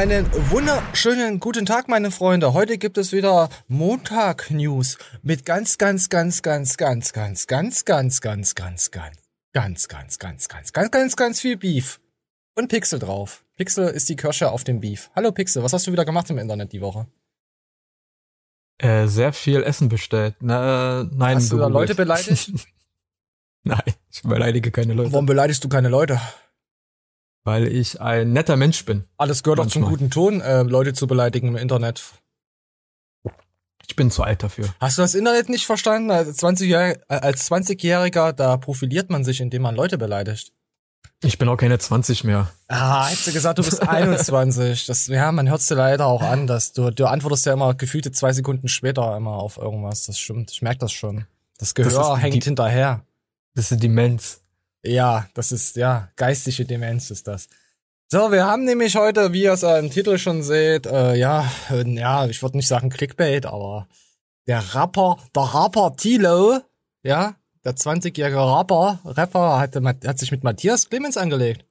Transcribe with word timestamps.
Einen 0.00 0.26
wunderschönen 0.50 1.40
guten 1.40 1.66
Tag, 1.66 1.86
meine 1.86 2.10
Freunde. 2.10 2.54
Heute 2.54 2.78
gibt 2.78 2.96
es 2.96 3.12
wieder 3.12 3.50
Montag 3.68 4.50
News 4.50 4.96
mit 5.22 5.44
ganz, 5.44 5.76
ganz, 5.76 6.08
ganz, 6.08 6.40
ganz, 6.40 6.78
ganz, 6.78 7.12
ganz, 7.12 7.46
ganz, 7.46 7.84
ganz, 7.84 8.22
ganz, 8.22 8.22
ganz, 8.22 8.54
ganz, 8.54 8.90
ganz, 8.90 9.18
ganz, 9.52 10.18
ganz, 10.18 10.48
ganz, 10.48 10.72
ganz, 10.72 10.90
ganz, 10.90 11.16
ganz 11.16 11.40
viel 11.42 11.58
Beef. 11.58 12.00
Und 12.54 12.68
Pixel 12.68 12.98
drauf. 12.98 13.44
Pixel 13.56 13.88
ist 13.88 14.08
die 14.08 14.16
Kirsche 14.16 14.50
auf 14.50 14.64
dem 14.64 14.80
Beef. 14.80 15.10
Hallo 15.14 15.32
Pixel, 15.32 15.62
was 15.62 15.74
hast 15.74 15.86
du 15.86 15.92
wieder 15.92 16.06
gemacht 16.06 16.30
im 16.30 16.38
Internet 16.38 16.72
die 16.72 16.80
Woche? 16.80 17.06
Äh, 18.78 19.06
sehr 19.06 19.34
viel 19.34 19.62
Essen 19.62 19.90
bestellt. 19.90 20.34
Na, 20.40 21.04
nein, 21.12 21.36
Hast 21.36 21.52
du 21.52 21.58
da 21.58 21.66
Leute 21.66 21.94
beleidigt? 21.94 22.52
nein, 23.64 23.82
ich 24.10 24.22
beleidige 24.22 24.70
keine 24.70 24.94
Leute. 24.94 25.12
Warum 25.12 25.26
beleidigst 25.26 25.62
du 25.62 25.68
keine 25.68 25.90
Leute? 25.90 26.18
Weil 27.44 27.66
ich 27.68 28.00
ein 28.00 28.32
netter 28.32 28.56
Mensch 28.56 28.84
bin. 28.84 29.04
Alles 29.16 29.42
gehört 29.42 29.60
doch 29.60 29.66
zum 29.66 29.82
Manchmal. 29.82 29.98
guten 29.98 30.10
Ton, 30.10 30.40
äh, 30.40 30.62
Leute 30.62 30.92
zu 30.92 31.06
beleidigen 31.06 31.48
im 31.48 31.56
Internet. 31.56 32.02
Ich 33.88 33.96
bin 33.96 34.10
zu 34.10 34.22
alt 34.22 34.42
dafür. 34.42 34.68
Hast 34.78 34.98
du 34.98 35.02
das 35.02 35.14
Internet 35.14 35.48
nicht 35.48 35.66
verstanden? 35.66 36.10
Als 36.10 36.38
20-Jähriger, 36.38 37.00
als 37.08 37.50
20-Jähriger, 37.50 38.32
da 38.32 38.56
profiliert 38.56 39.10
man 39.10 39.24
sich, 39.24 39.40
indem 39.40 39.62
man 39.62 39.74
Leute 39.74 39.98
beleidigt. 39.98 40.52
Ich 41.22 41.38
bin 41.38 41.48
auch 41.48 41.56
keine 41.56 41.78
20 41.78 42.24
mehr. 42.24 42.50
Ah, 42.68 43.06
hättest 43.08 43.26
du 43.26 43.32
gesagt, 43.32 43.58
du 43.58 43.62
bist 43.64 43.82
21. 43.86 44.86
Das, 44.86 45.06
ja, 45.08 45.32
man 45.32 45.48
hört's 45.50 45.66
dir 45.66 45.74
leider 45.74 46.06
auch 46.06 46.22
an, 46.22 46.46
dass 46.46 46.72
du, 46.72 46.90
du 46.90 47.06
antwortest 47.06 47.46
ja 47.46 47.52
immer 47.52 47.74
gefühlte 47.74 48.12
zwei 48.12 48.32
Sekunden 48.32 48.68
später 48.68 49.16
immer 49.16 49.32
auf 49.34 49.56
irgendwas. 49.58 50.06
Das 50.06 50.18
stimmt. 50.18 50.50
Ich 50.50 50.62
merk 50.62 50.78
das 50.78 50.92
schon. 50.92 51.26
Das 51.58 51.74
Gehör 51.74 51.90
Das 51.90 52.22
hängt 52.22 52.34
die- 52.36 52.40
hinterher. 52.40 53.04
Das 53.54 53.72
ist 53.72 53.82
Demenz. 53.82 54.39
Ja, 54.82 55.28
das 55.34 55.52
ist, 55.52 55.76
ja, 55.76 56.10
geistige 56.16 56.64
Demenz 56.64 57.10
ist 57.10 57.26
das. 57.26 57.48
So, 58.08 58.32
wir 58.32 58.44
haben 58.44 58.64
nämlich 58.64 58.96
heute, 58.96 59.32
wie 59.32 59.42
ihr 59.42 59.52
es 59.52 59.62
im 59.62 59.90
Titel 59.90 60.18
schon 60.18 60.42
seht, 60.42 60.86
äh, 60.86 61.14
ja, 61.14 61.50
äh, 61.70 61.88
ja, 61.88 62.26
ich 62.26 62.42
würde 62.42 62.56
nicht 62.56 62.66
sagen 62.66 62.90
Clickbait, 62.90 63.46
aber 63.46 63.86
der 64.46 64.74
Rapper, 64.74 65.18
der 65.34 65.54
Rapper 65.54 65.94
Tilo, 65.96 66.60
ja, 67.02 67.36
der 67.64 67.76
20-jährige 67.76 68.36
Rapper, 68.36 69.00
Rapper 69.04 69.58
hat, 69.60 69.76
hat 69.76 70.18
sich 70.18 70.32
mit 70.32 70.42
Matthias 70.42 70.88
Clemens 70.88 71.16
angelegt. 71.16 71.64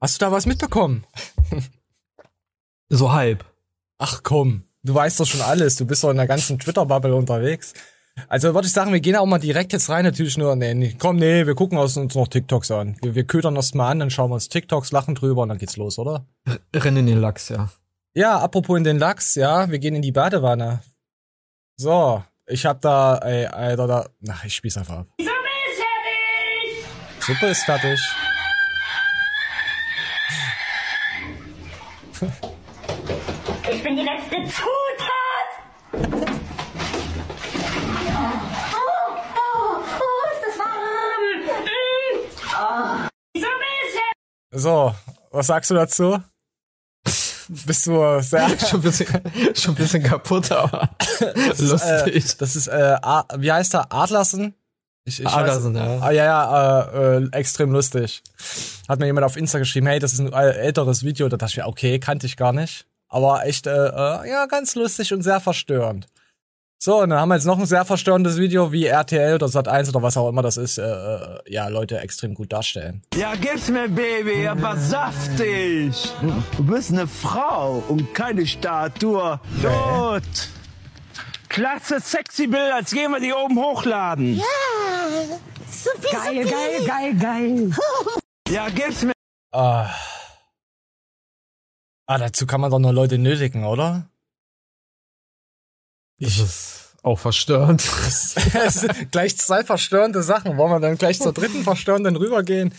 Hast 0.00 0.20
du 0.20 0.24
da 0.24 0.32
was 0.32 0.46
mitbekommen? 0.46 1.06
So 2.92 3.12
halb. 3.12 3.44
Ach 3.98 4.24
komm, 4.24 4.64
du 4.82 4.92
weißt 4.92 5.20
doch 5.20 5.26
schon 5.26 5.42
alles, 5.42 5.76
du 5.76 5.86
bist 5.86 6.02
doch 6.02 6.10
in 6.10 6.16
der 6.16 6.26
ganzen 6.26 6.58
Twitter-Bubble 6.58 7.14
unterwegs. 7.14 7.72
Also 8.28 8.54
würde 8.54 8.66
ich 8.66 8.72
sagen, 8.72 8.92
wir 8.92 9.00
gehen 9.00 9.16
auch 9.16 9.26
mal 9.26 9.38
direkt 9.38 9.72
jetzt 9.72 9.88
rein, 9.88 10.04
natürlich 10.04 10.36
nur, 10.36 10.56
nee, 10.56 10.74
nee 10.74 10.96
komm, 10.98 11.16
nee, 11.16 11.46
wir 11.46 11.54
gucken 11.54 11.78
uns 11.78 11.96
uns 11.96 12.14
noch 12.14 12.28
TikToks 12.28 12.70
an. 12.70 12.96
Wir, 13.02 13.14
wir 13.14 13.24
ködern 13.24 13.54
das 13.54 13.74
mal 13.74 13.90
an, 13.90 13.98
dann 13.98 14.10
schauen 14.10 14.30
wir 14.30 14.34
uns 14.34 14.48
TikToks, 14.48 14.92
lachen 14.92 15.14
drüber 15.14 15.42
und 15.42 15.48
dann 15.48 15.58
geht's 15.58 15.76
los, 15.76 15.98
oder? 15.98 16.26
R 16.46 16.84
Rennen 16.84 16.98
in 16.98 17.06
den 17.06 17.20
Lachs, 17.20 17.48
ja. 17.48 17.70
Ja, 18.14 18.38
apropos 18.38 18.76
in 18.76 18.84
den 18.84 18.98
Lachs, 18.98 19.34
ja, 19.34 19.70
wir 19.70 19.78
gehen 19.78 19.94
in 19.94 20.02
die 20.02 20.12
Badewanne. 20.12 20.80
So, 21.76 22.22
ich 22.46 22.66
hab 22.66 22.80
da, 22.80 23.18
ey, 23.18 23.46
Alter, 23.46 23.86
da, 23.86 24.06
ach, 24.28 24.44
ich 24.44 24.54
spiel's 24.54 24.76
einfach 24.76 24.98
ab. 24.98 25.06
Suppe 27.20 27.46
ist 27.46 27.62
fertig. 27.64 28.00
Ich 33.72 33.82
bin 33.84 33.96
die 33.96 34.02
letzte 34.02 34.36
Zutat. 34.52 34.70
Oh, 38.12 39.16
oh, 39.36 39.78
oh, 39.78 40.22
ist 40.32 40.42
das 40.44 40.58
warm. 40.58 41.24
Mm. 41.46 42.16
Oh. 42.52 43.08
Die 43.34 43.40
Suppe 43.40 43.68
ist 43.84 43.94
fertig. 43.94 44.18
So, 44.52 44.94
was 45.30 45.46
sagst 45.46 45.70
du 45.70 45.74
dazu? 45.74 46.18
Bist 47.48 47.86
du 47.86 48.20
sehr, 48.20 48.48
schon, 48.58 48.80
ein 48.80 48.82
bisschen, 48.82 49.06
schon 49.54 49.74
ein 49.74 49.76
bisschen 49.76 50.02
kaputt, 50.02 50.52
aber 50.52 50.90
lustig. 51.58 52.24
Äh, 52.24 52.36
das 52.38 52.56
ist, 52.56 52.68
äh, 52.68 52.96
wie 53.38 53.50
heißt 53.50 53.74
er? 53.74 53.92
Adlersen? 53.92 54.54
Ich, 55.04 55.20
ich 55.20 55.26
Adlersen, 55.26 55.74
weiß, 55.74 56.00
ja. 56.00 56.00
Ah, 56.00 56.10
ja, 56.10 56.24
ja, 56.24 56.82
äh, 56.82 57.16
äh, 57.16 57.28
extrem 57.32 57.72
lustig. 57.72 58.22
Hat 58.88 59.00
mir 59.00 59.06
jemand 59.06 59.24
auf 59.24 59.36
Insta 59.36 59.58
geschrieben, 59.58 59.86
hey, 59.86 59.98
das 59.98 60.12
ist 60.12 60.20
ein 60.20 60.32
äh, 60.32 60.52
älteres 60.52 61.02
Video. 61.02 61.28
Da 61.28 61.36
dachte 61.36 61.52
ich 61.52 61.56
mir, 61.56 61.66
okay, 61.66 61.98
kannte 61.98 62.26
ich 62.26 62.36
gar 62.36 62.52
nicht. 62.52 62.86
Aber 63.08 63.44
echt, 63.44 63.66
äh, 63.66 63.70
äh, 63.70 64.30
ja, 64.30 64.46
ganz 64.46 64.74
lustig 64.76 65.12
und 65.12 65.22
sehr 65.22 65.40
verstörend. 65.40 66.06
So, 66.82 67.02
und 67.02 67.10
dann 67.10 67.20
haben 67.20 67.28
wir 67.28 67.34
jetzt 67.34 67.44
noch 67.44 67.58
ein 67.58 67.66
sehr 67.66 67.84
verstörendes 67.84 68.38
Video, 68.38 68.72
wie 68.72 68.86
RTL 68.86 69.34
oder 69.34 69.48
Sat1 69.48 69.90
oder 69.90 70.00
was 70.00 70.16
auch 70.16 70.30
immer 70.30 70.40
das 70.40 70.56
ist, 70.56 70.78
äh, 70.78 70.82
äh, 70.82 71.38
ja, 71.46 71.68
Leute 71.68 72.00
extrem 72.00 72.32
gut 72.32 72.54
darstellen. 72.54 73.02
Ja, 73.14 73.34
gib's 73.34 73.68
mir, 73.68 73.86
Baby, 73.86 74.48
aber 74.48 74.78
saftig. 74.78 75.94
Du 76.56 76.64
bist 76.64 76.90
eine 76.90 77.06
Frau 77.06 77.84
und 77.86 78.14
keine 78.14 78.46
Statue. 78.46 79.38
Gut. 79.60 80.48
Klasse, 81.50 82.00
sexy 82.00 82.46
Bild, 82.46 82.72
als 82.72 82.92
gehen 82.92 83.10
wir 83.10 83.20
die 83.20 83.34
oben 83.34 83.58
hochladen. 83.58 84.36
Ja. 84.36 84.44
Geil, 86.10 86.46
geil, 86.46 86.86
geil, 86.86 87.14
geil. 87.14 87.70
Ja, 88.48 88.68
gib's 88.70 89.02
mir. 89.02 89.12
Ah. 89.52 89.90
ah, 92.06 92.18
dazu 92.18 92.46
kann 92.46 92.62
man 92.62 92.70
doch 92.70 92.78
nur 92.78 92.94
Leute 92.94 93.18
nötigen, 93.18 93.64
oder? 93.66 94.08
Das 96.20 96.38
ist 96.38 96.76
auch 97.02 97.18
verstörend. 97.18 97.82
Gleich 99.10 99.36
zwei 99.38 99.64
verstörende 99.64 100.22
Sachen. 100.22 100.56
Wollen 100.58 100.70
wir 100.72 100.80
dann 100.80 100.98
gleich 100.98 101.18
zur 101.18 101.32
dritten 101.32 101.62
verstörenden 101.64 102.14
rübergehen? 102.16 102.74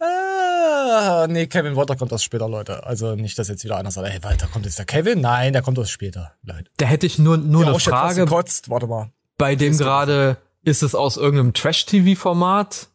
Ah, 0.00 1.26
nee, 1.28 1.46
Kevin 1.46 1.76
Water 1.76 1.94
kommt 1.96 2.10
erst 2.12 2.24
später, 2.24 2.48
Leute. 2.48 2.84
Also 2.84 3.14
nicht, 3.14 3.38
dass 3.38 3.48
jetzt 3.48 3.62
wieder 3.64 3.76
einer 3.76 3.90
sagt, 3.92 4.08
ey, 4.08 4.22
Walter, 4.24 4.48
kommt 4.48 4.64
jetzt 4.66 4.78
der 4.78 4.86
Kevin? 4.86 5.20
Nein, 5.20 5.52
der 5.52 5.62
kommt 5.62 5.78
erst 5.78 5.92
später, 5.92 6.34
Leute. 6.42 6.68
Da 6.78 6.86
hätte 6.86 7.06
ich 7.06 7.18
nur, 7.18 7.36
nur 7.36 7.62
Ja, 7.62 7.68
eine 7.70 7.78
Frage. 7.80 8.24
gekotzt. 8.24 8.70
Warte 8.70 8.86
mal. 8.88 9.10
Bei 9.38 9.54
dem 9.54 9.76
gerade, 9.78 10.36
ist 10.64 10.82
es 10.82 10.94
aus 10.96 11.16
irgendeinem 11.16 11.52
Trash-TV-Format? 11.54 12.88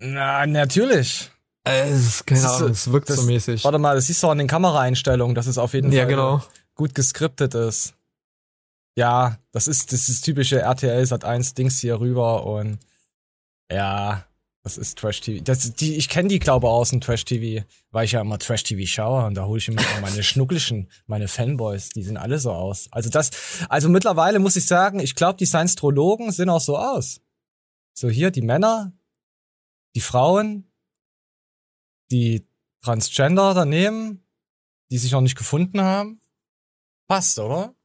Na, 0.00 0.46
natürlich. 0.46 1.30
Es 1.64 2.24
keine 2.24 2.40
Das 2.42 2.50
ist- 2.52 2.56
Ahnung, 2.58 2.70
es 2.72 2.92
wirkt 2.92 3.10
das- 3.10 3.16
so 3.16 3.22
mäßig. 3.22 3.64
Warte 3.64 3.78
mal, 3.78 3.94
das 3.96 4.06
siehst 4.06 4.22
du 4.22 4.28
an 4.28 4.38
den 4.38 4.46
Kameraeinstellungen, 4.46 5.34
dass 5.34 5.46
es 5.46 5.58
auf 5.58 5.74
jeden 5.74 5.90
Ja, 5.92 6.00
Fall 6.02 6.08
genau. 6.10 6.42
gut 6.74 6.94
geskriptet 6.94 7.54
ist. 7.54 7.94
Ja, 8.98 9.38
das 9.52 9.68
ist 9.68 9.92
das 9.92 10.08
ist 10.08 10.22
typische 10.22 10.58
RTL 10.58 11.06
Sat 11.06 11.24
1 11.24 11.54
Dings 11.54 11.78
hier 11.78 12.00
rüber 12.00 12.44
und 12.44 12.80
ja, 13.70 14.26
das 14.64 14.76
ist 14.76 14.98
Trash 14.98 15.20
TV. 15.20 15.44
Das, 15.44 15.72
die, 15.74 15.94
ich 15.94 16.08
kenne 16.08 16.28
die 16.28 16.40
glaube 16.40 16.68
aus 16.68 16.90
dem 16.90 17.00
Trash 17.00 17.24
TV, 17.24 17.64
weil 17.92 18.06
ich 18.06 18.12
ja 18.12 18.20
immer 18.20 18.40
Trash 18.40 18.64
TV 18.64 18.90
schaue 18.90 19.24
und 19.24 19.36
da 19.36 19.44
hole 19.44 19.58
ich 19.58 19.68
immer 19.68 19.82
meine 20.00 20.24
Schnuckelchen, 20.24 20.90
meine 21.06 21.28
Fanboys, 21.28 21.90
die 21.90 22.02
sehen 22.02 22.16
alle 22.16 22.40
so 22.40 22.50
aus. 22.50 22.88
Also 22.90 23.08
das, 23.08 23.30
also 23.68 23.88
mittlerweile 23.88 24.40
muss 24.40 24.56
ich 24.56 24.66
sagen, 24.66 24.98
ich 24.98 25.14
glaube 25.14 25.36
die 25.36 25.46
Science-Trologen 25.46 26.32
sehen 26.32 26.50
auch 26.50 26.60
so 26.60 26.76
aus. 26.76 27.20
So 27.94 28.08
hier 28.08 28.32
die 28.32 28.42
Männer, 28.42 28.92
die 29.94 30.00
Frauen, 30.00 30.72
die 32.10 32.48
Transgender 32.82 33.54
daneben, 33.54 34.26
die 34.90 34.98
sich 34.98 35.12
noch 35.12 35.20
nicht 35.20 35.38
gefunden 35.38 35.82
haben. 35.82 36.20
Passt, 37.06 37.38
oder? 37.38 37.77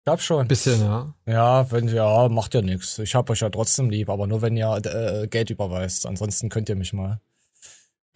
Ich 0.00 0.04
glaub 0.04 0.22
schon. 0.22 0.48
Bisschen, 0.48 0.80
ja. 0.80 1.14
Ja, 1.26 1.70
wenn 1.70 1.86
ja, 1.88 2.26
macht 2.30 2.54
ja 2.54 2.62
nix. 2.62 2.98
Ich 3.00 3.14
hab 3.14 3.28
euch 3.28 3.40
ja 3.40 3.50
trotzdem 3.50 3.90
lieb, 3.90 4.08
aber 4.08 4.26
nur 4.26 4.40
wenn 4.40 4.56
ihr 4.56 4.80
äh, 4.86 5.28
Geld 5.28 5.50
überweist. 5.50 6.06
Ansonsten 6.06 6.48
könnt 6.48 6.70
ihr 6.70 6.74
mich 6.74 6.94
mal. 6.94 7.20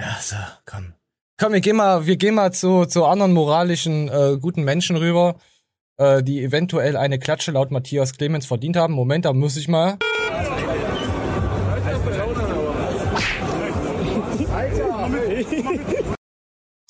Ja, 0.00 0.16
so, 0.18 0.36
komm. 0.64 0.94
Komm, 1.38 1.52
wir 1.52 1.60
gehen 1.60 1.76
mal, 1.76 2.06
wir 2.06 2.16
gehen 2.16 2.36
mal 2.36 2.54
zu, 2.54 2.86
zu 2.86 3.04
anderen 3.04 3.34
moralischen, 3.34 4.08
äh, 4.08 4.38
guten 4.40 4.64
Menschen 4.64 4.96
rüber, 4.96 5.36
äh, 5.98 6.22
die 6.22 6.42
eventuell 6.42 6.96
eine 6.96 7.18
Klatsche 7.18 7.50
laut 7.50 7.70
Matthias 7.70 8.14
Clemens 8.14 8.46
verdient 8.46 8.78
haben. 8.78 8.94
Moment, 8.94 9.26
da 9.26 9.34
muss 9.34 9.58
ich 9.58 9.68
mal. 9.68 9.98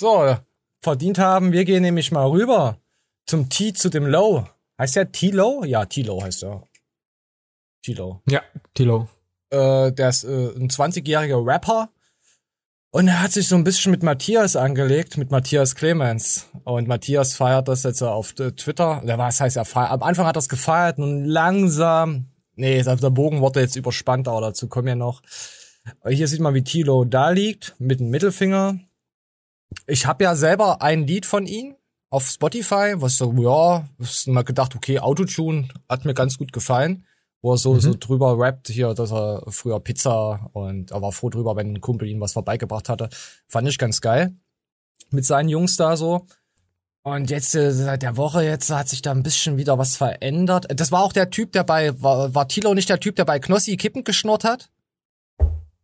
So, 0.01 0.37
verdient 0.83 1.19
haben. 1.19 1.51
Wir 1.51 1.65
gehen 1.65 1.83
nämlich 1.83 2.13
mal 2.13 2.29
rüber 2.29 2.79
zum 3.27 3.49
T 3.49 3.73
zu 3.73 3.89
dem 3.89 4.07
Low. 4.07 4.47
Heißt 4.79 4.97
der 4.97 5.13
T-Low? 5.13 5.65
Ja, 5.65 5.85
T-Low 5.85 6.23
heißt 6.23 6.45
er. 6.45 6.67
T-Low. 7.85 8.23
Ja, 8.29 8.43
Tilo. 8.75 9.09
Äh, 9.51 9.93
der 9.93 10.09
ist 10.09 10.25
äh, 10.25 10.49
ein 10.57 10.69
20-jähriger 10.69 11.45
Rapper. 11.47 11.91
Und 12.91 13.09
er 13.09 13.23
hat 13.23 13.33
sich 13.33 13.49
so 13.49 13.57
ein 13.57 13.65
bisschen 13.65 13.91
mit 13.91 14.03
Matthias 14.03 14.57
angelegt, 14.57 15.17
mit 15.17 15.31
Matthias 15.31 15.75
Clemens. 15.75 16.49
Und 16.65 16.89
Matthias 16.89 17.35
feiert 17.35 17.69
das 17.69 17.83
jetzt 17.83 18.03
auf 18.03 18.39
äh, 18.39 18.53
Twitter. 18.53 19.03
Oder 19.03 19.19
was 19.19 19.41
heißt 19.41 19.57
er 19.57 19.65
feiert? 19.65 19.91
Am 19.91 20.03
Anfang 20.03 20.27
hat 20.27 20.37
er 20.37 20.41
es 20.41 20.49
gefeiert 20.49 20.99
und 20.99 21.25
langsam. 21.25 22.27
Nee, 22.57 22.83
der 22.83 23.11
Bogen 23.11 23.41
wurde 23.41 23.61
jetzt 23.61 23.77
überspannt, 23.77 24.29
aber 24.29 24.41
dazu 24.41 24.69
kommen 24.69 24.87
wir 24.87 24.97
noch. 24.97 25.23
Hier 26.09 26.29
sieht 26.29 26.41
man, 26.41 26.55
wie 26.55 26.63
Tilo 26.63 27.05
da 27.05 27.31
liegt, 27.31 27.75
mit 27.79 28.01
dem 28.01 28.11
Mittelfinger. 28.11 28.79
Ich 29.87 30.07
habe 30.07 30.25
ja 30.25 30.37
selber 30.37 30.81
ein 30.81 31.07
Lied 31.07 31.27
von 31.27 31.47
ihm 31.47 31.75
auf 32.11 32.29
Spotify, 32.29 32.95
was 32.97 33.17
so, 33.17 33.33
ja, 33.39 33.89
ist 33.99 34.29
mal 34.29 34.43
gedacht, 34.45 34.77
okay, 34.77 34.99
Autotune 35.01 35.69
hat 35.89 36.05
mir 36.05 36.15
ganz 36.15 36.39
gut 36.39 36.53
gefallen. 36.53 37.05
wo 37.43 37.53
er 37.53 37.59
so, 37.59 37.75
Mhm. 37.75 37.81
so 37.81 37.95
drüber 38.01 38.39
rappt 38.39 38.69
hier, 38.69 38.95
dass 38.95 39.13
er 39.13 39.43
früher 39.49 39.79
Pizza 39.79 40.49
und 40.55 40.93
er 40.93 41.03
war 41.03 41.13
froh 41.13 41.29
drüber, 41.29 41.57
wenn 41.57 41.75
ein 41.75 41.81
Kumpel 41.83 42.09
ihm 42.09 42.19
was 42.23 42.33
vorbeigebracht 42.33 42.89
hatte. 42.89 43.11
Fand 43.49 43.69
ich 43.69 43.77
ganz 43.77 44.01
geil. 44.01 44.35
Mit 45.11 45.27
seinen 45.27 45.51
Jungs 45.51 45.77
da 45.77 45.95
so. 45.99 46.25
Und 47.03 47.29
jetzt, 47.29 47.55
äh, 47.55 47.71
seit 47.71 48.01
der 48.01 48.17
Woche 48.17 48.43
jetzt 48.45 48.71
hat 48.71 48.89
sich 48.89 49.03
da 49.03 49.11
ein 49.11 49.23
bisschen 49.23 49.59
wieder 49.59 49.77
was 49.77 49.95
verändert. 49.99 50.69
Das 50.75 50.91
war 50.91 51.03
auch 51.03 51.13
der 51.13 51.29
Typ, 51.29 51.53
der 51.53 51.65
bei, 51.65 52.01
war, 52.01 52.35
war 52.35 52.49
Tilo 52.49 52.73
nicht 52.73 52.89
der 52.89 52.99
Typ, 52.99 53.17
der 53.17 53.27
bei 53.27 53.39
Knossi 53.39 53.77
Kippen 53.77 54.05
geschnurrt 54.05 54.45
hat? 54.45 54.71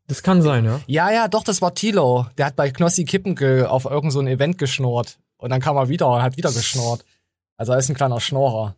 Das 0.07 0.23
kann 0.23 0.41
sein, 0.41 0.65
ja. 0.65 0.81
Ja, 0.87 1.11
ja, 1.13 1.29
doch, 1.29 1.45
das 1.45 1.61
war 1.61 1.75
Tilo. 1.75 2.27
Der 2.39 2.47
hat 2.47 2.57
bei 2.57 2.71
Knossi 2.71 3.05
Kippen 3.05 3.37
auf 3.67 3.85
irgend 3.85 4.15
so 4.15 4.21
ein 4.21 4.29
Event 4.29 4.57
geschnurrt. 4.57 5.19
Und 5.41 5.51
dann 5.51 5.61
kam 5.61 5.77
er 5.77 5.89
wieder 5.89 6.09
und 6.09 6.23
hat 6.23 6.37
wieder 6.37 6.53
geschnurrt. 6.53 7.05
Also 7.57 7.73
er 7.73 7.79
ist 7.79 7.89
ein 7.89 7.95
kleiner 7.95 8.21
Schnorrer. 8.21 8.77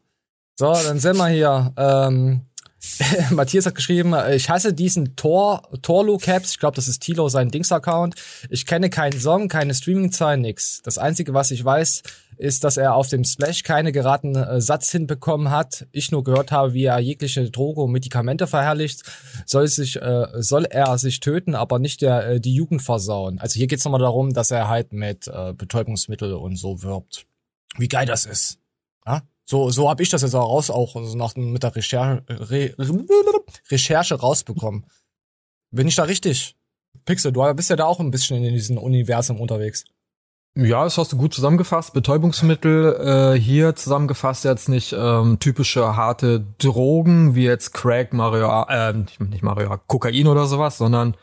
So, 0.59 0.73
dann 0.73 0.99
sind 0.99 1.17
wir 1.17 1.29
hier. 1.29 1.73
Ähm, 1.77 2.43
Matthias 3.31 3.67
hat 3.67 3.75
geschrieben, 3.75 4.15
ich 4.33 4.51
hasse 4.51 4.73
diesen 4.73 5.17
Tor, 5.17 5.69
Torlu 5.83 6.19
Caps. 6.19 6.53
Ich 6.53 6.59
glaube, 6.59 6.77
das 6.77 6.89
ist 6.89 7.01
Tilo, 7.01 7.29
sein 7.29 7.49
Dings-Account. 7.49 8.17
Ich 8.51 8.67
kenne 8.67 8.91
keinen 8.91 9.19
Song, 9.19 9.49
keine 9.49 9.75
Streaming-Zahlen, 9.75 10.41
nix. 10.41 10.83
Das 10.83 10.99
Einzige, 10.99 11.35
was 11.35 11.51
ich 11.51 11.65
weiß, 11.65 12.03
ist, 12.37 12.65
dass 12.65 12.77
er 12.77 12.95
auf 12.95 13.09
dem 13.09 13.25
Splash 13.25 13.63
keine 13.63 13.93
geraten 13.93 14.35
äh, 14.35 14.61
Satz 14.61 14.91
hinbekommen 14.91 15.51
hat. 15.51 15.87
Ich 15.93 16.11
nur 16.11 16.25
gehört 16.25 16.53
habe, 16.53 16.75
wie 16.75 16.85
er 16.85 16.99
jegliche 16.99 17.51
Droge 17.51 17.83
und 17.83 17.93
Medikamente 17.93 18.47
verherrlicht. 18.47 19.03
Soll 19.47 19.69
sich, 19.69 20.01
äh, 20.01 20.27
soll 20.37 20.65
er 20.65 20.99
sich 20.99 21.21
töten, 21.21 21.55
aber 21.55 21.79
nicht 21.79 22.03
der 22.03 22.27
äh, 22.27 22.41
die 22.41 22.55
Jugend 22.55 22.83
versauen. 22.83 23.39
Also 23.39 23.59
hier 23.59 23.67
geht's 23.67 23.85
nochmal 23.85 24.01
darum, 24.01 24.33
dass 24.33 24.51
er 24.51 24.69
halt 24.69 24.93
mit 24.93 25.29
äh, 25.29 25.53
Betäubungsmittel 25.53 26.35
und 26.35 26.57
so 26.57 26.83
wirbt. 26.83 27.27
Wie 27.79 27.89
geil 27.89 28.07
das 28.07 28.27
ist. 28.27 28.59
Ja? 29.07 29.23
So, 29.45 29.71
so 29.71 29.91
habe 29.91 30.03
ich 30.03 30.09
das 30.09 30.23
jetzt 30.23 30.35
auch 30.35 30.49
raus, 30.49 30.71
auch 30.71 30.97
also 30.97 31.17
nach, 31.17 31.35
mit 31.37 31.63
der 31.63 31.75
Recherche, 31.75 32.25
Re, 32.29 32.75
Recherche 33.71 34.15
rausbekommen. 34.15 34.87
Bin 35.71 35.89
ich 35.89 35.97
da 35.97 36.05
richtig? 36.05 36.57
Pixel, 37.05 37.33
du 37.33 37.55
bist 37.55 37.71
ja 37.71 37.77
da 37.77 37.87
auch 37.87 38.01
ein 38.01 38.11
bisschen 38.11 38.45
in 38.45 38.55
diesem 38.55 38.79
Universum 38.79 39.41
unterwegs. 39.41 39.85
Ja, 40.55 40.85
das 40.85 40.99
hast 40.99 41.13
du 41.13 41.17
gut 41.17 41.33
zusammengefasst. 41.33 41.95
Betäubungsmittel 41.95 43.35
äh, 43.37 43.41
hier 43.41 43.75
zusammengefasst 43.75 44.45
jetzt 44.45 44.69
nicht 44.69 44.93
ähm, 44.97 45.39
typische 45.39 45.97
harte 45.97 46.45
Drogen 46.59 47.35
wie 47.35 47.45
jetzt 47.45 47.73
Crack, 47.73 48.13
Mario, 48.13 48.49
äh, 48.69 48.93
nicht- 48.93 49.43
Mario, 49.43 49.75
Kokain 49.87 50.27
oder 50.27 50.45
sowas, 50.47 50.77
sondern 50.77 51.17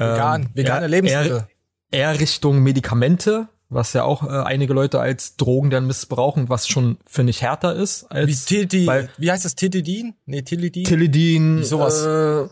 ähm, 0.00 0.12
Vegan, 0.14 0.48
vegane 0.54 0.82
eher- 0.84 0.88
Lebensmittel. 0.88 1.46
Eher, 1.90 2.12
eher 2.12 2.20
Richtung 2.20 2.60
Medikamente, 2.60 3.48
was 3.68 3.92
ja 3.92 4.04
auch 4.04 4.22
äh, 4.22 4.28
einige 4.42 4.72
Leute 4.72 5.00
als 5.00 5.36
Drogen 5.36 5.68
dann 5.68 5.86
missbrauchen, 5.86 6.48
was 6.48 6.66
schon 6.66 6.96
finde 7.06 7.28
ich 7.30 7.42
härter 7.42 7.74
ist 7.76 8.04
Wie, 8.10 8.14
als 8.14 8.44
Tidi, 8.46 8.86
weil- 8.86 9.10
wie 9.18 9.30
heißt 9.30 9.44
das? 9.44 9.54
Tilidin? 9.54 10.14
Nee, 10.24 10.40
Tilidin? 10.42 10.84
Tilidin, 10.84 11.62
Sowas. 11.62 12.06
Äh, 12.06 12.48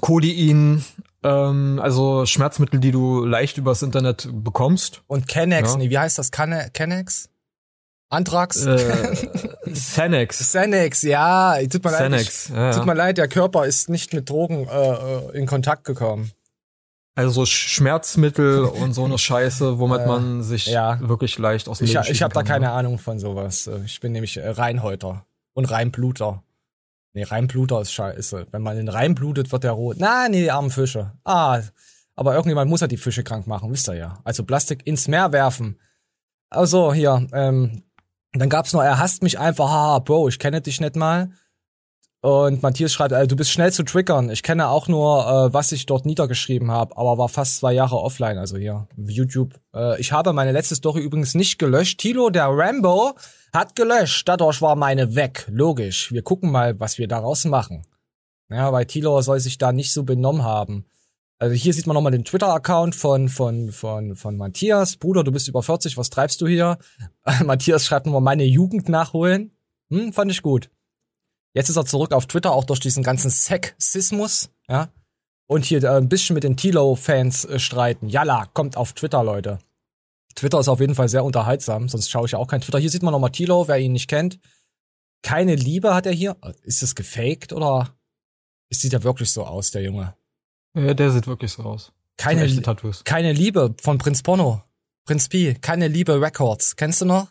Codein, 0.00 0.84
ähm, 1.22 1.78
also 1.82 2.24
Schmerzmittel, 2.26 2.80
die 2.80 2.90
du 2.92 3.24
leicht 3.24 3.58
übers 3.58 3.82
Internet 3.82 4.28
bekommst. 4.32 5.02
und 5.06 5.28
Kennex, 5.28 5.72
Ja. 5.72 5.76
nee, 5.78 5.90
wie 5.90 5.98
heißt 5.98 6.18
das? 6.18 6.30
Kanne, 6.30 6.70
Kennex? 6.72 7.28
Anthrax? 8.08 8.64
Äh, 8.66 9.16
Xanax. 9.72 10.38
Xanax, 10.38 11.02
ja, 11.02 11.56
tut 11.70 11.84
mir 11.84 11.90
leid. 11.92 12.00
Xanax, 12.00 12.48
Ich, 12.48 12.54
ja, 12.56 12.72
Tut 12.72 12.86
mir 12.86 12.94
leid, 12.94 13.18
der 13.18 13.28
Körper 13.28 13.66
ist 13.66 13.88
nicht 13.88 14.12
mit 14.12 14.28
Drogen 14.28 14.66
äh, 14.66 14.90
äh, 14.90 15.38
in 15.38 15.46
Kontakt 15.46 15.84
gekommen. 15.84 16.32
Also 17.14 17.30
so 17.32 17.46
Schmerzmittel 17.46 18.64
und 18.64 18.94
so 18.94 19.04
eine 19.04 19.18
Scheiße, 19.18 19.78
womit 19.78 20.00
Äh, 20.00 20.06
man 20.06 20.42
sich 20.42 20.66
ja. 20.66 20.98
wirklich 21.00 21.38
leicht 21.38 21.68
aus 21.68 21.78
dem 21.78 21.84
Ich, 21.84 21.92
Leben 21.92 22.06
ich 22.08 22.22
habe 22.22 22.32
da 22.34 22.40
schießen 22.40 22.52
keine 22.52 22.70
Ahnung 22.72 22.98
von 22.98 23.18
sowas. 23.18 23.68
Ich 23.84 24.00
bin 24.00 24.12
nämlich 24.12 24.38
Reinhäuter 24.42 25.24
und 25.52 25.70
Reinbluter. 25.70 26.42
Nee, 27.12 27.24
Reinbluter 27.24 27.80
ist 27.80 27.92
scheiße. 27.92 28.46
Wenn 28.50 28.62
man 28.62 28.76
den 28.76 28.88
reinblutet, 28.88 29.50
wird 29.50 29.64
der 29.64 29.72
rot. 29.72 29.96
Na, 29.98 30.28
nee, 30.28 30.42
die 30.42 30.50
armen 30.50 30.70
Fische. 30.70 31.12
Ah, 31.24 31.60
aber 32.14 32.34
irgendjemand 32.34 32.70
muss 32.70 32.80
ja 32.80 32.86
die 32.86 32.96
Fische 32.96 33.24
krank 33.24 33.46
machen, 33.46 33.72
wisst 33.72 33.88
ihr 33.88 33.94
ja. 33.94 34.18
Also 34.24 34.44
Plastik 34.44 34.86
ins 34.86 35.08
Meer 35.08 35.32
werfen. 35.32 35.80
Also 36.50 36.92
hier, 36.92 37.26
ähm, 37.32 37.82
dann 38.32 38.48
gab's 38.48 38.72
noch, 38.72 38.82
er 38.82 38.98
hasst 38.98 39.22
mich 39.22 39.38
einfach, 39.38 39.68
haha, 39.68 39.98
Bro, 40.00 40.28
ich 40.28 40.38
kenne 40.38 40.60
dich 40.60 40.80
nicht 40.80 40.96
mal. 40.96 41.30
Und 42.22 42.62
Matthias 42.62 42.92
schreibt, 42.92 43.12
äh, 43.12 43.26
du 43.26 43.34
bist 43.34 43.50
schnell 43.50 43.72
zu 43.72 43.82
triggern. 43.82 44.28
Ich 44.28 44.42
kenne 44.42 44.68
auch 44.68 44.88
nur, 44.88 45.26
äh, 45.26 45.54
was 45.54 45.72
ich 45.72 45.86
dort 45.86 46.04
niedergeschrieben 46.04 46.70
habe, 46.70 46.96
aber 46.98 47.16
war 47.16 47.30
fast 47.30 47.56
zwei 47.56 47.72
Jahre 47.72 47.96
offline, 47.96 48.36
also 48.36 48.58
hier, 48.58 48.86
YouTube. 48.96 49.58
Äh, 49.74 49.98
ich 49.98 50.12
habe 50.12 50.34
meine 50.34 50.52
letzte 50.52 50.74
Story 50.74 51.00
übrigens 51.00 51.34
nicht 51.34 51.58
gelöscht. 51.58 51.98
Tilo, 51.98 52.28
der 52.28 52.48
Rambo, 52.48 53.14
hat 53.52 53.76
gelöscht. 53.76 54.28
Dadurch 54.28 54.62
war 54.62 54.76
meine 54.76 55.14
weg. 55.14 55.46
Logisch. 55.50 56.12
Wir 56.12 56.22
gucken 56.22 56.50
mal, 56.50 56.78
was 56.78 56.98
wir 56.98 57.08
daraus 57.08 57.44
machen. 57.44 57.84
Ja, 58.48 58.72
weil 58.72 58.86
Tilo 58.86 59.20
soll 59.22 59.40
sich 59.40 59.58
da 59.58 59.72
nicht 59.72 59.92
so 59.92 60.02
benommen 60.02 60.42
haben. 60.42 60.84
Also 61.38 61.54
hier 61.54 61.72
sieht 61.72 61.86
man 61.86 61.94
nochmal 61.94 62.12
den 62.12 62.24
Twitter-Account 62.24 62.94
von, 62.94 63.28
von, 63.28 63.72
von, 63.72 64.14
von 64.14 64.36
Matthias. 64.36 64.96
Bruder, 64.96 65.24
du 65.24 65.32
bist 65.32 65.48
über 65.48 65.62
40, 65.62 65.96
was 65.96 66.10
treibst 66.10 66.40
du 66.42 66.46
hier? 66.46 66.78
Matthias 67.44 67.86
schreibt 67.86 68.06
nochmal 68.06 68.20
meine 68.20 68.44
Jugend 68.44 68.90
nachholen. 68.90 69.52
Hm, 69.90 70.12
fand 70.12 70.30
ich 70.30 70.42
gut. 70.42 70.70
Jetzt 71.54 71.70
ist 71.70 71.76
er 71.76 71.86
zurück 71.86 72.12
auf 72.12 72.26
Twitter, 72.26 72.52
auch 72.52 72.64
durch 72.64 72.78
diesen 72.78 73.02
ganzen 73.02 73.30
Sexismus, 73.30 74.50
ja. 74.68 74.90
Und 75.46 75.64
hier 75.64 75.82
äh, 75.82 75.96
ein 75.96 76.08
bisschen 76.08 76.34
mit 76.34 76.44
den 76.44 76.56
Tilo-Fans 76.56 77.44
äh, 77.46 77.58
streiten. 77.58 78.08
Yalla, 78.08 78.46
kommt 78.52 78.76
auf 78.76 78.92
Twitter, 78.92 79.24
Leute. 79.24 79.58
Twitter 80.34 80.60
ist 80.60 80.68
auf 80.68 80.80
jeden 80.80 80.94
Fall 80.94 81.08
sehr 81.08 81.24
unterhaltsam, 81.24 81.88
sonst 81.88 82.10
schaue 82.10 82.26
ich 82.26 82.32
ja 82.32 82.38
auch 82.38 82.46
kein 82.46 82.60
Twitter. 82.60 82.78
Hier 82.78 82.90
sieht 82.90 83.02
man 83.02 83.12
nochmal 83.12 83.30
Tilo, 83.32 83.68
wer 83.68 83.78
ihn 83.78 83.92
nicht 83.92 84.08
kennt. 84.08 84.38
Keine 85.22 85.54
Liebe 85.54 85.94
hat 85.94 86.06
er 86.06 86.12
hier. 86.12 86.36
Ist 86.62 86.82
das 86.82 86.94
gefaked 86.94 87.52
oder 87.52 87.94
sieht 88.70 88.92
er 88.92 89.02
wirklich 89.02 89.30
so 89.32 89.44
aus, 89.44 89.70
der 89.70 89.82
Junge? 89.82 90.14
Ja, 90.74 90.94
der 90.94 91.10
sieht 91.10 91.26
wirklich 91.26 91.52
so 91.52 91.62
aus. 91.64 91.92
Keine, 92.16 92.46
Li- 92.46 92.62
Tattoos. 92.62 93.02
keine 93.04 93.32
Liebe 93.32 93.74
von 93.82 93.98
Prinz 93.98 94.22
Porno. 94.22 94.62
Prinz 95.06 95.28
P, 95.28 95.54
keine 95.54 95.88
Liebe 95.88 96.20
Records. 96.20 96.76
Kennst 96.76 97.00
du 97.00 97.06
noch? 97.06 97.28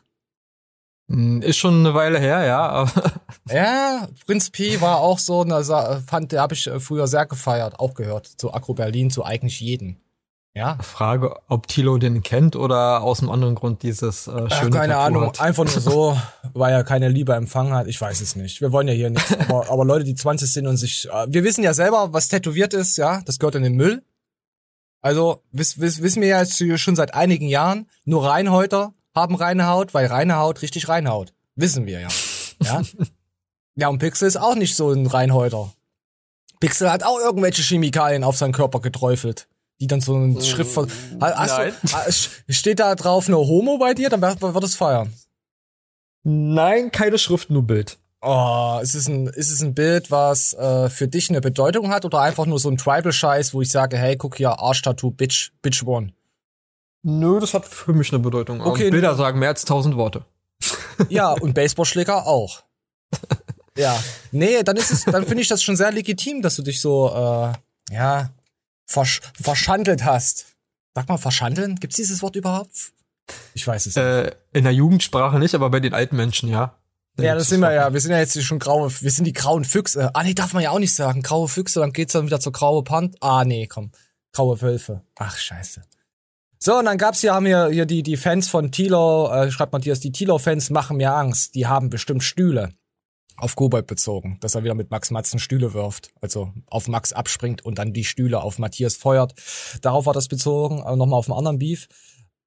Hm, 1.09 1.41
Ist 1.41 1.57
schon 1.57 1.79
eine 1.79 1.93
Weile 1.93 2.19
her, 2.19 2.43
ja, 2.45 2.91
Ja, 3.49 4.07
Prinz 4.25 4.49
P 4.49 4.81
war 4.81 4.97
auch 4.99 5.17
so, 5.19 5.41
eine 5.41 5.63
fand, 6.05 6.31
der 6.31 6.41
habe 6.41 6.53
ich 6.53 6.69
früher 6.79 7.07
sehr 7.07 7.25
gefeiert, 7.25 7.79
auch 7.79 7.93
gehört. 7.93 8.27
Zu 8.27 8.53
Agro 8.53 8.73
Berlin, 8.73 9.09
zu 9.09 9.23
eigentlich 9.23 9.59
jeden. 9.59 10.01
Ja, 10.59 10.77
Frage, 10.81 11.37
ob 11.47 11.69
Tilo 11.69 11.97
den 11.99 12.21
kennt 12.21 12.57
oder 12.57 13.01
aus 13.01 13.21
einem 13.21 13.29
anderen 13.29 13.55
Grund 13.55 13.81
dieses 13.81 14.27
äh, 14.27 14.31
Ach, 14.31 14.59
schöne 14.59 14.71
keine 14.71 14.91
Tattoo 14.91 15.05
Ahnung, 15.05 15.27
hat. 15.27 15.39
einfach 15.39 15.63
nur 15.63 15.79
so, 15.79 16.21
weil 16.53 16.73
er 16.73 16.83
keine 16.83 17.07
Liebe 17.07 17.33
empfangen 17.33 17.71
hat. 17.71 17.87
Ich 17.87 18.01
weiß 18.01 18.19
es 18.19 18.35
nicht. 18.35 18.59
Wir 18.59 18.73
wollen 18.73 18.89
ja 18.89 18.93
hier 18.93 19.09
nichts. 19.09 19.33
Aber, 19.47 19.69
aber 19.71 19.85
Leute, 19.85 20.03
die 20.03 20.15
20 20.15 20.51
sind 20.51 20.67
und 20.67 20.75
sich, 20.75 21.07
äh, 21.09 21.27
wir 21.29 21.45
wissen 21.45 21.63
ja 21.63 21.73
selber, 21.73 22.11
was 22.11 22.27
tätowiert 22.27 22.73
ist, 22.73 22.97
ja, 22.97 23.21
das 23.21 23.39
gehört 23.39 23.55
in 23.55 23.63
den 23.63 23.75
Müll. 23.75 24.03
Also 24.99 25.43
wiss, 25.53 25.79
wiss, 25.79 26.01
wissen 26.01 26.21
wir 26.21 26.27
ja 26.27 26.41
jetzt 26.41 26.61
schon 26.77 26.97
seit 26.97 27.13
einigen 27.13 27.47
Jahren, 27.47 27.87
nur 28.03 28.25
Reinhäuter 28.25 28.93
haben 29.15 29.35
reine 29.35 29.67
Haut, 29.67 29.93
weil 29.93 30.07
reine 30.07 30.35
Haut 30.39 30.61
richtig 30.61 30.89
reinhaut. 30.89 31.31
Wissen 31.55 31.85
wir 31.85 32.01
ja. 32.01 32.09
Ja, 32.61 32.81
ja 33.75 33.87
und 33.87 33.99
Pixel 33.99 34.27
ist 34.27 34.35
auch 34.35 34.55
nicht 34.55 34.75
so 34.75 34.91
ein 34.91 35.07
Reinhäuter. 35.07 35.71
Pixel 36.59 36.91
hat 36.91 37.03
auch 37.03 37.17
irgendwelche 37.17 37.61
Chemikalien 37.61 38.25
auf 38.25 38.35
seinen 38.35 38.51
Körper 38.51 38.81
geträufelt. 38.81 39.47
Die 39.81 39.87
dann 39.87 40.01
so 40.01 40.15
ein 40.15 40.41
Schrift 40.41 40.71
von. 40.71 40.89
Hast 41.21 41.57
nein. 41.57 41.73
du, 42.47 42.53
steht 42.53 42.79
da 42.79 42.95
drauf 42.95 43.27
eine 43.27 43.37
Homo 43.37 43.77
bei 43.77 43.93
dir? 43.93 44.09
Dann 44.09 44.21
wird 44.21 44.41
wird 44.41 44.63
es 44.63 44.75
feiern. 44.75 45.13
Nein, 46.23 46.91
keine 46.91 47.17
Schrift, 47.17 47.49
nur 47.49 47.63
Bild. 47.63 47.97
Oh, 48.21 48.79
ist 48.81 48.95
es 48.95 49.07
ein, 49.07 49.27
ist 49.27 49.49
es 49.49 49.61
ein 49.61 49.73
Bild, 49.73 50.11
was 50.11 50.53
äh, 50.53 50.89
für 50.89 51.07
dich 51.07 51.29
eine 51.29 51.39
Bedeutung 51.39 51.89
hat 51.89 52.03
oder 52.03 52.19
einfach 52.19 52.45
nur 52.45 52.59
so 52.59 52.69
ein 52.69 52.75
Tribal-Scheiß, 52.75 53.53
wo 53.53 53.61
ich 53.61 53.71
sage, 53.71 53.97
hey, 53.97 54.17
guck 54.17 54.35
hier, 54.35 54.59
Arsch-Tattoo, 54.59 55.11
Bitch, 55.11 55.51
Bitch 55.61 55.83
One. 55.83 56.11
Nö, 57.01 57.39
das 57.39 57.53
hat 57.53 57.65
für 57.65 57.93
mich 57.93 58.11
eine 58.11 58.19
Bedeutung. 58.19 58.59
Okay. 58.59 58.85
Und 58.85 58.91
Bilder 58.91 59.15
sagen 59.15 59.39
mehr 59.39 59.49
als 59.49 59.65
tausend 59.65 59.95
Worte. 59.95 60.25
Ja, 61.07 61.31
und 61.31 61.53
Baseballschläger 61.53 62.27
auch. 62.27 62.63
Ja. 63.77 63.97
Nee, 64.33 64.61
dann 64.63 64.75
ist 64.75 64.91
es, 64.91 65.05
dann 65.05 65.25
finde 65.25 65.41
ich 65.41 65.47
das 65.47 65.63
schon 65.63 65.77
sehr 65.77 65.89
legitim, 65.89 66.41
dass 66.41 66.57
du 66.57 66.63
dich 66.63 66.81
so, 66.81 67.07
äh, 67.07 67.93
ja, 67.93 68.29
versch 68.89 69.21
verschandelt 69.39 70.03
hast. 70.03 70.47
Sag 70.95 71.07
mal, 71.07 71.17
verschandeln? 71.17 71.75
Gibt's 71.75 71.95
dieses 71.97 72.21
Wort 72.21 72.35
überhaupt? 72.35 72.91
Ich 73.53 73.65
weiß 73.65 73.85
es 73.85 73.95
nicht. 73.95 74.03
Äh, 74.03 74.31
in 74.51 74.63
der 74.63 74.73
Jugendsprache 74.73 75.37
nicht, 75.37 75.53
aber 75.53 75.69
bei 75.69 75.79
den 75.79 75.93
alten 75.93 76.15
Menschen, 76.15 76.49
ja. 76.49 76.75
Ja, 77.17 77.35
das 77.35 77.49
sind 77.49 77.59
wir 77.59 77.71
ja. 77.71 77.93
Wir 77.93 77.99
sind 77.99 78.11
ja 78.11 78.17
jetzt 78.17 78.41
schon 78.41 78.59
graue, 78.59 78.89
wir 78.89 79.11
sind 79.11 79.25
die 79.25 79.33
grauen 79.33 79.65
Füchse. 79.65 80.15
Ah, 80.15 80.23
nee, 80.23 80.33
darf 80.33 80.53
man 80.53 80.63
ja 80.63 80.71
auch 80.71 80.79
nicht 80.79 80.95
sagen. 80.95 81.21
Graue 81.21 81.47
Füchse, 81.47 81.81
dann 81.81 81.93
geht's 81.93 82.13
dann 82.13 82.25
wieder 82.25 82.39
zur 82.39 82.53
graue 82.53 82.83
Pant. 82.83 83.17
Ah, 83.21 83.43
nee, 83.45 83.67
komm. 83.67 83.91
Graue 84.33 84.61
Wölfe. 84.61 85.01
Ach, 85.17 85.37
scheiße. 85.37 85.83
So, 86.57 86.77
und 86.77 86.85
dann 86.85 86.97
gab's 86.97 87.21
hier, 87.21 87.33
haben 87.33 87.45
wir 87.45 87.69
hier 87.69 87.85
die, 87.85 88.03
die 88.03 88.17
Fans 88.17 88.49
von 88.49 88.71
Tilo, 88.71 89.31
äh, 89.31 89.51
schreibt 89.51 89.73
Matthias, 89.73 89.99
die 89.99 90.11
Tilo-Fans 90.11 90.69
machen 90.71 90.97
mir 90.97 91.13
Angst. 91.13 91.55
Die 91.55 91.67
haben 91.67 91.89
bestimmt 91.89 92.23
Stühle. 92.23 92.69
Auf 93.39 93.55
Kobold 93.55 93.87
bezogen, 93.87 94.37
dass 94.41 94.55
er 94.55 94.63
wieder 94.63 94.75
mit 94.75 94.91
Max 94.91 95.11
Matzen 95.11 95.39
Stühle 95.39 95.73
wirft. 95.73 96.11
Also 96.21 96.53
auf 96.67 96.87
Max 96.87 97.13
abspringt 97.13 97.63
und 97.63 97.79
dann 97.79 97.93
die 97.93 98.03
Stühle 98.05 98.41
auf 98.41 98.59
Matthias 98.59 98.95
feuert. 98.95 99.33
Darauf 99.81 100.05
war 100.05 100.13
das 100.13 100.27
bezogen, 100.27 100.81
aber 100.81 100.95
nochmal 100.95 101.19
auf 101.19 101.29
einen 101.29 101.37
anderen 101.37 101.59
Beef. 101.59 101.87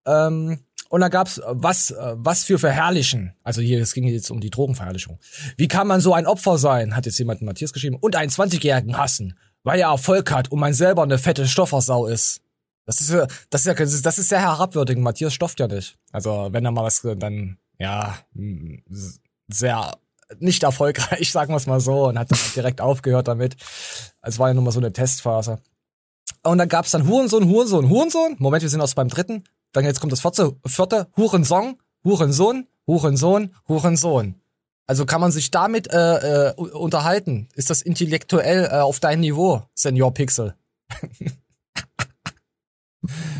Ähm, 0.07 0.61
Und 0.89 1.01
da 1.01 1.09
gab's 1.09 1.39
äh, 1.39 1.43
was, 1.47 1.91
äh, 1.91 2.13
was 2.17 2.45
für 2.45 2.59
Verherrlichen. 2.59 3.33
Also 3.43 3.63
hier, 3.63 3.81
es 3.81 3.95
ging 3.95 4.05
jetzt 4.05 4.31
um 4.31 4.41
die 4.41 4.51
Drogenverherrlichung. 4.51 5.19
Wie 5.57 5.69
kann 5.69 5.87
man 5.87 6.03
so 6.03 6.13
ein 6.13 6.27
Opfer 6.27 6.59
sein, 6.59 6.95
hat 6.95 7.07
jetzt 7.07 7.19
jemand 7.19 7.41
Matthias 7.41 7.73
geschrieben, 7.73 7.97
und 7.99 8.15
einen 8.15 8.31
20-Jährigen 8.31 8.99
hassen, 8.99 9.39
weil 9.63 9.81
er 9.81 9.89
Erfolg 9.89 10.31
hat 10.31 10.53
und 10.53 10.61
man 10.61 10.75
selber 10.75 11.03
eine 11.03 11.17
fette 11.17 11.49
Stoffersau 11.49 12.07
ist. 12.07 12.43
Das 12.85 13.01
ist 13.01 13.11
das 13.49 13.65
ist 13.65 13.67
ja, 13.67 13.75
das 13.75 14.19
ist 14.19 14.29
sehr 14.29 14.41
herabwürdigend. 14.41 15.03
Matthias 15.03 15.33
stofft 15.33 15.61
ja 15.61 15.69
nicht. 15.69 15.97
Also, 16.11 16.49
wenn 16.51 16.65
er 16.65 16.73
mal 16.73 16.85
was, 16.85 17.01
dann, 17.17 17.57
ja, 17.79 18.19
sehr 19.49 19.93
nicht 20.41 20.63
erfolgreich, 20.63 21.31
sagen 21.33 21.53
wir 21.53 21.57
es 21.57 21.67
mal 21.67 21.81
so, 21.81 22.09
und 22.09 22.19
hat 22.19 22.31
dann 22.31 22.39
direkt 22.55 22.81
aufgehört 22.81 23.29
damit. 23.29 23.57
Es 24.23 24.39
war 24.39 24.49
ja 24.49 24.55
nur 24.55 24.65
mal 24.65 24.71
so 24.73 24.81
eine 24.81 24.93
Testphase. 24.93 25.59
Und 26.43 26.59
dann 26.59 26.69
gab's 26.69 26.91
dann 26.91 27.07
Hurensohn, 27.09 27.49
Hurensohn, 27.49 27.89
Hurensohn. 27.89 28.37
Moment, 28.39 28.63
wir 28.63 28.69
sind 28.69 28.81
erst 28.81 28.97
beim 28.97 29.09
dritten. 29.09 29.45
Dann 29.73 29.85
jetzt 29.85 30.01
kommt 30.01 30.13
das 30.13 30.21
vierte, 30.21 30.57
vierte 30.67 31.09
Hurensong, 31.17 31.81
Hurensohn, 32.05 32.67
Hurensohn, 32.87 33.55
Hurensohn. 33.69 34.35
Also 34.87 35.07
kann 35.07 35.21
man 35.21 35.33
sich 35.33 35.51
damit 35.51 35.93
äh, 35.93 36.51
äh, 36.51 36.55
unterhalten? 36.55 37.49
Ist 37.55 37.71
das 37.71 37.83
intellektuell 37.83 38.65
äh, 38.65 38.81
auf 38.81 39.01
deinem 39.01 39.21
Niveau, 39.21 39.63
Senior 39.75 40.13
Pixel? 40.13 40.55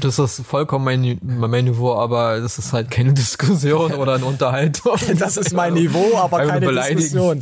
Das 0.05 0.19
ist 0.19 0.41
vollkommen 0.47 0.85
mein, 0.85 1.19
mein 1.23 1.65
Niveau, 1.65 1.95
aber 1.95 2.41
das 2.41 2.59
ist 2.59 2.73
halt 2.73 2.91
keine 2.91 3.13
Diskussion 3.15 3.93
oder 3.95 4.15
eine 4.15 4.25
Unterhaltung. 4.25 4.97
Das 5.19 5.37
ist 5.37 5.53
mein 5.53 5.75
Niveau, 5.75 6.17
aber 6.17 6.47
keine. 6.47 6.67
Diskussion. 6.95 7.41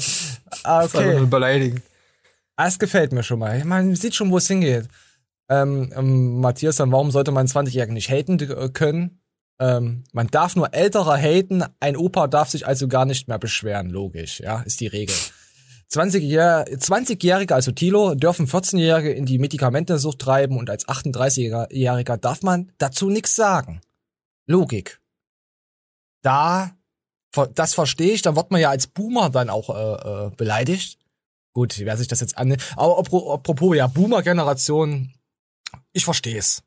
Ah, 0.63 0.83
Das 0.83 0.95
Okay. 0.95 1.19
nur 1.19 1.27
beleidigen. 1.29 1.83
Ah, 2.57 2.67
Es 2.67 2.79
gefällt 2.79 3.13
mir 3.13 3.23
schon 3.23 3.39
mal. 3.39 3.65
Man 3.65 3.95
sieht 3.97 4.15
schon, 4.15 4.31
wo 4.31 4.37
es 4.39 4.49
hingeht. 4.49 4.89
Ähm, 5.49 5.93
ähm, 5.97 6.41
Matthias, 6.41 6.77
dann 6.77 6.93
warum 6.93 7.11
sollte 7.11 7.33
man 7.33 7.47
20-Jährigen 7.47 7.95
nicht 7.95 8.11
haten 8.11 8.39
äh, 8.39 8.69
können? 8.69 9.21
Ähm, 9.59 10.05
man 10.13 10.29
darf 10.29 10.57
nur 10.57 10.73
älterer 10.73 11.17
haten, 11.19 11.65
ein 11.81 11.97
Opa 11.97 12.29
darf 12.29 12.49
sich 12.51 12.67
also 12.67 12.89
gar 12.89 13.05
nicht 13.05 13.29
mehr 13.29 13.39
beschweren, 13.39 13.91
logisch, 13.91 14.41
ja, 14.41 14.61
ist 14.63 14.81
die 14.81 14.87
Regel. 14.87 15.15
20-Jähr- 15.93 16.69
20-Jährige, 16.69 17.55
also 17.55 17.73
Tilo, 17.73 18.15
dürfen 18.15 18.47
14-Jährige 18.47 19.13
in 19.13 19.27
die 19.27 19.39
Medikamentensucht 19.39 20.19
treiben 20.21 20.57
und 20.57 20.71
als 20.71 20.87
38-Jähriger 20.87 22.17
darf 22.17 22.43
man 22.43 22.73
dazu 22.79 23.11
nichts 23.11 23.35
sagen. 23.35 23.81
Logik. 24.47 25.01
Da, 26.23 26.77
das 27.55 27.75
verstehe 27.75 28.13
ich, 28.13 28.23
dann 28.23 28.37
wird 28.37 28.51
man 28.51 28.61
ja 28.61 28.71
als 28.71 28.87
Boomer 28.87 29.31
dann 29.31 29.51
auch 29.51 29.71
äh, 29.71 30.27
äh, 30.27 30.31
beleidigt. 30.37 30.99
Gut, 31.53 31.79
wer 31.79 31.97
sich 31.97 32.07
das 32.09 32.21
jetzt 32.21 32.39
an. 32.39 32.57
Aber 32.77 32.99
apro- 33.01 33.35
apropos, 33.35 33.77
ja, 33.77 33.87
Boomer-Generation, 33.89 35.13
ich 35.93 36.05
versteh's. 36.05 36.63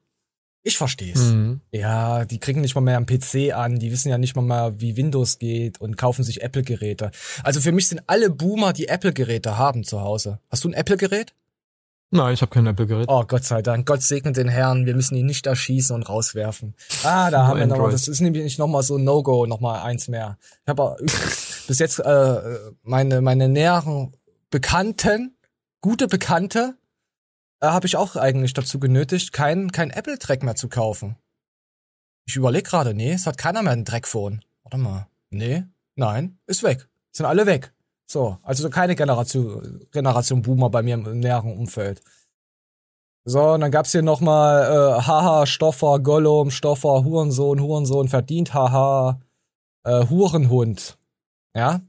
Ich 0.66 0.78
versteh's. 0.78 1.20
Mhm. 1.20 1.60
Ja, 1.72 2.24
die 2.24 2.40
kriegen 2.40 2.62
nicht 2.62 2.74
mal 2.74 2.82
mehr 2.82 2.96
einen 2.96 3.06
PC 3.06 3.54
an, 3.54 3.80
die 3.80 3.92
wissen 3.92 4.10
ja 4.10 4.18
nicht 4.18 4.36
mal 4.36 4.42
mehr, 4.42 4.80
wie 4.80 4.96
Windows 4.96 5.38
geht 5.38 5.82
und 5.82 5.98
kaufen 5.98 6.24
sich 6.24 6.42
Apple-Geräte. 6.42 7.12
Also 7.44 7.60
für 7.60 7.74
mich 7.74 7.90
sind 7.90 8.02
alle 8.08 8.30
Boomer, 8.30 8.72
die 8.72 8.88
Apple-Geräte 8.88 9.58
haben 9.58 9.84
zu 9.84 10.02
Hause. 10.02 10.40
Hast 10.50 10.64
du 10.64 10.70
ein 10.70 10.74
Apple-Gerät? 10.74 11.34
Nein, 12.12 12.36
ich 12.36 12.42
habe 12.42 12.52
kein 12.52 12.68
Apple-Gerät. 12.68 13.08
Oh, 13.10 13.24
Gott 13.28 13.44
sei 13.44 13.62
Dank. 13.64 13.88
Gott 13.88 14.04
segne 14.04 14.32
den 14.32 14.48
Herrn. 14.48 14.86
Wir 14.86 14.96
müssen 14.96 15.16
ihn 15.16 15.26
nicht 15.26 15.48
erschießen 15.48 15.96
und 15.96 16.08
rauswerfen. 16.08 16.76
Ah, 17.04 17.32
da 17.32 17.48
haben 17.48 17.60
wir 17.60 17.66
noch, 17.66 17.76
Android. 17.76 17.94
das 17.94 18.08
ist 18.08 18.22
nämlich 18.22 18.58
noch 18.60 18.68
mal 18.68 18.84
so 18.84 18.98
ein 18.98 19.04
No-Go, 19.04 19.48
noch 19.48 19.60
mal 19.60 19.82
eins 19.82 20.08
mehr. 20.08 20.38
Ich 20.64 20.70
habe 20.70 20.96
bis 21.68 21.80
jetzt 21.80 22.00
äh, 22.00 22.36
meine 22.84 23.20
meine 23.22 23.50
näheren 23.50 24.16
Bekannten, 24.52 25.36
gute 25.82 26.08
Bekannte, 26.08 26.76
äh, 27.64 27.68
habe 27.68 27.88
ich 27.88 27.96
auch 27.96 28.16
eigentlich 28.16 28.54
dazu 28.54 28.80
genötigt, 28.80 29.32
kein 29.34 29.72
kein 29.72 29.90
Apple-Track 29.90 30.44
mehr 30.44 30.56
zu 30.56 30.70
kaufen. 30.70 31.16
Ich 32.26 32.36
überlege 32.36 32.70
gerade, 32.70 32.94
nee, 32.94 33.14
es 33.14 33.26
hat 33.26 33.38
keiner 33.38 33.64
mehr 33.64 33.74
ein 33.74 33.86
Dreckphone. 33.86 34.44
Warte 34.64 34.78
mal. 34.78 35.08
Nee, 35.30 35.64
nein, 35.96 36.38
ist 36.46 36.64
weg. 36.64 36.88
Sind 37.12 37.26
alle 37.26 37.46
weg. 37.46 37.74
So, 38.06 38.38
also 38.44 38.70
keine 38.70 38.96
Generation, 38.96 39.88
Generation 39.92 40.42
Boomer 40.42 40.70
bei 40.70 40.84
mir 40.84 40.96
im 40.96 41.20
näheren 41.20 41.58
Umfeld. 41.58 42.02
So, 43.26 43.54
und 43.54 43.62
dann 43.62 43.72
gab's 43.72 43.94
hier 43.94 44.02
nochmal 44.02 44.64
äh, 44.64 45.02
Haha, 45.02 45.46
Stoffer, 45.46 46.00
Gollum, 46.00 46.52
Stoffer, 46.52 47.06
Hurensohn, 47.06 47.62
Hurensohn, 47.62 48.10
verdient, 48.10 48.54
haha, 48.54 49.22
äh, 49.86 50.06
Hurenhund. 50.08 50.98
Ja? 51.56 51.82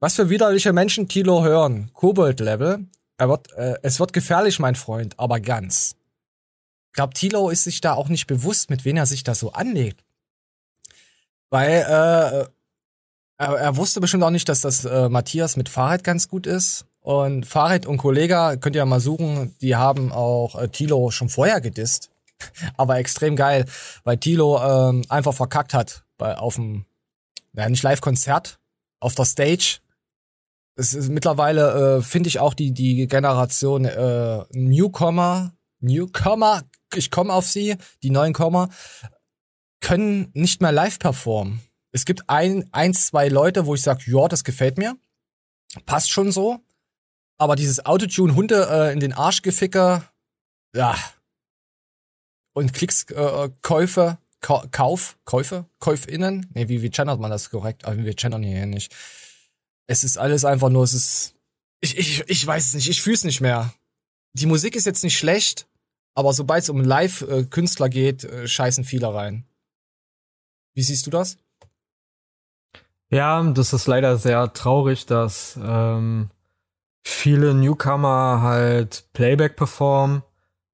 Was 0.00 0.16
für 0.16 0.30
widerliche 0.30 0.72
Menschen 0.72 1.08
Tilo 1.08 1.44
hören. 1.44 1.90
Kobold-Level. 1.94 2.86
Er 3.18 3.28
wird, 3.28 3.52
äh, 3.52 3.74
es 3.82 4.00
wird 4.00 4.12
gefährlich, 4.12 4.58
mein 4.58 4.76
Freund, 4.76 5.18
aber 5.18 5.40
ganz. 5.40 5.96
Ich 6.86 6.92
glaube, 6.94 7.14
Tilo 7.14 7.50
ist 7.50 7.64
sich 7.64 7.80
da 7.80 7.94
auch 7.94 8.08
nicht 8.08 8.26
bewusst, 8.26 8.70
mit 8.70 8.84
wem 8.84 8.96
er 8.96 9.06
sich 9.06 9.24
da 9.24 9.34
so 9.34 9.52
anlegt. 9.52 10.04
Weil, 11.50 11.82
äh, 11.82 12.46
er, 13.38 13.54
er 13.56 13.76
wusste 13.76 14.00
bestimmt 14.00 14.24
auch 14.24 14.30
nicht, 14.30 14.48
dass 14.48 14.60
das 14.60 14.84
äh, 14.84 15.08
Matthias 15.08 15.56
mit 15.56 15.68
Fahrrad 15.68 16.04
ganz 16.04 16.28
gut 16.28 16.46
ist. 16.46 16.86
Und 17.00 17.46
Fahrrad 17.46 17.86
und 17.86 17.96
Kollega, 17.96 18.56
könnt 18.56 18.76
ihr 18.76 18.80
ja 18.80 18.86
mal 18.86 19.00
suchen, 19.00 19.54
die 19.60 19.76
haben 19.76 20.12
auch 20.12 20.60
äh, 20.60 20.68
Tilo 20.68 21.10
schon 21.10 21.28
vorher 21.28 21.60
gedisst. 21.60 22.10
Aber 22.76 22.98
extrem 22.98 23.36
geil, 23.36 23.64
weil 24.04 24.18
Tilo 24.18 24.60
ähm, 24.62 25.04
einfach 25.08 25.34
verkackt 25.34 25.74
hat 25.74 26.04
bei 26.18 26.36
auf 26.36 26.56
dem, 26.56 26.84
ja 27.52 27.68
nicht 27.68 27.82
Live-Konzert, 27.82 28.58
auf 29.00 29.14
der 29.14 29.24
Stage. 29.24 29.78
Es 30.78 30.94
ist 30.94 31.08
mittlerweile, 31.08 31.96
äh, 31.98 32.02
finde 32.02 32.28
ich 32.28 32.38
auch 32.38 32.54
die, 32.54 32.70
die 32.70 33.08
Generation 33.08 33.84
äh, 33.84 34.44
Newcomer, 34.52 35.52
Newcomer, 35.80 36.62
ich 36.94 37.10
komme 37.10 37.32
auf 37.32 37.48
sie, 37.48 37.76
die 38.04 38.10
neuen 38.10 38.32
Kommer, 38.32 38.68
können 39.80 40.30
nicht 40.34 40.62
mehr 40.62 40.70
live 40.70 41.00
performen. 41.00 41.60
Es 41.90 42.04
gibt 42.04 42.30
ein, 42.30 42.68
ein, 42.70 42.94
zwei 42.94 43.28
Leute, 43.28 43.66
wo 43.66 43.74
ich 43.74 43.82
sage, 43.82 44.04
ja, 44.06 44.28
das 44.28 44.44
gefällt 44.44 44.78
mir. 44.78 44.94
Passt 45.84 46.12
schon 46.12 46.30
so. 46.30 46.60
Aber 47.38 47.56
dieses 47.56 47.84
Autotune 47.84 48.36
Hunde 48.36 48.68
äh, 48.70 48.92
in 48.92 49.00
den 49.00 49.12
Arsch 49.12 49.42
geficke, 49.42 50.04
ja. 50.76 50.96
Und 52.52 52.72
Klicks, 52.72 53.02
äh, 53.10 53.50
Käufe, 53.62 54.18
Ka 54.40 54.64
Kauf, 54.70 55.18
Käufe, 55.24 55.66
KäufInnen. 55.80 56.48
Nee, 56.54 56.68
wie, 56.68 56.82
wie 56.82 56.90
gendert 56.90 57.18
man 57.18 57.32
das 57.32 57.50
korrekt? 57.50 57.84
Aber 57.84 57.96
wir 57.96 58.14
gendern 58.14 58.44
hier 58.44 58.66
nicht. 58.66 58.94
Es 59.88 60.04
ist 60.04 60.18
alles 60.18 60.44
einfach 60.44 60.68
nur, 60.68 60.84
es 60.84 60.92
ist. 60.94 61.34
Ich, 61.80 61.96
ich, 61.98 62.24
ich 62.28 62.46
weiß 62.46 62.66
es 62.66 62.74
nicht, 62.74 62.88
ich 62.88 63.02
fühl's 63.02 63.24
nicht 63.24 63.40
mehr. 63.40 63.72
Die 64.34 64.46
Musik 64.46 64.76
ist 64.76 64.86
jetzt 64.86 65.02
nicht 65.02 65.18
schlecht, 65.18 65.66
aber 66.14 66.32
sobald 66.32 66.62
es 66.62 66.68
um 66.68 66.80
Live-Künstler 66.80 67.88
geht, 67.88 68.24
äh, 68.24 68.46
scheißen 68.46 68.84
viele 68.84 69.12
rein. 69.12 69.44
Wie 70.74 70.82
siehst 70.82 71.06
du 71.06 71.10
das? 71.10 71.38
Ja, 73.10 73.42
das 73.42 73.72
ist 73.72 73.86
leider 73.86 74.18
sehr 74.18 74.52
traurig, 74.52 75.06
dass 75.06 75.58
ähm, 75.62 76.30
viele 77.04 77.54
Newcomer 77.54 78.40
halt 78.42 79.04
Playback 79.14 79.56
performen. 79.56 80.22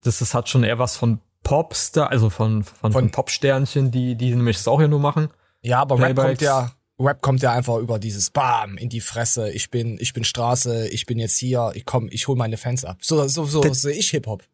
Das 0.02 0.20
ist, 0.20 0.34
hat 0.34 0.48
schon 0.48 0.64
eher 0.64 0.78
was 0.78 0.96
von 0.96 1.20
Popstar, 1.44 2.10
also 2.10 2.30
von, 2.30 2.64
von, 2.64 2.76
von, 2.80 2.92
Von- 2.92 3.10
Popsternchen, 3.12 3.90
die, 3.90 4.16
die 4.16 4.34
nämlich 4.34 4.56
das 4.56 4.66
auch 4.66 4.78
hier 4.80 4.88
nur 4.88 4.98
machen. 5.00 5.28
Ja, 5.62 5.80
aber 5.80 5.94
Rap 5.94 6.14
Playbacks. 6.16 6.26
kommt 6.28 6.40
ja, 6.40 6.72
Rap 6.98 7.20
kommt 7.22 7.42
ja 7.42 7.52
einfach 7.52 7.78
über 7.78 7.98
dieses 7.98 8.30
Bam 8.30 8.76
in 8.76 8.88
die 8.88 9.00
Fresse. 9.00 9.50
Ich 9.50 9.70
bin, 9.70 9.96
ich 10.00 10.12
bin 10.12 10.24
Straße, 10.24 10.88
ich 10.88 11.06
bin 11.06 11.18
jetzt 11.18 11.36
hier, 11.38 11.72
ich 11.74 11.84
komm, 11.84 12.08
ich 12.10 12.28
hol 12.28 12.36
meine 12.36 12.56
Fans 12.56 12.84
ab. 12.84 12.98
So, 13.00 13.26
so, 13.26 13.44
so 13.44 13.62
sehe 13.72 13.96
ich 13.96 14.10
Hip 14.10 14.26
Hop. 14.26 14.44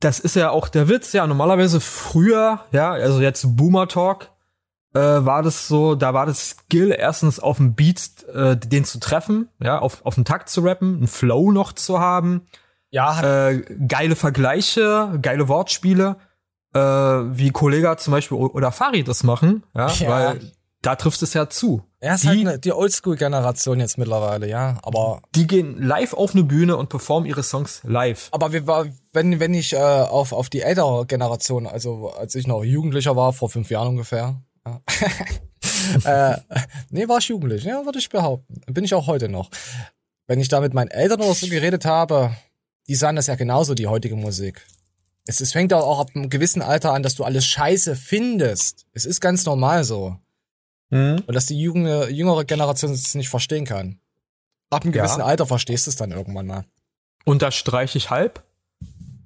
Das 0.00 0.20
ist 0.20 0.36
ja 0.36 0.50
auch 0.50 0.68
der 0.68 0.88
Witz, 0.88 1.12
ja. 1.14 1.26
Normalerweise 1.26 1.80
früher, 1.80 2.60
ja, 2.70 2.92
also 2.92 3.20
jetzt 3.22 3.56
Boomer 3.56 3.88
Talk, 3.88 4.30
äh, 4.94 4.98
war 4.98 5.42
das 5.42 5.68
so, 5.68 5.94
da 5.94 6.12
war 6.12 6.26
das 6.26 6.50
Skill, 6.50 6.94
erstens 6.96 7.40
auf 7.40 7.56
dem 7.56 7.74
Beat 7.74 8.24
äh, 8.34 8.56
den 8.58 8.84
zu 8.84 9.00
treffen, 9.00 9.48
ja, 9.62 9.78
auf, 9.78 10.04
auf 10.04 10.16
den 10.16 10.26
Takt 10.26 10.50
zu 10.50 10.60
rappen, 10.60 10.96
einen 10.98 11.06
Flow 11.06 11.50
noch 11.50 11.72
zu 11.72 11.98
haben, 11.98 12.42
Ja, 12.90 13.48
äh, 13.48 13.62
geile 13.88 14.16
Vergleiche, 14.16 15.18
geile 15.22 15.48
Wortspiele, 15.48 16.16
äh, 16.74 16.78
wie 16.78 17.50
Kollega 17.50 17.96
zum 17.96 18.12
Beispiel 18.12 18.36
oder 18.36 18.72
Farid 18.72 19.08
das 19.08 19.22
machen, 19.24 19.62
ja, 19.74 19.88
Ja. 19.98 20.08
weil 20.10 20.52
da 20.86 20.94
trifft 20.96 21.20
es 21.22 21.34
ja 21.34 21.48
zu. 21.48 21.82
er 22.00 22.14
ist 22.14 22.24
die- 22.24 22.28
halt 22.28 22.42
ne, 22.44 22.58
die 22.58 22.72
Oldschool-Generation 22.72 23.80
jetzt 23.80 23.98
mittlerweile, 23.98 24.48
ja. 24.48 24.78
Aber, 24.82 25.20
Die 25.34 25.46
gehen 25.46 25.82
live 25.82 26.12
auf 26.14 26.32
eine 26.34 26.44
Bühne 26.44 26.76
und 26.76 26.88
performen 26.88 27.28
ihre 27.28 27.42
Songs 27.42 27.80
live. 27.84 28.28
aber 28.32 28.52
wir 28.52 28.66
wenn, 29.12 29.40
wenn 29.40 29.54
ich 29.54 29.72
äh, 29.72 29.76
auf, 29.78 30.32
auf 30.32 30.48
die 30.48 30.60
ältere 30.62 31.06
Generation, 31.06 31.66
also 31.66 32.10
als 32.10 32.34
ich 32.34 32.46
noch 32.46 32.62
Jugendlicher 32.64 33.16
war, 33.16 33.32
vor 33.32 33.50
fünf 33.50 33.70
Jahren 33.70 33.88
ungefähr. 33.88 34.40
Ja. 34.66 34.80
äh, 36.32 36.36
nee, 36.90 37.08
war 37.08 37.18
ich 37.18 37.28
jugendlich, 37.28 37.64
ja, 37.64 37.84
würde 37.84 37.98
ich 37.98 38.08
behaupten. 38.08 38.60
Bin 38.72 38.84
ich 38.84 38.94
auch 38.94 39.06
heute 39.06 39.28
noch. 39.28 39.50
Wenn 40.26 40.40
ich 40.40 40.48
da 40.48 40.60
mit 40.60 40.74
meinen 40.74 40.88
Eltern 40.90 41.20
oder 41.20 41.34
so 41.34 41.46
geredet 41.48 41.84
habe, 41.84 42.36
die 42.88 42.94
sahen 42.94 43.16
das 43.16 43.26
ja 43.28 43.34
genauso, 43.36 43.74
die 43.74 43.86
heutige 43.86 44.16
Musik. 44.16 44.64
Es, 45.26 45.40
es 45.40 45.52
fängt 45.52 45.72
auch 45.72 45.98
ab 46.00 46.10
einem 46.14 46.28
gewissen 46.30 46.62
Alter 46.62 46.92
an, 46.92 47.02
dass 47.02 47.14
du 47.16 47.24
alles 47.24 47.44
scheiße 47.46 47.96
findest. 47.96 48.86
Es 48.92 49.04
ist 49.06 49.20
ganz 49.20 49.44
normal 49.44 49.82
so. 49.84 50.16
Mhm. 50.90 51.22
Und 51.26 51.34
dass 51.34 51.46
die 51.46 51.60
junge, 51.60 52.08
jüngere 52.10 52.44
Generation 52.44 52.92
es 52.92 53.14
nicht 53.14 53.28
verstehen 53.28 53.64
kann. 53.64 53.98
Ab 54.70 54.84
einem 54.84 54.94
Ja. 54.94 55.02
gewissen 55.02 55.20
Alter 55.22 55.46
verstehst 55.46 55.86
du 55.86 55.90
es 55.90 55.96
dann 55.96 56.12
irgendwann 56.12 56.46
mal. 56.46 56.64
unterstreiche 57.24 57.98
ich 57.98 58.10
halb, 58.10 58.44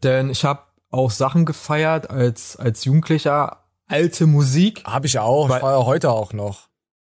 denn 0.02 0.30
ich 0.30 0.44
habe 0.44 0.62
auch 0.90 1.10
Sachen 1.10 1.44
gefeiert 1.44 2.08
als 2.10 2.56
als 2.56 2.84
Jugendlicher, 2.84 3.64
alte 3.86 4.26
Musik, 4.26 4.82
Habe 4.84 5.06
ich 5.06 5.18
auch, 5.18 5.48
Weil- 5.48 5.56
ich 5.58 5.60
feier 5.60 5.84
heute 5.86 6.10
auch 6.10 6.32
noch. 6.32 6.68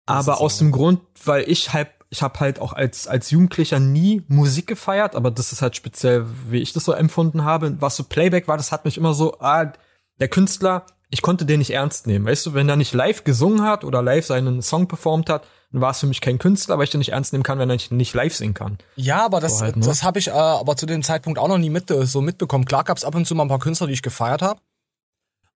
Das 0.07 0.27
aber 0.29 0.41
aus 0.41 0.55
auch- 0.55 0.59
dem 0.59 0.73
Grund, 0.73 1.01
weil 1.25 1.45
ich 1.49 1.73
halt, 1.75 1.89
ich 2.09 2.23
habe 2.23 2.41
halt 2.41 2.59
auch 2.61 2.73
als 2.73 3.07
als 3.07 3.31
Jugendlicher 3.31 3.79
nie 3.79 4.23
Musik 4.29 4.67
gefeiert, 4.67 5.15
aber 5.15 5.31
das 5.31 5.53
ist 5.53 5.61
halt 5.63 5.77
speziell, 5.77 6.27
wie 6.49 6.59
ich 6.61 6.73
das 6.73 6.85
so 6.85 6.93
empfunden 6.93 7.45
habe. 7.45 7.81
Was 7.81 7.97
so 7.97 8.05
Playback 8.05 8.49
war, 8.49 8.57
das 8.57 8.73
hat 8.73 8.85
mich 8.87 8.97
immer 8.97 9.13
so, 9.15 9.39
ah, 9.41 9.73
der 10.19 10.29
Künstler, 10.29 10.87
ich 11.11 11.23
konnte 11.23 11.45
den 11.45 11.59
nicht 11.59 11.71
ernst 11.71 12.07
nehmen. 12.07 12.25
Weißt 12.27 12.47
du, 12.47 12.55
wenn 12.55 12.69
er 12.69 12.77
nicht 12.77 12.93
live 12.95 13.25
gesungen 13.25 13.63
hat 13.63 13.85
oder 13.85 14.01
live 14.03 14.25
seinen 14.27 14.63
Song 14.63 14.87
performt 14.89 15.29
hat, 15.29 15.47
dann 15.73 15.81
war 15.81 15.91
es 15.91 16.01
für 16.01 16.07
mich 16.07 16.21
kein 16.21 16.39
Künstler, 16.39 16.79
weil 16.79 16.85
ich 16.85 16.91
den 16.91 16.99
nicht 16.99 17.11
ernst 17.13 17.33
nehmen 17.33 17.43
kann, 17.43 17.59
wenn 17.59 17.71
er 17.71 17.79
nicht, 17.91 18.15
live 18.15 18.35
singen 18.35 18.55
kann. 18.55 18.79
Ja, 18.97 19.25
aber 19.25 19.41
das, 19.41 19.59
So 19.59 19.65
halt, 19.65 19.77
ne? 19.77 19.85
das 19.87 20.03
habe 20.03 20.19
ich 20.19 20.29
äh, 20.29 20.31
aber 20.33 20.77
zu 20.77 20.87
dem 20.87 21.03
Zeitpunkt 21.03 21.39
auch 21.39 21.49
noch 21.49 21.59
nie 21.59 21.71
mit, 21.71 21.91
äh, 21.91 22.07
so 22.07 22.21
mitbekommen. 22.21 22.65
Klar 22.65 22.85
gab's 22.85 23.05
ab 23.05 23.15
und 23.15 23.27
zu 23.27 23.35
mal 23.35 23.43
ein 23.45 23.49
paar 23.49 23.59
Künstler, 23.59 23.87
die 23.87 23.93
ich 23.93 24.03
gefeiert 24.03 24.43
habe. 24.43 24.61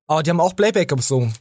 Aber 0.06 0.22
die 0.22 0.30
haben 0.30 0.40
auch 0.40 0.54
Playback 0.54 0.88
gesungen. 0.88 1.34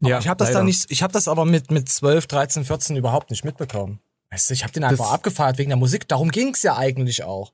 Ja, 0.00 0.18
ich 0.18 0.28
habe 0.28 0.36
das 0.38 0.48
leider. 0.48 0.58
dann 0.58 0.66
nicht, 0.66 0.90
ich 0.90 1.02
habe 1.02 1.12
das 1.12 1.28
aber 1.28 1.44
mit 1.44 1.70
mit 1.70 1.88
12, 1.88 2.26
13, 2.26 2.64
14 2.64 2.96
überhaupt 2.96 3.30
nicht 3.30 3.44
mitbekommen. 3.44 4.00
Weißt 4.30 4.50
du, 4.50 4.54
ich 4.54 4.62
habe 4.64 4.72
den 4.72 4.84
einfach 4.84 5.04
Das- 5.06 5.14
abgefeiert 5.14 5.56
wegen 5.58 5.70
der 5.70 5.76
Musik. 5.78 6.08
Darum 6.08 6.30
ging's 6.30 6.62
ja 6.62 6.76
eigentlich 6.76 7.22
auch. 7.24 7.52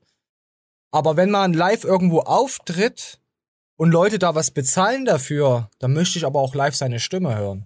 Aber 0.91 1.15
wenn 1.15 1.29
man 1.31 1.53
live 1.53 1.83
irgendwo 1.85 2.21
auftritt 2.21 3.19
und 3.81 3.89
Leute 3.89 4.19
da 4.19 4.35
was 4.35 4.51
bezahlen 4.51 5.05
dafür, 5.05 5.71
dann 5.79 5.93
möchte 5.93 6.19
ich 6.19 6.25
aber 6.27 6.39
auch 6.39 6.53
live 6.53 6.75
seine 6.75 6.99
Stimme 6.99 7.35
hören. 7.35 7.65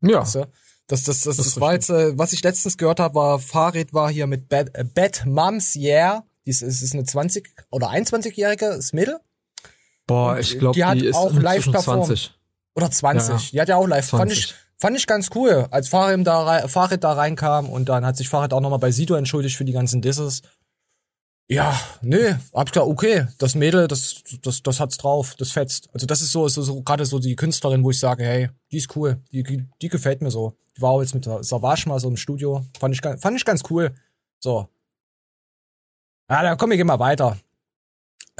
Ja, 0.00 0.20
Weißt 0.20 0.36
du? 0.36 0.46
Das, 0.86 1.02
das, 1.02 1.22
das, 1.22 1.36
das, 1.36 1.46
ist 1.46 1.60
war 1.60 1.72
jetzt, 1.72 1.90
äh, 1.90 2.16
was 2.16 2.32
ich 2.32 2.44
letztens 2.44 2.78
gehört 2.78 3.00
habe, 3.00 3.16
war, 3.16 3.40
Farid 3.40 3.92
war 3.92 4.08
hier 4.08 4.28
mit 4.28 4.48
Bad, 4.48 4.70
äh, 4.74 4.84
Bad 4.84 5.26
Moms 5.26 5.74
Yeah. 5.74 6.22
Die 6.46 6.50
ist, 6.50 6.62
ist 6.62 6.94
eine 6.94 7.02
20 7.02 7.50
oder 7.72 7.90
21-jährige 7.90 8.66
das 8.66 8.92
Mädel 8.92 9.18
boah, 10.06 10.34
und 10.34 10.38
ich 10.38 10.60
glaube, 10.60 10.74
die 10.74 10.84
hat 10.84 10.94
die 10.94 11.06
ist 11.06 11.16
auch 11.16 11.32
live 11.32 11.68
performt. 11.72 12.06
20. 12.06 12.38
oder 12.76 12.90
20. 12.92 13.28
Ja, 13.28 13.34
ja. 13.34 13.42
Die 13.50 13.60
hat 13.62 13.68
ja 13.68 13.76
auch 13.78 13.88
live. 13.88 14.08
Fand 14.08 14.30
20. 14.30 14.38
ich, 14.38 14.54
fand 14.76 14.96
ich 14.96 15.08
ganz 15.08 15.30
cool, 15.34 15.66
als 15.72 15.88
Farid 15.88 16.24
da, 16.24 16.68
Farid 16.68 17.02
da 17.02 17.14
reinkam 17.14 17.68
und 17.68 17.88
dann 17.88 18.06
hat 18.06 18.16
sich 18.16 18.28
Farid 18.28 18.52
auch 18.52 18.60
nochmal 18.60 18.78
bei 18.78 18.92
Sido 18.92 19.16
entschuldigt 19.16 19.56
für 19.56 19.64
die 19.64 19.72
ganzen 19.72 20.02
Disses. 20.02 20.42
Ja, 21.50 21.80
nee, 22.02 22.34
hab 22.52 22.68
ich 22.68 22.72
gesagt, 22.72 22.90
okay, 22.90 23.26
das 23.38 23.54
Mädel, 23.54 23.88
das, 23.88 24.22
das, 24.42 24.62
das 24.62 24.80
hat's 24.80 24.98
drauf, 24.98 25.34
das 25.36 25.50
fetzt. 25.50 25.88
Also 25.94 26.06
das 26.06 26.20
ist 26.20 26.30
so, 26.30 26.46
so, 26.46 26.60
so 26.60 26.82
gerade 26.82 27.06
so 27.06 27.18
die 27.18 27.36
Künstlerin, 27.36 27.82
wo 27.82 27.90
ich 27.90 27.98
sage, 27.98 28.22
hey, 28.22 28.50
die 28.70 28.76
ist 28.76 28.94
cool, 28.94 29.22
die, 29.32 29.64
die, 29.80 29.88
gefällt 29.88 30.20
mir 30.20 30.30
so. 30.30 30.58
Die 30.76 30.82
war 30.82 30.90
auch 30.90 31.00
jetzt 31.00 31.14
mit 31.14 31.24
der 31.24 31.42
Savage 31.42 31.88
mal 31.88 31.98
so 32.00 32.08
im 32.08 32.18
Studio, 32.18 32.66
fand 32.78 32.94
ich, 32.94 33.00
fand 33.00 33.34
ich 33.34 33.46
ganz 33.46 33.62
cool. 33.70 33.94
So. 34.40 34.68
Ja, 36.28 36.42
da 36.42 36.56
komm 36.56 36.72
ich 36.72 36.80
immer 36.80 36.98
weiter. 36.98 37.38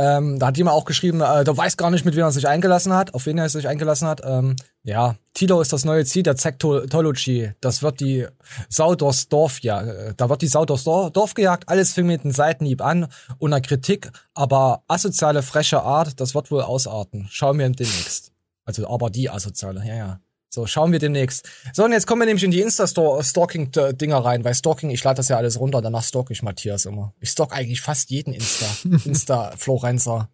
Ähm, 0.01 0.39
da 0.39 0.47
hat 0.47 0.57
jemand 0.57 0.77
auch 0.77 0.85
geschrieben, 0.85 1.21
äh, 1.21 1.43
der 1.43 1.57
weiß 1.57 1.77
gar 1.77 1.91
nicht, 1.91 2.05
mit 2.05 2.15
wem 2.15 2.23
er 2.23 2.31
sich 2.31 2.47
eingelassen 2.47 2.93
hat, 2.93 3.15
auf 3.15 3.27
wen 3.27 3.37
er 3.37 3.49
sich 3.49 3.67
eingelassen 3.67 4.07
hat. 4.07 4.21
Ähm, 4.25 4.55
ja, 4.85 5.17
Tilo 5.35 5.61
ist 5.61 5.73
das 5.73 5.85
neue 5.85 6.05
Ziel 6.05 6.23
der 6.23 6.37
Zektology. 6.37 7.51
Das 7.61 7.83
wird 7.83 7.99
die 7.99 8.27
Sau 8.69 8.95
durchs 8.95 9.29
Dorf, 9.29 9.59
ja, 9.61 9.83
äh, 9.83 10.15
da 10.17 10.29
wird 10.29 10.43
die 10.43 10.47
Sau 10.47 10.65
durchs 10.65 10.85
Dor- 10.85 11.11
Dorf 11.11 11.35
gejagt. 11.35 11.69
Alles 11.69 11.93
fing 11.93 12.07
mit 12.07 12.23
einem 12.23 12.33
Seitenhieb 12.33 12.81
an, 12.81 13.09
unter 13.39 13.61
Kritik, 13.61 14.13
aber 14.35 14.85
asoziale, 14.87 15.43
freche 15.43 15.83
Art, 15.83 16.21
das 16.21 16.35
wird 16.35 16.51
wohl 16.53 16.63
ausarten. 16.63 17.27
Schauen 17.31 17.59
wir 17.59 17.69
demnächst. 17.69 18.33
Also, 18.65 18.89
aber 18.89 19.11
die 19.11 19.29
asoziale, 19.29 19.85
ja, 19.85 19.95
ja. 19.95 20.21
So, 20.51 20.67
schauen 20.67 20.93
wir 20.93 20.99
demnächst. 20.99 21.47
So, 21.75 21.85
und 21.85 21.93
jetzt 21.93 22.07
kommen 22.07 22.23
wir 22.23 22.27
nämlich 22.27 22.45
in 22.45 22.51
die 22.51 22.63
Insta-Stalking-Dinger 22.63 24.25
rein, 24.25 24.45
weil 24.45 24.55
Stalking, 24.55 24.91
ich 24.91 25.05
lade 25.05 25.19
das 25.19 25.29
ja 25.29 25.37
alles 25.37 25.61
runter, 25.61 25.83
danach 25.83 26.03
stalk 26.03 26.31
ich 26.31 26.43
Matthias 26.43 26.87
immer. 26.87 27.15
Ich 27.21 27.31
stalk 27.31 27.53
eigentlich 27.53 27.83
fast 27.83 28.11
jeden 28.11 28.33
Insta, 28.33 28.67
Insta-Florenzer. 29.05 30.31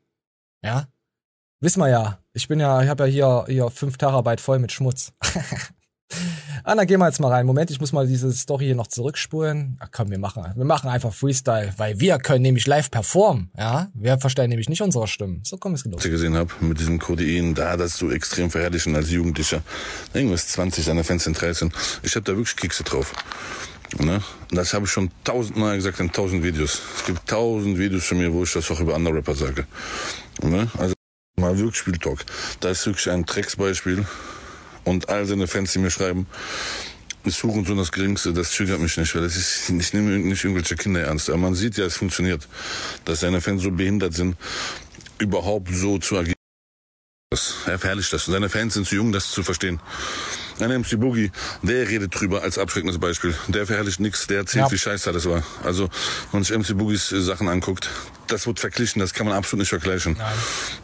Ja? 0.62 0.86
Wissen 1.60 1.80
wir 1.80 1.88
ja. 1.88 2.18
Ich 2.32 2.46
bin 2.46 2.60
ja, 2.60 2.82
ich 2.82 2.88
habe 2.88 3.08
ja 3.08 3.10
hier, 3.10 3.44
hier 3.48 3.70
5 3.70 3.96
Terabyte 3.96 4.40
voll 4.40 4.58
mit 4.60 4.70
Schmutz. 4.70 5.12
dann 6.64 6.86
gehen 6.86 6.98
wir 6.98 7.06
jetzt 7.06 7.20
mal 7.20 7.28
rein. 7.28 7.46
Moment, 7.46 7.70
ich 7.70 7.80
muss 7.80 7.92
mal 7.92 8.06
diese 8.06 8.32
Story 8.32 8.66
hier 8.66 8.74
noch 8.74 8.86
zurückspulen. 8.86 9.76
Ach 9.80 9.88
komm, 9.92 10.10
wir 10.10 10.18
machen, 10.18 10.44
wir 10.54 10.64
machen 10.64 10.88
einfach 10.88 11.12
Freestyle, 11.12 11.72
weil 11.76 12.00
wir 12.00 12.18
können 12.18 12.42
nämlich 12.42 12.66
live 12.66 12.90
performen. 12.90 13.50
Ja? 13.56 13.88
Wir 13.94 14.18
verstellen 14.18 14.50
nämlich 14.50 14.68
nicht 14.68 14.82
unsere 14.82 15.06
Stimmen. 15.06 15.42
So, 15.44 15.56
komm, 15.56 15.74
es 15.74 15.84
los. 15.84 16.04
ich 16.04 16.10
gesehen 16.10 16.34
habe, 16.34 16.52
mit 16.60 16.80
diesem 16.80 16.98
Codein, 16.98 17.54
da 17.54 17.76
das 17.76 17.96
so 17.96 18.10
extrem 18.10 18.50
verherrlichen 18.50 18.94
als 18.96 19.10
Jugendlicher. 19.10 19.62
Irgendwas 20.12 20.48
20, 20.48 20.84
seine 20.84 21.04
Fans 21.04 21.24
sind 21.24 21.40
13. 21.40 21.72
Ich 22.02 22.14
habe 22.16 22.24
da 22.24 22.36
wirklich 22.36 22.56
Kekse 22.56 22.84
drauf. 22.84 23.12
Ne? 23.98 24.22
Das 24.50 24.74
habe 24.74 24.86
ich 24.86 24.90
schon 24.90 25.10
tausendmal 25.22 25.76
gesagt 25.76 26.00
in 26.00 26.10
tausend 26.10 26.42
Videos. 26.42 26.80
Es 26.96 27.04
gibt 27.04 27.28
tausend 27.28 27.78
Videos 27.78 28.04
von 28.04 28.18
mir, 28.18 28.32
wo 28.32 28.42
ich 28.42 28.52
das 28.52 28.70
auch 28.70 28.80
über 28.80 28.94
andere 28.94 29.16
Rapper 29.16 29.34
sage. 29.34 29.66
Ne? 30.42 30.68
Also 30.78 30.94
mal 31.36 31.56
wirklich 31.58 31.76
Spiel 31.76 31.98
Talk. 31.98 32.24
Da 32.60 32.70
ist 32.70 32.86
wirklich 32.86 33.10
ein 33.10 33.24
Drecksbeispiel. 33.24 34.04
Und 34.84 35.08
all 35.08 35.26
seine 35.26 35.46
Fans, 35.46 35.72
die 35.72 35.78
mir 35.78 35.90
schreiben, 35.90 36.26
ist 37.24 37.42
Hurensohn 37.42 37.78
das 37.78 37.90
Geringste, 37.90 38.32
das 38.32 38.50
triggert 38.52 38.80
mich 38.80 38.96
nicht, 38.96 39.14
weil 39.14 39.22
das 39.22 39.36
ist, 39.36 39.70
ich 39.70 39.92
nehme 39.94 40.18
nicht 40.18 40.44
irgendwelche 40.44 40.76
Kinder 40.76 41.00
ernst. 41.02 41.30
Aber 41.30 41.38
man 41.38 41.54
sieht 41.54 41.76
ja, 41.76 41.86
es 41.86 41.96
funktioniert. 41.96 42.46
Dass 43.04 43.20
seine 43.20 43.40
Fans 43.40 43.62
so 43.62 43.70
behindert 43.70 44.14
sind, 44.14 44.36
überhaupt 45.18 45.68
so 45.74 45.98
zu 45.98 46.18
agieren. 46.18 46.34
Das, 47.30 47.54
er 47.66 47.78
verherrlicht 47.78 48.12
das. 48.12 48.28
Und 48.28 48.34
seine 48.34 48.48
Fans 48.50 48.74
sind 48.74 48.86
zu 48.86 48.94
jung, 48.96 49.10
das 49.12 49.30
zu 49.30 49.42
verstehen. 49.42 49.80
Ein 50.60 50.82
MC 50.82 51.00
Boogie, 51.00 51.32
der 51.62 51.88
redet 51.88 52.14
drüber 52.18 52.42
als 52.42 52.58
abschreckendes 52.58 53.00
Beispiel. 53.00 53.34
Der 53.48 53.66
verherrlicht 53.66 53.98
nichts, 53.98 54.26
der 54.28 54.38
erzählt, 54.38 54.66
Ja. 54.66 54.70
wie 54.70 54.78
scheiße 54.78 55.10
das 55.12 55.24
war. 55.24 55.42
Also, 55.64 55.84
wenn 56.30 56.40
man 56.40 56.44
sich 56.44 56.56
MC 56.56 56.78
Boogies 56.78 57.10
äh, 57.10 57.20
Sachen 57.22 57.48
anguckt, 57.48 57.90
das 58.28 58.46
wird 58.46 58.60
verglichen, 58.60 59.00
das 59.00 59.14
kann 59.14 59.26
man 59.26 59.34
absolut 59.34 59.60
nicht 59.60 59.70
vergleichen. 59.70 60.14
Nein. 60.16 60.34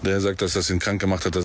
Der 0.03 0.21
sagt, 0.21 0.43
dass 0.43 0.55
das 0.55 0.71
ihn 0.71 0.81
krank 0.81 1.01
gemacht 1.01 1.25
hat, 1.25 1.37
das, 1.37 1.45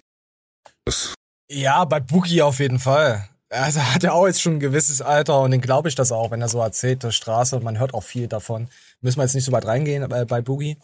das 0.86 1.13
Ja, 1.49 1.86
bei 1.86 1.99
Boogie 1.99 2.41
auf 2.41 2.60
jeden 2.60 2.79
Fall. 2.79 3.29
Also 3.49 3.79
hat 3.79 4.03
er 4.03 4.13
auch 4.13 4.25
jetzt 4.25 4.41
schon 4.41 4.55
ein 4.55 4.60
gewisses 4.60 5.01
Alter 5.01 5.41
und 5.41 5.51
den 5.51 5.62
glaube 5.62 5.88
ich 5.88 5.95
das 5.95 6.12
auch, 6.12 6.31
wenn 6.31 6.41
er 6.41 6.49
so 6.49 6.60
erzählt, 6.60 7.03
der 7.03 7.12
Straße, 7.12 7.60
man 7.60 7.79
hört 7.79 7.93
auch 7.93 8.03
viel 8.03 8.27
davon. 8.27 8.67
Müssen 9.01 9.19
wir 9.19 9.23
jetzt 9.23 9.36
nicht 9.36 9.45
so 9.45 9.51
weit 9.51 9.65
reingehen 9.65 10.08
bei, 10.10 10.25
bei 10.25 10.41
Boogie. 10.41 10.77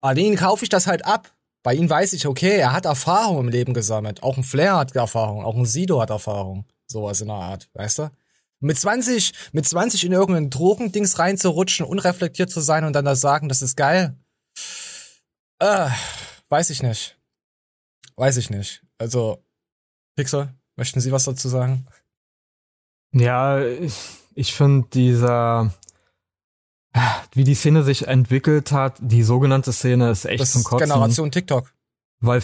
Aber 0.00 0.14
den 0.14 0.36
kaufe 0.36 0.64
ich 0.64 0.68
das 0.68 0.86
halt 0.86 1.04
ab. 1.04 1.30
Bei 1.62 1.74
ihm 1.74 1.90
weiß 1.90 2.12
ich, 2.14 2.26
okay, 2.26 2.56
er 2.56 2.72
hat 2.72 2.84
Erfahrung 2.84 3.40
im 3.40 3.48
Leben 3.48 3.74
gesammelt. 3.74 4.22
Auch 4.22 4.36
ein 4.36 4.44
Flair 4.44 4.76
hat 4.76 4.94
Erfahrung, 4.94 5.44
auch 5.44 5.56
ein 5.56 5.66
Sido 5.66 6.00
hat 6.00 6.10
Erfahrung. 6.10 6.64
Sowas 6.86 7.20
in 7.20 7.26
der 7.26 7.36
Art, 7.36 7.68
weißt 7.74 7.98
du? 7.98 8.10
Mit 8.60 8.78
20, 8.78 9.32
mit 9.52 9.66
20 9.68 10.04
in 10.04 10.12
irgendein 10.12 10.48
Drogendings 10.48 11.18
reinzurutschen, 11.18 11.84
unreflektiert 11.84 12.50
zu 12.50 12.60
sein 12.60 12.84
und 12.84 12.92
dann 12.94 13.04
das 13.04 13.20
sagen, 13.20 13.48
das 13.48 13.62
ist 13.62 13.76
geil. 13.76 14.16
Äh, 15.58 15.88
weiß 16.48 16.70
ich 16.70 16.82
nicht. 16.82 17.18
Weiß 18.14 18.36
ich 18.36 18.48
nicht. 18.48 18.82
Also, 18.98 19.42
Pixel, 20.16 20.48
möchten 20.76 21.00
Sie 21.00 21.12
was 21.12 21.24
dazu 21.24 21.48
sagen? 21.48 21.86
Ja, 23.12 23.62
ich, 23.62 23.94
ich 24.34 24.54
finde 24.54 24.88
dieser, 24.92 25.72
wie 27.32 27.44
die 27.44 27.54
Szene 27.54 27.82
sich 27.82 28.08
entwickelt 28.08 28.72
hat, 28.72 28.96
die 29.00 29.22
sogenannte 29.22 29.72
Szene 29.72 30.10
ist 30.10 30.24
echt 30.24 30.40
Das 30.40 30.52
zum 30.52 30.64
Kotzen. 30.64 30.88
Generation 30.88 31.30
TikTok. 31.30 31.72
Weil 32.20 32.42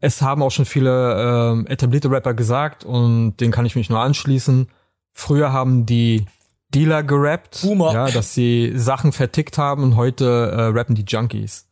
es 0.00 0.20
haben 0.20 0.42
auch 0.42 0.50
schon 0.50 0.64
viele 0.64 1.52
ähm, 1.52 1.66
etablierte 1.68 2.10
Rapper 2.10 2.34
gesagt 2.34 2.84
und 2.84 3.36
den 3.36 3.52
kann 3.52 3.64
ich 3.66 3.76
mich 3.76 3.88
nur 3.88 4.00
anschließen. 4.00 4.68
Früher 5.12 5.52
haben 5.52 5.86
die 5.86 6.26
Dealer 6.74 7.02
gerappt, 7.04 7.60
Boomer. 7.62 7.92
ja, 7.92 8.10
dass 8.10 8.34
sie 8.34 8.72
Sachen 8.74 9.12
vertickt 9.12 9.58
haben 9.58 9.84
und 9.84 9.96
heute 9.96 10.24
äh, 10.56 10.62
rappen 10.76 10.94
die 10.96 11.04
Junkies. 11.06 11.68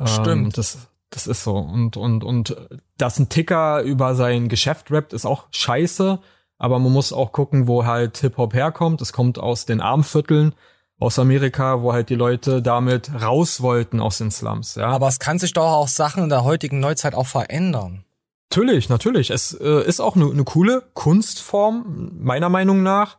Ähm, 0.00 0.06
Stimmt. 0.06 0.58
Das, 0.58 0.78
das 1.10 1.26
ist 1.26 1.44
so. 1.44 1.56
Und, 1.56 1.96
und, 1.96 2.24
und 2.24 2.56
dass 2.98 3.18
ein 3.18 3.28
Ticker 3.28 3.82
über 3.82 4.14
sein 4.14 4.48
Geschäft 4.48 4.90
rappt, 4.90 5.12
ist 5.12 5.26
auch 5.26 5.46
scheiße. 5.50 6.18
Aber 6.58 6.78
man 6.78 6.92
muss 6.92 7.12
auch 7.12 7.32
gucken, 7.32 7.68
wo 7.68 7.84
halt 7.84 8.18
Hip-Hop 8.18 8.54
herkommt. 8.54 9.00
Es 9.02 9.12
kommt 9.12 9.38
aus 9.38 9.66
den 9.66 9.80
Armvierteln 9.80 10.54
aus 10.98 11.18
Amerika, 11.18 11.82
wo 11.82 11.92
halt 11.92 12.08
die 12.08 12.14
Leute 12.14 12.62
damit 12.62 13.10
raus 13.22 13.60
wollten 13.60 14.00
aus 14.00 14.18
den 14.18 14.30
Slums. 14.30 14.76
Ja, 14.76 14.88
Aber 14.88 15.08
es 15.08 15.18
kann 15.18 15.38
sich 15.38 15.52
doch 15.52 15.66
auch 15.66 15.88
Sachen 15.88 16.22
in 16.24 16.28
der 16.30 16.44
heutigen 16.44 16.80
Neuzeit 16.80 17.14
auch 17.14 17.26
verändern. 17.26 18.04
Natürlich, 18.50 18.88
natürlich. 18.88 19.30
Es 19.30 19.52
äh, 19.52 19.86
ist 19.86 20.00
auch 20.00 20.16
eine 20.16 20.32
ne 20.32 20.44
coole 20.44 20.82
Kunstform, 20.94 22.12
meiner 22.18 22.48
Meinung 22.48 22.82
nach, 22.82 23.18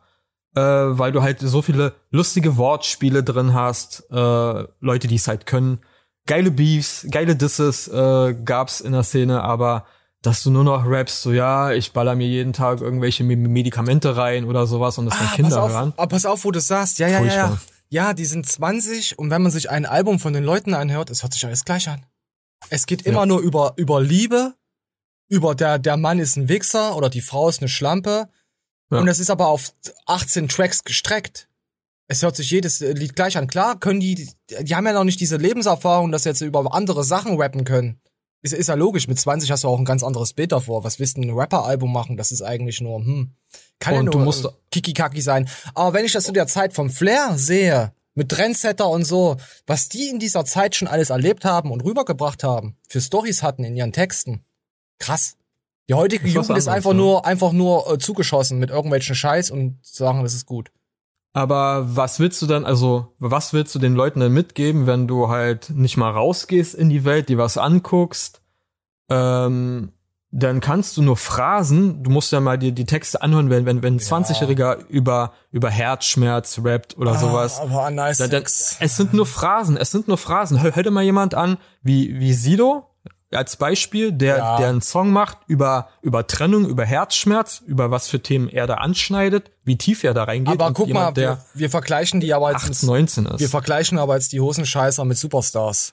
äh, 0.56 0.60
weil 0.60 1.12
du 1.12 1.22
halt 1.22 1.40
so 1.40 1.62
viele 1.62 1.94
lustige 2.10 2.56
Wortspiele 2.56 3.22
drin 3.22 3.54
hast, 3.54 4.06
äh, 4.10 4.64
Leute, 4.80 5.06
die 5.06 5.16
es 5.16 5.28
halt 5.28 5.46
können. 5.46 5.80
Geile 6.28 6.50
Beefs, 6.52 7.06
geile 7.10 7.34
Disses 7.34 7.88
äh, 7.88 8.34
gab's 8.44 8.80
in 8.80 8.92
der 8.92 9.02
Szene, 9.02 9.42
aber 9.42 9.84
dass 10.22 10.42
du 10.44 10.50
nur 10.50 10.62
noch 10.64 10.84
rappst, 10.86 11.22
so 11.22 11.32
ja, 11.32 11.72
ich 11.72 11.92
baller 11.92 12.14
mir 12.14 12.26
jeden 12.28 12.52
Tag 12.52 12.80
irgendwelche 12.80 13.24
Me- 13.24 13.36
Medikamente 13.36 14.16
rein 14.16 14.44
oder 14.44 14.66
sowas 14.66 14.98
und 14.98 15.06
das 15.06 15.18
dann 15.18 15.28
Ah, 15.28 15.34
Kinder 15.34 15.50
pass 15.56 15.58
auf, 15.58 15.70
hören. 15.72 15.92
aber 15.96 16.06
pass 16.08 16.26
auf, 16.26 16.44
wo 16.44 16.50
du 16.52 16.60
sagst. 16.60 16.98
Ja, 17.00 17.08
ja, 17.08 17.20
ja, 17.24 17.34
ja. 17.34 17.58
Ja, 17.90 18.12
die 18.14 18.26
sind 18.26 18.46
20 18.48 19.18
und 19.18 19.30
wenn 19.30 19.42
man 19.42 19.50
sich 19.50 19.70
ein 19.70 19.86
Album 19.86 20.18
von 20.20 20.32
den 20.34 20.44
Leuten 20.44 20.74
anhört, 20.74 21.08
es 21.10 21.22
hört 21.22 21.32
sich 21.32 21.44
alles 21.46 21.64
gleich 21.64 21.88
an. 21.88 22.04
Es 22.70 22.84
geht 22.86 23.02
immer 23.02 23.20
Ja. 23.20 23.26
nur 23.26 23.40
über, 23.40 23.72
über 23.76 24.00
Liebe, 24.02 24.54
über 25.28 25.54
der, 25.54 25.78
der 25.78 25.96
Mann 25.96 26.18
ist 26.18 26.36
ein 26.36 26.48
Wichser 26.48 26.96
oder 26.96 27.08
die 27.08 27.20
Frau 27.22 27.48
ist 27.48 27.60
eine 27.60 27.68
Schlampe. 27.68 28.28
Ja. 28.90 28.98
Und 28.98 29.08
es 29.08 29.18
ist 29.20 29.30
aber 29.30 29.46
auf 29.48 29.72
18 30.06 30.48
Tracks 30.48 30.84
gestreckt. 30.84 31.47
Es 32.10 32.22
hört 32.22 32.36
sich 32.36 32.50
jedes 32.50 32.80
Lied 32.80 33.14
gleich 33.14 33.36
an. 33.36 33.46
Klar 33.46 33.78
können 33.78 34.00
die, 34.00 34.28
die 34.60 34.74
haben 34.74 34.86
ja 34.86 34.94
noch 34.94 35.04
nicht 35.04 35.20
diese 35.20 35.36
Lebenserfahrung, 35.36 36.10
dass 36.10 36.22
sie 36.22 36.30
jetzt 36.30 36.40
über 36.40 36.74
andere 36.74 37.04
Sachen 37.04 37.38
rappen 37.40 37.64
können. 37.64 38.00
ist, 38.40 38.54
ist 38.54 38.68
ja 38.68 38.74
logisch, 38.74 39.08
mit 39.08 39.20
20 39.20 39.50
hast 39.50 39.64
du 39.64 39.68
auch 39.68 39.78
ein 39.78 39.84
ganz 39.84 40.02
anderes 40.02 40.32
Bild 40.32 40.52
davor. 40.52 40.84
Was 40.84 40.98
willst 40.98 41.18
du 41.18 41.20
ein 41.20 41.30
Rapper-Album 41.30 41.92
machen? 41.92 42.16
Das 42.16 42.32
ist 42.32 42.40
eigentlich 42.40 42.80
nur, 42.80 42.98
hm, 43.00 43.34
kann 43.78 43.92
ja 43.94 44.00
Und 44.00 44.06
nur 44.06 44.12
du 44.12 44.18
musst- 44.20 44.48
Kiki-Kaki 44.70 45.20
sein. 45.20 45.48
Aber 45.74 45.92
wenn 45.92 46.04
ich 46.06 46.12
das 46.12 46.24
zu 46.24 46.32
der 46.32 46.46
Zeit 46.46 46.72
vom 46.72 46.88
Flair 46.88 47.36
sehe, 47.36 47.92
mit 48.14 48.30
Trendsetter 48.30 48.88
und 48.88 49.04
so, 49.04 49.36
was 49.66 49.88
die 49.88 50.08
in 50.08 50.18
dieser 50.18 50.44
Zeit 50.44 50.74
schon 50.74 50.88
alles 50.88 51.10
erlebt 51.10 51.44
haben 51.44 51.70
und 51.70 51.82
rübergebracht 51.84 52.42
haben, 52.42 52.76
für 52.88 53.00
Stories 53.00 53.42
hatten 53.42 53.64
in 53.64 53.76
ihren 53.76 53.92
Texten. 53.92 54.44
Krass. 54.98 55.36
Die 55.88 55.94
heutige 55.94 56.26
Jugend 56.26 56.56
ist 56.58 56.68
einfach 56.68 56.92
ne? 56.92 56.98
nur, 56.98 57.26
einfach 57.26 57.52
nur 57.52 57.92
äh, 57.92 57.98
zugeschossen 57.98 58.58
mit 58.58 58.70
irgendwelchen 58.70 59.14
Scheiß 59.14 59.50
und 59.50 59.78
sagen, 59.82 60.22
das 60.22 60.34
ist 60.34 60.46
gut. 60.46 60.70
Aber 61.32 61.96
was 61.96 62.20
willst 62.20 62.40
du 62.42 62.46
dann, 62.46 62.64
also, 62.64 63.14
was 63.18 63.52
willst 63.52 63.74
du 63.74 63.78
den 63.78 63.94
Leuten 63.94 64.20
denn 64.20 64.32
mitgeben, 64.32 64.86
wenn 64.86 65.06
du 65.06 65.28
halt 65.28 65.70
nicht 65.70 65.96
mal 65.96 66.10
rausgehst 66.10 66.74
in 66.74 66.88
die 66.88 67.04
Welt, 67.04 67.28
dir 67.28 67.38
was 67.38 67.58
anguckst? 67.58 68.42
Ähm, 69.08 69.92
dann 70.30 70.60
kannst 70.60 70.96
du 70.96 71.02
nur 71.02 71.16
Phrasen, 71.16 72.02
du 72.02 72.10
musst 72.10 72.32
ja 72.32 72.40
mal 72.40 72.58
dir 72.58 72.72
die 72.72 72.84
Texte 72.84 73.22
anhören, 73.22 73.48
wenn, 73.48 73.64
wenn, 73.64 73.82
wenn 73.82 73.96
ein 73.96 73.98
20-Jähriger 73.98 74.86
über, 74.88 75.32
über 75.52 75.70
Herzschmerz 75.70 76.60
rappt 76.62 76.98
oder 76.98 77.14
sowas. 77.16 77.58
Ah, 77.58 77.62
aber 77.62 77.90
nice. 77.90 78.18
Dann, 78.18 78.30
dann, 78.30 78.42
es 78.42 78.78
sind 78.78 79.14
nur 79.14 79.24
Phrasen, 79.24 79.78
es 79.78 79.90
sind 79.90 80.06
nur 80.06 80.18
Phrasen. 80.18 80.60
Hör, 80.60 80.76
hör 80.76 80.82
dir 80.82 80.90
mal 80.90 81.02
jemand 81.02 81.34
an, 81.34 81.56
wie, 81.82 82.20
wie 82.20 82.34
Sido, 82.34 82.84
als 83.32 83.56
Beispiel, 83.56 84.12
der, 84.12 84.38
Ja. 84.38 84.56
der 84.56 84.68
einen 84.68 84.80
Song 84.80 85.10
macht 85.10 85.38
über, 85.48 85.88
über 86.02 86.26
Trennung, 86.26 86.66
über 86.66 86.84
Herzschmerz, 86.84 87.62
über 87.66 87.90
was 87.90 88.08
für 88.08 88.22
Themen 88.22 88.48
er 88.48 88.66
da 88.66 88.74
anschneidet, 88.74 89.50
wie 89.64 89.76
tief 89.76 90.02
er 90.04 90.14
da 90.14 90.24
reingeht. 90.24 90.54
aber 90.60 90.72
guck 90.72 90.88
mal, 90.88 91.00
jemand, 91.00 91.16
der 91.18 91.30
wir, 91.36 91.44
wir 91.60 91.70
vergleichen 91.70 92.20
die 92.20 92.32
aber 92.32 92.52
jetzt 92.52 92.64
18, 92.70 92.86
19 92.86 93.26
ist. 93.26 93.40
Wir 93.40 93.48
vergleichen 93.50 93.98
aber 93.98 94.14
jetzt 94.14 94.32
die 94.32 94.40
Hosenscheißer 94.40 95.04
mit 95.04 95.18
Superstars. 95.18 95.92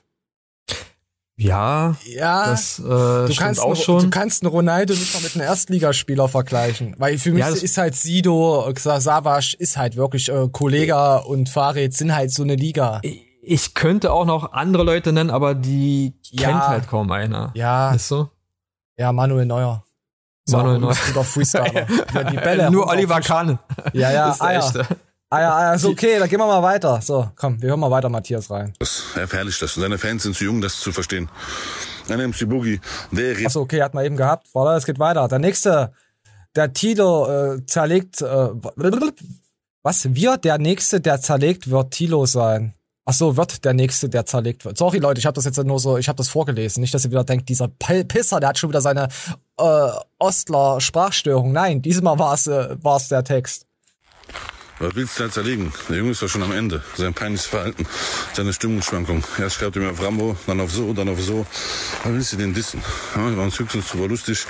ja, 1.38 1.94
Ja, 2.06 2.46
das 2.50 2.78
äh, 2.78 2.82
du 2.82 3.32
kannst, 3.36 3.60
auch 3.60 3.66
einen, 3.66 3.76
schon. 3.76 4.02
du 4.04 4.08
kannst 4.10 4.42
einen 4.42 4.50
Ronaldo 4.50 4.94
nicht 4.94 5.12
mal 5.12 5.22
mit 5.22 5.34
einem 5.34 5.44
Erstligaspieler 5.44 6.28
vergleichen. 6.28 6.94
Weil 6.96 7.18
für 7.18 7.32
mich 7.32 7.40
Ja, 7.40 7.48
ist 7.50 7.76
halt 7.76 7.94
Sido, 7.94 8.66
äh, 8.70 8.74
Savas 9.00 9.52
ist 9.52 9.76
halt 9.76 9.96
wirklich 9.96 10.30
äh, 10.30 10.48
Kollega 10.50 11.16
und 11.18 11.50
Farid 11.50 11.92
sind 11.92 12.14
halt 12.14 12.30
so 12.32 12.42
eine 12.42 12.54
Liga. 12.54 13.00
ich 13.02 13.25
könnte 13.74 14.12
auch 14.12 14.24
noch 14.24 14.52
andere 14.52 14.82
Leute 14.82 15.12
nennen, 15.12 15.30
aber 15.30 15.54
die 15.54 16.14
Ja. 16.30 16.48
kennt 16.48 16.68
halt 16.68 16.88
kaum 16.88 17.10
einer. 17.12 17.52
Ja, 17.54 17.92
Ist 17.94 18.08
so? 18.08 18.28
ja, 18.96 19.12
Manuel 19.12 19.46
Neuer. 19.46 19.84
So, 20.44 20.56
Manuel 20.58 20.78
Neuer. 20.80 20.96
guter 21.06 21.24
Freestyler. 21.24 21.86
Die 22.30 22.36
Bälle 22.36 22.70
Nur 22.70 22.88
Oliver 22.88 23.20
Kahn. 23.20 23.58
Ja, 23.92 24.10
ja, 24.12 24.30
ist 24.32 24.40
ah, 24.40 24.46
der 24.46 24.54
ja. 24.54 24.66
echte. 24.66 24.86
Ah, 25.28 25.40
ja, 25.40 25.54
ah, 25.56 25.74
ist 25.74 25.84
okay, 25.84 26.18
dann 26.20 26.28
gehen 26.28 26.38
wir 26.38 26.46
mal 26.46 26.62
weiter. 26.62 27.00
So, 27.02 27.28
komm, 27.34 27.60
wir 27.60 27.70
hören 27.70 27.80
mal 27.80 27.90
weiter 27.90 28.08
Matthias 28.08 28.48
rein. 28.48 28.72
Das, 28.78 29.02
er 29.16 29.26
verherrlicht 29.26 29.60
das. 29.60 29.76
Und 29.76 29.82
seine 29.82 29.98
Fans 29.98 30.22
sind 30.22 30.36
zu 30.36 30.44
jung, 30.44 30.60
das 30.60 30.78
zu 30.78 30.92
verstehen. 30.92 31.28
Ein 32.08 32.30
MC 32.30 32.48
Boogie, 32.48 32.80
der 33.10 33.30
redet 33.30 33.46
Achso, 33.46 33.60
okay, 33.62 33.82
hat 33.82 33.92
man 33.92 34.04
eben 34.04 34.16
gehabt. 34.16 34.46
Warte, 34.54 34.78
es 34.78 34.86
geht 34.86 35.00
weiter. 35.00 35.26
Der 35.26 35.40
nächste, 35.40 35.92
der 36.54 36.72
Tilo 36.72 37.28
äh, 37.28 37.66
zerlegt, 37.66 38.22
äh, 38.22 38.48
was? 39.82 40.14
Wir, 40.14 40.36
der 40.36 40.58
nächste, 40.58 41.00
der 41.00 41.20
zerlegt, 41.20 41.70
wird 41.70 41.90
Tilo 41.90 42.24
sein. 42.26 42.75
Ach 43.08 43.14
so, 43.14 43.36
wird 43.36 43.64
der 43.64 43.72
nächste, 43.72 44.08
der 44.08 44.26
zerlegt 44.26 44.64
wird. 44.64 44.76
Sorry, 44.76 44.98
Leute, 44.98 45.20
ich 45.20 45.26
habe 45.26 45.34
das 45.36 45.44
jetzt 45.44 45.62
nur 45.62 45.78
so, 45.78 45.96
ich 45.96 46.08
habe 46.08 46.16
das 46.16 46.28
vorgelesen. 46.28 46.80
Nicht, 46.80 46.92
dass 46.92 47.04
ihr 47.04 47.10
wieder 47.12 47.22
denkt, 47.22 47.48
dieser 47.48 47.68
Pisser, 47.68 48.40
der 48.40 48.48
hat 48.48 48.58
schon 48.58 48.70
wieder 48.70 48.80
seine 48.80 49.06
äh, 49.58 49.88
Ostler 50.18 50.80
Sprachstörung. 50.80 51.52
Nein, 51.52 51.82
diesmal 51.82 52.18
war 52.18 52.34
es 52.34 52.48
äh, 52.48 52.76
war's 52.82 53.08
der 53.08 53.22
Text. 53.22 53.66
Was 54.80 54.94
willst 54.96 55.18
du 55.18 55.22
da 55.22 55.30
zerlegen? 55.30 55.72
Der 55.88 55.98
Junge 55.98 56.10
ist 56.10 56.20
doch 56.20 56.28
schon 56.28 56.42
am 56.42 56.50
Ende. 56.52 56.82
Sein 56.96 57.14
peinliches 57.14 57.46
Verhalten, 57.46 57.86
seine 58.34 58.52
Stimmungsschwankung. 58.52 59.22
Erst 59.38 59.56
schreibt 59.56 59.76
er 59.76 59.82
mir 59.82 59.90
auf 59.92 60.02
Rambo, 60.02 60.36
dann 60.48 60.60
auf 60.60 60.70
so, 60.72 60.92
dann 60.92 61.08
auf 61.08 61.22
so. 61.22 61.46
Was 62.02 62.12
willst 62.12 62.32
du 62.32 62.36
den 62.36 62.52
dissen? 62.52 62.82
Ja, 63.14 63.22
waren 63.22 63.38
uns 63.38 63.58
höchstens 63.58 63.88
super 63.88 64.08
lustig. 64.08 64.44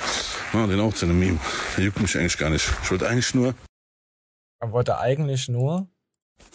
Ja, 0.51 0.65
den 0.65 0.79
auch 0.81 0.93
zu 0.93 1.05
einem 1.05 1.19
Meme. 1.19 1.39
Der 1.77 1.85
juckt 1.85 2.01
mich 2.01 2.17
eigentlich 2.17 2.37
gar 2.39 2.49
nicht. 2.49 2.67
Ich 2.83 2.91
wollte 2.91 3.07
eigentlich 3.07 3.33
nur, 3.35 3.53
Er 4.59 4.71
wollte 4.71 4.97
eigentlich 4.97 5.47
nur. 5.47 5.87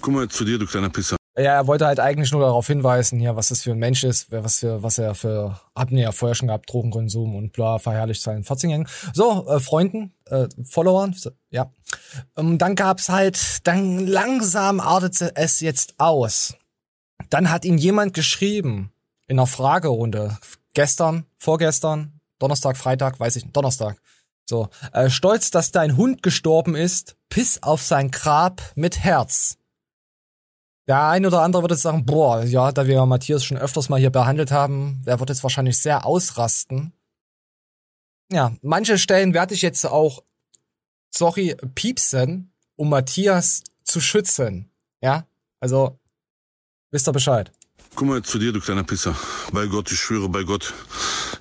guck 0.03 0.13
mal 0.13 0.29
zu 0.29 0.45
dir, 0.45 0.59
du 0.59 0.67
kleiner 0.67 0.91
Pisser. 0.91 1.17
Ja, 1.35 1.55
er 1.55 1.67
wollte 1.67 1.87
halt 1.87 1.99
eigentlich 1.99 2.31
nur 2.31 2.43
darauf 2.43 2.67
hinweisen, 2.67 3.19
hier, 3.19 3.37
was 3.37 3.49
das 3.49 3.63
für 3.63 3.71
ein 3.71 3.79
Mensch 3.79 4.05
ist, 4.05 4.31
was 4.31 4.59
für, 4.59 4.83
was 4.83 4.99
er 4.99 5.15
für, 5.15 5.59
hatten 5.75 5.97
ja 5.97 6.13
vorher 6.13 6.35
schon 6.35 6.49
gehabt, 6.49 6.71
Drogenkonsum 6.71 7.35
und 7.35 7.53
bla, 7.53 7.79
verherrlicht 7.79 8.21
seinen 8.21 8.45
14-Jährigen. 8.45 8.87
So, 9.15 9.49
äh, 9.49 9.59
Freunden, 9.59 10.13
äh, 10.27 10.47
Followern, 10.63 11.15
so, 11.15 11.31
ja. 11.51 11.73
Ähm, 12.37 12.59
dann 12.59 12.75
gab's 12.75 13.09
halt, 13.09 13.67
dann 13.67 14.07
langsam 14.07 14.79
artete 14.79 15.33
es 15.35 15.61
jetzt 15.61 15.95
aus. 15.99 16.55
Dann 17.31 17.51
hat 17.51 17.65
ihm 17.65 17.79
jemand 17.79 18.13
geschrieben, 18.13 18.93
in 19.27 19.39
einer 19.39 19.47
Fragerunde, 19.47 20.37
gestern, 20.75 21.25
vorgestern, 21.39 22.21
Donnerstag, 22.39 22.77
Freitag, 22.77 23.19
weiß 23.19 23.37
ich, 23.37 23.51
Donnerstag. 23.53 23.97
So, 24.45 24.69
äh, 24.93 25.09
stolz, 25.09 25.51
dass 25.51 25.71
dein 25.71 25.97
Hund 25.97 26.23
gestorben 26.23 26.75
ist, 26.75 27.17
piss 27.31 27.63
auf 27.63 27.81
sein 27.81 28.11
Grab 28.11 28.61
mit 28.75 28.99
Herz. 28.99 29.57
Der 30.93 31.09
ein 31.09 31.25
oder 31.25 31.41
andere 31.41 31.63
würde 31.63 31.73
jetzt 31.73 31.85
sagen, 31.85 32.05
boah, 32.05 32.43
ja, 32.43 32.71
da 32.71 32.87
wir 32.87 33.07
Matthias 33.07 33.47
schon 33.47 33.57
öfters 33.57 33.89
mal 33.89 33.99
hier 33.99 34.11
behandelt 34.11 34.51
haben, 34.51 35.01
der 35.07 35.19
wird 35.21 35.31
jetzt 35.31 35.43
wahrscheinlich 35.43 35.79
sehr 35.79 36.05
ausrasten. 36.05 36.93
Ja, 38.31 38.55
manche 38.61 38.99
Stellen 38.99 39.33
werde 39.33 39.55
ich 39.55 39.63
jetzt 39.63 39.87
auch, 39.87 40.23
sorry, 41.09 41.57
piepsen, 41.75 42.53
um 42.77 42.91
Matthias 42.91 43.63
zu 43.85 44.03
schützen. 44.03 44.71
Ja, 45.01 45.27
also, 45.61 45.99
wisst 46.91 47.09
ihr 47.09 47.13
Bescheid. 47.13 47.51
Guck 47.95 48.09
mal 48.09 48.23
zu 48.23 48.39
dir, 48.39 48.53
du 48.53 48.61
kleiner 48.61 48.85
Pisser. 48.85 49.15
Bei 49.53 49.67
Gott, 49.67 49.93
ich 49.93 49.99
schwöre 49.99 50.29
bei 50.29 50.45
Gott. 50.45 50.73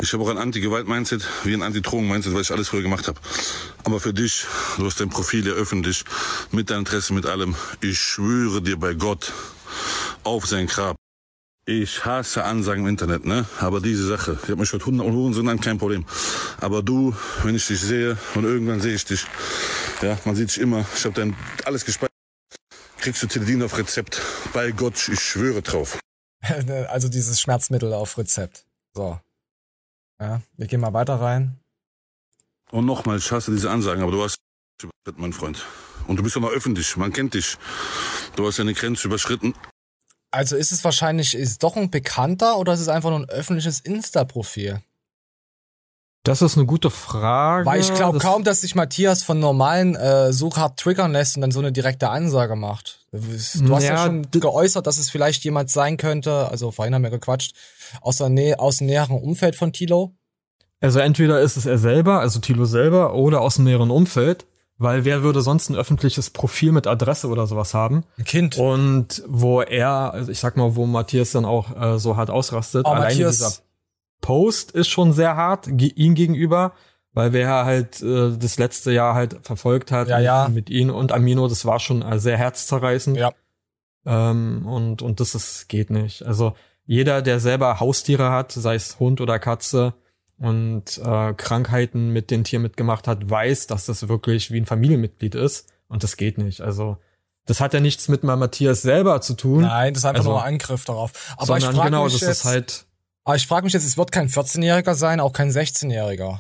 Ich 0.02 0.12
habe 0.12 0.24
auch 0.24 0.30
ein 0.30 0.38
Anti-Gewalt-Mindset, 0.38 1.26
wie 1.46 1.54
ein 1.54 1.62
Anti-Drogen-Mindset, 1.62 2.34
weil 2.34 2.42
ich 2.42 2.52
alles 2.52 2.68
früher 2.68 2.82
gemacht 2.82 3.08
habe. 3.08 3.20
Aber 3.86 4.02
für 4.02 4.14
dich, 4.14 4.46
du 4.78 4.86
hast 4.86 5.00
dein 5.00 5.10
Profil 5.10 5.48
ja 5.48 5.54
öffentlich, 5.54 6.04
mit 6.52 6.70
deinem 6.70 6.80
Interesse, 6.80 7.14
mit 7.14 7.26
allem. 7.26 7.56
Ich 7.80 8.00
schwöre 8.00 8.62
dir 8.62 8.78
bei 8.78 8.94
Gott 8.94 9.32
auf 10.24 10.46
sein 10.46 10.68
Grab. 10.68 10.98
Ich 11.66 12.04
hasse 12.04 12.44
Ansagen 12.44 12.84
im 12.84 12.90
Internet, 12.90 13.26
ne? 13.26 13.46
Aber 13.60 13.80
diese 13.80 14.06
Sache, 14.06 14.38
ich 14.44 14.50
habe 14.50 14.60
mich 14.60 14.74
mit 14.74 14.86
Hunden 14.86 15.00
und 15.00 15.14
Huren 15.14 15.48
an, 15.48 15.62
kein 15.62 15.78
Problem. 15.78 16.06
Aber 16.60 16.84
du, 16.84 17.16
wenn 17.44 17.56
ich 17.56 17.66
dich 17.66 17.80
sehe 17.80 18.18
und 18.36 18.44
irgendwann 18.44 18.82
sehe 18.82 18.96
ich 18.96 19.06
dich, 19.06 19.26
ja, 20.02 20.18
man 20.26 20.36
sieht 20.36 20.50
dich 20.50 20.60
immer, 20.60 20.86
ich 20.98 21.06
habe 21.06 21.16
dein 21.16 21.36
alles 21.64 21.86
gespeichert, 21.86 22.12
kriegst 22.98 23.24
du 23.24 23.28
Teledin 23.28 23.64
auf 23.64 23.78
Rezept. 23.78 24.22
Bei 24.52 24.72
Gott, 24.72 25.08
ich 25.08 25.20
schwöre 25.20 25.62
drauf. 25.62 25.98
also 26.88 27.10
dieses 27.10 27.40
Schmerzmittel 27.40 27.94
auf 27.94 28.18
Rezept. 28.18 28.66
So. 28.94 29.20
Ja, 30.20 30.42
wir 30.58 30.68
gehen 30.68 30.82
mal 30.82 30.94
weiter 30.94 31.16
rein. 31.16 31.60
Und 32.72 32.86
nochmal, 32.86 33.18
ich 33.18 33.32
hasse 33.32 33.52
diese 33.52 33.70
Ansagen, 33.70 34.02
aber 34.02 34.12
du 34.12 34.24
hast 34.24 34.38
überschritten, 34.82 35.22
mein 35.22 35.34
Freund. 35.34 35.66
Und 36.08 36.18
du 36.18 36.24
bist 36.24 36.36
doch 36.36 36.42
noch 36.42 36.52
öffentlich, 36.52 36.96
man 36.98 37.12
kennt 37.12 37.34
dich. 37.34 37.58
Du 38.36 38.48
hast 38.48 38.60
eine 38.60 38.74
Grenze 38.74 39.08
überschritten. 39.08 39.54
Also 40.32 40.56
ist 40.56 40.72
es 40.72 40.84
wahrscheinlich, 40.84 41.36
ist 41.36 41.62
doch 41.64 41.76
ein 41.76 41.92
Bekannter 41.92 42.58
oder 42.58 42.74
ist 42.74 42.80
es 42.80 42.88
einfach 42.88 43.10
nur 43.10 43.20
ein 43.20 43.30
öffentliches 43.30 43.82
Insta-Profil? 43.82 44.82
Das 46.24 46.44
ist 46.44 46.56
eine 46.56 46.68
gute 46.68 46.92
Frage. 46.92 47.66
Weil 47.66 47.80
ich 47.80 47.94
glaube 47.96 48.20
kaum, 48.20 48.44
dass 48.44 48.62
sich 48.62 48.76
Matthias 48.76 49.24
von 49.24 49.40
normalen 49.40 49.96
äh, 49.96 50.32
so 50.32 50.56
hart 50.56 50.80
triggern 50.80 51.12
lässt 51.14 51.36
und 51.36 51.42
dann 51.42 51.52
so 51.52 51.60
eine 51.60 51.72
direkte 51.72 52.10
Ansage 52.10 52.56
macht. 52.56 53.00
Du 53.12 53.20
hast 53.76 53.84
ja, 53.84 53.96
Ja, 53.96 54.06
schon 54.06 54.28
geäußert, 54.32 54.86
dass 54.86 55.00
es 55.00 55.10
vielleicht 55.10 55.44
jemand 55.44 55.72
sein 55.72 55.98
könnte, 55.98 56.48
also 56.50 56.72
vorhin 56.72 56.94
haben 56.94 57.02
wir 57.02 57.10
gequatscht, 57.10 57.56
aus, 58.02 58.18
der 58.18 58.30
Nähe, 58.30 58.60
aus 58.60 58.78
dem 58.78 58.88
näheren 58.88 59.18
Umfeld 59.20 59.56
von 59.56 59.74
Tilo. 59.74 60.14
Also 60.80 61.00
entweder 61.00 61.42
ist 61.42 61.58
es 61.58 61.66
er 61.66 61.78
selber, 61.80 62.20
also 62.20 62.40
Tilo 62.40 62.66
selber, 62.66 63.16
oder 63.16 63.42
aus 63.42 63.56
dem 63.56 63.66
näheren 63.66 63.90
Umfeld, 63.92 64.46
weil 64.78 65.06
wer 65.06 65.24
würde 65.24 65.42
sonst 65.42 65.70
ein 65.70 65.76
öffentliches 65.76 66.30
Profil 66.30 66.72
mit 66.72 66.86
Adresse 66.88 67.28
oder 67.28 67.48
sowas 67.48 67.74
haben? 67.74 68.04
Ein 68.18 68.26
Kind. 68.26 68.58
Und 68.58 69.24
wo 69.28 69.62
er, 69.62 70.14
also 70.14 70.32
ich 70.32 70.40
sag 70.40 70.56
mal, 70.56 70.76
wo 70.76 70.86
Matthias 70.86 71.32
dann 71.32 71.46
auch 71.46 71.76
äh, 71.80 72.00
so 72.00 72.16
hart 72.16 72.30
ausrastet. 72.30 72.86
Aber 72.86 72.96
Alleine 72.98 73.10
Matthias- 73.26 73.38
dieser 73.38 73.52
Post 74.22 74.72
ist 74.72 74.88
schon 74.90 75.14
sehr 75.14 75.36
hart 75.36 75.68
ihm 75.68 76.16
gegenüber, 76.16 76.74
weil 77.14 77.34
wer 77.34 77.66
halt 77.66 78.02
äh, 78.02 78.38
das 78.38 78.58
letzte 78.58 78.92
Jahr 78.92 79.16
halt 79.16 79.40
verfolgt 79.42 79.92
hat 79.92 80.08
Ja, 80.08 80.20
ja. 80.20 80.48
mit 80.48 80.70
ihm 80.70 80.90
und 80.90 81.12
Amino, 81.12 81.48
das 81.48 81.66
war 81.66 81.80
schon 81.80 82.02
äh, 82.02 82.20
sehr 82.20 82.38
herzzerreißend. 82.38 83.18
Ja. 83.18 83.32
Ähm, 84.06 84.66
und, 84.68 85.02
und 85.02 85.20
das 85.20 85.36
ist, 85.36 85.68
geht 85.70 85.90
nicht. 85.90 86.24
Also 86.24 86.56
jeder, 86.86 87.22
der 87.22 87.40
selber 87.40 87.80
Haustiere 87.80 88.32
hat, 88.32 88.52
sei 88.52 88.76
es 88.76 89.00
Hund 89.00 89.22
oder 89.22 89.40
Katze, 89.40 89.94
und 90.38 90.98
äh, 90.98 91.34
Krankheiten 91.36 92.10
mit 92.10 92.32
den 92.32 92.44
Tieren 92.44 92.64
mitgemacht 92.64 93.08
hat, 93.08 93.30
weiß, 93.30 93.68
dass 93.68 93.86
das 93.86 94.08
wirklich 94.10 94.50
wie 94.50 94.60
ein 94.60 94.66
Familienmitglied 94.66 95.36
ist. 95.36 95.70
Und 95.88 96.02
das 96.02 96.18
geht 96.18 96.40
nicht. 96.40 96.62
Also 96.62 96.98
das 97.46 97.62
hat 97.62 97.76
ja 97.76 97.80
nichts 97.80 98.08
mit 98.08 98.24
Matthias 98.24 98.82
selber 98.82 99.22
zu 99.22 99.36
tun. 99.36 99.62
Nein, 99.62 99.94
das 99.94 100.02
ist 100.02 100.06
einfach 100.06 100.22
Also- 100.22 100.32
nur 100.32 100.42
ein 100.44 100.54
Angriff 100.56 100.84
darauf. 100.86 101.12
Aber 101.38 101.58
ich 101.58 101.64
sondern 101.64 101.76
frage 101.76 101.90
genau, 101.92 102.04
mich 102.06 102.14
das 102.14 102.22
jetzt, 102.22 102.30
ist 102.40 102.46
halt. 102.46 102.86
Aber 103.24 103.36
ich 103.36 103.48
frage 103.48 103.64
mich 103.66 103.74
jetzt, 103.74 103.86
es 103.86 103.98
wird 103.98 104.12
kein 104.12 104.30
14-Jähriger 104.30 104.96
sein, 104.96 105.20
auch 105.20 105.34
kein 105.34 105.50
16-Jähriger. 105.52 106.40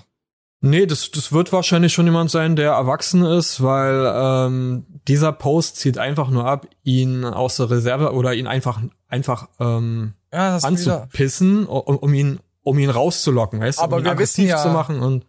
Nee, 0.63 0.85
das, 0.85 1.09
das 1.09 1.31
wird 1.31 1.51
wahrscheinlich 1.51 1.91
schon 1.91 2.05
jemand 2.05 2.29
sein, 2.29 2.55
der 2.55 2.71
erwachsen 2.73 3.23
ist, 3.25 3.63
weil 3.63 4.11
ähm, 4.15 4.85
dieser 5.07 5.31
Post 5.31 5.77
zieht 5.77 5.97
einfach 5.97 6.29
nur 6.29 6.45
ab, 6.45 6.67
ihn 6.83 7.25
aus 7.25 7.57
der 7.57 7.71
Reserve 7.71 8.13
oder 8.13 8.35
ihn 8.35 8.45
einfach 8.45 8.79
einfach 9.07 9.49
ähm, 9.59 10.13
Ja, 10.31 10.57
anzupissen, 10.57 11.65
um, 11.65 11.97
um 11.97 12.13
ihn 12.13 12.39
um 12.63 12.77
ihn 12.77 12.91
rauszulocken, 12.91 13.59
weißt 13.59 13.79
du? 13.79 13.83
Aber 13.83 13.95
um 13.97 14.03
ihn 14.03 14.05
wir 14.11 14.19
wissen 14.19 14.45
ja- 14.45 14.61
zu 14.61 14.69
machen 14.69 14.99
und 14.99 15.25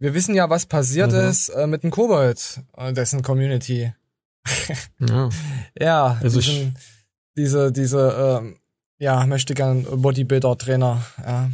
Wir 0.00 0.14
wissen 0.14 0.34
ja, 0.34 0.50
was 0.50 0.66
passiert 0.66 1.12
Mhm. 1.12 1.18
ist 1.30 1.48
äh, 1.50 1.68
mit 1.68 1.84
dem 1.84 1.92
Kobold 1.92 2.60
und 2.72 2.96
dessen 2.96 3.22
Community. 3.22 3.92
ja. 4.98 5.28
Ja, 5.78 6.18
Also 6.20 6.40
diesen, 6.40 6.76
diese, 7.36 7.70
diese, 7.70 8.40
ähm, 8.42 8.56
ja, 9.02 9.26
möchte 9.26 9.54
gern 9.54 9.82
Bodybuilder-Trainer, 9.84 11.02
ja, 11.26 11.50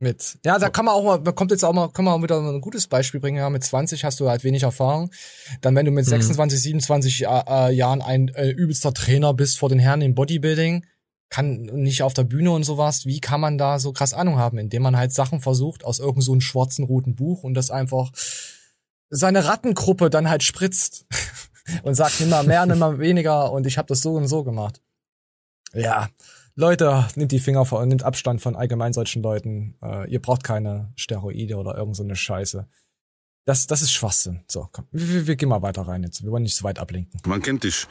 mit. 0.00 0.38
Ja, 0.44 0.58
da 0.58 0.70
kann 0.70 0.86
man 0.86 0.94
auch 0.94 1.04
mal, 1.04 1.18
da 1.18 1.30
kommt 1.30 1.52
jetzt 1.52 1.64
auch 1.64 1.72
mal, 1.72 1.88
kann 1.92 2.04
man 2.04 2.14
auch 2.14 2.22
wieder 2.22 2.40
ein 2.40 2.60
gutes 2.60 2.88
Beispiel 2.88 3.20
bringen. 3.20 3.36
Ja, 3.36 3.48
mit 3.48 3.62
20 3.62 4.04
hast 4.04 4.18
du 4.18 4.28
halt 4.28 4.42
wenig 4.42 4.64
Erfahrung. 4.64 5.12
Dann, 5.60 5.76
wenn 5.76 5.86
du 5.86 5.92
mit 5.92 6.06
Mhm. 6.06 6.10
26, 6.10 6.60
27 6.60 7.22
äh, 7.26 7.42
äh, 7.46 7.72
Jahren 7.72 8.02
ein 8.02 8.28
äh, 8.28 8.48
übelster 8.48 8.92
Trainer 8.92 9.34
bist 9.34 9.58
vor 9.58 9.68
den 9.68 9.78
Herren 9.78 10.00
im 10.00 10.16
Bodybuilding, 10.16 10.84
kann 11.28 11.60
nicht 11.60 12.02
auf 12.02 12.12
der 12.12 12.24
Bühne 12.24 12.50
und 12.50 12.64
sowas, 12.64 13.06
wie 13.06 13.20
kann 13.20 13.40
man 13.40 13.56
da 13.56 13.78
so 13.78 13.92
krass 13.92 14.12
Ahnung 14.12 14.36
haben, 14.36 14.58
indem 14.58 14.82
man 14.82 14.96
halt 14.96 15.12
Sachen 15.12 15.40
versucht 15.40 15.84
aus 15.84 16.00
irgend 16.00 16.24
so 16.24 16.32
einem 16.32 16.40
schwarzen 16.40 16.84
roten 16.84 17.14
Buch 17.14 17.44
und 17.44 17.54
das 17.54 17.70
einfach 17.70 18.10
seine 19.10 19.44
Rattengruppe 19.44 20.10
dann 20.10 20.28
halt 20.28 20.42
spritzt 20.42 21.06
und 21.84 21.94
sagt 21.94 22.18
nimm 22.18 22.30
mal 22.30 22.42
mehr, 22.42 22.66
nimm 22.66 22.80
mal 22.80 22.98
weniger 22.98 23.52
und 23.52 23.64
ich 23.64 23.78
habe 23.78 23.86
das 23.86 24.00
so 24.00 24.14
und 24.14 24.26
so 24.26 24.42
gemacht. 24.42 24.80
Ja, 25.72 26.08
Leute, 26.60 27.08
nimmt 27.16 27.32
die 27.32 27.38
Finger 27.38 27.64
vor, 27.64 27.84
nimmt 27.86 28.02
Abstand 28.02 28.42
von 28.42 28.54
allgemein 28.54 28.92
solchen 28.92 29.22
Leuten. 29.22 29.78
Äh, 29.82 30.10
ihr 30.10 30.20
braucht 30.20 30.44
keine 30.44 30.92
Steroide 30.94 31.56
oder 31.56 31.74
irgend 31.74 31.96
so 31.96 32.02
eine 32.02 32.16
Scheiße. 32.16 32.68
Das, 33.46 33.66
das 33.66 33.80
ist 33.80 33.92
Schwachsinn. 33.92 34.44
So, 34.46 34.68
komm, 34.70 34.86
wir, 34.92 35.08
wir, 35.08 35.26
wir 35.26 35.36
gehen 35.36 35.48
mal 35.48 35.62
weiter 35.62 35.88
rein 35.88 36.02
jetzt. 36.02 36.22
Wir 36.22 36.30
wollen 36.30 36.42
nicht 36.42 36.54
so 36.54 36.62
weit 36.62 36.78
ablenken. 36.78 37.18
Man 37.26 37.40
kennt 37.40 37.64
dich. 37.64 37.86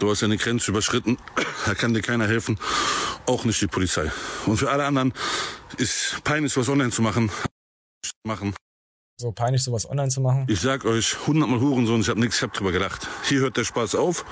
Du 0.00 0.10
hast 0.10 0.24
eine 0.24 0.36
Grenze 0.36 0.72
überschritten. 0.72 1.18
Da 1.66 1.74
kann 1.74 1.94
dir 1.94 2.02
keiner 2.02 2.26
helfen. 2.26 2.58
Auch 3.26 3.44
nicht 3.44 3.60
die 3.62 3.68
Polizei. 3.68 4.10
Und 4.46 4.56
für 4.56 4.72
alle 4.72 4.86
anderen 4.86 5.12
ist 5.78 6.20
peinlich, 6.24 6.56
was 6.56 6.68
online 6.68 6.90
zu 6.90 7.00
machen. 7.00 7.30
Machen. 8.26 8.56
So 9.20 9.30
peinlich, 9.30 9.62
sowas 9.62 9.88
online 9.88 10.08
zu 10.08 10.20
machen. 10.20 10.46
Ich 10.48 10.60
sag 10.60 10.84
euch, 10.84 11.28
hundertmal 11.28 11.60
Hurensohn, 11.60 12.00
ich 12.00 12.08
hab 12.08 12.18
nichts, 12.18 12.38
ich 12.38 12.42
hab 12.42 12.52
drüber 12.54 12.72
gedacht. 12.72 13.06
Hier 13.28 13.38
hört 13.38 13.56
der 13.56 13.62
Spaß 13.62 13.94
auf. 13.94 14.24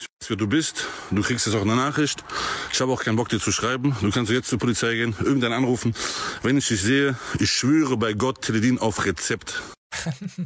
Ich 0.00 0.06
weiß, 0.06 0.30
wer 0.30 0.36
du 0.36 0.46
bist. 0.46 0.86
Du 1.10 1.22
kriegst 1.22 1.46
jetzt 1.46 1.54
auch 1.54 1.62
eine 1.62 1.76
Nachricht. 1.76 2.24
Ich 2.72 2.80
habe 2.80 2.92
auch 2.92 3.02
keinen 3.02 3.16
Bock, 3.16 3.28
dir 3.28 3.40
zu 3.40 3.52
schreiben. 3.52 3.96
Du 4.00 4.10
kannst 4.10 4.30
jetzt 4.30 4.48
zur 4.48 4.58
Polizei 4.58 4.94
gehen, 4.94 5.14
irgendeinen 5.20 5.54
anrufen. 5.54 5.94
Wenn 6.42 6.58
ich 6.58 6.68
dich 6.68 6.82
sehe, 6.82 7.16
ich 7.38 7.50
schwöre 7.50 7.96
bei 7.96 8.12
Gott, 8.12 8.42
Teledin 8.42 8.78
auf 8.78 9.04
Rezept. 9.04 9.62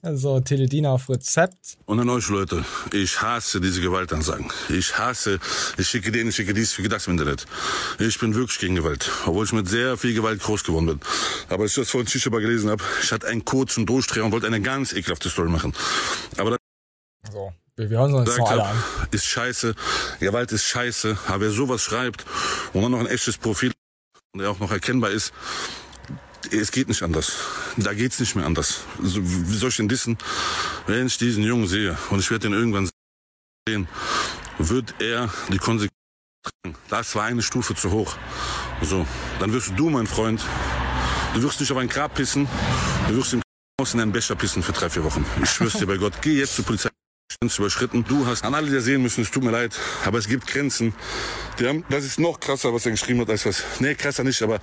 Also 0.00 0.40
Teledina 0.40 0.90
auf 0.90 1.08
Rezept. 1.08 1.76
Und 1.84 2.00
an 2.00 2.08
euch 2.08 2.28
Leute, 2.28 2.64
ich 2.92 3.20
hasse 3.22 3.60
diese 3.60 3.80
Gewaltansagen. 3.80 4.50
Ich 4.68 4.98
hasse, 4.98 5.38
ich 5.76 5.88
schicke 5.88 6.10
den, 6.10 6.28
ich 6.28 6.36
schicke 6.36 6.54
dies, 6.54 6.70
ich 6.70 6.76
schicke 6.76 6.88
das 6.88 7.06
im 7.06 7.12
Internet. 7.12 7.46
Ich 7.98 8.18
bin 8.18 8.34
wirklich 8.34 8.58
gegen 8.58 8.74
Gewalt, 8.74 9.10
obwohl 9.26 9.44
ich 9.44 9.52
mit 9.52 9.68
sehr 9.68 9.96
viel 9.96 10.14
Gewalt 10.14 10.42
groß 10.42 10.64
geworden 10.64 10.86
bin. 10.86 11.00
Aber 11.48 11.62
als 11.64 11.72
ich 11.72 11.76
das 11.76 11.90
vorhin 11.90 12.08
Shisha 12.08 12.30
gelesen 12.30 12.70
habe, 12.70 12.82
ich 13.02 13.12
hatte 13.12 13.28
einen 13.28 13.44
kurzen 13.44 13.86
Durchdreher 13.86 14.24
und 14.24 14.32
wollte 14.32 14.46
eine 14.46 14.60
ganz 14.60 14.92
ekelhafte 14.92 15.28
Story 15.28 15.50
machen. 15.50 15.72
Aber 16.36 16.50
das 16.50 16.58
So, 17.32 17.52
wir, 17.76 17.90
wir 17.90 17.98
hören 17.98 18.14
uns 18.14 18.36
noch 18.36 18.50
alle 18.50 18.64
an. 18.64 18.68
habe, 18.68 19.16
ist 19.16 19.26
scheiße, 19.26 19.74
Gewalt 20.20 20.52
ist 20.52 20.64
scheiße. 20.64 21.18
Aber 21.26 21.40
wer 21.40 21.50
sowas 21.50 21.82
schreibt 21.82 22.24
und 22.72 22.82
dann 22.82 22.92
noch 22.92 23.00
ein 23.00 23.06
echtes 23.06 23.38
Profil 23.38 23.72
und 24.32 24.40
der 24.40 24.50
auch 24.50 24.58
noch 24.58 24.70
erkennbar 24.70 25.10
ist, 25.10 25.32
es 26.50 26.70
geht 26.70 26.88
nicht 26.88 27.02
anders. 27.02 27.32
Da 27.76 27.94
geht's 27.94 28.20
nicht 28.20 28.36
mehr 28.36 28.44
anders. 28.44 28.80
So, 29.00 29.20
wie 29.22 29.56
soll 29.56 29.70
ich 29.70 29.76
denn 29.76 29.90
wissen, 29.90 30.18
wenn 30.86 31.06
ich 31.06 31.16
diesen 31.16 31.44
Jungen 31.44 31.66
sehe 31.66 31.96
und 32.10 32.18
ich 32.18 32.30
werde 32.30 32.48
ihn 32.48 32.52
irgendwann 32.52 32.90
sehen, 33.68 33.88
wird 34.58 34.94
er 34.98 35.30
die 35.48 35.58
Konsequenzen 35.58 35.96
tragen. 36.42 36.76
Das 36.90 37.14
war 37.14 37.24
eine 37.24 37.42
Stufe 37.42 37.74
zu 37.74 37.90
hoch. 37.90 38.16
So, 38.82 39.06
dann 39.40 39.52
wirst 39.52 39.72
du, 39.76 39.88
mein 39.88 40.06
Freund, 40.06 40.44
du 41.34 41.42
wirst 41.42 41.60
nicht 41.60 41.72
auf 41.72 41.78
ein 41.78 41.88
Grab 41.88 42.14
pissen, 42.16 42.48
du 43.08 43.16
wirst 43.16 43.32
im 43.32 43.42
Haus 43.80 43.94
in 43.94 44.00
einen 44.00 44.12
Becher 44.12 44.34
pissen 44.34 44.62
für 44.62 44.72
drei, 44.72 44.90
vier 44.90 45.04
Wochen. 45.04 45.24
Ich 45.42 45.50
schwör's 45.50 45.74
dir 45.74 45.86
bei 45.86 45.96
Gott. 45.96 46.14
Geh 46.20 46.38
jetzt 46.38 46.56
zur 46.56 46.64
Polizei. 46.64 46.91
Überschritten. 47.40 48.04
Du 48.04 48.26
hast 48.26 48.44
an 48.44 48.54
alle, 48.54 48.66
die 48.68 48.74
das 48.74 48.84
sehen 48.84 49.02
müssen, 49.02 49.22
es 49.22 49.30
tut 49.30 49.42
mir 49.42 49.50
leid, 49.50 49.78
aber 50.04 50.18
es 50.18 50.28
gibt 50.28 50.46
Grenzen. 50.46 50.94
Die 51.58 51.66
haben, 51.66 51.84
das 51.90 52.04
ist 52.04 52.18
noch 52.18 52.40
krasser, 52.40 52.72
was 52.72 52.84
er 52.86 52.92
geschrieben 52.92 53.20
hat, 53.20 53.30
als 53.30 53.46
was. 53.46 53.62
Nee, 53.80 53.94
krasser 53.94 54.24
nicht, 54.24 54.40
aber 54.42 54.60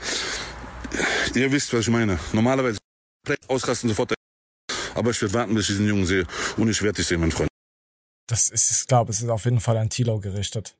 ihr 1.35 1.51
wisst, 1.51 1.73
was 1.73 1.81
ich 1.81 1.89
meine. 1.89 2.19
Normalerweise 2.33 2.79
komplett 3.25 3.49
ausrasten 3.49 3.89
sofort. 3.89 4.13
Aber 4.95 5.11
ich 5.11 5.21
werde 5.21 5.33
warten, 5.33 5.53
bis 5.55 5.65
ich 5.65 5.75
diesen 5.75 5.87
Jungen 5.87 6.05
sehe. 6.05 6.25
Und 6.57 6.69
ich 6.69 6.81
werde 6.81 6.97
dich 6.97 7.07
sehen, 7.07 7.21
mein 7.21 7.31
Freund. 7.31 7.49
Das 8.27 8.49
ist, 8.49 8.71
ich 8.71 8.87
glaube, 8.87 9.11
es 9.11 9.21
ist 9.21 9.29
auf 9.29 9.45
jeden 9.45 9.59
Fall 9.59 9.77
an 9.77 9.89
Tilo 9.89 10.19
gerichtet. 10.19 10.75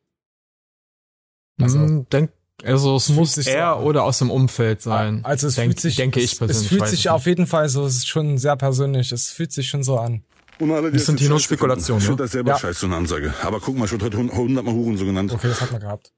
Also- 1.61 2.05
denk, 2.11 2.31
also 2.63 2.95
es 2.97 3.09
muss 3.09 3.35
sich 3.35 3.45
so 3.45 3.51
er 3.51 3.75
an. 3.77 3.83
oder 3.83 4.03
aus 4.03 4.19
dem 4.19 4.31
Umfeld 4.31 4.81
sein. 4.81 5.23
Also 5.23 5.47
es 5.47 5.55
Denk- 5.55 5.71
fühlt 5.73 5.79
sich, 5.79 5.95
denke 5.95 6.19
ich 6.19 6.37
persönlich. 6.37 6.63
es 6.63 6.67
fühlt 6.67 6.87
sich 6.87 7.09
auf 7.09 7.25
jeden 7.25 7.47
Fall 7.47 7.69
so, 7.69 7.85
es 7.85 7.95
ist 7.97 8.07
schon 8.07 8.37
sehr 8.37 8.55
persönlich. 8.55 9.11
Es 9.11 9.29
fühlt 9.31 9.51
sich 9.51 9.67
schon 9.67 9.83
so 9.83 9.97
an. 9.99 10.23
Und 10.59 10.71
alle, 10.71 10.91
Das 10.91 11.05
sind 11.05 11.19
hier 11.19 11.29
nur 11.29 11.39
Spekulationen. 11.39 12.01
Ich 12.01 12.07
finde 12.07 12.23
das 12.23 12.31
selber 12.31 12.51
Ja. 12.51 12.59
scheiße, 12.59 12.81
so 12.81 12.85
eine 12.87 12.97
Ansage. 12.97 13.33
Aber 13.43 13.59
guck 13.59 13.77
mal, 13.77 13.85
ich 13.85 13.91
wurde 13.93 14.05
heute 14.05 14.17
hund- 14.17 14.33
hundertmal 14.33 14.73
Huren 14.73 14.97
so 14.97 15.05
genannt. 15.05 15.31
Okay, 15.31 15.47
das 15.47 15.61
hat 15.61 15.71
man 15.71 15.81
gehabt. 15.81 16.11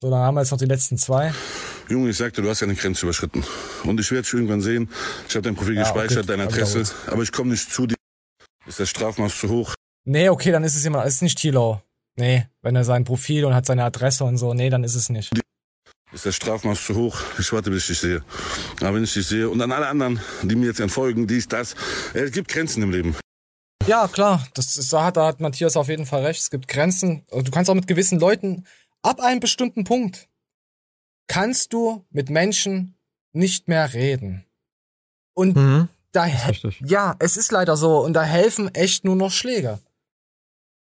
So, 0.00 0.10
dann 0.10 0.20
haben 0.20 0.34
wir 0.36 0.42
jetzt 0.42 0.52
noch 0.52 0.58
die 0.58 0.66
letzten 0.66 0.96
zwei. 0.98 1.32
Junge, 1.88 2.10
ich 2.10 2.16
sagte, 2.16 2.40
du 2.42 2.48
hast 2.48 2.62
eine 2.62 2.76
Grenze 2.76 3.06
überschritten. 3.06 3.42
Und 3.84 3.98
ich 3.98 4.10
werde 4.12 4.22
dich 4.22 4.34
irgendwann 4.34 4.60
sehen. 4.60 4.88
Ich 5.28 5.34
habe 5.34 5.42
dein 5.42 5.56
Profil 5.56 5.74
Ja, 5.74 5.82
gespeichert, 5.82 6.18
okay. 6.18 6.26
deine 6.28 6.44
Adresse. 6.44 6.82
auch 7.08 7.12
Aber 7.12 7.22
ich 7.24 7.32
komme 7.32 7.50
nicht 7.50 7.72
zu 7.72 7.86
dir. 7.88 7.96
Ist 8.66 8.78
das 8.78 8.88
Strafmaß 8.90 9.36
zu 9.40 9.48
hoch? 9.48 9.74
Nee, 10.04 10.28
okay, 10.28 10.52
dann 10.52 10.62
ist 10.62 10.76
es 10.76 10.84
jemand, 10.84 11.06
es 11.06 11.14
ist 11.14 11.22
nicht 11.22 11.38
Tilo. 11.38 11.82
Nee, 12.16 12.46
wenn 12.62 12.76
er 12.76 12.84
sein 12.84 13.04
Profil 13.04 13.44
und 13.44 13.54
hat 13.54 13.66
seine 13.66 13.84
Adresse 13.84 14.24
und 14.24 14.36
so, 14.38 14.54
nee, 14.54 14.70
dann 14.70 14.84
ist 14.84 14.94
es 14.94 15.08
nicht. 15.08 15.32
Ist 16.12 16.24
das 16.26 16.36
Strafmaß 16.36 16.84
zu 16.84 16.94
hoch? 16.94 17.18
Ich 17.38 17.52
warte, 17.52 17.70
bis 17.70 17.82
ich 17.82 17.88
dich 17.88 17.98
sehe. 18.00 18.22
Aber 18.80 18.94
wenn 18.94 19.04
ich 19.04 19.12
dich 19.12 19.26
sehe 19.26 19.48
und 19.50 19.60
an 19.60 19.72
alle 19.72 19.88
anderen, 19.88 20.20
die 20.42 20.54
mir 20.56 20.66
jetzt 20.66 20.80
entfolgen, 20.80 21.26
dies, 21.26 21.48
das. 21.48 21.74
Es 22.14 22.30
gibt 22.30 22.48
Grenzen 22.48 22.82
im 22.82 22.90
Leben. 22.90 23.14
Ja, 23.88 24.06
klar, 24.06 24.46
das 24.54 24.76
ist, 24.76 24.92
da 24.92 25.04
hat, 25.04 25.16
da 25.16 25.26
hat 25.26 25.40
Matthias 25.40 25.76
auf 25.76 25.88
jeden 25.88 26.06
Fall 26.06 26.24
recht. 26.24 26.40
Es 26.40 26.50
gibt 26.50 26.68
Grenzen. 26.68 27.24
Du 27.30 27.50
kannst 27.50 27.70
auch 27.70 27.74
mit 27.74 27.86
gewissen 27.86 28.20
Leuten 28.20 28.64
ab 29.02 29.20
einem 29.20 29.40
bestimmten 29.40 29.84
Punkt 29.84 30.28
kannst 31.26 31.72
du 31.72 32.04
mit 32.10 32.30
Menschen 32.30 32.96
nicht 33.32 33.68
mehr 33.68 33.92
reden. 33.94 34.44
Und 35.34 35.56
Mhm, 35.56 35.88
da. 36.12 36.26
Ja, 36.84 37.14
es 37.18 37.36
ist 37.36 37.52
leider 37.52 37.76
so. 37.76 37.98
Und 38.00 38.14
da 38.14 38.22
helfen 38.22 38.74
echt 38.74 39.04
nur 39.04 39.14
noch 39.14 39.30
Schläge. 39.30 39.78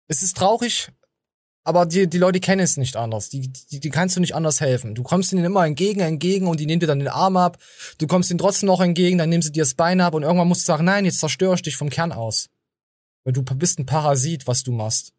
Es 0.08 0.24
ist 0.24 0.38
traurig, 0.38 0.90
aber 1.66 1.86
die, 1.86 2.08
die 2.08 2.18
Leute 2.18 2.40
kennen 2.40 2.62
es 2.62 2.78
nicht 2.78 2.96
anders. 2.96 3.30
Die, 3.30 3.50
die, 3.50 3.80
die 3.82 3.90
kannst 3.90 4.16
du 4.16 4.22
nicht 4.22 4.36
anders 4.36 4.62
helfen. 4.62 4.96
Du 4.96 5.04
kommst 5.04 5.34
ihnen 5.34 5.44
immer 5.44 5.66
entgegen, 5.66 6.00
entgegen 6.00 6.48
und 6.48 6.60
die 6.60 6.66
nehmen 6.66 6.80
dir 6.80 6.88
dann 6.88 7.00
den 7.00 7.10
Arm 7.10 7.36
ab. 7.36 7.58
Du 7.98 8.08
kommst 8.08 8.32
ihnen 8.32 8.40
trotzdem 8.40 8.68
noch 8.68 8.80
entgegen, 8.80 9.18
dann 9.18 9.30
nehmen 9.30 9.44
sie 9.44 9.52
dir 9.52 9.64
das 9.64 9.74
Bein 9.74 10.00
ab 10.00 10.14
und 10.14 10.24
irgendwann 10.24 10.48
musst 10.48 10.62
du 10.62 10.66
sagen, 10.66 10.86
nein, 10.86 11.04
jetzt 11.04 11.20
zerstöre 11.20 11.56
ich 11.56 11.62
dich 11.62 11.76
vom 11.76 11.90
Kern 11.90 12.14
aus. 12.14 12.50
Weil 13.28 13.34
du 13.34 13.44
bist 13.44 13.78
ein 13.78 13.86
Parasit, 13.86 14.48
was 14.48 14.64
du 14.64 14.72
machst. 14.72 15.12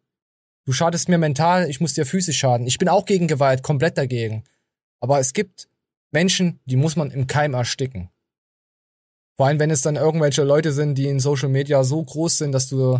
Du 0.65 0.71
schadest 0.73 1.09
mir 1.09 1.19
mental, 1.19 1.69
ich 1.69 1.79
muss 1.79 1.93
dir 1.93 2.07
physisch 2.07 2.39
schaden. 2.39 2.65
Ich 2.65 2.79
bin 2.79 2.89
auch 2.89 3.05
gegen 3.05 3.27
Gewalt, 3.27 3.61
komplett 3.61 3.99
dagegen. 3.99 4.45
Aber 4.99 5.19
es 5.19 5.31
gibt 5.33 5.69
Menschen, 6.09 6.59
die 6.65 6.75
muss 6.75 6.95
man 6.95 7.11
im 7.11 7.27
Keim 7.27 7.53
ersticken. 7.53 8.09
Vor 9.37 9.45
allem, 9.45 9.59
wenn 9.59 9.69
es 9.69 9.83
dann 9.83 9.95
irgendwelche 9.95 10.41
Leute 10.41 10.71
sind, 10.71 10.95
die 10.95 11.05
in 11.05 11.19
Social 11.19 11.49
Media 11.49 11.83
so 11.83 12.03
groß 12.03 12.39
sind, 12.39 12.51
dass 12.51 12.67
du, 12.67 12.99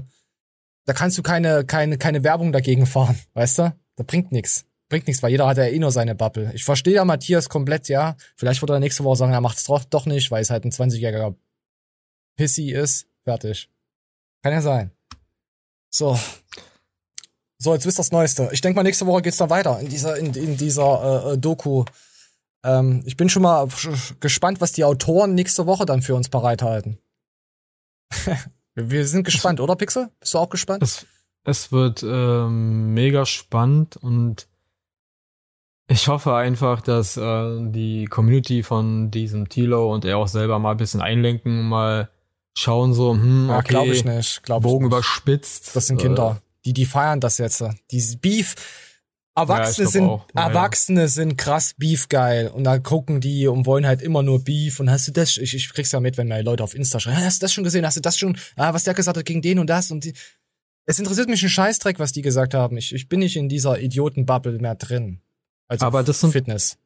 da 0.86 0.94
kannst 0.94 1.18
du 1.18 1.24
keine, 1.24 1.66
keine, 1.66 1.98
keine 1.98 2.24
Werbung 2.24 2.52
dagegen 2.52 2.86
fahren, 2.86 3.18
weißt 3.34 3.58
du? 3.58 3.76
Da 3.96 4.04
bringt 4.04 4.32
nix. 4.32 4.68
Bringt 4.90 5.08
nichts, 5.08 5.24
weil 5.24 5.32
jeder 5.32 5.48
hat 5.48 5.58
ja 5.58 5.66
eh 5.66 5.80
nur 5.80 5.92
seine 5.92 6.14
Bubble. 6.14 6.52
Ich 6.54 6.66
verstehe 6.66 6.94
ja 6.94 7.04
Matthias 7.04 7.50
komplett, 7.50 7.90
ja. 7.90 8.16
Vielleicht 8.36 8.62
wird 8.62 8.70
er 8.70 8.80
nächste 8.80 9.04
Woche 9.04 9.16
sagen, 9.16 9.34
er 9.34 9.42
macht 9.42 9.58
es 9.58 9.64
doch, 9.64 9.84
doch 9.86 10.06
nicht, 10.06 10.30
weil 10.30 10.44
es 10.44 10.52
halt 10.52 10.66
ein 10.66 10.72
20-jähriger 10.72 11.34
Pissy 12.38 12.70
ist. 12.74 13.08
Fertig. 13.24 13.72
Kann 14.44 14.54
ja 14.54 14.62
sein. 14.62 14.92
So. 15.90 16.20
So, 17.58 17.74
jetzt 17.74 17.86
wisst 17.86 18.00
ihr 18.00 18.04
das 18.04 18.12
Neueste. 18.12 18.50
Ich 18.54 18.62
denke 18.62 18.78
mal, 18.78 18.84
nächste 18.84 19.06
Woche 19.06 19.22
geht's 19.22 19.38
dann 19.38 19.50
weiter 19.50 19.80
in 19.80 19.90
dieser, 19.90 20.18
in, 20.18 20.34
in 20.34 20.56
dieser 20.56 21.26
äh, 21.26 21.34
äh, 21.34 21.38
Doku. 21.38 21.84
Ähm, 22.64 23.04
ich 23.06 23.18
bin 23.18 23.30
schon 23.30 23.44
mal 23.44 23.68
gespannt, 24.20 24.62
was 24.62 24.72
die 24.72 24.86
Autoren 24.86 25.36
nächste 25.36 25.66
Woche 25.66 25.86
dann 25.86 26.02
für 26.02 26.16
uns 26.16 26.30
bereithalten. 26.30 27.00
wir, 28.76 28.92
wir 28.92 29.06
sind 29.06 29.24
gespannt, 29.24 29.60
oder 29.60 29.76
Pixel? 29.76 30.10
Bist 30.20 30.34
du 30.34 30.38
auch 30.38 30.50
gespannt? 30.50 30.84
Es, 30.84 31.06
es 31.44 31.72
wird 31.72 32.02
ähm, 32.04 32.94
mega 32.94 33.26
spannend 33.26 33.98
und 33.98 34.48
ich 35.92 36.08
hoffe 36.08 36.36
einfach, 36.36 36.82
dass 36.82 37.18
äh, 37.18 37.72
die 37.72 38.06
Community 38.06 38.64
von 38.64 39.10
diesem 39.10 39.50
Tilo 39.50 39.92
und 39.94 40.06
er 40.06 40.18
auch 40.18 40.28
selber 40.28 40.60
mal 40.60 40.72
ein 40.72 40.78
bisschen 40.78 41.02
einlenken, 41.02 41.68
mal 41.68 42.10
schauen 42.58 42.94
so, 42.94 43.14
hm, 43.14 43.48
Ja, 43.50 43.58
okay, 43.60 43.68
glaube 43.70 43.92
ich 43.92 44.04
nicht. 44.06 44.44
Glaub 44.44 44.62
ich 44.62 44.64
Bogen 44.64 44.86
nicht. 44.86 44.94
überspitzt. 44.94 45.76
Das 45.76 45.88
sind 45.88 46.00
äh, 46.00 46.04
Kinder. 46.04 46.42
Die, 46.66 46.74
die 46.74 46.86
feiern 46.86 47.20
das 47.20 47.38
jetzt. 47.38 47.64
Dieses 47.92 48.18
Beef. 48.18 48.56
Erwachsene 49.36 49.84
glaub 49.86 49.92
sind, 49.94 50.04
auch. 50.10 50.26
Ja, 50.36 50.42
ja. 50.42 50.48
Erwachsene 50.50 51.08
sind 51.08 51.38
krass 51.38 51.74
Beef 51.78 52.10
geil. 52.10 52.50
Und 52.50 52.66
da 52.66 52.78
gucken 52.80 53.22
die 53.22 53.48
und 53.48 53.66
wollen 53.66 53.86
halt 53.88 54.02
immer 54.02 54.22
nur 54.24 54.44
Beef. 54.44 54.80
Und 54.82 54.90
hast 54.92 55.08
du 55.08 55.12
das, 55.14 55.38
ich, 55.38 55.54
ich 55.56 55.72
krieg's 55.74 55.92
ja 55.94 56.00
mit, 56.02 56.18
wenn 56.18 56.28
mir 56.28 56.42
Leute 56.44 56.64
auf 56.64 56.76
Insta 56.76 57.00
schreiben, 57.00 57.24
hast 57.24 57.42
du 57.42 57.46
das 57.46 57.54
schon 57.54 57.64
gesehen? 57.64 57.86
Hast 57.86 57.96
du 57.96 58.02
das 58.02 58.18
schon, 58.18 58.38
ah, 58.58 58.74
was 58.74 58.84
der 58.84 58.94
gesagt 58.94 59.18
hat 59.18 59.26
gegen 59.26 59.42
den 59.42 59.60
und 59.60 59.68
das 59.68 59.92
und 59.92 60.04
die. 60.04 60.14
Es 60.86 61.00
interessiert 61.00 61.30
mich 61.30 61.42
ein 61.44 61.50
Scheißdreck, 61.50 62.00
was 62.00 62.12
die 62.12 62.24
gesagt 62.24 62.54
haben. 62.54 62.76
Ich, 62.76 62.94
ich 62.94 63.08
bin 63.08 63.20
nicht 63.20 63.38
in 63.38 63.48
dieser 63.48 63.80
Idioten-Bubble 63.80 64.58
mehr 64.60 64.76
drin. 64.76 65.22
Also 65.68 65.86
Aber 65.86 66.04
das 66.04 66.20
sind- 66.20 66.32
Fitness. 66.32 66.78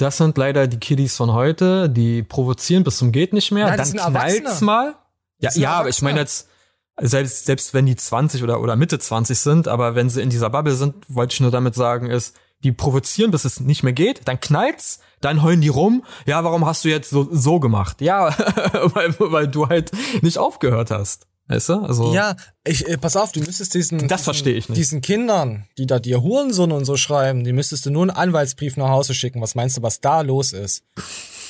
Das 0.00 0.16
sind 0.16 0.36
leider 0.38 0.66
die 0.66 0.78
Kiddies 0.78 1.16
von 1.16 1.32
heute, 1.32 1.88
die 1.90 2.22
provozieren 2.22 2.84
bis 2.84 2.98
zum 2.98 3.12
geht 3.12 3.32
nicht 3.32 3.52
mehr. 3.52 3.66
Nein, 3.66 3.78
dann 3.78 4.12
knallt's 4.12 4.60
mal. 4.60 4.96
Ja, 5.40 5.50
ja, 5.54 5.72
aber 5.72 5.88
ich 5.88 6.02
meine 6.02 6.20
jetzt, 6.20 6.48
selbst, 7.00 7.46
selbst 7.46 7.74
wenn 7.74 7.86
die 7.86 7.96
20 7.96 8.42
oder, 8.42 8.60
oder 8.60 8.76
Mitte 8.76 8.98
20 8.98 9.38
sind, 9.38 9.68
aber 9.68 9.94
wenn 9.94 10.10
sie 10.10 10.22
in 10.22 10.30
dieser 10.30 10.50
Bubble 10.50 10.74
sind, 10.74 10.94
wollte 11.08 11.34
ich 11.34 11.40
nur 11.40 11.50
damit 11.50 11.74
sagen, 11.74 12.10
ist, 12.10 12.36
die 12.62 12.72
provozieren, 12.72 13.30
bis 13.30 13.44
es 13.44 13.60
nicht 13.60 13.82
mehr 13.82 13.94
geht, 13.94 14.28
dann 14.28 14.38
knallt's, 14.38 15.00
dann 15.20 15.42
heulen 15.42 15.62
die 15.62 15.68
rum, 15.68 16.04
ja, 16.26 16.44
warum 16.44 16.66
hast 16.66 16.84
du 16.84 16.88
jetzt 16.88 17.10
so, 17.10 17.26
so 17.30 17.58
gemacht? 17.58 18.00
Ja, 18.00 18.26
weil, 18.94 19.14
weil 19.18 19.48
du 19.48 19.68
halt 19.68 19.92
nicht 20.22 20.38
aufgehört 20.38 20.90
hast. 20.90 21.26
Weißt 21.50 21.68
du? 21.68 21.80
Also, 21.80 22.14
Ja, 22.14 22.36
ich, 22.64 22.86
äh, 22.88 22.96
pass 22.96 23.16
auf, 23.16 23.32
du 23.32 23.40
müsstest 23.40 23.74
diesen, 23.74 24.06
Das 24.06 24.22
verstehe 24.22 24.54
ich 24.54 24.68
nicht. 24.68 24.78
diesen 24.78 25.00
Kindern, 25.00 25.66
die 25.78 25.86
da 25.86 25.98
dir 25.98 26.22
Hurensohn 26.22 26.70
und 26.70 26.84
so 26.84 26.96
schreiben, 26.96 27.42
die 27.42 27.52
müsstest 27.52 27.86
du 27.86 27.90
nur 27.90 28.02
einen 28.02 28.10
Anwaltsbrief 28.12 28.76
nach 28.76 28.88
Hause 28.90 29.14
schicken. 29.14 29.40
Was 29.42 29.56
meinst 29.56 29.76
du, 29.76 29.82
was 29.82 30.00
da 30.00 30.20
los 30.20 30.52
ist? 30.52 30.84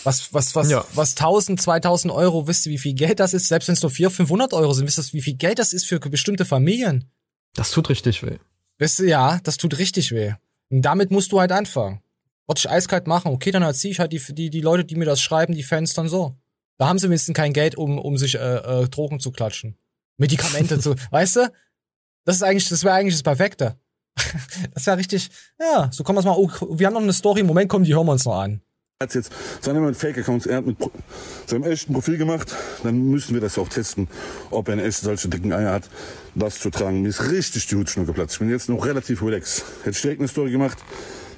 Was, 0.05 0.33
was, 0.33 0.55
was, 0.55 0.71
Ja. 0.71 0.83
was 0.95 1.11
1000, 1.17 1.61
2000 1.61 2.13
Euro, 2.15 2.47
wisst 2.49 2.65
ihr, 2.65 2.73
wie 2.73 2.79
viel 2.79 2.95
Geld 2.95 3.21
das 3.21 3.35
ist? 3.35 3.49
Selbst 3.49 3.69
wenn 3.69 3.75
es 3.75 3.83
nur 3.83 3.91
400, 3.91 4.17
500 4.17 4.53
Euro 4.55 4.73
sind, 4.73 4.87
wisst 4.87 4.99
ihr, 4.99 5.13
wie 5.13 5.21
viel 5.21 5.35
Geld 5.37 5.59
das 5.59 5.75
ist 5.75 5.85
für 5.87 6.01
bestimmte 6.01 6.45
Familien? 6.47 7.11
das 7.55 7.71
tut 7.73 7.91
richtig 7.91 8.23
weh. 8.23 8.39
Wisst 8.79 9.01
ihr, 9.01 9.09
ja, 9.09 9.41
das 9.45 9.59
tut 9.59 9.77
richtig 9.79 10.13
weh. 10.13 10.33
Und 10.71 10.81
damit 10.83 11.11
musst 11.11 11.33
du 11.33 11.41
halt 11.41 11.53
anfangen. 11.53 12.01
Wollte 12.47 12.61
ich 12.61 12.71
eiskalt 12.71 13.07
machen, 13.07 13.31
okay, 13.33 13.51
dann 13.51 13.63
erziehe 13.63 13.93
ich 13.93 14.01
halt 14.01 14.13
die, 14.13 14.21
die, 14.35 14.49
die 14.49 14.61
Leute, 14.63 14.85
die 14.87 14.95
mir 14.95 15.05
das 15.05 15.21
schreiben, 15.21 15.55
die 15.55 15.63
Fans 15.63 15.93
dann 15.93 16.09
so. 16.09 16.35
Da 16.79 16.89
haben 16.89 16.99
sie 16.99 17.09
wenigstens 17.09 17.35
kein 17.37 17.53
Geld, 17.53 17.75
um, 17.77 17.99
um 17.99 18.17
sich 18.17 18.37
äh, 18.37 18.39
äh, 18.39 18.89
Drogen 18.89 19.21
zu 19.21 19.33
klatschen. 19.33 19.77
Medikamente 20.21 20.79
zu, 20.79 20.95
weißt 21.11 21.37
du? 21.37 21.53
Das 22.25 22.37
ist 22.37 22.43
eigentlich, 22.43 22.69
das 22.69 22.85
wäre 22.85 22.95
eigentlich 22.95 23.15
das 23.15 23.23
Perfekte. 23.23 23.77
das 24.75 24.87
wäre 24.87 24.99
richtig, 24.99 25.31
ja, 25.59 25.91
so 25.93 26.05
kommen 26.05 26.19
wir 26.19 26.31
mal, 26.31 26.37
oh, 26.37 26.51
wir 26.79 26.87
haben 26.87 26.95
noch 26.95 27.01
eine 27.03 27.13
Story, 27.13 27.41
im 27.41 27.47
Moment 27.47 27.69
kommen, 27.71 27.85
die 27.85 27.95
hören 27.95 28.07
wir 28.07 28.13
uns 28.13 28.25
noch 28.25 28.39
an. 28.39 28.61
Er 29.01 29.07
hat 29.07 29.15
jetzt 29.15 29.33
seine 29.63 29.81
mit 29.81 29.97
Fake-Accounts, 29.97 30.45
er 30.45 30.59
hat 30.59 30.67
mit 30.67 30.79
Pro- 30.79 30.91
seinem 31.47 31.65
echten 31.65 31.95
Profil 31.95 32.19
gemacht, 32.19 32.55
dann 32.83 32.99
müssen 32.99 33.33
wir 33.33 33.41
das 33.41 33.57
auch 33.57 33.69
testen, 33.69 34.09
ob 34.51 34.69
er 34.69 34.75
eine 34.75 34.85
echte 34.85 35.07
solche 35.07 35.29
dicken 35.31 35.55
Eier 35.55 35.73
hat, 35.73 35.89
das 36.35 36.59
zu 36.59 36.69
tragen. 36.69 37.01
Mir 37.01 37.09
ist 37.09 37.31
richtig 37.31 37.67
die 37.69 37.77
Hutschnur 37.77 38.05
geplatzt. 38.05 38.35
Ich 38.35 38.39
bin 38.41 38.51
jetzt 38.51 38.69
noch 38.69 38.85
relativ 38.85 39.23
relaxed. 39.23 39.65
Hätte 39.85 39.91
ich 39.97 40.03
direkt 40.03 40.21
eine 40.21 40.29
Story 40.29 40.51
gemacht, 40.51 40.77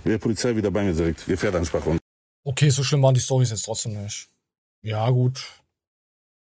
wäre 0.03 0.19
Polizei 0.19 0.57
wieder 0.57 0.73
bei 0.73 0.83
mir 0.83 0.93
direkt. 0.93 1.25
Gefährdansprache 1.27 1.89
und 1.91 1.99
Okay, 2.45 2.69
so 2.71 2.83
schlimm 2.83 3.03
waren 3.05 3.15
die 3.15 3.21
Storys 3.21 3.51
jetzt 3.51 3.65
trotzdem 3.65 4.03
nicht. 4.03 4.29
Ja, 4.83 5.09
gut. 5.11 5.41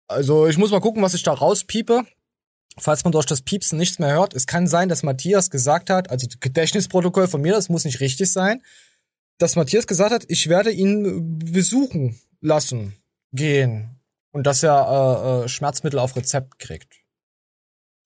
Also, 0.08 0.46
ich 0.46 0.58
muss 0.58 0.70
mal 0.70 0.80
gucken, 0.82 1.02
was 1.02 1.14
ich 1.14 1.22
da 1.22 1.32
rauspiepe. 1.32 2.04
Falls 2.80 3.04
man 3.04 3.12
durch 3.12 3.26
das 3.26 3.42
Piepsen 3.42 3.78
nichts 3.78 3.98
mehr 3.98 4.12
hört, 4.12 4.34
es 4.34 4.46
kann 4.46 4.66
sein, 4.66 4.88
dass 4.88 5.02
Matthias 5.02 5.50
gesagt 5.50 5.90
hat, 5.90 6.10
also 6.10 6.26
Gedächtnisprotokoll 6.40 7.28
von 7.28 7.40
mir, 7.40 7.52
das 7.52 7.68
muss 7.68 7.84
nicht 7.84 8.00
richtig 8.00 8.32
sein, 8.32 8.62
dass 9.38 9.56
Matthias 9.56 9.86
gesagt 9.86 10.12
hat, 10.12 10.24
ich 10.28 10.48
werde 10.48 10.70
ihn 10.70 11.38
besuchen 11.38 12.18
lassen, 12.40 12.94
gehen. 13.32 14.00
Und 14.30 14.46
dass 14.46 14.62
er 14.62 15.42
äh, 15.42 15.44
äh, 15.44 15.48
Schmerzmittel 15.48 15.98
auf 15.98 16.16
Rezept 16.16 16.58
kriegt. 16.58 16.94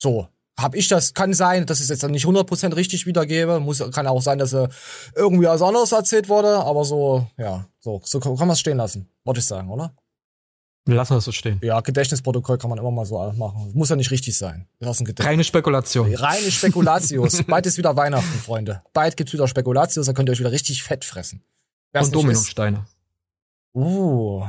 So. 0.01 0.29
Hab 0.59 0.75
ich 0.75 0.87
das, 0.87 1.15
kann 1.15 1.33
sein, 1.33 1.65
dass 1.65 1.79
ich 1.79 1.85
es 1.85 1.89
jetzt 1.89 2.11
nicht 2.11 2.27
100% 2.27 2.77
richtig 2.77 3.07
wiedergebe. 3.07 3.59
Muss, 3.59 3.79
kann 3.91 4.07
auch 4.07 4.21
sein, 4.21 4.39
dass 4.39 4.53
er 4.53 4.69
irgendwie 5.17 5.47
was 5.47 5.63
anderes 5.63 5.93
erzählt 5.93 6.29
wurde, 6.29 6.59
aber 6.59 6.85
so, 6.85 7.27
ja, 7.39 7.67
so, 7.81 8.03
so 8.05 8.21
kann 8.21 8.37
man 8.37 8.51
es 8.51 8.61
stehen 8.61 8.77
lassen, 8.77 9.09
wollte 9.25 9.41
ich 9.41 9.47
sagen, 9.47 9.71
oder? 9.71 9.95
Wir 10.85 10.97
lassen 10.97 11.15
das 11.15 11.25
so 11.25 11.33
stehen. 11.33 11.61
Ja, 11.63 11.81
Gedächtnisprotokoll 11.81 12.59
kann 12.59 12.69
man 12.69 12.79
immer 12.79 12.91
mal 12.91 13.07
so 13.07 13.19
machen. 13.37 13.71
Muss 13.73 13.91
ja 13.91 13.97
nicht 13.97 14.11
richtig 14.11 14.37
sein. 14.37 14.67
Das 14.81 14.97
ist 14.97 15.01
ein 15.01 15.05
Gedächtnis. 15.05 15.31
Reine 15.31 15.45
Spekulation. 15.45 16.15
Reine 16.15 16.51
Spekulatius. 16.51 17.43
Bald 17.47 17.67
ist 17.67 17.79
wieder 17.79 17.95
Weihnachten, 17.95 18.39
Freunde. 18.41 18.83
Bald 18.93 19.17
gibt's 19.17 19.33
wieder 19.33 19.47
Spekulatius, 19.47 20.07
da 20.07 20.13
könnt 20.13 20.29
ihr 20.29 20.33
euch 20.33 20.41
wieder 20.41 20.51
richtig 20.51 20.83
fett 20.83 21.05
fressen. 21.05 21.43
Wer's 21.93 22.07
Und 22.07 22.17
Dominosteine. 22.17 22.87
Uh. 23.75 24.45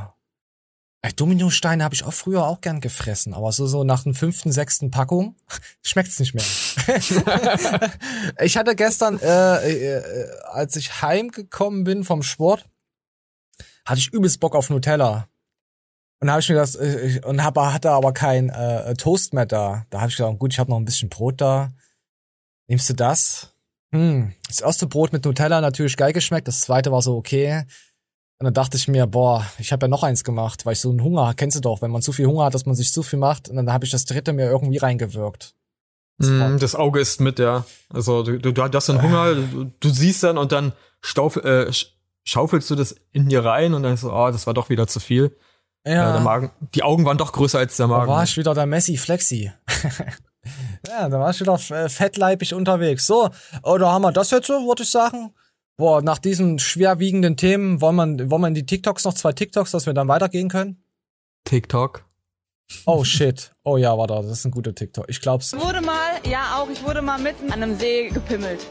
Dominosteine 1.17 1.83
habe 1.83 1.93
ich 1.93 2.03
auch 2.03 2.13
früher 2.13 2.47
auch 2.47 2.61
gern 2.61 2.79
gefressen, 2.79 3.33
aber 3.33 3.51
so, 3.51 3.67
so 3.67 3.83
nach 3.83 4.03
den 4.03 4.13
fünften, 4.13 4.51
sechsten 4.53 4.89
Packung 4.89 5.35
schmeckt's 5.83 6.17
nicht 6.19 6.33
mehr. 6.33 6.45
ich 8.39 8.57
hatte 8.57 8.75
gestern, 8.75 9.19
äh, 9.19 9.97
äh, 9.97 10.29
als 10.51 10.77
ich 10.77 11.01
heimgekommen 11.01 11.83
bin 11.83 12.05
vom 12.05 12.23
Sport, 12.23 12.65
hatte 13.85 13.99
ich 13.99 14.13
übelst 14.13 14.39
Bock 14.39 14.55
auf 14.55 14.69
Nutella. 14.69 15.27
Und 16.23 16.31
habe 16.31 16.39
ich 16.39 16.47
mir 16.47 16.55
das 16.55 16.75
ich- 16.75 17.25
und 17.25 17.43
hab, 17.43 17.57
hatte 17.57 17.91
aber 17.91 18.13
kein 18.13 18.47
äh, 18.47 18.93
Toast 18.93 19.33
mehr 19.33 19.45
da. 19.45 19.85
Da 19.89 19.99
habe 19.99 20.09
ich 20.09 20.15
gesagt, 20.15 20.39
gut, 20.39 20.53
ich 20.53 20.59
habe 20.59 20.71
noch 20.71 20.77
ein 20.77 20.85
bisschen 20.85 21.09
Brot 21.09 21.41
da. 21.41 21.73
Nimmst 22.69 22.89
du 22.89 22.93
das? 22.93 23.53
Hm, 23.93 24.31
das 24.47 24.61
erste 24.61 24.87
Brot 24.87 25.11
mit 25.11 25.25
Nutella 25.25 25.59
natürlich 25.59 25.97
geil 25.97 26.13
geschmeckt, 26.13 26.47
das 26.47 26.61
zweite 26.61 26.93
war 26.93 27.01
so 27.01 27.17
okay. 27.17 27.65
Und 28.39 28.45
dann 28.45 28.53
dachte 28.53 28.77
ich 28.77 28.87
mir, 28.87 29.05
boah, 29.05 29.45
ich 29.59 29.73
habe 29.73 29.83
ja 29.85 29.87
noch 29.89 30.01
eins 30.03 30.23
gemacht, 30.23 30.65
weil 30.65 30.73
ich 30.73 30.79
so 30.79 30.89
einen 30.91 31.03
Hunger, 31.03 31.33
kennst 31.35 31.57
du 31.57 31.61
doch, 31.61 31.81
wenn 31.81 31.91
man 31.91 32.01
zu 32.01 32.13
viel 32.13 32.25
Hunger 32.25 32.45
hat, 32.45 32.53
dass 32.53 32.65
man 32.65 32.75
sich 32.75 32.93
zu 32.93 33.03
viel 33.03 33.19
macht. 33.19 33.49
Und 33.49 33.57
dann 33.57 33.71
habe 33.73 33.83
ich 33.83 33.91
das 33.91 34.05
dritte 34.05 34.31
mir 34.31 34.45
irgendwie 34.45 34.77
reingewirkt. 34.77 35.53
Mm, 36.19 36.57
das 36.57 36.73
Auge 36.73 37.01
ist 37.01 37.19
mit, 37.19 37.37
ja. 37.37 37.65
Also 37.89 38.23
du, 38.23 38.39
du, 38.39 38.53
du 38.53 38.63
hast 38.63 38.87
dann 38.87 39.01
Hunger, 39.01 39.35
du, 39.35 39.71
du 39.77 39.89
siehst 39.89 40.23
dann 40.23 40.37
und 40.37 40.53
dann 40.53 40.71
stauf, 41.01 41.35
äh, 41.35 41.67
sch- 41.69 41.87
schaufelst 42.23 42.69
du 42.69 42.75
das 42.75 42.95
in 43.11 43.27
dir 43.27 43.43
rein 43.43 43.73
und 43.73 43.83
dann 43.83 43.97
so, 43.97 44.13
oh, 44.13 44.31
das 44.31 44.47
war 44.47 44.53
doch 44.53 44.69
wieder 44.69 44.87
zu 44.87 45.01
viel. 45.01 45.35
Ja. 45.85 46.13
der 46.13 46.21
Magen, 46.21 46.51
die 46.75 46.83
Augen 46.83 47.05
waren 47.05 47.17
doch 47.17 47.33
größer 47.33 47.59
als 47.59 47.75
der 47.77 47.87
Da 47.87 47.97
Magen. 47.97 48.09
war 48.11 48.23
ich 48.23 48.37
wieder 48.37 48.53
der 48.53 48.65
Messi 48.65 48.95
Flexi. 48.97 49.51
ja, 50.87 51.09
da 51.09 51.19
war 51.19 51.31
ich 51.31 51.39
wieder 51.41 51.57
fettleibig 51.57 52.53
unterwegs. 52.53 53.05
So, 53.05 53.29
oder 53.63 53.91
haben 53.91 54.01
wir 54.03 54.11
das 54.11 54.31
jetzt 54.31 54.47
so, 54.47 54.53
würde 54.67 54.83
ich 54.83 54.89
sagen? 54.91 55.33
Boah, 55.75 56.01
nach 56.01 56.19
diesen 56.19 56.59
schwerwiegenden 56.59 57.35
Themen, 57.35 57.81
wollen 57.81 57.95
wir, 58.17 58.29
wollen 58.31 58.41
wir 58.43 58.47
in 58.49 58.53
die 58.53 58.65
TikToks 58.65 59.03
noch 59.05 59.13
zwei 59.13 59.33
TikToks, 59.33 59.71
dass 59.71 59.85
wir 59.85 59.93
dann 59.93 60.07
weitergehen 60.07 60.47
können? 60.49 60.83
TikTok. 61.45 62.05
Oh 62.85 63.03
shit. 63.03 63.53
Oh 63.63 63.75
ja, 63.77 63.97
warte, 63.97 64.13
das 64.13 64.27
ist 64.27 64.45
ein 64.45 64.51
guter 64.51 64.73
TikTok. 64.73 65.05
Ich 65.09 65.19
glaub's. 65.19 65.51
Ich 65.53 65.59
wurde 65.61 65.81
mal, 65.81 65.97
ja 66.29 66.57
auch, 66.57 66.69
ich 66.69 66.81
wurde 66.83 67.01
mal 67.01 67.19
mitten 67.19 67.51
an 67.51 67.61
einem 67.63 67.77
See 67.77 68.09
gepimmelt. 68.09 68.65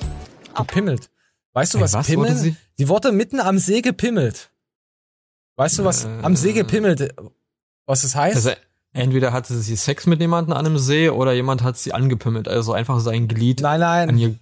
Gepimmelt. 0.57 1.11
Weißt 1.53 1.75
du, 1.75 1.79
Ey, 1.79 1.85
was, 1.85 1.93
was 1.93 2.07
Pimmeln? 2.07 2.31
wurde 2.31 2.39
sie? 2.41 2.57
Sie 2.79 2.89
wurde 2.89 3.13
mitten 3.13 3.39
am 3.41 3.59
See 3.59 3.83
gepimmelt. 3.83 4.51
Weißt 5.63 5.79
du, 5.79 5.85
was 5.85 6.07
am 6.23 6.35
See 6.37 6.53
gepimmelt, 6.53 7.15
was 7.87 8.03
das 8.03 8.15
heißt? 8.15 8.37
Also 8.37 8.51
entweder 8.93 9.33
hatte 9.33 9.57
sie 9.59 9.77
Sex 9.77 10.07
mit 10.07 10.21
jemandem 10.21 10.53
an 10.55 10.67
einem 10.67 10.79
See 10.79 11.09
oder 11.09 11.33
jemand 11.33 11.63
hat 11.63 11.79
sie 11.79 11.93
angepimmelt, 11.93 12.49
also 12.49 12.73
einfach 12.73 13.01
sein 13.01 13.29
Glied 13.29 13.61
nein, 13.61 13.81
an 13.83 14.07
nein. 14.09 14.19
ihr 14.19 14.35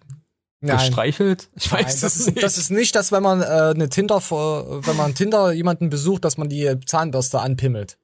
nein. 0.60 0.78
gestreichelt. 0.78 1.48
Ich 1.56 1.70
Nein, 1.70 1.84
weiß 1.84 2.00
das, 2.00 2.14
es 2.16 2.20
ist, 2.20 2.26
nicht. 2.34 2.42
das 2.42 2.58
ist 2.58 2.70
nicht, 2.70 2.94
dass 2.94 3.12
wenn 3.12 3.22
man 3.22 3.42
äh, 3.42 3.44
eine 3.44 3.88
Tinder, 3.88 4.20
vor- 4.20 4.86
wenn 4.86 4.96
man 4.96 5.14
Tinder 5.14 5.52
jemanden 5.52 5.90
besucht, 5.90 6.24
dass 6.24 6.38
man 6.38 6.48
die 6.48 6.74
Zahnbürste 6.86 7.40
anpimmelt. 7.40 7.98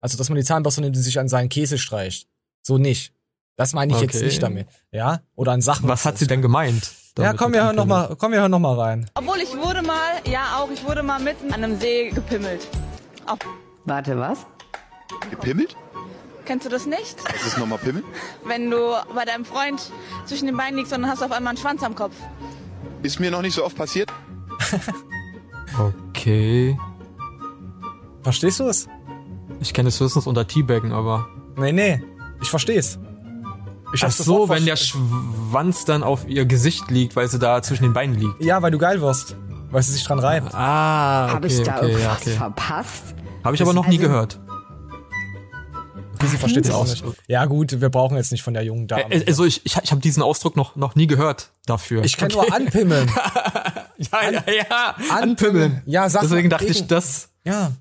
Also, 0.00 0.18
dass 0.18 0.28
man 0.30 0.36
die 0.36 0.44
Zahnbürste 0.44 0.80
nimmt 0.80 0.96
und 0.96 1.02
sich 1.02 1.18
an 1.20 1.28
seinen 1.28 1.48
Käse 1.48 1.78
streicht. 1.78 2.26
So 2.62 2.76
nicht. 2.78 3.12
Das 3.56 3.72
meine 3.74 3.92
ich 3.94 4.00
jetzt 4.00 4.16
Okay. 4.16 4.24
nicht 4.24 4.42
damit. 4.42 4.66
Ja? 4.90 5.20
Oder 5.36 5.52
an 5.52 5.60
Sachen. 5.62 5.88
Was 5.88 6.04
hat 6.04 6.18
sie 6.18 6.26
denn 6.26 6.42
gemeint? 6.42 6.90
Ja, 7.18 7.34
komm, 7.34 7.52
wir 7.52 7.62
hören 7.64 7.76
noch 7.76 7.84
mal, 7.84 8.16
komm, 8.18 8.32
wir 8.32 8.40
hören 8.40 8.50
noch 8.50 8.58
mal 8.58 8.78
rein. 8.78 9.10
Obwohl 9.14 9.38
ich 9.38 9.54
wurde 9.56 9.82
mal, 9.82 10.12
ja 10.24 10.56
auch, 10.58 10.70
ich 10.70 10.82
wurde 10.84 11.02
mal 11.02 11.20
mitten 11.20 11.52
an 11.52 11.62
einem 11.62 11.78
See 11.78 12.10
gepimmelt. 12.10 12.66
Auch. 13.26 13.36
Warte, 13.84 14.18
was? 14.18 14.46
Gepimmelt? 15.30 15.76
Kennst 16.46 16.64
du 16.66 16.70
das 16.70 16.86
nicht? 16.86 17.16
Was 17.24 17.46
ist 17.46 17.58
nochmal 17.58 17.78
Pimmel? 17.78 18.02
Wenn 18.44 18.70
du 18.70 18.78
bei 19.14 19.24
deinem 19.24 19.44
Freund 19.44 19.92
zwischen 20.24 20.46
den 20.46 20.56
Beinen 20.56 20.76
liegst 20.78 20.92
und 20.92 21.02
dann 21.02 21.10
hast 21.10 21.20
du 21.20 21.26
auf 21.26 21.32
einmal 21.32 21.50
einen 21.50 21.58
Schwanz 21.58 21.82
am 21.82 21.94
Kopf. 21.94 22.14
Ist 23.02 23.20
mir 23.20 23.30
noch 23.30 23.42
nicht 23.42 23.54
so 23.54 23.64
oft 23.64 23.76
passiert. 23.76 24.10
Okay. 25.78 26.78
Verstehst 28.22 28.60
du 28.60 28.64
es? 28.64 28.88
Ich 29.60 29.72
kenne 29.72 29.88
es 29.88 29.98
höchstens 29.98 30.26
unter 30.26 30.46
Teabaggen, 30.46 30.92
aber. 30.92 31.26
Nee, 31.56 31.72
nee. 31.72 32.02
Ich 32.40 32.50
versteh's. 32.50 32.98
Ich 33.94 34.04
Ach 34.04 34.10
so, 34.10 34.48
wenn 34.48 34.64
der 34.64 34.76
Schwanz 34.76 35.84
dann 35.84 36.02
auf 36.02 36.26
ihr 36.26 36.46
Gesicht 36.46 36.90
liegt, 36.90 37.14
weil 37.14 37.28
sie 37.28 37.38
da 37.38 37.60
zwischen 37.62 37.82
den 37.84 37.92
Beinen 37.92 38.14
liegt. 38.18 38.42
Ja, 38.42 38.62
weil 38.62 38.70
du 38.70 38.78
geil 38.78 39.00
wirst. 39.02 39.36
Weil 39.70 39.82
sie 39.82 39.92
sich 39.92 40.04
dran 40.04 40.18
reibt. 40.18 40.54
Ah, 40.54 41.24
okay, 41.26 41.34
Habe 41.34 41.46
ich 41.46 41.62
da 41.62 41.76
okay, 41.76 41.86
ja, 41.86 41.92
irgendwas 41.92 42.20
okay. 42.22 42.30
verpasst? 42.36 43.02
Habe 43.44 43.54
ich 43.54 43.62
aber 43.62 43.72
noch 43.74 43.86
nie 43.86 43.96
Also- 43.98 44.08
gehört. 44.08 44.40
Sie 46.24 46.36
versteht's 46.36 46.68
Den 46.68 46.76
auch 46.76 46.86
nicht. 46.86 47.04
Ja, 47.26 47.46
gut, 47.46 47.80
wir 47.80 47.88
brauchen 47.88 48.16
jetzt 48.16 48.30
nicht 48.30 48.42
von 48.44 48.54
der 48.54 48.62
jungen 48.62 48.86
Dame. 48.86 49.24
Also 49.26 49.44
ich, 49.44 49.66
ich, 49.66 49.76
ich 49.82 49.90
habe 49.90 50.00
diesen 50.00 50.22
Ausdruck 50.22 50.56
noch, 50.56 50.76
noch 50.76 50.94
nie 50.94 51.08
gehört 51.08 51.50
dafür. 51.66 52.04
ich 52.04 52.16
kenne 52.16 52.34
nur 52.34 52.52
anpimmeln. 52.54 53.10
ja, 53.98 54.30
ja, 54.30 54.44
ja, 54.46 54.96
anpimmeln. 55.10 55.82
Ja, 55.84 56.08
sag 56.08 56.22
Deswegen 56.22 56.48
dachte 56.48 56.66
ich 56.66 56.86
das. 56.86 57.30
Ja. 57.44 57.72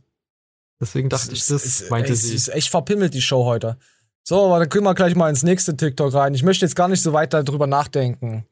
Deswegen 0.79 1.09
dachte 1.09 1.31
ich, 1.33 1.45
das 1.45 1.63
ist, 1.63 1.91
meinte 1.91 2.13
es 2.13 2.23
sie. 2.23 2.33
ist 2.35 2.47
echt 2.47 2.69
verpimmelt, 2.69 3.13
die 3.13 3.21
Show 3.21 3.45
heute. 3.45 3.77
So, 4.23 4.45
aber 4.45 4.59
dann 4.59 4.69
können 4.69 4.85
wir 4.85 4.93
gleich 4.93 5.15
mal 5.15 5.29
ins 5.29 5.43
nächste 5.43 5.75
TikTok 5.75 6.13
rein. 6.13 6.33
Ich 6.33 6.43
möchte 6.43 6.65
jetzt 6.65 6.75
gar 6.75 6.87
nicht 6.87 7.01
so 7.01 7.13
weiter 7.13 7.43
drüber 7.43 7.67
nachdenken. 7.67 8.45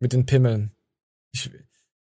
Mit 0.00 0.12
den 0.14 0.24
Pimmeln. 0.24 0.72
Ich, 1.32 1.50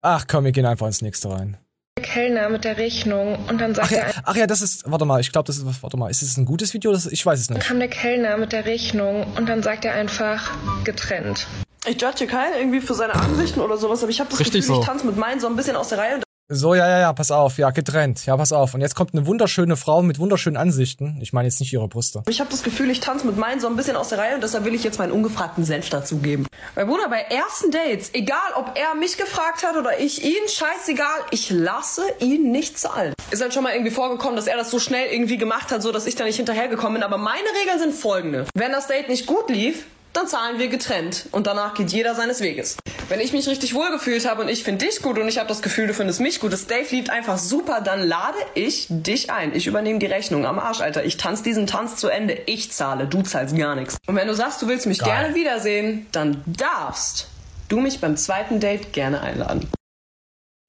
ach 0.02 0.26
komm, 0.28 0.44
wir 0.44 0.52
gehen 0.52 0.66
einfach 0.66 0.86
ins 0.88 1.02
nächste 1.02 1.30
rein. 1.32 1.58
Kellner 2.02 2.50
mit 2.50 2.66
der 2.66 2.78
Rechnung 2.78 3.38
und 3.48 3.60
dann 3.62 3.74
sagt 3.74 3.88
Ach 3.88 3.92
ja, 3.92 3.98
er, 4.00 4.14
ach 4.26 4.36
ja, 4.36 4.48
das 4.48 4.62
ist, 4.62 4.84
warte 4.92 5.06
mal, 5.06 5.22
ich 5.22 5.32
glaube, 5.32 5.48
das 5.48 5.58
ist, 5.58 5.82
warte 5.82 5.96
mal, 5.96 6.10
ist 6.12 6.22
es 6.22 6.36
ein 6.36 6.44
gutes 6.44 6.74
Video? 6.74 6.92
Das, 6.92 7.06
ich 7.06 7.26
weiß 7.26 7.40
es 7.40 7.48
dann 7.48 7.56
nicht. 7.56 7.68
kam 7.68 7.80
der 7.80 7.88
Kellner 7.88 8.36
mit 8.36 8.52
der 8.52 8.66
Rechnung 8.66 9.26
und 9.38 9.48
dann 9.48 9.64
sagt 9.64 9.86
er 9.86 9.94
einfach 9.94 10.52
getrennt. 10.84 11.48
Ich 11.88 12.02
judge 12.02 12.28
keinen 12.28 12.54
irgendwie 12.58 12.82
für 12.82 12.96
seine 12.96 13.14
Ansichten 13.16 13.62
oder 13.62 13.78
sowas, 13.78 14.02
aber 14.04 14.10
ich 14.10 14.20
habe 14.20 14.30
das 14.30 14.40
Richtig 14.42 14.62
Gefühl, 14.62 14.76
so. 14.76 14.82
ich 14.82 14.88
tanze 14.88 15.06
mit 15.06 15.16
meinen 15.16 15.40
so 15.40 15.48
ein 15.48 15.56
bisschen 15.56 15.78
aus 15.78 15.88
der 15.88 16.00
Reihe 16.00 16.16
und 16.16 16.25
So, 16.48 16.76
ja, 16.76 16.88
ja, 16.88 17.00
ja, 17.00 17.14
pass 17.14 17.32
auf, 17.32 17.58
ja, 17.58 17.72
getrennt. 17.72 18.28
Ja, 18.28 18.38
pass 18.38 18.52
auf. 18.52 18.76
Und 18.76 18.82
jetzt 18.82 18.94
kommt 18.94 19.16
eine 19.16 19.26
wunderschöne 19.26 19.76
Frau 19.76 20.04
mit 20.04 20.20
wunderschönen 20.20 20.58
Ansichten. 20.58 21.18
Ich 21.20 21.34
meine 21.34 21.48
jetzt 21.48 21.60
nicht 21.60 21.74
ihre 21.74 21.88
Brüste. 21.88 22.22
Ich 22.30 22.40
habe 22.40 22.52
das 22.52 22.62
Gefühl, 22.62 22.92
ich 22.92 23.00
tanze 23.00 23.26
mit 23.26 23.36
meinen 23.36 23.60
so 23.60 23.66
ein 23.66 23.76
bisschen 23.76 23.96
aus 23.96 24.10
der 24.10 24.20
Reihe 24.20 24.36
und 24.36 24.44
deshalb 24.44 24.64
will 24.64 24.76
ich 24.76 24.84
jetzt 24.84 25.00
meinen 25.00 25.12
ungefragten 25.12 25.66
Senf 25.66 25.90
dazugeben. 25.90 26.46
Weil 26.76 26.86
Bruder, 26.86 27.10
bei 27.10 27.22
ersten 27.22 27.72
Dates, 27.72 28.12
egal 28.14 28.38
ob 28.58 28.74
er 28.76 28.94
mich 28.94 29.18
gefragt 29.18 29.64
hat 29.64 29.76
oder 29.76 30.00
ich 30.00 30.24
ihn, 30.24 30.48
scheißegal, 30.48 31.18
ich 31.32 31.50
lasse 31.50 32.04
ihn 32.20 32.52
nicht 32.52 32.78
zahlen. 32.78 33.16
Ist 33.32 33.42
halt 33.42 33.56
schon 33.56 33.64
mal 33.64 33.74
irgendwie 33.74 33.90
vorgekommen, 33.90 34.36
dass 34.36 34.46
er 34.46 34.56
das 34.56 34.70
so 34.70 34.78
schnell 34.78 35.12
irgendwie 35.12 35.38
gemacht 35.38 35.72
hat, 35.72 35.82
so 35.82 35.92
dass 35.92 36.06
ich 36.06 36.14
da 36.14 36.26
nicht 36.26 36.38
hinterhergekommen 36.38 37.02
bin. 37.02 37.04
Aber 37.04 37.18
meine 37.18 37.48
Regeln 37.60 37.80
sind 37.80 37.96
folgende. 37.96 38.46
Wenn 38.54 38.72
das 38.72 38.86
Date 38.86 39.10
nicht 39.10 39.26
gut 39.26 39.50
lief, 39.50 39.88
dann 40.16 40.28
zahlen 40.28 40.60
wir 40.60 40.68
getrennt 40.68 41.28
und 41.32 41.48
danach 41.48 41.74
geht 41.74 41.92
jeder 41.92 42.16
seines 42.16 42.42
Weges. 42.42 42.78
Wenn 43.10 43.20
ich 43.20 43.34
mich 43.34 43.48
richtig 43.48 43.74
wohl 43.76 43.92
gefühlt 43.92 44.28
habe 44.28 44.42
und 44.42 44.48
ich 44.50 44.64
finde 44.64 44.86
dich 44.86 45.02
gut 45.02 45.20
und 45.20 45.28
ich 45.28 45.38
habe 45.38 45.48
das 45.48 45.62
Gefühl, 45.62 45.88
du 45.88 45.94
findest 45.94 46.20
mich 46.20 46.40
gut, 46.40 46.52
das 46.54 46.66
Dave 46.68 46.88
lief 46.90 47.10
einfach 47.10 47.38
super, 47.38 47.82
dann 47.82 48.02
lade 48.02 48.38
ich 48.56 48.88
dich 48.90 49.30
ein. 49.30 49.56
Ich 49.56 49.68
übernehme 49.68 50.00
die 50.00 50.06
Rechnung 50.08 50.46
am 50.46 50.58
Arsch, 50.58 50.82
Alter. 50.82 51.06
Ich 51.06 51.18
tanze 51.18 51.44
diesen 51.44 51.68
Tanz 51.68 51.98
zu 51.98 52.08
Ende. 52.08 52.34
Ich 52.48 52.72
zahle, 52.72 53.06
du 53.08 53.22
zahlst 53.22 53.56
gar 53.56 53.76
nichts. 53.76 53.98
Und 54.08 54.16
wenn 54.16 54.28
du 54.28 54.34
sagst, 54.34 54.62
du 54.62 54.68
willst 54.68 54.88
mich 54.88 55.00
Geil. 55.00 55.10
gerne 55.10 55.36
wiedersehen, 55.36 56.08
dann 56.12 56.44
darfst 56.48 57.28
du 57.68 57.80
mich 57.80 58.00
beim 58.02 58.18
zweiten 58.18 58.60
Date 58.60 58.94
gerne 58.94 59.22
einladen. 59.22 59.70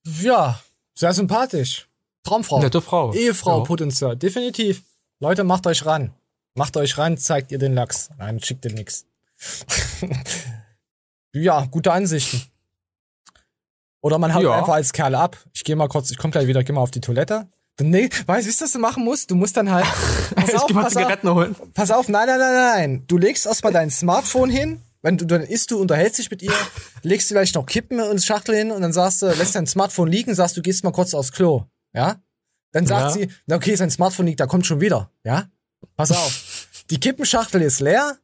Ja, 0.04 0.60
sehr 0.94 1.12
sympathisch. 1.12 1.88
Traumfrau. 2.24 2.60
Nette 2.60 2.80
Frau. 2.82 3.12
Ehefrau 3.14 3.58
Ja. 3.58 3.64
Potenzial, 3.64 4.16
definitiv. 4.16 4.82
Leute, 5.20 5.44
macht 5.44 5.66
euch 5.66 5.86
ran. 5.86 6.12
Macht 6.54 6.76
euch 6.76 6.98
ran, 6.98 7.16
zeigt 7.18 7.52
ihr 7.52 7.58
den 7.58 7.74
Lachs. 7.74 8.10
Nein, 8.18 8.42
schickt 8.42 8.64
ihr 8.64 8.72
nix. 8.72 9.04
ja, 11.32 11.64
gute 11.66 11.92
Ansichten. 11.92 12.42
Oder 14.02 14.18
man 14.18 14.34
haut 14.34 14.42
Ja. 14.44 14.52
einfach 14.58 14.74
als 14.74 14.92
Kerl 14.92 15.14
ab. 15.14 15.36
Ich 15.52 15.64
gehe 15.64 15.76
mal 15.76 15.88
kurz, 15.88 16.10
ich 16.10 16.18
komme 16.18 16.30
gleich 16.32 16.46
wieder, 16.46 16.62
geh 16.62 16.72
mal 16.72 16.80
auf 16.80 16.90
die 16.90 17.00
Toilette. 17.00 17.48
Nee, 17.80 18.08
weißt 18.26 18.46
du, 18.60 18.64
was 18.64 18.72
du 18.72 18.78
machen 18.78 19.04
musst? 19.04 19.30
Du 19.30 19.34
musst 19.34 19.56
dann 19.56 19.70
halt. 19.70 19.84
Pass 20.34 20.48
Ich 20.48 20.54
auf, 20.56 20.66
geh 20.66 20.72
mal 20.74 20.84
pass 20.84 20.96
auf. 20.96 21.02
Zigaretten 21.02 21.28
holen. 21.34 21.56
Pass 21.74 21.90
auf, 21.90 22.08
nein, 22.08 22.26
nein, 22.26 22.38
nein, 22.38 22.54
nein. 22.54 23.04
Du 23.06 23.18
legst 23.18 23.44
erstmal 23.46 23.72
dein 23.72 23.90
Smartphone 23.90 24.48
hin. 24.48 24.80
Wenn 25.02 25.18
du 25.18 25.24
dann 25.26 25.42
isst, 25.42 25.70
du 25.70 25.78
unterhältst 25.80 26.18
dich 26.18 26.30
mit 26.30 26.42
ihr, 26.42 26.54
legst 27.02 27.28
vielleicht 27.28 27.54
noch 27.54 27.66
Kippen 27.66 28.00
ins 28.00 28.24
Schachtel 28.24 28.56
hin 28.56 28.70
und 28.72 28.80
dann 28.82 28.92
sagst 28.92 29.22
du, 29.22 29.26
lässt 29.26 29.54
dein 29.54 29.66
Smartphone 29.66 30.08
liegen, 30.08 30.34
sagst 30.34 30.56
du, 30.56 30.62
gehst 30.62 30.82
mal 30.84 30.90
kurz 30.90 31.14
aufs 31.14 31.32
Klo. 31.32 31.64
Ja? 31.92 32.16
Dann 32.72 32.86
sagt 32.86 33.02
Ja. 33.02 33.10
sie, 33.10 33.30
na 33.46 33.56
okay, 33.56 33.74
sein 33.76 33.90
Smartphone 33.90 34.26
liegt, 34.26 34.40
da 34.40 34.46
kommt 34.46 34.66
schon 34.66 34.80
wieder. 34.80 35.10
Ja? 35.22 35.48
Pass 35.96 36.10
auf. 36.12 36.66
Die 36.90 36.98
Kippenschachtel 36.98 37.60
ist 37.62 37.80
leer 37.80 38.16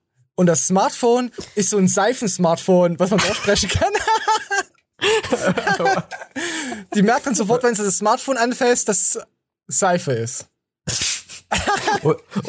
und 0.43 0.47
das 0.47 0.67
Smartphone 0.67 1.31
ist 1.55 1.71
so 1.71 1.79
ein 1.79 1.87
Seifensmartphone, 1.87 2.99
was 2.99 3.11
man 3.11 3.21
aussprechen 3.21 3.71
kann. 3.71 3.93
Die 6.97 7.03
merkt 7.03 7.27
dann 7.27 7.37
sofort, 7.37 7.63
wenn 7.63 7.77
sie 7.77 7.85
das 7.85 7.99
Smartphone 7.99 8.37
anfasst, 8.37 8.89
dass 8.89 9.21
Seife 9.69 10.11
ist. 10.11 10.47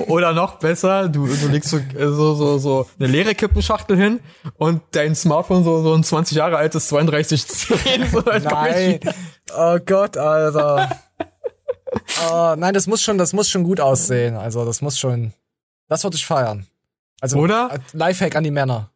Oder 0.07 0.33
noch 0.33 0.57
besser, 0.57 1.07
du, 1.07 1.27
du 1.27 1.47
legst 1.49 1.69
so, 1.69 1.79
so, 1.95 2.33
so, 2.33 2.57
so 2.57 2.89
eine 2.97 3.07
leere 3.07 3.35
Kippenschachtel 3.35 3.95
hin 3.95 4.21
und 4.57 4.81
dein 4.89 5.13
Smartphone 5.13 5.63
so, 5.63 5.83
so 5.83 5.93
ein 5.93 6.03
20 6.03 6.35
Jahre 6.35 6.57
altes 6.57 6.87
3210. 6.89 8.09
So, 8.11 8.21
Nein. 8.21 9.01
Oh 9.55 9.77
Gott, 9.85 10.17
Alter. 10.17 10.99
oh, 12.27 12.55
nein, 12.57 12.73
das 12.73 12.87
muss 12.87 13.03
schon, 13.03 13.19
das 13.19 13.33
muss 13.33 13.49
schon 13.49 13.63
gut 13.63 13.79
aussehen. 13.79 14.35
Also, 14.35 14.65
das 14.65 14.81
muss 14.81 14.97
schon. 14.97 15.31
Das 15.89 16.03
würde 16.03 16.15
ich 16.15 16.25
feiern. 16.25 16.65
Also, 17.24 17.38
Oder? 17.38 17.69
äh, 17.71 17.80
Lifehack 17.93 18.36
an 18.36 18.43
die 18.43 18.51
Männer. 18.51 18.89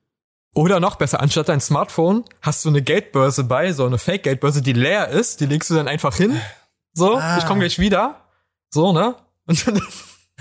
Oder 0.54 0.82
noch 0.82 0.96
besser, 0.98 1.22
anstatt 1.22 1.48
dein 1.48 1.62
Smartphone 1.62 2.26
hast 2.42 2.66
du 2.66 2.70
eine 2.70 2.82
Geldbörse 2.82 3.46
bei, 3.46 3.72
so 3.72 3.86
eine 3.86 3.98
Fake-Geldbörse, 3.98 4.62
die 4.62 4.74
leer 4.74 5.08
ist, 5.08 5.40
die 5.40 5.46
legst 5.46 5.70
du 5.70 5.76
dann 5.76 5.88
einfach 5.88 6.14
hin. 6.18 6.42
So, 6.94 7.16
Ah. 7.16 7.38
ich 7.38 7.46
komme 7.46 7.62
gleich 7.62 7.80
wieder. 7.80 8.16
So, 8.70 8.92
ne? 8.92 9.16
Und 9.46 9.66
dann 9.66 9.82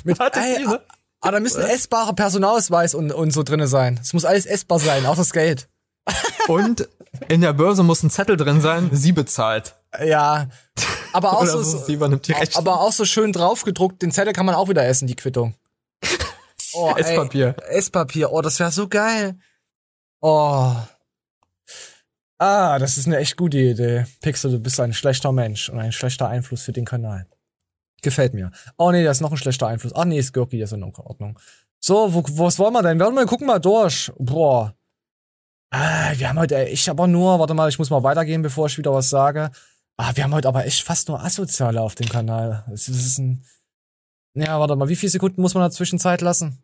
Mit, 0.03 0.19
ey, 0.33 0.57
diese? 0.59 0.83
ah, 1.21 1.31
da 1.31 1.39
müssen 1.39 1.61
essbare 1.63 2.13
Personalausweis 2.13 2.97
und, 2.97 3.13
und 3.13 3.31
so 3.31 3.45
drinne 3.45 3.69
sein. 3.69 4.01
Es 4.03 4.13
muss 4.15 4.25
alles 4.25 4.47
essbar 4.47 4.81
sein, 4.81 5.07
auch 5.07 5.17
das 5.17 5.33
Geld. 5.33 5.69
Und 6.49 6.89
in 7.29 7.41
der 7.41 7.53
Börse 7.53 7.83
muss 7.85 8.03
ein 8.03 8.11
Zettel 8.11 8.37
drin 8.37 8.61
sein, 8.61 8.91
sie 8.93 9.13
bezahlt. 9.13 9.75
Ja. 10.05 10.49
Aber 11.13 11.33
auch 11.39 11.47
so, 11.47 11.63
so, 11.63 11.85
aber 12.55 12.81
auch 12.81 12.93
so 12.93 13.05
schön 13.05 13.33
draufgedruckt, 13.33 14.03
den 14.03 14.13
Zettel 14.13 14.33
kann 14.33 14.47
man 14.47 14.55
auch 14.57 14.69
wieder 14.69 14.85
essen, 14.87 15.07
die 15.09 15.17
Quittung. 15.17 15.55
Oh, 16.77 16.93
ey, 16.95 17.03
Esspapier. 17.03 17.57
Esspapier, 17.69 18.33
oh, 18.33 18.43
das 18.43 18.61
wäre 18.61 18.71
so 18.71 18.89
geil. 18.89 19.39
Oh. 20.21 20.75
Ah, 22.39 22.79
das 22.79 22.99
ist 22.99 23.07
eine 23.07 23.17
echt 23.19 23.37
gute 23.37 23.59
Idee. 23.59 24.07
Pixel, 24.21 24.51
du 24.51 24.61
bist 24.61 24.79
ein 24.81 24.93
schlechter 24.93 25.33
Mensch 25.33 25.71
und 25.71 25.79
ein 25.79 25.93
schlechter 25.93 26.29
Einfluss 26.29 26.63
für 26.63 26.73
den 26.73 26.85
Kanal. 26.85 27.27
Gefällt 28.03 28.35
mir. 28.35 28.51
Oh 28.77 28.91
nee, 28.91 29.03
da 29.03 29.11
ist 29.11 29.23
noch 29.23 29.31
ein 29.31 29.39
schlechter 29.39 29.69
Einfluss. 29.69 29.95
Ach 29.95 30.05
nee, 30.05 30.23
Skirky 30.23 30.61
ist 30.61 30.73
in 30.73 30.83
Ordnung. 30.83 31.39
So, 31.81 32.13
wo, 32.13 32.23
was 32.45 32.59
wollen 32.59 32.75
wir 32.75 32.83
denn? 32.83 33.01
Warte 33.01 33.15
mal, 33.15 33.27
gucken 33.27 33.47
mal 33.47 33.59
durch. 33.59 34.13
Boah. 34.19 34.75
Ah, 35.71 36.13
wir 36.15 36.29
haben 36.29 36.39
heute 36.39 36.57
echt 36.57 36.89
aber 36.89 37.07
nur, 37.07 37.39
warte 37.39 37.55
mal, 37.55 37.69
ich 37.69 37.79
muss 37.79 37.91
mal 37.91 38.03
weitergehen, 38.03 38.43
bevor 38.43 38.67
ich 38.67 38.79
wieder 38.79 38.93
was 38.93 39.09
sage. 39.09 39.51
Ah, 39.97 40.13
wir 40.15 40.25
haben 40.25 40.35
heute 40.35 40.49
aber 40.49 40.67
echt 40.67 40.83
fast 40.83 41.09
nur 41.09 41.23
Asoziale 41.23 41.81
auf 41.81 41.95
dem 41.95 42.09
Kanal. 42.09 42.65
Das 42.69 42.89
ist, 42.89 42.97
das 42.97 43.07
ist 43.07 43.19
ein. 43.19 43.45
Ja, 44.35 44.61
warte 44.61 44.77
mal, 44.77 44.89
wie 44.89 44.97
viele 44.97 45.11
Sekunden 45.11 45.41
muss 45.41 45.55
man 45.55 45.63
der 45.63 45.71
Zwischenzeit 45.71 46.21
lassen? 46.21 46.63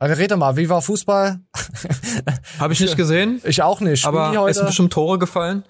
Also 0.00 0.14
rede 0.14 0.36
mal, 0.38 0.56
wie 0.56 0.68
war 0.70 0.80
Fußball? 0.80 1.40
Habe 2.58 2.72
ich 2.72 2.80
nicht 2.80 2.96
gesehen, 2.96 3.40
Ich 3.44 3.62
auch 3.62 3.80
nicht. 3.80 4.00
Spielen 4.00 4.16
aber 4.16 4.48
es 4.48 4.56
sind 4.56 4.66
bestimmt 4.66 4.92
Tore 4.94 5.18
gefallen. 5.18 5.62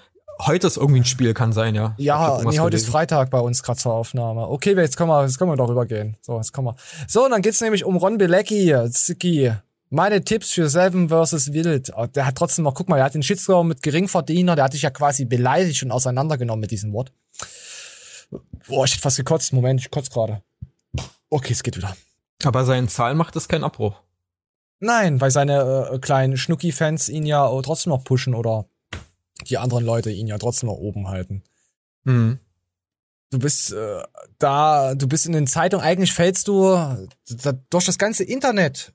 Heute 0.46 0.68
ist 0.68 0.76
irgendwie 0.76 1.00
ein 1.00 1.04
Spiel, 1.04 1.34
kann 1.34 1.52
sein, 1.52 1.74
ja. 1.74 1.94
Ja, 1.98 2.40
nee, 2.44 2.60
heute 2.60 2.76
ist. 2.76 2.88
Freitag 2.88 3.28
bei 3.30 3.40
uns 3.40 3.62
gerade 3.62 3.78
zur 3.78 3.92
Aufnahme. 3.92 4.48
Okay, 4.48 4.74
jetzt 4.74 4.96
können 4.96 5.10
wir, 5.10 5.22
jetzt 5.24 5.36
können 5.36 5.50
wir 5.50 5.56
darüber 5.56 5.84
gehen. 5.84 6.16
So, 6.22 6.36
jetzt 6.36 6.52
kommen 6.52 6.68
wir. 6.68 6.76
So, 7.08 7.24
und 7.24 7.32
dann 7.32 7.42
geht's 7.42 7.60
nämlich 7.60 7.84
um 7.84 7.96
Ron 7.96 8.18
Bilecki, 8.18 8.74
Zicki. 8.90 9.52
Meine 9.90 10.24
Tipps 10.24 10.52
für 10.52 10.70
Seven 10.70 11.08
vs. 11.08 11.52
Wild. 11.52 11.92
Oh, 11.96 12.06
Der 12.06 12.24
hat 12.24 12.36
trotzdem 12.36 12.62
noch, 12.64 12.74
guck 12.74 12.88
mal, 12.88 12.96
der 12.96 13.06
hat 13.06 13.14
den 13.14 13.24
Shitstorm 13.24 13.66
mit 13.66 13.82
Geringverdiener, 13.82 14.54
der 14.54 14.64
hat 14.66 14.74
dich 14.74 14.82
ja 14.82 14.90
quasi 14.90 15.24
beleidigt 15.24 15.82
und 15.82 15.90
auseinandergenommen 15.90 16.60
mit 16.60 16.70
diesem 16.70 16.92
Wort. 16.92 17.12
Boah, 18.68 18.84
ich 18.84 18.92
hätte 18.92 19.02
fast 19.02 19.16
gekotzt. 19.16 19.52
Moment, 19.52 19.80
ich 19.80 19.90
kotze 19.90 20.10
gerade. 20.10 20.40
Okay, 21.30 21.52
es 21.52 21.64
geht 21.64 21.76
wieder. 21.76 21.96
Aber 22.44 22.64
seinen 22.64 22.88
Zahlen 22.88 23.18
macht 23.18 23.34
es 23.34 23.48
keinen 23.48 23.64
Abbruch. 23.64 23.96
Nein, 24.80 25.20
weil 25.20 25.30
seine 25.30 25.90
äh, 25.92 25.98
kleinen 25.98 26.38
Schnucki-Fans 26.38 27.10
ihn 27.10 27.26
ja 27.26 27.46
äh, 27.50 27.62
trotzdem 27.62 27.90
noch 27.90 28.02
pushen 28.02 28.34
oder 28.34 28.66
die 29.46 29.58
anderen 29.58 29.84
Leute 29.84 30.10
ihn 30.10 30.26
ja 30.26 30.38
trotzdem 30.38 30.68
noch 30.68 30.76
oben 30.76 31.08
halten. 31.08 31.42
Mhm. 32.04 32.38
Du 33.30 33.38
bist 33.38 33.72
äh, 33.72 34.02
da, 34.38 34.94
du 34.94 35.06
bist 35.06 35.26
in 35.26 35.32
den 35.32 35.46
Zeitungen, 35.46 35.84
eigentlich 35.84 36.12
fällst 36.12 36.48
du 36.48 36.62
da, 36.64 37.52
durch 37.68 37.84
das 37.84 37.98
ganze 37.98 38.24
Internet. 38.24 38.92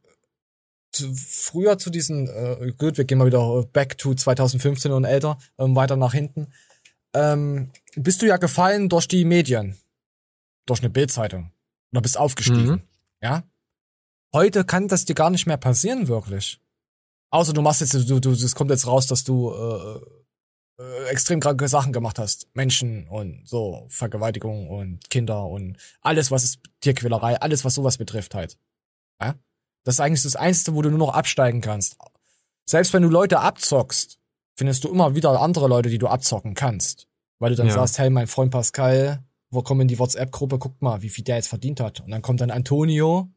Zu, 0.92 1.14
früher 1.14 1.78
zu 1.78 1.90
diesen, 1.90 2.28
äh, 2.28 2.74
gut, 2.78 2.98
wir 2.98 3.06
gehen 3.06 3.18
mal 3.18 3.28
wieder 3.28 3.64
back 3.72 3.98
to 3.98 4.14
2015 4.14 4.92
und 4.92 5.06
älter, 5.06 5.38
ähm, 5.58 5.76
weiter 5.76 5.96
nach 5.98 6.14
hinten. 6.14 6.48
Ähm, 7.14 7.72
bist 7.96 8.22
du 8.22 8.26
ja 8.26 8.38
gefallen 8.38 8.90
durch 8.90 9.08
die 9.08 9.24
Medien. 9.24 9.78
Durch 10.66 10.82
eine 10.82 10.90
Bildzeitung. 10.90 11.52
Oder 11.92 12.02
bist 12.02 12.18
aufgestiegen. 12.18 12.66
Mhm. 12.66 12.82
Ja? 13.22 13.44
Heute 14.34 14.65
kann 14.65 14.88
das 14.88 15.05
dir 15.05 15.15
gar 15.15 15.30
nicht 15.30 15.45
mehr 15.45 15.57
passieren, 15.57 16.07
wirklich. 16.07 16.59
Außer 17.32 17.53
du 17.53 17.61
machst 17.61 17.82
jetzt, 17.82 17.93
du, 17.93 18.19
du, 18.19 18.32
es 18.32 18.55
kommt 18.55 18.71
jetzt 18.71 18.88
raus, 18.88 19.07
dass 19.07 19.23
du 19.23 19.51
äh, 19.51 19.99
äh, 20.82 21.05
extrem 21.09 21.39
kranke 21.39 21.67
Sachen 21.67 21.93
gemacht 21.93 22.19
hast. 22.19 22.47
Menschen 22.53 23.07
und 23.07 23.47
so, 23.47 23.86
Vergewaltigung 23.89 24.69
und 24.69 25.09
Kinder 25.09 25.45
und 25.45 25.78
alles, 26.01 26.32
was 26.32 26.43
ist 26.43 26.59
Tierquälerei, 26.82 27.39
alles, 27.41 27.63
was 27.65 27.76
sowas 27.76 27.97
betrifft 27.97 28.36
halt. 28.36 28.57
Ja? 29.21 29.36
Das 29.84 29.95
ist 29.95 29.99
eigentlich 29.99 30.23
das 30.23 30.36
Einzige, 30.36 30.76
wo 30.76 30.82
du 30.82 30.89
nur 30.89 30.99
noch 30.99 31.13
absteigen 31.13 31.61
kannst. 31.61 31.97
Selbst 32.67 32.93
wenn 32.93 33.03
du 33.03 33.09
Leute 33.09 33.39
abzockst, 33.39 34.17
findest 34.57 34.84
du 34.84 34.89
immer 34.89 35.15
wieder 35.15 35.39
andere 35.39 35.67
Leute, 35.67 35.89
die 35.89 35.97
du 35.97 36.07
abzocken 36.07 36.53
kannst. 36.55 37.07
Weil 37.39 37.51
du 37.51 37.57
dann 37.57 37.67
Ja. 37.67 37.73
sagst, 37.73 37.99
hey, 37.99 38.09
mein 38.09 38.28
Freund 38.28 38.51
Pascal, 38.51 39.23
wo 39.51 39.61
kommen 39.61 39.82
in 39.82 39.88
die 39.88 39.99
WhatsApp-Gruppe, 39.99 40.57
guck 40.57 40.82
mal, 40.82 41.01
wie 41.01 41.09
viel 41.09 41.23
der 41.23 41.36
jetzt 41.36 41.47
verdient 41.49 41.80
hat. 41.80 41.99
Und 42.01 42.11
dann 42.11 42.21
kommt 42.21 42.41
dann 42.41 42.49
Antonio 42.51 43.30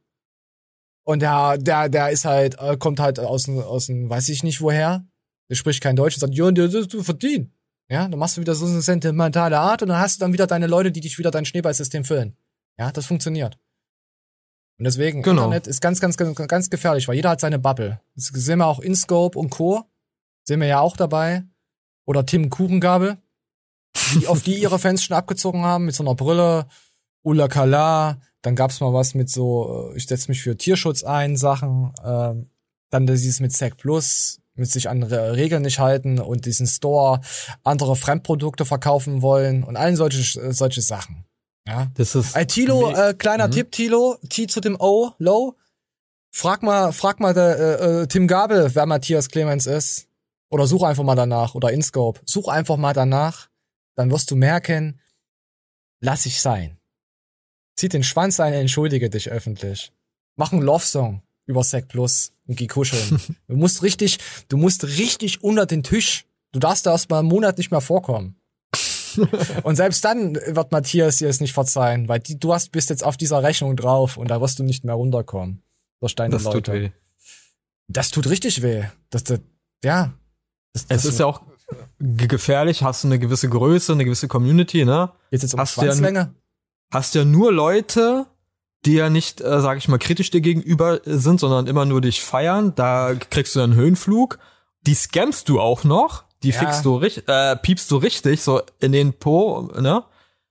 und 1.09 1.21
der, 1.21 1.57
der, 1.57 1.89
der 1.89 2.11
ist 2.11 2.27
halt, 2.27 2.59
äh, 2.61 2.77
kommt 2.77 3.01
halt 3.01 3.19
aus 3.19 3.45
dem, 3.45 3.59
aus 3.61 3.87
dem, 3.87 4.11
weiß 4.11 4.29
ich 4.29 4.43
nicht 4.43 4.61
woher, 4.61 5.07
der 5.49 5.55
spricht 5.55 5.83
kein 5.83 5.97
Deutsch 5.97 6.17
und 6.17 6.21
sagt, 6.21 6.35
ja, 6.35 6.51
der, 6.51 6.69
du 6.69 7.03
verdient. 7.03 7.51
Ja, 7.91 8.07
dann 8.07 8.19
machst 8.19 8.37
du 8.37 8.43
wieder 8.43 8.55
so 8.55 8.67
eine 8.67 8.83
sentimentale 8.83 9.59
Art 9.59 9.81
und 9.81 9.89
dann 9.89 9.99
hast 9.99 10.17
du 10.17 10.21
dann 10.21 10.35
wieder 10.35 10.47
deine 10.47 10.67
Leute, 10.67 10.93
die 10.93 11.01
dich 11.01 11.17
wieder 11.17 11.31
dein 11.31 11.47
Schneeballsystem 11.47 12.05
füllen. 12.05 12.37
Ja, 12.79 12.93
das 12.93 13.07
funktioniert. 13.07 13.59
Und 14.79 14.85
deswegen, 14.85 15.23
Genau. 15.23 15.45
Internet 15.45 15.67
ist 15.67 15.81
ganz, 15.81 15.99
ganz, 15.99 16.19
ganz, 16.19 16.37
ganz 16.37 16.69
gefährlich, 16.69 17.09
weil 17.09 17.17
jeder 17.17 17.31
hat 17.31 17.41
seine 17.41 17.59
Bubble. 17.59 18.03
Das 18.15 18.27
sehen 18.27 18.59
wir 18.59 18.67
auch 18.67 18.81
InScope 18.81 19.39
und 19.39 19.49
Co. 19.49 19.85
Sehen 20.45 20.61
wir 20.61 20.69
ja 20.69 20.81
auch 20.81 20.99
dabei. 20.99 21.43
Oder 22.05 22.27
Tim 22.27 22.51
Kuchengabel, 22.51 23.17
die, 24.13 24.27
auf 24.27 24.43
die 24.43 24.61
ihre 24.61 24.79
Fans 24.79 25.05
schon 25.05 25.17
abgezogen 25.17 25.63
haben, 25.63 25.87
mit 25.87 25.95
so 25.95 26.03
einer 26.03 26.15
Brille. 26.15 26.67
Ulla 27.23 27.49
Kala, 27.49 28.21
dann 28.49 28.57
gab's 28.57 28.81
mal 28.81 28.95
was 28.95 29.15
mit 29.15 29.29
so, 29.29 29.91
äh, 29.93 29.97
ich 29.99 30.07
setze 30.07 30.31
mich 30.31 30.43
für 30.43 30.57
Tierschutz 30.57 31.05
ein, 31.05 31.37
Sachen. 31.37 31.93
Ähm, 32.03 32.49
dann 32.91 33.07
dieses 33.07 33.41
mit 33.41 33.53
Sec 33.53 33.77
Plus, 33.77 34.41
mit 34.55 34.71
sich 34.71 34.89
an 34.89 35.03
Re- 35.03 35.37
Regeln 35.37 35.61
nicht 35.63 35.79
halten 35.79 36.19
und 36.19 36.47
diesen 36.47 36.67
Store 36.67 37.21
andere 37.63 37.95
Fremdprodukte 37.95 38.65
verkaufen 38.65 39.21
wollen 39.21 39.63
und 39.65 39.77
allen 39.77 39.97
solche, 39.97 40.53
solche 40.55 40.81
Sachen. 40.81 41.27
Ja. 41.67 41.89
Das 41.97 42.15
ist. 42.15 42.35
Ey, 42.35 42.47
Tilo, 42.47 42.91
äh, 42.91 43.13
kleiner 43.13 43.49
Mhm. 43.49 43.53
Tipp, 43.53 43.73
Tilo, 43.73 44.17
T 44.31 44.47
zu 44.47 44.61
dem 44.61 44.77
O, 44.81 45.11
Low. 45.19 45.55
Frag 46.31 46.63
mal, 46.63 46.93
frag 46.93 47.21
mal 47.21 47.35
der, 47.35 47.59
äh, 47.59 48.03
äh, 48.03 48.07
Tim 48.07 48.27
Gabel, 48.27 48.75
wer 48.75 48.87
Matthias 48.87 49.29
Clemens 49.29 49.67
ist. 49.67 50.09
Oder 50.51 50.67
such 50.67 50.83
einfach 50.85 51.05
mal 51.05 51.15
danach. 51.15 51.55
Oder 51.55 51.71
InScope. 51.73 52.21
Such 52.25 52.49
einfach 52.49 52.79
mal 52.79 52.95
danach. 52.95 53.49
Dann 53.97 54.11
wirst 54.11 54.31
du 54.31 54.37
merken, 54.37 54.99
lass 56.01 56.25
ich 56.25 56.41
sein. 56.41 56.78
Zieh 57.79 57.89
den 57.89 58.03
Schwanz 58.03 58.41
ein, 58.41 58.55
entschuldige 58.55 59.09
dich 59.09 59.31
öffentlich. 59.31 59.93
Mach 60.35 60.51
einen 60.51 60.63
Love-Song 60.63 61.23
über 61.47 61.63
Sec 61.63 61.87
Plus 61.87 62.33
und 62.49 62.57
geh 62.57 62.67
kuscheln. 62.67 63.21
du 63.47 63.55
musst 63.55 63.85
richtig, 63.85 64.19
du 64.49 64.57
musst 64.57 64.85
richtig 64.85 65.45
unter 65.45 65.65
den 65.65 65.85
Tisch. 65.85 66.27
Du 66.51 66.59
darfst 66.59 66.87
da 66.87 66.91
erst 66.91 67.09
mal 67.09 67.21
einen 67.21 67.29
Monat 67.29 67.57
nicht 67.57 67.71
mehr 67.71 67.81
vorkommen. 67.81 68.35
und 69.63 69.77
selbst 69.77 70.05
dann 70.05 70.35
wird 70.35 70.73
Matthias 70.73 71.19
dir 71.19 71.29
es 71.29 71.41
nicht 71.41 71.53
verzeihen, 71.53 72.09
weil 72.09 72.19
die, 72.19 72.37
du 72.37 72.53
hast, 72.53 72.73
bist 72.73 72.91
jetzt 72.91 73.05
auf 73.05 73.17
dieser 73.17 73.45
Rechnung 73.45 73.77
drauf 73.77 74.17
und 74.17 74.29
da 74.29 74.41
wirst 74.41 74.59
du 74.59 74.65
nicht 74.65 74.83
mehr 74.85 74.97
runterkommen. 74.97 75.63
Durch 76.01 76.17
deine 76.17 76.33
das 76.33 76.43
Leute. 76.43 76.63
tut 76.63 76.75
weh. 76.75 76.91
Das 77.87 78.11
tut 78.11 78.29
richtig 78.29 78.61
weh. 78.61 78.87
Das, 79.11 79.23
das, 79.23 79.39
ja. 79.85 80.15
Das, 80.73 80.87
Es 80.89 81.05
ist 81.05 81.21
ja 81.21 81.27
auch 81.27 81.43
ge- 82.01 82.27
gefährlich, 82.27 82.83
hast 82.83 83.05
du 83.05 83.09
eine 83.09 83.21
gewisse 83.21 83.49
Größe, 83.49 83.93
eine 83.93 84.05
gewisse 84.05 84.27
Community, 84.27 84.85
ne? 84.85 85.13
Jetzt 85.31 85.43
jetzt 85.43 85.55
um 85.55 85.61
hast 85.61 85.77
du 85.77 85.83
ja, 85.83 85.93
Schwanzlänge. 85.93 86.35
Hast 86.91 87.15
ja 87.15 87.25
nur 87.25 87.53
Leute, 87.53 88.27
die 88.87 88.95
ja 88.95 89.11
nicht, 89.11 89.41
äh, 89.41 89.61
sag 89.61 89.79
ich 89.79 89.89
mal, 89.89 89.99
kritisch 89.99 90.31
dir 90.31 90.41
gegenüber 90.41 91.01
sind, 91.05 91.41
sondern 91.41 91.67
immer 91.67 91.85
nur 91.85 92.01
dich 92.01 92.23
feiern. 92.23 92.75
Da 92.75 93.15
kriegst 93.15 93.55
du 93.57 93.61
einen 93.61 93.75
Höhenflug. 93.75 94.39
Die 94.87 94.95
scammst 94.95 95.49
du 95.49 95.61
auch 95.61 95.85
noch. 95.85 96.25
Die 96.43 96.51
Ja. 96.51 96.61
fixst 96.61 96.85
du 96.85 96.97
richtig, 96.97 97.29
äh, 97.29 97.57
piepst 97.57 97.91
du 97.91 97.97
richtig, 97.97 98.43
so 98.43 98.63
in 98.79 98.93
den 98.93 99.13
Po, 99.13 99.71
ne? 99.79 100.05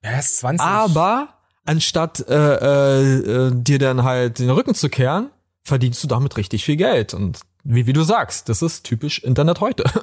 Ja, 0.03 0.19
ist 0.19 0.39
20. 0.39 0.65
Aber 0.65 1.29
anstatt 1.65 2.27
äh, 2.27 2.33
äh, 2.33 3.47
äh, 3.47 3.51
dir 3.53 3.79
dann 3.79 4.03
halt 4.03 4.39
den 4.39 4.49
Rücken 4.49 4.75
zu 4.75 4.89
kehren, 4.89 5.29
verdienst 5.63 6.03
du 6.03 6.07
damit 6.07 6.35
richtig 6.35 6.65
viel 6.65 6.75
Geld. 6.75 7.13
Und 7.13 7.39
wie, 7.70 7.86
wie 7.86 7.93
du 7.93 8.03
sagst, 8.03 8.47
das 8.47 8.61
ist 8.61 8.84
typisch 8.86 9.20
Internet 9.24 9.59
heute. 9.59 9.84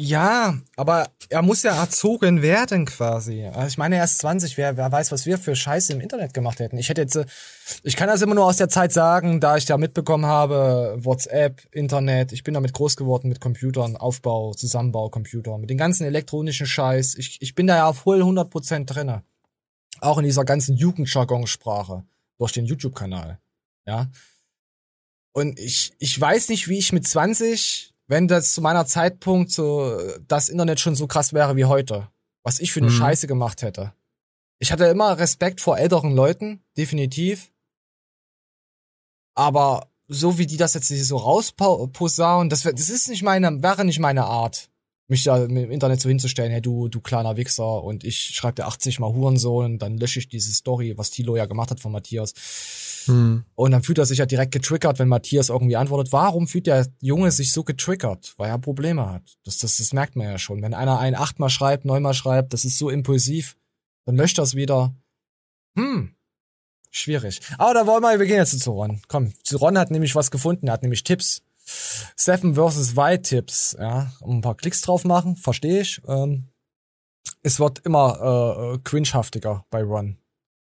Ja, 0.00 0.56
aber 0.76 1.08
er 1.28 1.42
muss 1.42 1.64
ja 1.64 1.76
erzogen 1.76 2.40
werden 2.40 2.86
quasi. 2.86 3.46
Also 3.46 3.66
ich 3.66 3.78
meine, 3.78 3.96
er 3.96 4.04
ist 4.04 4.18
20, 4.18 4.56
wer, 4.56 4.76
wer 4.76 4.92
weiß, 4.92 5.10
was 5.10 5.26
wir 5.26 5.38
für 5.38 5.56
Scheiße 5.56 5.92
im 5.92 6.00
Internet 6.00 6.32
gemacht 6.34 6.60
hätten. 6.60 6.78
Ich 6.78 6.88
hätte 6.88 7.00
jetzt, 7.00 7.18
ich 7.82 7.96
kann 7.96 8.06
das 8.06 8.22
immer 8.22 8.36
nur 8.36 8.44
aus 8.44 8.58
der 8.58 8.68
Zeit 8.68 8.92
sagen, 8.92 9.40
da 9.40 9.56
ich 9.56 9.64
da 9.64 9.76
mitbekommen 9.76 10.24
habe, 10.24 10.94
WhatsApp, 11.00 11.62
Internet, 11.72 12.30
ich 12.30 12.44
bin 12.44 12.54
damit 12.54 12.74
groß 12.74 12.94
geworden 12.94 13.28
mit 13.28 13.40
Computern, 13.40 13.96
Aufbau, 13.96 14.54
Zusammenbau, 14.54 15.08
Computer, 15.08 15.58
mit 15.58 15.68
den 15.68 15.78
ganzen 15.78 16.04
elektronischen 16.04 16.68
Scheiß. 16.68 17.16
Ich, 17.16 17.42
ich 17.42 17.56
bin 17.56 17.66
da 17.66 17.74
ja 17.74 17.92
voll 17.92 18.22
100% 18.22 18.84
drinne. 18.84 19.24
Auch 20.00 20.18
in 20.18 20.24
dieser 20.24 20.44
ganzen 20.44 20.76
Jugendjargon-Sprache 20.76 22.04
durch 22.38 22.52
den 22.52 22.66
YouTube-Kanal. 22.66 23.40
Ja. 23.84 24.06
Und 25.38 25.58
ich, 25.58 25.92
ich 25.98 26.20
weiß 26.20 26.48
nicht, 26.48 26.68
wie 26.68 26.78
ich 26.78 26.92
mit 26.92 27.06
20, 27.06 27.94
wenn 28.06 28.28
das 28.28 28.52
zu 28.54 28.60
meiner 28.60 28.86
Zeitpunkt 28.86 29.50
so 29.52 29.98
das 30.26 30.48
Internet 30.48 30.80
schon 30.80 30.94
so 30.96 31.06
krass 31.06 31.32
wäre 31.32 31.56
wie 31.56 31.64
heute, 31.66 32.08
was 32.42 32.60
ich 32.60 32.72
für 32.72 32.80
eine 32.80 32.88
Mhm. 32.90 32.94
Scheiße 32.96 33.26
gemacht 33.26 33.62
hätte. 33.62 33.92
Ich 34.58 34.72
hatte 34.72 34.86
immer 34.86 35.18
Respekt 35.18 35.60
vor 35.60 35.78
älteren 35.78 36.12
Leuten, 36.14 36.60
definitiv. 36.76 37.52
Aber 39.36 39.88
so 40.08 40.38
wie 40.38 40.46
die 40.46 40.56
das 40.56 40.74
jetzt 40.74 40.88
so 40.88 41.16
rausposaunen, 41.16 42.48
das, 42.50 42.64
wär- 42.64 42.72
das 42.72 42.88
ist 42.88 43.08
nicht 43.08 43.22
meine, 43.22 43.62
wäre 43.62 43.84
nicht 43.84 44.00
meine 44.00 44.24
Art, 44.24 44.68
mich 45.06 45.22
da 45.24 45.44
im 45.44 45.56
Internet 45.70 46.00
so 46.00 46.08
hinzustellen, 46.08 46.50
hey 46.50 46.60
du, 46.62 46.88
du 46.88 47.00
kleiner 47.00 47.36
Wichser 47.36 47.84
und 47.84 48.04
ich 48.04 48.18
schreibe 48.34 48.54
dir 48.56 48.66
80 48.66 48.98
mal 49.00 49.12
Hurensohn 49.12 49.64
und 49.74 49.78
dann 49.78 49.98
lösche 49.98 50.18
ich 50.18 50.28
diese 50.28 50.52
Story, 50.52 50.94
was 50.96 51.10
Tilo 51.10 51.36
ja 51.36 51.46
gemacht 51.46 51.70
hat 51.70 51.80
von 51.80 51.92
Matthias. 51.92 52.32
Hm. 53.08 53.44
Und 53.54 53.70
dann 53.70 53.82
fühlt 53.82 53.98
er 53.98 54.06
sich 54.06 54.18
ja 54.18 54.26
direkt 54.26 54.52
getriggert, 54.52 54.98
wenn 54.98 55.08
Matthias 55.08 55.48
irgendwie 55.48 55.76
antwortet. 55.76 56.12
Warum 56.12 56.46
fühlt 56.46 56.66
der 56.66 56.86
Junge 57.00 57.30
sich 57.30 57.52
so 57.52 57.64
getriggert? 57.64 58.34
Weil 58.36 58.50
er 58.50 58.58
Probleme 58.58 59.10
hat. 59.10 59.36
Das, 59.44 59.58
das, 59.58 59.78
das 59.78 59.92
merkt 59.92 60.16
man 60.16 60.26
ja 60.26 60.38
schon. 60.38 60.62
Wenn 60.62 60.74
einer 60.74 60.98
ein 60.98 61.14
achtmal 61.14 61.50
schreibt, 61.50 61.84
neunmal 61.84 62.14
schreibt, 62.14 62.52
das 62.52 62.64
ist 62.64 62.78
so 62.78 62.90
impulsiv, 62.90 63.56
dann 64.04 64.16
löscht 64.16 64.38
das 64.38 64.54
wieder. 64.54 64.94
Hm. 65.76 66.14
Schwierig. 66.90 67.40
Aber 67.58 67.74
da 67.74 67.86
wollen 67.86 68.02
wir, 68.02 68.18
wir 68.18 68.26
gehen 68.26 68.36
jetzt 68.36 68.58
zu 68.58 68.72
Ron. 68.72 69.02
Komm, 69.08 69.32
Ron 69.52 69.78
hat 69.78 69.90
nämlich 69.90 70.14
was 70.14 70.30
gefunden. 70.30 70.68
Er 70.68 70.74
hat 70.74 70.82
nämlich 70.82 71.04
Tipps. 71.04 71.42
Seven 72.16 72.54
vs. 72.54 72.96
White 72.96 73.22
Tipps. 73.22 73.76
Ja, 73.78 74.12
um 74.20 74.38
ein 74.38 74.40
paar 74.40 74.56
Klicks 74.56 74.80
drauf 74.80 75.04
machen. 75.04 75.36
Verstehe 75.36 75.82
ich. 75.82 76.00
Ähm, 76.08 76.48
es 77.42 77.60
wird 77.60 77.80
immer 77.80 78.74
äh, 78.74 78.78
cringehaftiger 78.78 79.64
bei 79.70 79.82
Ron. 79.82 80.16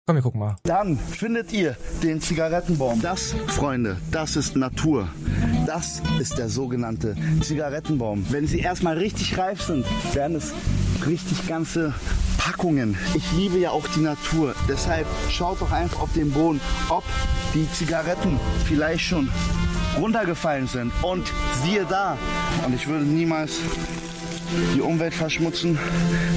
Komm, 0.05 0.17
wir 0.17 0.21
gucken 0.21 0.41
mal. 0.41 0.57
Dann 0.63 0.97
findet 0.97 1.53
ihr 1.53 1.77
den 2.03 2.19
Zigarettenbaum. 2.19 3.01
Das, 3.01 3.33
Freunde, 3.47 3.95
das 4.11 4.35
ist 4.35 4.57
Natur. 4.57 5.07
Das 5.65 6.01
ist 6.19 6.37
der 6.37 6.49
sogenannte 6.49 7.15
Zigarettenbaum. 7.39 8.25
Wenn 8.29 8.45
sie 8.45 8.59
erstmal 8.59 8.97
richtig 8.97 9.37
reif 9.37 9.61
sind, 9.61 9.85
werden 10.13 10.35
es 10.35 10.53
richtig 11.07 11.47
ganze 11.47 11.93
Packungen. 12.37 12.97
Ich 13.13 13.31
liebe 13.31 13.57
ja 13.59 13.71
auch 13.71 13.87
die 13.95 14.01
Natur. 14.01 14.53
Deshalb 14.67 15.07
schaut 15.29 15.61
doch 15.61 15.71
einfach 15.71 16.01
auf 16.01 16.11
den 16.11 16.31
Boden, 16.31 16.59
ob 16.89 17.05
die 17.53 17.71
Zigaretten 17.71 18.37
vielleicht 18.65 19.05
schon 19.05 19.29
runtergefallen 19.97 20.67
sind. 20.67 20.91
Und 21.01 21.31
siehe 21.63 21.85
da. 21.85 22.17
Und 22.65 22.75
ich 22.75 22.87
würde 22.87 23.05
niemals 23.05 23.61
die 24.75 24.81
Umwelt 24.81 25.13
verschmutzen. 25.13 25.77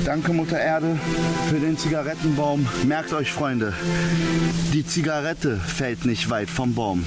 Danke 0.05 0.33
Mutter 0.33 0.59
Erde 0.59 0.99
für 1.49 1.59
den 1.61 1.77
Zigarettenbaum. 1.79 2.69
Merkt 2.85 3.12
euch 3.12 3.33
Freunde, 3.33 3.75
die 4.73 4.87
Zigarette 4.87 5.57
fällt 5.57 6.05
nicht 6.05 6.31
weit 6.31 6.51
vom 6.51 6.75
Baum. 6.75 7.07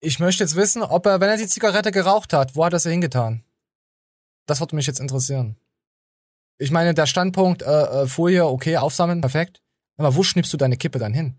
Ich 0.00 0.18
möchte 0.20 0.44
jetzt 0.44 0.56
wissen, 0.56 0.82
ob 0.82 1.06
er, 1.06 1.20
wenn 1.20 1.28
er 1.28 1.36
die 1.36 1.46
Zigarette 1.48 1.90
geraucht 1.90 2.32
hat, 2.32 2.54
wo 2.54 2.64
hat 2.64 2.72
er 2.72 2.78
sie 2.78 2.90
hingetan? 2.90 3.42
Das 4.46 4.60
würde 4.60 4.76
mich 4.76 4.86
jetzt 4.86 5.00
interessieren. 5.00 5.56
Ich 6.58 6.70
meine, 6.70 6.94
der 6.94 7.06
Standpunkt, 7.06 7.62
äh, 7.62 7.66
äh, 7.66 8.06
Folie, 8.06 8.46
okay, 8.46 8.76
aufsammeln, 8.78 9.20
perfekt. 9.20 9.60
Aber 9.96 10.14
wo 10.16 10.22
schnippst 10.22 10.52
du 10.52 10.56
deine 10.56 10.76
Kippe 10.76 10.98
dann 10.98 11.14
hin? 11.14 11.38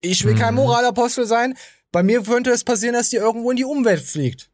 Ich 0.00 0.24
will 0.24 0.34
kein 0.34 0.54
Mhm. 0.54 0.60
Moralapostel 0.60 1.26
sein. 1.26 1.54
Bei 1.92 2.02
mir 2.02 2.22
könnte 2.22 2.50
es 2.50 2.64
passieren, 2.64 2.94
dass 2.94 3.08
die 3.10 3.16
irgendwo 3.16 3.50
in 3.50 3.56
die 3.56 3.64
Umwelt 3.64 4.02
fliegt. 4.02 4.50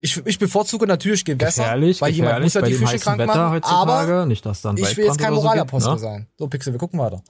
Ich, 0.00 0.16
ich 0.26 0.38
bevorzuge 0.38 0.86
natürlich 0.86 1.24
Gewässer, 1.24 1.64
Gefährlich, 1.64 2.00
weil 2.00 2.12
jemand 2.12 2.42
gefährlich 2.42 2.44
muss 2.46 2.54
ja 2.54 2.60
bei 2.60 2.68
die 2.68 2.74
Fische 2.74 2.98
krank 3.00 3.18
Wetter 3.18 3.34
machen. 3.34 3.50
heutzutage. 3.52 4.12
Aber 4.12 4.26
nicht, 4.26 4.46
dass 4.46 4.62
dann 4.62 4.76
ich 4.76 4.96
will 4.96 5.06
jetzt 5.06 5.18
kein 5.18 5.34
so 5.34 5.42
Moralapostel 5.42 5.92
gibt, 5.94 6.02
ne? 6.02 6.08
sein. 6.08 6.26
So, 6.38 6.46
Pixel, 6.46 6.72
wir 6.72 6.78
gucken 6.78 7.00
weiter. 7.00 7.22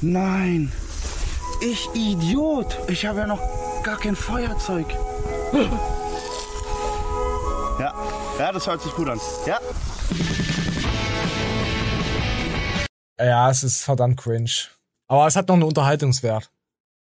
Nein. 0.00 0.72
Ich 1.60 1.88
Idiot. 1.94 2.76
Ich 2.88 3.06
habe 3.06 3.20
ja 3.20 3.26
noch 3.26 3.40
gar 3.84 3.98
kein 3.98 4.16
Feuerzeug. 4.16 4.86
Ja, 7.78 7.92
ja, 8.38 8.52
das 8.52 8.66
hört 8.66 8.80
sich 8.80 8.90
gut 8.92 9.06
an. 9.06 9.20
Ja. 9.44 9.58
Ja, 13.22 13.50
es 13.50 13.62
ist 13.62 13.84
verdammt 13.84 14.18
cringe. 14.18 14.48
Aber 15.08 15.26
es 15.26 15.36
hat 15.36 15.48
noch 15.48 15.56
einen 15.56 15.64
Unterhaltungswert. 15.64 16.50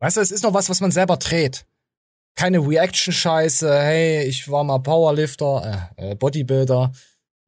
Weißt 0.00 0.16
du, 0.16 0.20
es 0.20 0.30
ist 0.30 0.44
noch 0.44 0.54
was, 0.54 0.68
was 0.68 0.80
man 0.80 0.90
selber 0.90 1.16
dreht. 1.16 1.66
Keine 2.34 2.58
Reaction-Scheiße, 2.58 3.72
hey, 3.72 4.24
ich 4.24 4.50
war 4.50 4.62
mal 4.62 4.78
Powerlifter, 4.78 5.90
äh, 5.96 6.10
äh, 6.10 6.14
Bodybuilder, 6.14 6.92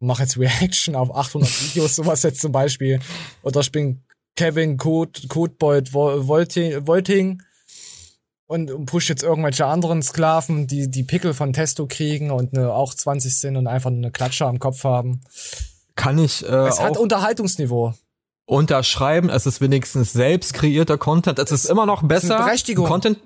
mach 0.00 0.20
jetzt 0.20 0.38
Reaction 0.38 0.94
auf 0.94 1.14
800 1.14 1.50
Videos, 1.62 1.96
sowas 1.96 2.22
jetzt 2.22 2.40
zum 2.40 2.52
Beispiel. 2.52 3.00
Oder 3.42 3.60
ich 3.60 3.70
bin 3.70 4.02
Kevin 4.36 4.76
Code, 4.76 5.28
Codebold 5.28 5.92
Wolting, 5.92 6.86
Wolting 6.86 7.42
und, 8.46 8.70
und 8.70 8.86
push 8.86 9.10
jetzt 9.10 9.22
irgendwelche 9.22 9.66
anderen 9.66 10.02
Sklaven, 10.02 10.66
die 10.66 10.90
die 10.90 11.04
Pickel 11.04 11.34
von 11.34 11.52
Testo 11.52 11.86
kriegen 11.86 12.30
und 12.30 12.54
ne, 12.54 12.72
auch 12.72 12.94
20 12.94 13.36
sind 13.36 13.56
und 13.56 13.66
einfach 13.66 13.90
eine 13.90 14.10
Klatsche 14.10 14.46
am 14.46 14.58
Kopf 14.58 14.84
haben. 14.84 15.20
Kann 15.96 16.18
ich 16.18 16.48
äh, 16.48 16.68
Es 16.68 16.80
hat 16.80 16.96
Unterhaltungsniveau. 16.96 17.94
Unterschreiben, 18.48 19.28
es 19.28 19.46
ist 19.46 19.60
wenigstens 19.60 20.12
selbst 20.12 20.54
kreierter 20.54 20.96
Content. 20.98 21.38
Es 21.38 21.52
ist 21.52 21.66
immer 21.66 21.86
noch 21.86 22.02
besser, 22.02 22.38
Berechtigung. 22.38 22.86
ein 22.86 22.88
Content, 22.88 23.18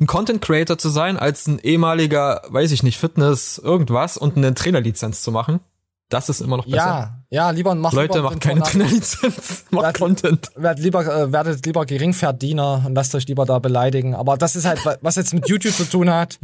ein 0.00 0.06
Content 0.06 0.40
Creator 0.42 0.78
zu 0.78 0.88
sein, 0.88 1.18
als 1.18 1.46
ein 1.46 1.58
ehemaliger, 1.58 2.42
weiß 2.48 2.72
ich 2.72 2.82
nicht, 2.82 2.98
Fitness, 2.98 3.58
irgendwas 3.62 4.16
und 4.16 4.36
eine 4.36 4.54
Trainerlizenz 4.54 5.22
zu 5.22 5.30
machen. 5.32 5.60
Das 6.08 6.28
ist 6.28 6.40
immer 6.40 6.56
noch 6.56 6.64
besser. 6.64 6.76
Ja, 6.76 7.24
ja, 7.30 7.50
lieber 7.50 7.74
mach 7.74 7.92
Leute, 7.92 8.14
lieber 8.18 8.30
macht 8.30 8.40
keine 8.40 8.62
Trainerlizenz, 8.62 9.66
macht 9.70 9.84
Werd- 9.84 9.98
Content. 9.98 10.50
Werdet 10.56 10.82
lieber, 10.82 11.04
äh, 11.06 11.30
werdet 11.30 11.64
lieber 11.66 11.84
Geringverdiener 11.86 12.82
und 12.86 12.94
lasst 12.94 13.14
euch 13.14 13.28
lieber 13.28 13.44
da 13.44 13.58
beleidigen. 13.58 14.14
Aber 14.14 14.36
das 14.36 14.56
ist 14.56 14.64
halt, 14.64 14.84
wa- 14.86 14.96
was 15.02 15.16
jetzt 15.16 15.34
mit 15.34 15.48
YouTube 15.48 15.74
zu 15.74 15.84
tun 15.84 16.10
hat. 16.10 16.38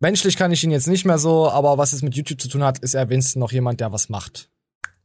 Menschlich 0.00 0.36
kann 0.36 0.52
ich 0.52 0.62
ihn 0.62 0.70
jetzt 0.70 0.88
nicht 0.88 1.04
mehr 1.06 1.18
so, 1.18 1.48
aber 1.50 1.78
was 1.78 1.92
es 1.92 2.02
mit 2.02 2.14
YouTube 2.16 2.40
zu 2.40 2.48
tun 2.48 2.62
hat, 2.62 2.78
ist 2.80 2.94
er 2.94 3.08
wenigstens 3.08 3.36
noch 3.36 3.50
jemand, 3.52 3.80
der 3.80 3.92
was 3.92 4.08
macht. 4.08 4.48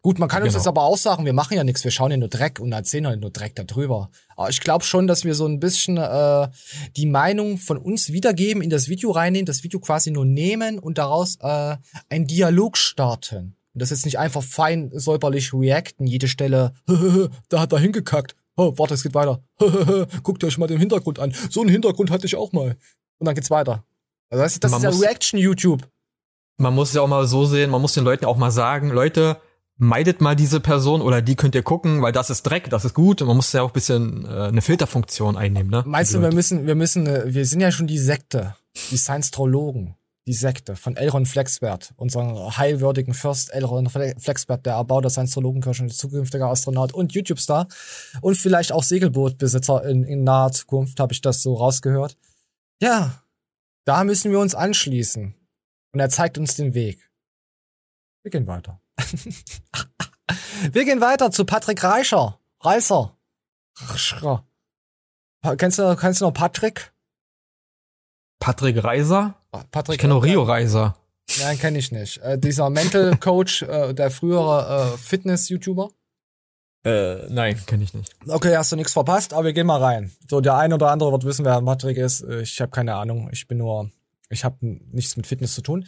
Gut, 0.03 0.19
man 0.19 0.27
kann 0.27 0.43
uns 0.43 0.51
Genau. 0.51 0.59
jetzt 0.59 0.67
aber 0.67 0.83
auch 0.83 0.97
sagen, 0.97 1.23
wir 1.25 1.31
machen 1.31 1.55
ja 1.55 1.63
nichts, 1.63 1.85
wir 1.85 1.91
schauen 1.91 2.11
ja 2.11 2.17
nur 2.17 2.27
Dreck 2.27 2.59
und 2.59 2.73
erzählen 2.73 3.05
ja 3.05 3.15
nur 3.15 3.31
Dreck 3.31 3.55
darüber. 3.55 4.09
Aber 4.35 4.49
ich 4.49 4.59
glaube 4.59 4.83
schon, 4.83 5.07
dass 5.07 5.23
wir 5.23 5.33
so 5.33 5.45
ein 5.47 5.61
bisschen 5.61 5.95
äh, 5.95 6.49
die 6.97 7.05
Meinung 7.05 7.57
von 7.57 7.77
uns 7.77 8.11
wiedergeben, 8.11 8.61
in 8.61 8.69
das 8.69 8.89
Video 8.89 9.11
reinnehmen, 9.11 9.45
das 9.45 9.63
Video 9.63 9.79
quasi 9.79 10.11
nur 10.11 10.25
nehmen 10.25 10.77
und 10.77 10.97
daraus 10.97 11.37
äh, 11.39 11.77
einen 12.09 12.27
Dialog 12.27 12.75
starten. 12.77 13.55
Und 13.73 13.81
das 13.81 13.91
jetzt 13.91 14.03
nicht 14.03 14.19
einfach 14.19 14.43
fein 14.43 14.91
säuberlich 14.93 15.53
reacten, 15.53 16.05
jede 16.05 16.27
Stelle, 16.27 16.73
da 17.47 17.61
hat 17.61 17.71
er 17.71 17.79
hingekackt. 17.79 18.35
Oh, 18.57 18.73
warte, 18.75 18.95
es 18.95 19.03
geht 19.03 19.13
weiter. 19.13 19.41
Guckt 20.23 20.43
euch 20.43 20.57
mal 20.57 20.67
den 20.67 20.79
Hintergrund 20.79 21.17
an. 21.19 21.33
So 21.49 21.61
einen 21.61 21.69
Hintergrund 21.69 22.11
hatte 22.11 22.25
ich 22.25 22.35
auch 22.35 22.51
mal. 22.51 22.75
Und 23.19 23.25
dann 23.25 23.35
geht's 23.35 23.49
weiter. 23.49 23.85
Also 24.29 24.43
das, 24.43 24.59
das 24.59 24.69
Man 24.69 24.83
ist 24.83 24.99
ja 25.01 25.07
Reaction-YouTube. 25.07 25.87
Man 26.57 26.75
muss 26.75 26.89
es 26.89 26.95
ja 26.95 27.01
auch 27.01 27.07
mal 27.07 27.25
so 27.25 27.45
sehen, 27.45 27.71
man 27.71 27.81
muss 27.81 27.93
den 27.93 28.03
Leuten 28.03 28.25
auch 28.25 28.35
mal 28.37 28.51
sagen, 28.51 28.89
Leute, 28.89 29.37
meidet 29.83 30.21
mal 30.21 30.35
diese 30.35 30.59
Person 30.59 31.01
oder 31.01 31.21
die 31.21 31.35
könnt 31.35 31.55
ihr 31.55 31.63
gucken, 31.63 32.01
weil 32.01 32.11
das 32.11 32.29
ist 32.29 32.43
Dreck, 32.43 32.69
das 32.69 32.85
ist 32.85 32.93
gut. 32.93 33.21
Und 33.21 33.27
man 33.27 33.35
muss 33.37 33.53
ja 33.53 33.61
auch 33.61 33.69
ein 33.69 33.73
bisschen 33.73 34.25
äh, 34.25 34.47
eine 34.47 34.61
Filterfunktion 34.61 35.37
einnehmen, 35.37 35.69
ne? 35.69 35.83
Meinst 35.85 36.13
du, 36.13 36.21
wir 36.21 36.33
müssen, 36.33 36.65
wir 36.65 36.75
müssen, 36.75 37.05
äh, 37.07 37.33
wir 37.33 37.45
sind 37.45 37.61
ja 37.61 37.71
schon 37.71 37.87
die 37.87 37.99
Sekte, 37.99 38.55
die 38.91 38.97
Science-Trologen, 38.97 39.95
die 40.25 40.33
Sekte 40.33 40.75
von 40.75 40.95
Elron 40.95 41.25
Flexbert, 41.25 41.93
unserem 41.97 42.57
heilwürdigen 42.57 43.13
Fürst 43.13 43.53
Elron 43.53 43.87
Fle- 43.89 44.19
Flexbert, 44.19 44.65
der 44.65 44.73
Erbauer 44.73 45.01
der 45.01 45.11
Science-Trologenkirche, 45.11 45.87
zukünftiger 45.87 46.47
Astronaut 46.47 46.93
und 46.93 47.13
YouTube-Star 47.13 47.67
und 48.21 48.35
vielleicht 48.35 48.71
auch 48.71 48.83
Segelbootbesitzer 48.83 49.83
in, 49.85 50.03
in 50.03 50.23
naher 50.23 50.51
Zukunft, 50.51 50.99
habe 50.99 51.13
ich 51.13 51.21
das 51.21 51.41
so 51.41 51.55
rausgehört. 51.55 52.17
Ja, 52.81 53.23
da 53.85 54.03
müssen 54.03 54.31
wir 54.31 54.39
uns 54.39 54.55
anschließen. 54.55 55.35
Und 55.91 55.99
er 55.99 56.09
zeigt 56.09 56.37
uns 56.37 56.55
den 56.55 56.73
Weg. 56.73 57.11
Wir 58.23 58.31
gehen 58.31 58.47
weiter. 58.47 58.79
wir 60.71 60.85
gehen 60.85 61.01
weiter 61.01 61.31
zu 61.31 61.45
Patrick 61.45 61.83
Reicher. 61.83 62.39
Reißer. 62.61 63.17
Kennst 65.57 65.79
du, 65.79 65.95
kennst 65.95 66.21
du 66.21 66.25
noch 66.25 66.33
Patrick? 66.33 66.93
Patrick 68.39 68.83
Reiser? 68.83 69.35
Patrick 69.71 69.95
Ich 69.95 69.99
kenne 70.01 70.13
nur 70.13 70.23
Rio 70.23 70.43
Reiser. 70.43 70.95
Nein, 71.39 71.57
kenne 71.57 71.79
ich 71.79 71.91
nicht. 71.91 72.17
Äh, 72.19 72.37
dieser 72.37 72.69
Mental 72.69 73.17
Coach, 73.19 73.61
äh, 73.63 73.93
der 73.93 74.11
frühere 74.11 74.93
äh, 74.93 74.97
Fitness-YouTuber. 74.97 75.89
Äh, 76.85 77.29
nein, 77.29 77.57
kenne 77.65 77.83
ich 77.83 77.93
nicht. 77.93 78.13
Okay, 78.27 78.55
hast 78.57 78.71
du 78.71 78.75
nichts 78.75 78.91
verpasst, 78.93 79.33
aber 79.33 79.45
wir 79.45 79.53
gehen 79.53 79.67
mal 79.67 79.81
rein. 79.81 80.11
So, 80.29 80.41
der 80.41 80.57
eine 80.57 80.75
oder 80.75 80.91
andere 80.91 81.11
wird 81.13 81.23
wissen, 81.23 81.45
wer 81.45 81.61
Patrick 81.61 81.97
ist. 81.97 82.21
Äh, 82.21 82.41
Ich 82.41 82.59
habe 82.59 82.71
keine 82.71 82.95
Ahnung. 82.95 83.29
Ich 83.31 83.47
bin 83.47 83.57
nur, 83.59 83.89
ich 84.29 84.43
habe 84.43 84.57
nichts 84.61 85.15
mit 85.15 85.25
Fitness 85.27 85.55
zu 85.55 85.61
tun. 85.61 85.87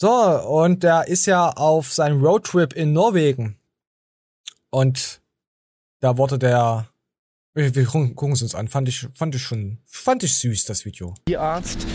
So, 0.00 0.10
und 0.10 0.82
der 0.82 1.06
ist 1.06 1.26
ja 1.26 1.50
auf 1.50 1.92
seinem 1.92 2.24
Roadtrip 2.24 2.72
in 2.72 2.92
Norwegen. 2.92 3.56
Und 4.70 5.20
da 6.00 6.18
wurde 6.18 6.38
der, 6.38 6.88
wir, 7.54 7.84
gucken 7.84 8.32
es 8.32 8.42
uns 8.42 8.54
an. 8.54 8.68
Fand 8.68 8.88
ich, 8.88 9.08
fand 9.14 9.34
ich 9.34 9.42
schon, 9.42 9.78
fand 9.86 10.24
ich 10.24 10.34
süß, 10.34 10.64
das 10.64 10.84
Video. 10.84 11.14
Tierarzt. 11.26 11.86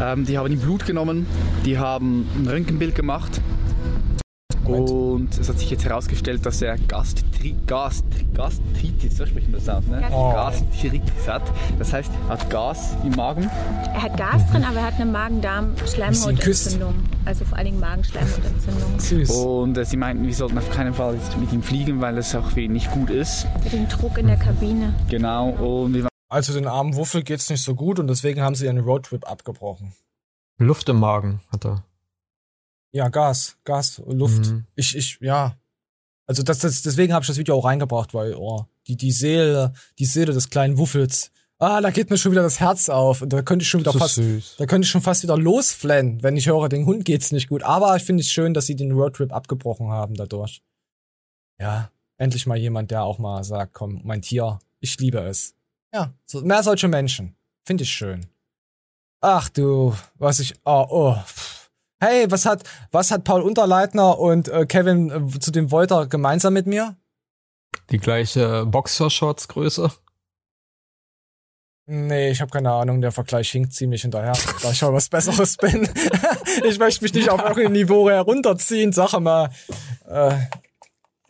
Ähm, 0.00 0.26
die 0.26 0.36
haben 0.36 0.52
ihm 0.52 0.60
Blut 0.60 0.86
genommen, 0.86 1.26
die 1.64 1.78
haben 1.78 2.28
ein 2.36 2.46
Röntgenbild 2.46 2.94
gemacht. 2.94 3.40
Und 4.64 5.38
es 5.38 5.48
hat 5.48 5.58
sich 5.58 5.70
jetzt 5.70 5.84
herausgestellt, 5.84 6.44
dass 6.44 6.62
er 6.62 6.76
Gastri 6.78 7.56
Gastri 7.66 8.26
Gastritis, 8.34 9.16
so 9.16 9.26
spricht 9.26 9.48
man 9.50 9.60
das 9.60 9.68
aus, 9.68 9.86
ne? 9.86 10.02
Oh. 10.12 10.32
Gastritis 10.32 11.28
hat. 11.28 11.42
Das 11.78 11.92
heißt, 11.92 12.10
er 12.28 12.32
hat 12.32 12.50
Gas 12.50 12.96
im 13.04 13.10
Magen. 13.12 13.50
Er 13.92 14.02
hat 14.02 14.16
Gas 14.16 14.46
drin, 14.50 14.64
aber 14.64 14.78
er 14.78 14.86
hat 14.86 14.94
eine 14.94 15.10
Magen-Darm-Schleimhautentzündung. 15.10 16.94
Also 17.24 17.44
vor 17.44 17.58
allen 17.58 17.66
Dingen 17.66 17.80
Magenschleimhautentzündung. 17.80 19.64
Und 19.64 19.76
äh, 19.78 19.84
sie 19.84 19.96
meinten, 19.96 20.26
wir 20.26 20.34
sollten 20.34 20.58
auf 20.58 20.70
keinen 20.70 20.94
Fall 20.94 21.14
jetzt 21.14 21.36
mit 21.38 21.52
ihm 21.52 21.62
fliegen, 21.62 22.00
weil 22.00 22.16
es 22.18 22.34
auch 22.34 22.50
für 22.50 22.60
ihn 22.60 22.72
nicht 22.72 22.90
gut 22.92 23.10
ist. 23.10 23.46
Mit 23.64 23.72
dem 23.72 23.88
Druck 23.88 24.18
in 24.18 24.26
der 24.26 24.36
Kabine. 24.36 24.94
Genau. 25.08 25.50
Und 25.50 25.94
wir 25.94 26.08
Also 26.28 26.52
den 26.54 26.66
armen 26.66 26.96
Wuffel 26.96 27.22
geht's 27.22 27.50
nicht 27.50 27.62
so 27.62 27.74
gut 27.74 27.98
und 27.98 28.06
deswegen 28.08 28.40
haben 28.42 28.54
sie 28.54 28.66
ihren 28.66 28.78
Roadtrip 28.78 29.30
abgebrochen. 29.30 29.92
Luft 30.58 30.88
im 30.88 31.00
Magen 31.00 31.40
hat 31.50 31.64
er. 31.64 31.84
Ja, 32.92 33.08
Gas, 33.08 33.56
Gas, 33.64 34.02
Luft. 34.06 34.46
Mhm. 34.46 34.66
Ich, 34.74 34.96
ich, 34.96 35.18
ja. 35.20 35.56
Also 36.26 36.42
das, 36.42 36.58
das, 36.60 36.82
deswegen 36.82 37.12
habe 37.12 37.22
ich 37.22 37.28
das 37.28 37.38
Video 37.38 37.56
auch 37.56 37.64
reingebracht, 37.64 38.14
weil 38.14 38.34
oh, 38.34 38.66
die, 38.86 38.96
die 38.96 39.12
Seele, 39.12 39.72
die 39.98 40.04
Seele 40.04 40.32
des 40.32 40.50
kleinen 40.50 40.78
Wuffels. 40.78 41.30
Ah, 41.58 41.80
da 41.80 41.90
geht 41.90 42.08
mir 42.08 42.16
schon 42.16 42.32
wieder 42.32 42.42
das 42.42 42.58
Herz 42.58 42.88
auf. 42.88 43.20
Und 43.20 43.32
da 43.32 43.42
könnte 43.42 43.62
ich 43.64 43.68
schon 43.68 43.80
wieder 43.80 43.92
fast, 43.92 44.14
süß. 44.14 44.56
da 44.58 44.66
könnte 44.66 44.86
ich 44.86 44.90
schon 44.90 45.02
fast 45.02 45.22
wieder 45.22 45.36
losflennen, 45.36 46.22
wenn 46.22 46.36
ich 46.36 46.46
höre, 46.46 46.68
den 46.68 46.86
Hund 46.86 47.04
geht's 47.04 47.32
nicht 47.32 47.48
gut. 47.48 47.62
Aber 47.62 47.94
ich 47.96 48.02
finde 48.02 48.22
es 48.22 48.30
schön, 48.30 48.54
dass 48.54 48.66
sie 48.66 48.76
den 48.76 48.92
Roadtrip 48.92 49.32
abgebrochen 49.32 49.90
haben 49.90 50.14
dadurch. 50.14 50.62
Ja, 51.60 51.90
endlich 52.16 52.46
mal 52.46 52.56
jemand, 52.56 52.90
der 52.90 53.02
auch 53.02 53.18
mal 53.18 53.44
sagt, 53.44 53.74
komm, 53.74 54.00
mein 54.04 54.22
Tier, 54.22 54.58
ich 54.80 54.98
liebe 54.98 55.18
es. 55.18 55.54
Ja, 55.92 56.14
so, 56.24 56.40
mehr 56.40 56.62
solche 56.62 56.88
Menschen. 56.88 57.36
Finde 57.64 57.84
ich 57.84 57.90
schön. 57.90 58.26
Ach 59.20 59.50
du, 59.50 59.94
was 60.14 60.40
ich, 60.40 60.54
oh, 60.64 60.86
oh. 60.88 61.16
Hey, 62.02 62.30
was 62.30 62.46
hat, 62.46 62.62
was 62.92 63.10
hat 63.10 63.24
Paul 63.24 63.42
Unterleitner 63.42 64.18
und 64.18 64.48
äh, 64.48 64.64
Kevin 64.64 65.10
äh, 65.10 65.38
zu 65.38 65.50
dem 65.50 65.70
Wolter 65.70 66.06
gemeinsam 66.06 66.54
mit 66.54 66.66
mir? 66.66 66.96
Die 67.90 67.98
gleiche 67.98 68.64
Boxershorts-Größe. 68.64 69.90
Nee, 71.86 72.30
ich 72.30 72.40
habe 72.40 72.50
keine 72.50 72.70
Ahnung, 72.70 73.00
der 73.00 73.12
Vergleich 73.12 73.50
hinkt 73.50 73.74
ziemlich 73.74 74.02
hinterher, 74.02 74.32
da 74.62 74.70
ich 74.70 74.78
schon 74.78 74.94
was 74.94 75.08
Besseres 75.08 75.56
bin. 75.56 75.88
ich 76.64 76.78
möchte 76.78 77.04
mich 77.04 77.12
nicht 77.12 77.28
auf 77.28 77.42
irgendein 77.42 77.72
Niveau 77.72 78.08
herunterziehen, 78.08 78.92
sag 78.92 79.18
mal. 79.18 79.50
Äh, 80.08 80.36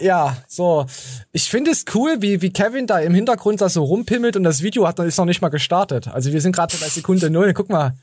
ja, 0.00 0.36
so. 0.46 0.86
Ich 1.32 1.50
finde 1.50 1.70
es 1.70 1.84
cool, 1.94 2.20
wie, 2.20 2.42
wie 2.42 2.52
Kevin 2.52 2.86
da 2.86 3.00
im 3.00 3.14
Hintergrund 3.14 3.60
da 3.60 3.68
so 3.68 3.82
rumpimmelt 3.84 4.36
und 4.36 4.44
das 4.44 4.62
Video 4.62 4.86
hat, 4.86 4.98
ist 5.00 5.18
noch 5.18 5.24
nicht 5.24 5.40
mal 5.40 5.48
gestartet. 5.48 6.08
Also 6.08 6.30
wir 6.32 6.40
sind 6.40 6.54
gerade 6.54 6.76
bei 6.76 6.88
Sekunde 6.88 7.30
null. 7.30 7.54
Guck 7.54 7.70
mal. 7.70 7.96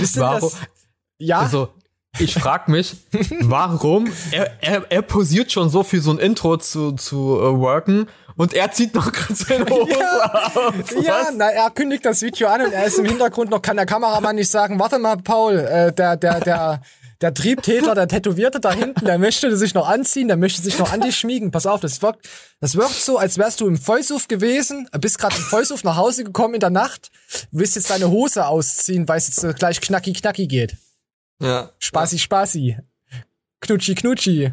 Wisst 0.00 0.16
ihr 0.16 0.20
das? 0.20 0.56
Ja. 1.18 1.40
Also, 1.40 1.72
ich 2.18 2.34
frag 2.34 2.68
mich, 2.68 2.96
warum 3.42 4.10
er, 4.30 4.50
er, 4.60 4.84
er 4.88 5.02
posiert 5.02 5.52
schon 5.52 5.68
so 5.68 5.82
für 5.82 6.00
so 6.00 6.12
ein 6.12 6.18
Intro 6.18 6.56
zu, 6.56 6.92
zu 6.92 7.38
äh, 7.40 7.58
worken 7.58 8.06
und 8.36 8.52
er 8.52 8.72
zieht 8.72 8.94
noch 8.94 9.12
gerade 9.12 9.34
seine 9.34 9.66
Hose 9.66 10.34
aus. 10.56 11.04
Ja, 11.04 11.30
na, 11.34 11.50
er 11.50 11.70
kündigt 11.70 12.04
das 12.04 12.22
Video 12.22 12.48
an 12.48 12.62
und 12.62 12.72
er 12.72 12.86
ist 12.86 12.98
im 12.98 13.04
Hintergrund 13.04 13.50
noch, 13.50 13.62
kann 13.62 13.76
der 13.76 13.86
Kameramann 13.86 14.36
nicht 14.36 14.50
sagen, 14.50 14.78
warte 14.78 14.98
mal, 14.98 15.16
Paul, 15.16 15.58
äh, 15.58 15.92
der, 15.92 16.16
der, 16.16 16.40
der, 16.40 16.80
der 17.20 17.34
Triebtäter, 17.34 17.94
der 17.94 18.08
Tätowierte 18.08 18.60
da 18.60 18.72
hinten, 18.72 19.04
der 19.04 19.18
möchte 19.18 19.56
sich 19.56 19.74
noch 19.74 19.88
anziehen, 19.88 20.28
der 20.28 20.36
möchte 20.36 20.60
sich 20.62 20.78
noch 20.78 20.92
an 20.92 21.00
dich 21.00 21.16
schmiegen. 21.16 21.50
Pass 21.50 21.66
auf, 21.66 21.80
das 21.80 22.02
wirkt, 22.02 22.28
das 22.60 22.76
wirkt 22.76 22.94
so, 22.94 23.18
als 23.18 23.38
wärst 23.38 23.60
du 23.60 23.68
im 23.68 23.76
Vollsuff 23.76 24.28
gewesen, 24.28 24.88
bist 25.00 25.18
gerade 25.18 25.36
im 25.36 25.42
Vollsuff 25.42 25.84
nach 25.84 25.96
Hause 25.96 26.24
gekommen 26.24 26.54
in 26.54 26.60
der 26.60 26.70
Nacht, 26.70 27.10
willst 27.50 27.76
jetzt 27.76 27.90
deine 27.90 28.10
Hose 28.10 28.46
ausziehen, 28.46 29.08
weil 29.08 29.18
es 29.18 29.28
jetzt 29.28 29.58
gleich 29.58 29.80
knacki 29.80 30.12
knacki 30.12 30.46
geht. 30.46 30.76
Ja. 31.40 31.70
Spaßi, 31.78 32.18
spaßi. 32.18 32.76
Knutschi, 33.60 33.94
knutschi. 33.94 34.52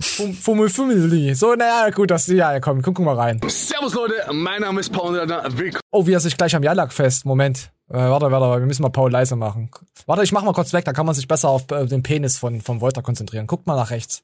Fum- 0.00 0.34
Fummel, 0.34 0.68
fummeli. 0.68 1.34
So, 1.34 1.54
naja, 1.54 1.90
gut, 1.90 2.10
das, 2.10 2.26
ja, 2.26 2.58
komm, 2.60 2.82
gucken 2.82 3.04
wir 3.04 3.14
mal 3.14 3.20
rein. 3.22 3.40
Servus 3.48 3.94
Leute, 3.94 4.14
mein 4.32 4.60
Name 4.62 4.80
ist 4.80 4.90
Paul. 4.92 5.14
Willkommen. 5.14 5.80
Oh, 5.92 6.06
wie 6.06 6.12
er 6.12 6.20
sich 6.20 6.36
gleich 6.36 6.54
am 6.56 6.62
Jalak 6.62 6.92
fest. 6.92 7.24
Moment. 7.24 7.70
Äh, 7.88 7.94
warte, 7.98 8.30
warte, 8.30 8.60
wir 8.60 8.66
müssen 8.66 8.82
mal 8.82 8.88
Paul 8.88 9.10
leise 9.12 9.36
machen. 9.36 9.70
Warte, 10.06 10.24
ich 10.24 10.32
mach 10.32 10.42
mal 10.42 10.54
kurz 10.54 10.72
weg, 10.72 10.84
da 10.84 10.92
kann 10.92 11.06
man 11.06 11.14
sich 11.14 11.28
besser 11.28 11.50
auf 11.50 11.70
äh, 11.70 11.86
den 11.86 12.02
Penis 12.02 12.36
von, 12.38 12.60
von 12.60 12.80
Wolter 12.80 13.02
konzentrieren. 13.02 13.46
Guckt 13.46 13.66
mal 13.66 13.76
nach 13.76 13.90
rechts. 13.90 14.22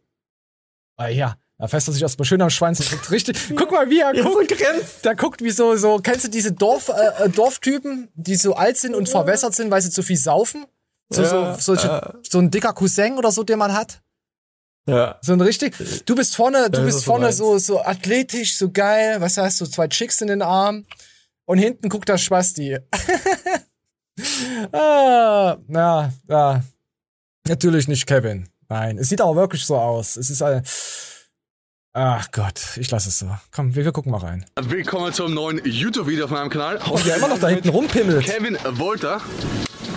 Ah, 0.97 1.09
ja. 1.09 1.37
Da 1.59 1.67
fässt 1.69 1.89
er 1.89 1.93
sich 1.93 2.03
erstmal 2.03 2.25
schön 2.25 2.41
am 2.43 2.51
Schwanz 2.51 2.81
und 2.81 2.91
guckt 2.91 3.11
richtig. 3.11 3.37
Guck 3.57 3.71
mal, 3.71 3.89
wie 3.91 4.01
er 4.01 4.13
guckt. 4.15 4.55
Der 5.05 5.15
guckt 5.17 5.43
wie 5.43 5.51
so, 5.51 5.77
so, 5.77 5.99
kennst 5.99 6.25
du 6.25 6.29
diese 6.29 6.53
Dorf, 6.53 6.89
äh, 6.89 7.25
äh, 7.25 7.29
Dorftypen, 7.29 8.09
die 8.15 8.37
so 8.37 8.55
alt 8.55 8.77
sind 8.79 8.95
und 8.95 9.09
verwässert 9.09 9.55
sind, 9.55 9.71
weil 9.71 9.83
sie 9.83 9.91
zu 9.91 10.03
viel 10.03 10.17
saufen? 10.17 10.67
So, 11.11 11.23
Ja, 11.23 11.55
so, 11.55 11.61
solche, 11.61 11.89
äh. 11.89 12.13
so 12.29 12.39
ein 12.39 12.51
dicker 12.51 12.73
Cousin 12.73 13.17
oder 13.17 13.33
so, 13.33 13.43
den 13.43 13.59
man 13.59 13.73
hat. 13.73 14.03
Ja. 14.87 15.19
So 15.23 15.33
ein 15.35 15.41
richtig, 15.41 15.75
du 16.07 16.15
bist 16.15 16.35
vorne, 16.35 16.71
du 16.71 16.81
Ja, 16.81 16.85
bist 16.87 17.05
vorne 17.05 17.31
so, 17.33 17.59
so 17.59 17.83
athletisch, 17.83 18.57
so 18.57 18.71
geil, 18.71 19.21
was 19.21 19.37
heißt, 19.37 19.59
so 19.59 19.67
zwei 19.67 19.87
Chicks 19.89 20.21
in 20.23 20.29
den 20.29 20.41
Arm 20.43 20.87
und 21.45 21.59
hinten 21.59 21.89
guckt 21.91 22.09
der 22.09 22.17
Spasti. 22.19 22.79
ah, 24.73 25.57
ja, 25.69 26.13
ja. 26.29 26.63
Natürlich 27.47 27.89
nicht 27.89 28.07
Kevin. 28.07 28.49
Nein, 28.69 28.99
es 28.99 29.09
sieht 29.09 29.21
aber 29.21 29.37
wirklich 29.37 29.65
so 29.65 29.77
aus. 29.77 30.17
Es 30.17 30.29
ist 30.31 30.43
ein, 30.43 30.63
ach 31.99 32.31
Gott, 32.31 32.61
ich 32.77 32.91
lasse 32.91 33.09
es 33.09 33.19
so. 33.19 33.27
Komm, 33.51 33.75
wir, 33.75 33.85
wir 33.85 33.93
gucken 33.93 34.13
mal 34.13 34.19
rein. 34.19 34.45
Willkommen 34.61 35.13
zum 35.13 35.35
neuen 35.35 35.61
YouTube-Video 35.65 36.27
auf 36.27 36.31
meinem 36.31 36.51
Kanal. 36.51 36.81
Oh, 36.89 36.99
wie 37.03 37.11
er 37.11 37.17
immer 37.17 37.29
noch 37.29 37.39
da 37.39 37.49
hinten 37.49 37.71
rumpimmelt. 37.71 38.25
Kevin 38.25 38.57
Wolter. 38.79 39.21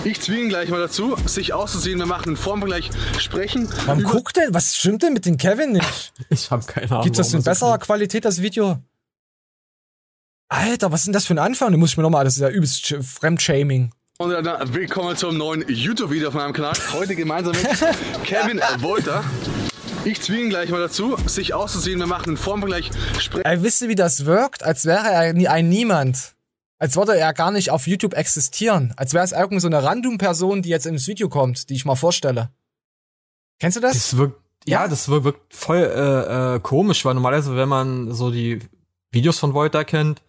Ich 0.03 0.19
zwinge 0.19 0.41
ihn 0.41 0.49
gleich 0.49 0.69
mal 0.69 0.79
dazu, 0.79 1.15
sich 1.25 1.53
auszuziehen. 1.53 1.99
Wir 1.99 2.07
machen 2.07 2.29
einen 2.29 2.37
Formvergleich, 2.37 2.89
sprechen. 3.19 3.69
Warum 3.85 4.03
guckt 4.03 4.35
denn, 4.35 4.51
was 4.51 4.75
stimmt 4.75 5.03
denn 5.03 5.13
mit 5.13 5.25
dem 5.25 5.37
Kevin 5.37 5.73
nicht? 5.73 6.13
Ich 6.29 6.49
habe 6.49 6.65
keine 6.65 6.89
Ahnung. 6.89 7.03
Gibt's 7.03 7.17
das 7.17 7.27
in 7.27 7.33
warum 7.33 7.39
er 7.39 7.55
so 7.55 7.65
besserer 7.65 7.77
Qualität, 7.77 8.25
das 8.25 8.41
Video? 8.41 8.79
Alter, 10.49 10.91
was 10.91 11.01
ist 11.01 11.05
denn 11.05 11.13
das 11.13 11.27
für 11.27 11.35
ein 11.35 11.39
Anfang? 11.39 11.71
Den 11.71 11.79
muss 11.79 11.91
ich 11.91 11.97
mir 11.97 12.03
nochmal, 12.03 12.25
das 12.25 12.35
ist 12.35 12.41
ja 12.41 12.49
übelst 12.49 12.95
Fremdshaming. 13.01 13.91
Und 14.17 14.31
dann 14.31 14.73
willkommen 14.73 15.15
zum 15.15 15.37
neuen 15.37 15.65
YouTube-Video 15.67 16.29
auf 16.29 16.33
meinem 16.33 16.53
Kanal. 16.53 16.73
Heute 16.93 17.15
gemeinsam 17.15 17.53
mit 17.53 17.63
Kevin 18.23 18.59
Wolter. 18.79 19.23
Ich 20.03 20.21
zwinge 20.21 20.41
ihn 20.43 20.49
gleich 20.49 20.69
mal 20.69 20.79
dazu, 20.79 21.15
sich 21.27 21.53
auszuziehen. 21.53 21.99
Wir 21.99 22.07
machen 22.07 22.29
einen 22.29 22.37
Formvergleich. 22.37 22.89
Ey, 23.43 23.61
wisst 23.61 23.81
ihr, 23.81 23.89
wie 23.89 23.95
das 23.95 24.25
wirkt? 24.25 24.63
Als 24.63 24.85
wäre 24.85 25.07
er 25.09 25.33
nie- 25.33 25.47
ein 25.47 25.69
Niemand. 25.69 26.33
Als 26.79 26.95
würde 26.95 27.15
er 27.17 27.33
gar 27.33 27.51
nicht 27.51 27.69
auf 27.69 27.85
YouTube 27.85 28.15
existieren. 28.15 28.93
Als 28.97 29.13
wäre 29.13 29.23
es 29.23 29.31
irgend 29.31 29.61
so 29.61 29.67
eine 29.67 29.83
Random-Person, 29.83 30.63
die 30.63 30.69
jetzt 30.69 30.87
ins 30.87 31.07
Video 31.07 31.29
kommt, 31.29 31.69
die 31.69 31.75
ich 31.75 31.85
mal 31.85 31.95
vorstelle. 31.95 32.49
Kennst 33.59 33.77
du 33.77 33.81
das? 33.81 33.93
Das 33.93 34.17
wirkt, 34.17 34.39
ja, 34.65 34.87
das 34.87 35.07
wir- 35.07 35.23
wirkt 35.23 35.53
voll 35.53 35.77
äh, 35.77 36.55
äh, 36.55 36.59
komisch, 36.59 37.05
weil 37.05 37.13
normalerweise, 37.13 37.55
wenn 37.55 37.69
man 37.69 38.11
so 38.11 38.31
die 38.31 38.59
Videos 39.11 39.37
von 39.37 39.53
Volta 39.53 39.83
kennt, 39.83 40.23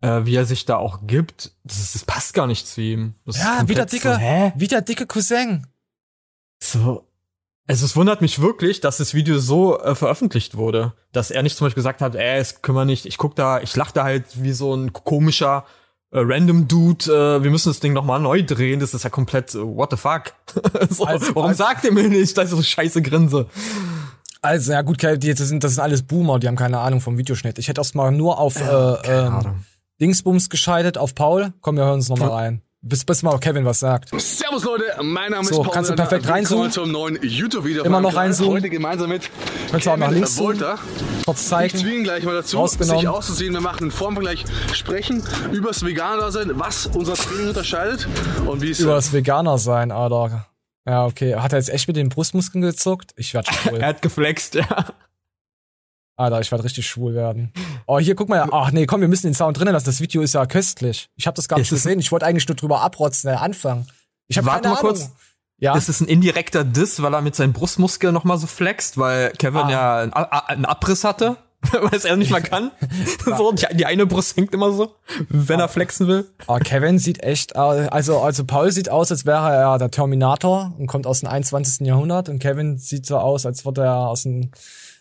äh, 0.00 0.24
wie 0.24 0.34
er 0.36 0.46
sich 0.46 0.64
da 0.64 0.76
auch 0.76 1.00
gibt, 1.06 1.52
das, 1.64 1.92
das 1.92 2.04
passt 2.04 2.32
gar 2.32 2.46
nicht 2.46 2.66
zu 2.66 2.80
ihm. 2.80 3.14
Das 3.26 3.38
ja, 3.38 3.62
wie 3.66 3.74
der 3.74 3.84
dicke, 3.86 4.12
So, 4.14 4.18
hä? 4.18 4.52
wie 4.56 4.68
der 4.68 4.80
dicke 4.80 5.06
Cousin. 5.06 5.66
So. 6.62 7.06
Also 7.66 7.86
es 7.86 7.96
wundert 7.96 8.20
mich 8.20 8.40
wirklich, 8.42 8.80
dass 8.80 8.98
das 8.98 9.14
Video 9.14 9.38
so 9.38 9.78
äh, 9.80 9.94
veröffentlicht 9.94 10.56
wurde, 10.56 10.92
dass 11.12 11.30
er 11.30 11.42
nicht 11.42 11.56
zum 11.56 11.66
Beispiel 11.66 11.82
gesagt 11.82 12.02
hat, 12.02 12.14
ey, 12.14 12.38
es 12.38 12.60
wir 12.66 12.84
nicht, 12.84 13.06
ich 13.06 13.16
guck 13.16 13.36
da, 13.36 13.60
ich 13.60 13.74
lach 13.74 13.90
da 13.90 14.04
halt 14.04 14.24
wie 14.42 14.52
so 14.52 14.74
ein 14.74 14.92
komischer 14.92 15.64
äh, 16.10 16.18
random 16.20 16.68
Dude, 16.68 17.06
äh, 17.06 17.42
wir 17.42 17.50
müssen 17.50 17.70
das 17.70 17.80
Ding 17.80 17.94
nochmal 17.94 18.20
neu 18.20 18.42
drehen, 18.42 18.80
das 18.80 18.92
ist 18.92 19.02
ja 19.04 19.10
komplett, 19.10 19.54
äh, 19.54 19.60
what 19.62 19.90
the 19.90 19.96
fuck? 19.96 20.34
so, 20.90 21.04
Also- 21.04 21.34
warum 21.34 21.48
also- 21.50 21.64
sagt 21.64 21.84
ihr 21.84 21.92
mir 21.92 22.08
nicht, 22.08 22.36
dass 22.36 22.50
ich 22.50 22.56
so 22.56 22.62
scheiße 22.62 23.00
grinse? 23.00 23.46
Also, 24.42 24.72
ja 24.72 24.82
gut, 24.82 25.02
die, 25.02 25.34
das, 25.34 25.48
sind, 25.48 25.64
das 25.64 25.72
sind 25.76 25.82
alles 25.82 26.02
Boomer, 26.02 26.38
die 26.38 26.48
haben 26.48 26.56
keine 26.56 26.78
Ahnung 26.80 27.00
vom 27.00 27.16
Videoschnitt. 27.16 27.58
Ich 27.58 27.68
hätte 27.68 27.80
erst 27.80 27.94
mal 27.94 28.12
nur 28.12 28.38
auf 28.38 28.60
äh, 28.60 28.64
ähm, 29.10 29.64
Dingsbums 30.02 30.50
geschaltet, 30.50 30.98
auf 30.98 31.14
Paul. 31.14 31.54
Komm, 31.62 31.76
wir 31.76 31.84
hören 31.84 31.94
uns 31.94 32.10
nochmal 32.10 32.28
rein. 32.28 32.62
Bis, 32.86 33.02
bis 33.02 33.22
mal 33.22 33.38
Kevin 33.38 33.64
was 33.64 33.80
sagt. 33.80 34.10
Servus 34.20 34.62
Leute, 34.62 34.84
mein 35.02 35.30
Name 35.30 35.44
So, 35.48 35.52
ist 35.52 35.62
Paul. 35.64 35.72
kannst 35.72 35.90
du 35.90 35.94
perfekt 35.94 36.28
reinzoomen? 36.28 36.70
Zum 36.70 36.92
neuen 36.92 37.18
YouTube-Video. 37.22 37.82
Immer 37.82 38.02
noch 38.02 38.14
reinzoomen. 38.14 38.56
Heute 38.56 38.68
gemeinsam 38.68 39.08
mit 39.08 39.30
Kannst 39.70 39.86
du 39.86 39.90
auch 39.90 39.96
nach 39.96 40.08
Kevin 40.08 40.18
links 40.20 40.36
zoomen. 40.36 40.60
Wolter. 40.60 40.78
Kurz 41.24 41.40
Ich 41.40 41.48
zeigen. 41.48 41.78
zwinge 41.78 41.94
ihn 41.96 42.04
gleich 42.04 42.24
mal 42.24 42.34
dazu, 42.34 42.66
sich 42.66 43.08
auszuziehen. 43.08 43.54
Wir 43.54 43.62
machen 43.62 43.84
einen 43.84 43.90
Formvergleich, 43.90 44.44
sprechen 44.74 45.22
über 45.50 45.68
das 45.68 45.82
Veganer-Dasein, 45.82 46.50
was 46.58 46.86
unser 46.88 47.14
Training 47.14 47.48
unterscheidet 47.48 48.06
und 48.44 48.60
wie 48.60 48.70
es 48.72 48.80
Über 48.80 48.96
das 48.96 49.14
Veganer 49.14 49.56
sein, 49.56 49.90
Alter. 49.90 50.46
Ja, 50.86 51.06
okay. 51.06 51.36
Hat 51.36 51.54
er 51.54 51.60
jetzt 51.60 51.70
echt 51.70 51.88
mit 51.88 51.96
den 51.96 52.10
Brustmuskeln 52.10 52.60
gezuckt? 52.60 53.12
Ich 53.16 53.32
werd 53.32 53.48
schwul. 53.54 53.78
Er 53.80 53.86
hat 53.88 54.02
geflext, 54.02 54.56
ja. 54.56 54.66
Alter, 56.16 56.40
ich 56.40 56.50
werd 56.52 56.62
richtig 56.62 56.86
schwul 56.86 57.14
werden. 57.14 57.52
Oh, 57.86 57.98
hier, 57.98 58.14
guck 58.14 58.28
mal. 58.28 58.46
Ach 58.52 58.70
nee, 58.70 58.86
komm, 58.86 59.00
wir 59.00 59.08
müssen 59.08 59.26
den 59.26 59.34
Sound 59.34 59.58
drinnen 59.58 59.72
lassen. 59.72 59.86
Das 59.86 60.00
Video 60.00 60.22
ist 60.22 60.34
ja 60.34 60.46
köstlich. 60.46 61.08
Ich 61.16 61.26
habe 61.26 61.34
das 61.34 61.48
gar 61.48 61.58
nicht 61.58 61.66
Ist 61.72 61.78
es- 61.78 61.82
gesehen. 61.84 61.98
Ich 61.98 62.12
wollte 62.12 62.26
eigentlich 62.26 62.46
nur 62.46 62.54
drüber 62.56 62.82
abrotzen, 62.82 63.28
der 63.28 63.40
Anfang. 63.42 63.86
Ich 64.28 64.38
habe 64.38 64.46
Warte 64.46 64.62
keine 64.62 64.74
mal 64.74 64.80
Ahnung. 64.80 64.92
kurz. 64.94 65.10
Ja. 65.58 65.76
Ist 65.76 65.88
es 65.88 66.00
ein 66.00 66.06
indirekter 66.08 66.64
Diss, 66.64 67.00
weil 67.02 67.14
er 67.14 67.20
mit 67.22 67.34
seinen 67.36 67.52
Brustmuskeln 67.52 68.12
noch 68.14 68.24
mal 68.24 68.38
so 68.38 68.46
flext, 68.46 68.98
weil 68.98 69.30
Kevin 69.32 69.62
Ah. 69.62 69.70
ja 69.70 69.98
einen, 70.48 70.64
Abriss 70.66 71.04
hatte, 71.04 71.36
weil 71.72 71.94
es 71.94 72.04
er 72.04 72.16
nicht 72.16 72.30
mehr 72.30 72.40
kann. 72.42 72.70
so, 73.24 73.52
die, 73.52 73.66
die 73.76 73.86
eine 73.86 74.04
Brust 74.06 74.36
hängt 74.36 74.52
immer 74.54 74.72
so, 74.72 74.94
wenn 75.28 75.60
er 75.60 75.68
flexen 75.68 76.06
will. 76.08 76.26
Ah, 76.46 76.58
Kevin 76.58 76.98
sieht 76.98 77.22
echt, 77.22 77.56
also, 77.56 78.20
also 78.20 78.44
Paul 78.44 78.70
sieht 78.72 78.88
aus, 78.88 79.10
als 79.10 79.26
wäre 79.26 79.52
er 79.52 79.78
der 79.78 79.90
Terminator 79.90 80.74
und 80.78 80.86
kommt 80.86 81.06
aus 81.06 81.20
dem 81.20 81.28
21. 81.28 81.86
Jahrhundert 81.86 82.28
und 82.28 82.38
Kevin 82.40 82.76
sieht 82.78 83.06
so 83.06 83.16
aus, 83.18 83.46
als 83.46 83.64
würde 83.64 83.82
er 83.82 84.08
aus 84.08 84.22
dem 84.24 84.50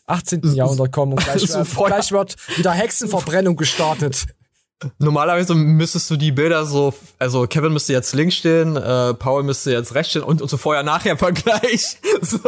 18. 0.08 0.42
Jahrhundert 0.54 0.92
kommen 0.92 1.14
und 1.14 1.24
gleich, 1.24 1.42
So 1.48 1.60
wird- 1.60 1.88
gleich 1.88 2.12
wird 2.12 2.36
wieder 2.58 2.72
Hexenverbrennung 2.72 3.56
gestartet. 3.56 4.26
Normalerweise 5.00 5.56
müsstest 5.56 6.10
du 6.10 6.18
die 6.18 6.34
Bilder 6.34 6.66
so, 6.66 6.94
also 7.18 7.48
Kevin 7.48 7.72
müsste 7.72 7.94
jetzt 7.94 8.14
links 8.14 8.36
stehen, 8.36 8.76
äh, 8.76 9.14
Paul 9.14 9.44
müsste 9.44 9.72
jetzt 9.72 9.96
rechts 9.96 10.10
stehen 10.12 10.24
und, 10.24 10.42
und 10.42 10.50
so 10.50 10.58
Vorher-Nachher-Vergleich. 10.58 11.98
So. 12.22 12.40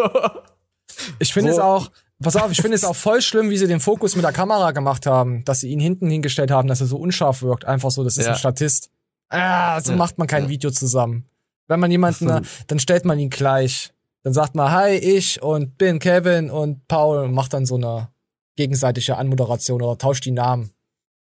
Ich 1.19 1.33
finde 1.33 1.51
So. 1.51 1.57
es 1.57 1.63
auch, 1.63 1.91
pass 2.21 2.35
auf, 2.35 2.51
ich 2.51 2.61
finde 2.61 2.75
es 2.75 2.83
auch 2.83 2.95
voll 2.95 3.21
schlimm, 3.21 3.49
wie 3.49 3.57
sie 3.57 3.67
den 3.67 3.79
Fokus 3.79 4.15
mit 4.15 4.23
der 4.25 4.31
Kamera 4.33 4.71
gemacht 4.71 5.05
haben, 5.05 5.43
dass 5.45 5.61
sie 5.61 5.69
ihn 5.69 5.79
hinten 5.79 6.09
hingestellt 6.09 6.51
haben, 6.51 6.67
dass 6.67 6.81
er 6.81 6.87
so 6.87 6.97
unscharf 6.97 7.41
wirkt. 7.41 7.65
Einfach 7.65 7.91
so, 7.91 8.03
das 8.03 8.17
ist 8.17 8.25
Ja. 8.25 8.31
ein 8.33 8.37
Statist. 8.37 8.89
Ah, 9.29 9.79
so 9.81 9.91
Ja. 9.91 9.97
macht 9.97 10.17
man 10.17 10.27
kein 10.27 10.47
Video 10.49 10.71
zusammen. 10.71 11.25
Wenn 11.67 11.79
man 11.79 11.89
jemanden, 11.91 12.45
dann 12.67 12.79
stellt 12.79 13.05
man 13.05 13.17
ihn 13.19 13.29
gleich. 13.29 13.91
Dann 14.25 14.33
sagt 14.33 14.55
man, 14.55 14.71
hi, 14.71 14.89
ich 14.95 15.43
und 15.43 15.77
bin 15.77 15.99
Kevin 15.99 16.49
und 16.49 16.87
Paul 16.87 17.19
und 17.25 17.33
macht 17.35 17.53
dann 17.53 17.67
so 17.67 17.75
eine 17.75 18.09
gegenseitige 18.55 19.17
Anmoderation 19.17 19.83
oder 19.83 19.99
tauscht 19.99 20.25
die 20.25 20.31
Namen. 20.31 20.71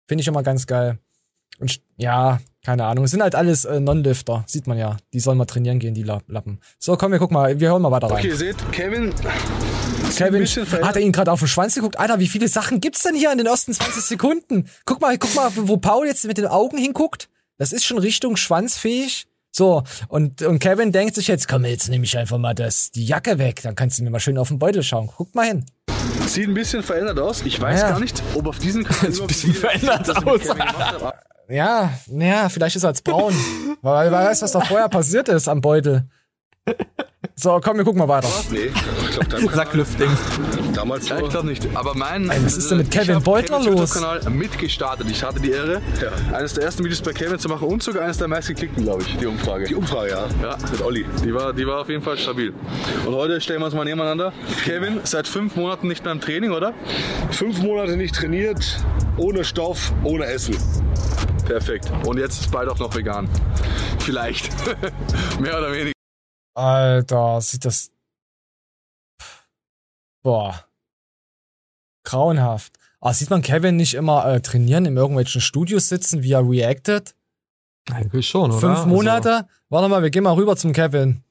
Finde 0.06 0.20
ich 0.20 0.28
immer 0.28 0.42
ganz 0.42 0.66
geil. 0.66 0.98
Und 1.58 1.80
ja, 1.96 2.38
keine 2.62 2.84
Ahnung. 2.84 3.04
Es 3.06 3.12
sind 3.12 3.22
halt 3.22 3.34
alles 3.34 3.64
äh, 3.64 3.80
Non-Lifter, 3.80 4.44
sieht 4.46 4.66
man 4.66 4.76
ja. 4.76 4.98
Die 5.14 5.20
sollen 5.20 5.38
mal 5.38 5.46
trainieren 5.46 5.78
gehen, 5.78 5.94
die 5.94 6.02
La- 6.02 6.20
Lappen. 6.26 6.60
So, 6.78 6.94
komm, 6.98 7.12
wir 7.12 7.18
gucken 7.18 7.32
mal, 7.34 7.58
wir 7.58 7.70
hören 7.70 7.80
mal 7.80 7.90
weiter 7.90 8.08
rein. 8.08 8.18
Okay, 8.18 8.28
ihr 8.28 8.36
seht, 8.36 8.56
Kevin 8.72 9.14
Kevin, 10.14 10.44
hat 10.46 10.96
er 10.96 11.00
ihn 11.02 11.12
gerade 11.12 11.32
auf 11.32 11.38
den 11.38 11.48
Schwanz 11.48 11.74
geguckt? 11.74 11.98
Alter, 11.98 12.18
wie 12.20 12.28
viele 12.28 12.46
Sachen 12.48 12.80
gibt's 12.80 13.04
denn 13.04 13.14
hier 13.14 13.32
in 13.32 13.38
den 13.38 13.46
ersten 13.46 13.72
20 13.72 14.02
Sekunden? 14.02 14.68
Guck 14.84 15.00
mal, 15.00 15.16
guck 15.16 15.34
mal, 15.34 15.50
wo 15.54 15.78
Paul 15.78 16.06
jetzt 16.06 16.26
mit 16.26 16.36
den 16.36 16.46
Augen 16.46 16.76
hinguckt. 16.76 17.30
Das 17.56 17.72
ist 17.72 17.84
schon 17.86 17.96
Richtung 17.96 18.36
schwanzfähig. 18.36 19.26
So, 19.54 19.82
und, 20.08 20.40
und 20.42 20.58
Kevin 20.60 20.92
denkt 20.92 21.14
sich 21.14 21.28
jetzt, 21.28 21.46
komm, 21.46 21.66
jetzt 21.66 21.88
nehme 21.90 22.04
ich 22.06 22.16
einfach 22.16 22.38
mal 22.38 22.54
das, 22.54 22.90
die 22.90 23.04
Jacke 23.04 23.38
weg, 23.38 23.60
dann 23.62 23.74
kannst 23.74 23.98
du 23.98 24.02
mir 24.02 24.08
mal 24.10 24.18
schön 24.18 24.38
auf 24.38 24.48
den 24.48 24.58
Beutel 24.58 24.82
schauen. 24.82 25.10
Guck 25.14 25.34
mal 25.34 25.46
hin. 25.46 25.66
Sieht 26.26 26.48
ein 26.48 26.54
bisschen 26.54 26.82
verändert 26.82 27.18
aus. 27.18 27.42
Ich 27.42 27.60
weiß 27.60 27.82
Ja. 27.82 27.90
gar 27.90 28.00
nicht, 28.00 28.22
ob 28.34 28.46
auf 28.46 28.58
diesem 28.58 28.82
Kanal 28.88 29.12
ein 29.20 29.26
bisschen 29.26 29.52
verändert 29.52 30.26
aus. 30.26 30.40
Ja, 31.48 31.92
ja, 32.06 32.48
vielleicht 32.48 32.76
ist 32.76 32.84
er 32.84 32.90
jetzt 32.90 33.04
braun. 33.04 33.34
weil, 33.82 34.10
weil 34.10 34.22
er 34.24 34.30
weiß, 34.30 34.40
was 34.40 34.52
da 34.52 34.60
vorher 34.62 34.88
passiert 34.88 35.28
ist 35.28 35.48
am 35.48 35.60
Beutel. 35.60 36.08
So, 37.42 37.58
komm, 37.60 37.76
wir 37.76 37.84
gucken 37.84 37.98
mal 37.98 38.06
weiter. 38.06 38.28
Nee, 38.52 38.66
ich 38.66 39.10
glaube, 39.10 39.26
deinem 39.26 39.40
Kanal, 39.48 39.56
Sacklüfting. 39.66 40.08
damals 40.76 41.08
ja, 41.08 41.18
ich 41.18 41.28
glaube 41.28 41.48
nicht. 41.48 41.66
Aber 41.74 41.92
mein. 41.96 42.30
Ey, 42.30 42.44
was 42.44 42.56
ist 42.56 42.70
denn 42.70 42.78
mit 42.78 42.92
Kevin 42.92 43.10
ich 43.10 43.16
hab 43.16 43.24
Beutler 43.24 43.58
Kevins 43.58 43.66
los? 43.80 43.94
YouTube-Kanal 43.96 44.30
mitgestartet. 44.30 45.10
Ich 45.10 45.24
hatte 45.24 45.40
die 45.40 45.50
Ehre, 45.50 45.82
eines 46.32 46.54
der 46.54 46.62
ersten 46.62 46.84
Videos 46.84 47.02
bei 47.02 47.12
Kevin 47.12 47.40
zu 47.40 47.48
machen 47.48 47.66
und 47.66 47.82
sogar 47.82 48.04
eines 48.04 48.18
der 48.18 48.28
meistgeklickten, 48.28 48.84
glaube 48.84 49.02
ich, 49.02 49.16
die 49.16 49.26
Umfrage. 49.26 49.64
Die 49.64 49.74
Umfrage, 49.74 50.10
ja. 50.10 50.26
Ja, 50.40 50.56
mit 50.70 50.82
Olli. 50.82 51.04
Die 51.24 51.34
war, 51.34 51.52
die 51.52 51.66
war 51.66 51.80
auf 51.80 51.88
jeden 51.88 52.02
Fall 52.04 52.16
stabil. 52.16 52.54
Und 53.04 53.12
heute 53.12 53.40
stellen 53.40 53.58
wir 53.60 53.66
uns 53.66 53.74
mal 53.74 53.84
nebeneinander. 53.84 54.32
Kevin, 54.64 55.00
seit 55.02 55.26
fünf 55.26 55.56
Monaten 55.56 55.88
nicht 55.88 56.04
mehr 56.04 56.12
im 56.12 56.20
Training, 56.20 56.52
oder? 56.52 56.74
Fünf 57.32 57.60
Monate 57.60 57.96
nicht 57.96 58.14
trainiert, 58.14 58.78
ohne 59.16 59.42
Stoff, 59.42 59.92
ohne 60.04 60.26
Essen. 60.26 60.56
Perfekt. 61.44 61.90
Und 62.06 62.20
jetzt 62.20 62.40
ist 62.40 62.52
bald 62.52 62.68
auch 62.68 62.78
noch 62.78 62.94
vegan. 62.94 63.28
Vielleicht. 63.98 64.48
Mehr 65.40 65.58
oder 65.58 65.72
weniger. 65.72 65.92
Alter, 66.54 67.40
sieht 67.40 67.64
das. 67.64 67.90
Boah. 70.22 70.64
Grauenhaft. 72.04 72.74
Ah, 73.00 73.12
sieht 73.12 73.30
man 73.30 73.42
Kevin 73.42 73.76
nicht 73.76 73.94
immer 73.94 74.24
äh, 74.26 74.40
trainieren, 74.40 74.84
in 74.84 74.96
irgendwelchen 74.96 75.40
Studios 75.40 75.88
sitzen, 75.88 76.22
wie 76.22 76.32
er 76.32 76.48
reactet? 76.48 77.14
Eigentlich 77.90 78.28
schon, 78.28 78.50
oder? 78.52 78.60
Fünf 78.60 78.86
Monate? 78.86 79.48
Warte 79.68 79.88
mal, 79.88 80.02
wir 80.02 80.10
gehen 80.10 80.22
mal 80.22 80.34
rüber 80.34 80.56
zum 80.56 80.72
Kevin. 80.72 81.24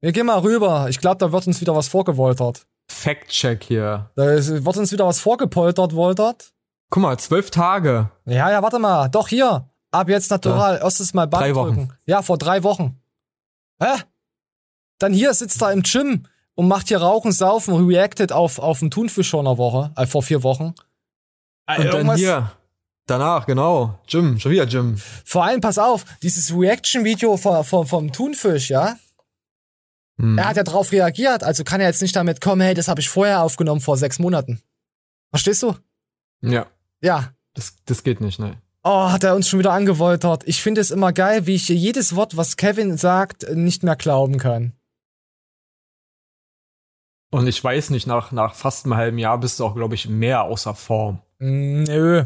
Wir 0.00 0.12
gehen 0.12 0.26
mal 0.26 0.38
rüber. 0.40 0.88
Ich 0.88 0.98
glaube, 0.98 1.18
da 1.18 1.30
wird 1.30 1.46
uns 1.46 1.60
wieder 1.60 1.76
was 1.76 1.86
vorgewoltert. 1.88 2.56
Also, 2.56 2.64
Fact-Check 2.88 3.62
hier. 3.62 4.10
Da 4.16 4.30
ist, 4.32 4.64
wird 4.64 4.76
uns 4.76 4.90
wieder 4.90 5.06
was 5.06 5.20
vorgepoltert, 5.20 5.94
Woltert. 5.94 6.52
Guck 6.90 7.02
mal, 7.02 7.16
zwölf 7.18 7.50
Tage. 7.52 8.10
Ja, 8.24 8.50
ja, 8.50 8.62
warte 8.62 8.80
mal. 8.80 9.08
Doch 9.08 9.28
hier. 9.28 9.68
Ab 9.92 10.08
jetzt 10.08 10.30
natural. 10.30 10.78
Erstes 10.82 11.14
Mal 11.14 11.26
Bank 11.28 11.44
Drei 11.44 11.54
Wochen. 11.54 11.74
drücken. 11.76 11.92
Ja, 12.06 12.22
vor 12.22 12.36
drei 12.38 12.64
Wochen. 12.64 13.00
Hä? 13.80 14.02
Dann 15.00 15.12
hier 15.12 15.34
sitzt 15.34 15.60
er 15.62 15.72
im 15.72 15.82
Gym 15.82 16.26
und 16.54 16.68
macht 16.68 16.88
hier 16.88 16.98
Rauchen, 17.00 17.32
Saufen, 17.32 17.74
reacted 17.86 18.30
auf, 18.32 18.58
auf 18.60 18.80
einen 18.82 18.90
Thunfisch 18.92 19.30
vor 19.30 19.40
einer 19.40 19.58
Woche, 19.58 19.92
äh, 19.96 20.06
vor 20.06 20.22
vier 20.22 20.42
Wochen. 20.44 20.74
Äh, 21.66 21.80
Und 21.80 21.92
dann 21.92 22.14
hier. 22.16 22.52
Danach, 23.06 23.46
genau. 23.46 23.98
Jim, 24.06 24.38
schon 24.38 24.52
wieder 24.52 24.64
Jim. 24.66 24.96
Vor 25.24 25.44
allem, 25.44 25.60
pass 25.60 25.78
auf, 25.78 26.04
dieses 26.22 26.52
Reaction-Video 26.54 27.36
vom, 27.36 27.64
vom, 27.64 27.86
vom 27.86 28.12
Thunfisch, 28.12 28.70
ja? 28.70 28.96
Hm. 30.20 30.38
Er 30.38 30.44
hat 30.48 30.56
ja 30.56 30.62
drauf 30.62 30.92
reagiert, 30.92 31.42
also 31.42 31.64
kann 31.64 31.80
er 31.80 31.88
jetzt 31.88 32.02
nicht 32.02 32.14
damit 32.14 32.40
kommen, 32.40 32.60
hey, 32.60 32.74
das 32.74 32.86
habe 32.88 33.00
ich 33.00 33.08
vorher 33.08 33.42
aufgenommen, 33.42 33.80
vor 33.80 33.96
sechs 33.96 34.18
Monaten. 34.20 34.60
Verstehst 35.30 35.62
du? 35.62 35.74
Ja, 36.42 36.66
Ja. 37.00 37.32
das, 37.54 37.74
das 37.86 38.04
geht 38.04 38.20
nicht, 38.20 38.38
ne. 38.38 38.60
Oh, 38.82 39.10
hat 39.10 39.24
er 39.24 39.34
uns 39.34 39.48
schon 39.48 39.58
wieder 39.58 39.72
angewoltert. 39.72 40.42
Ich 40.46 40.62
finde 40.62 40.80
es 40.80 40.90
immer 40.90 41.12
geil, 41.12 41.46
wie 41.46 41.54
ich 41.54 41.68
jedes 41.68 42.14
Wort, 42.16 42.36
was 42.36 42.56
Kevin 42.56 42.96
sagt, 42.96 43.46
nicht 43.54 43.82
mehr 43.82 43.96
glauben 43.96 44.38
kann. 44.38 44.72
Und 47.30 47.46
ich 47.46 47.62
weiß 47.62 47.90
nicht, 47.90 48.06
nach, 48.06 48.32
nach 48.32 48.54
fast 48.54 48.84
einem 48.84 48.96
halben 48.96 49.18
Jahr 49.18 49.38
bist 49.38 49.60
du 49.60 49.64
auch, 49.64 49.74
glaube 49.74 49.94
ich, 49.94 50.08
mehr 50.08 50.42
außer 50.44 50.74
Form. 50.74 51.20
Mm, 51.38 51.84
Nö. 51.84 52.24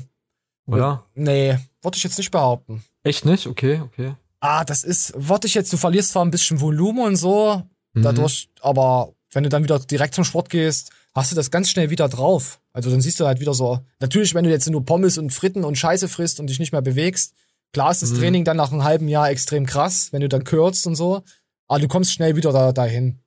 Oder? 0.66 1.05
Nee, 1.14 1.59
wollte 1.82 1.98
ich 1.98 2.05
jetzt 2.05 2.16
nicht 2.18 2.30
behaupten. 2.30 2.82
Echt 3.02 3.26
nicht? 3.26 3.46
Okay, 3.46 3.82
okay. 3.84 4.14
Ah, 4.40 4.64
das 4.64 4.82
ist, 4.82 5.12
wollte 5.16 5.46
ich 5.46 5.55
jetzt, 5.55 5.72
du 5.72 5.76
verlierst 5.76 6.11
zwar 6.12 6.24
ein 6.24 6.30
bisschen 6.30 6.61
Volumen 6.61 7.05
und 7.05 7.16
so, 7.16 7.62
Mhm. 7.92 8.02
dadurch, 8.02 8.48
aber 8.61 9.12
wenn 9.32 9.42
du 9.44 9.48
dann 9.50 9.62
wieder 9.62 9.78
direkt 9.78 10.14
zum 10.14 10.24
Sport 10.24 10.48
gehst, 10.50 10.90
hast 11.14 11.30
du 11.30 11.36
das 11.36 11.50
ganz 11.50 11.68
schnell 11.70 11.90
wieder 11.90 12.09
drauf. 12.09 12.61
Also 12.72 12.90
dann 12.90 13.00
siehst 13.00 13.20
du 13.20 13.26
halt 13.26 13.40
wieder 13.40 13.55
so, 13.55 13.80
natürlich, 14.00 14.34
wenn 14.34 14.44
du 14.44 14.50
jetzt 14.50 14.68
nur 14.68 14.84
Pommes 14.84 15.16
und 15.18 15.32
Fritten 15.32 15.64
und 15.64 15.76
Scheiße 15.78 16.09
frisst 16.09 16.40
und 16.40 16.48
dich 16.48 16.59
nicht 16.59 16.72
mehr 16.72 16.82
bewegst, 16.82 17.34
klar 17.72 17.90
ist 17.90 18.02
das 18.02 18.11
Mhm. 18.12 18.18
Training 18.18 18.44
dann 18.44 18.57
nach 18.57 18.72
einem 18.72 18.84
halben 18.84 19.07
Jahr 19.09 19.30
extrem 19.30 19.64
krass, 19.66 20.09
wenn 20.12 20.22
du 20.22 20.28
dann 20.28 20.44
kürzt 20.44 20.86
und 20.86 20.94
so, 20.96 21.22
aber 21.68 21.80
du 21.80 21.88
kommst 21.88 22.12
schnell 22.12 22.36
wieder 22.36 22.52
da, 22.52 22.72
dahin. 22.72 23.20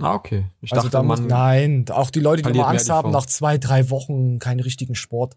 Ah, 0.00 0.14
okay. 0.14 0.46
Ich 0.60 0.72
also 0.72 0.88
dachte, 0.88 0.96
da 0.96 1.02
muss, 1.02 1.20
nein, 1.20 1.84
auch 1.90 2.10
die 2.10 2.20
Leute, 2.20 2.42
die 2.42 2.50
immer 2.50 2.68
Angst 2.68 2.90
haben, 2.90 3.10
nach 3.10 3.26
zwei, 3.26 3.58
drei 3.58 3.90
Wochen 3.90 4.38
keinen 4.38 4.60
richtigen 4.60 4.94
Sport. 4.94 5.36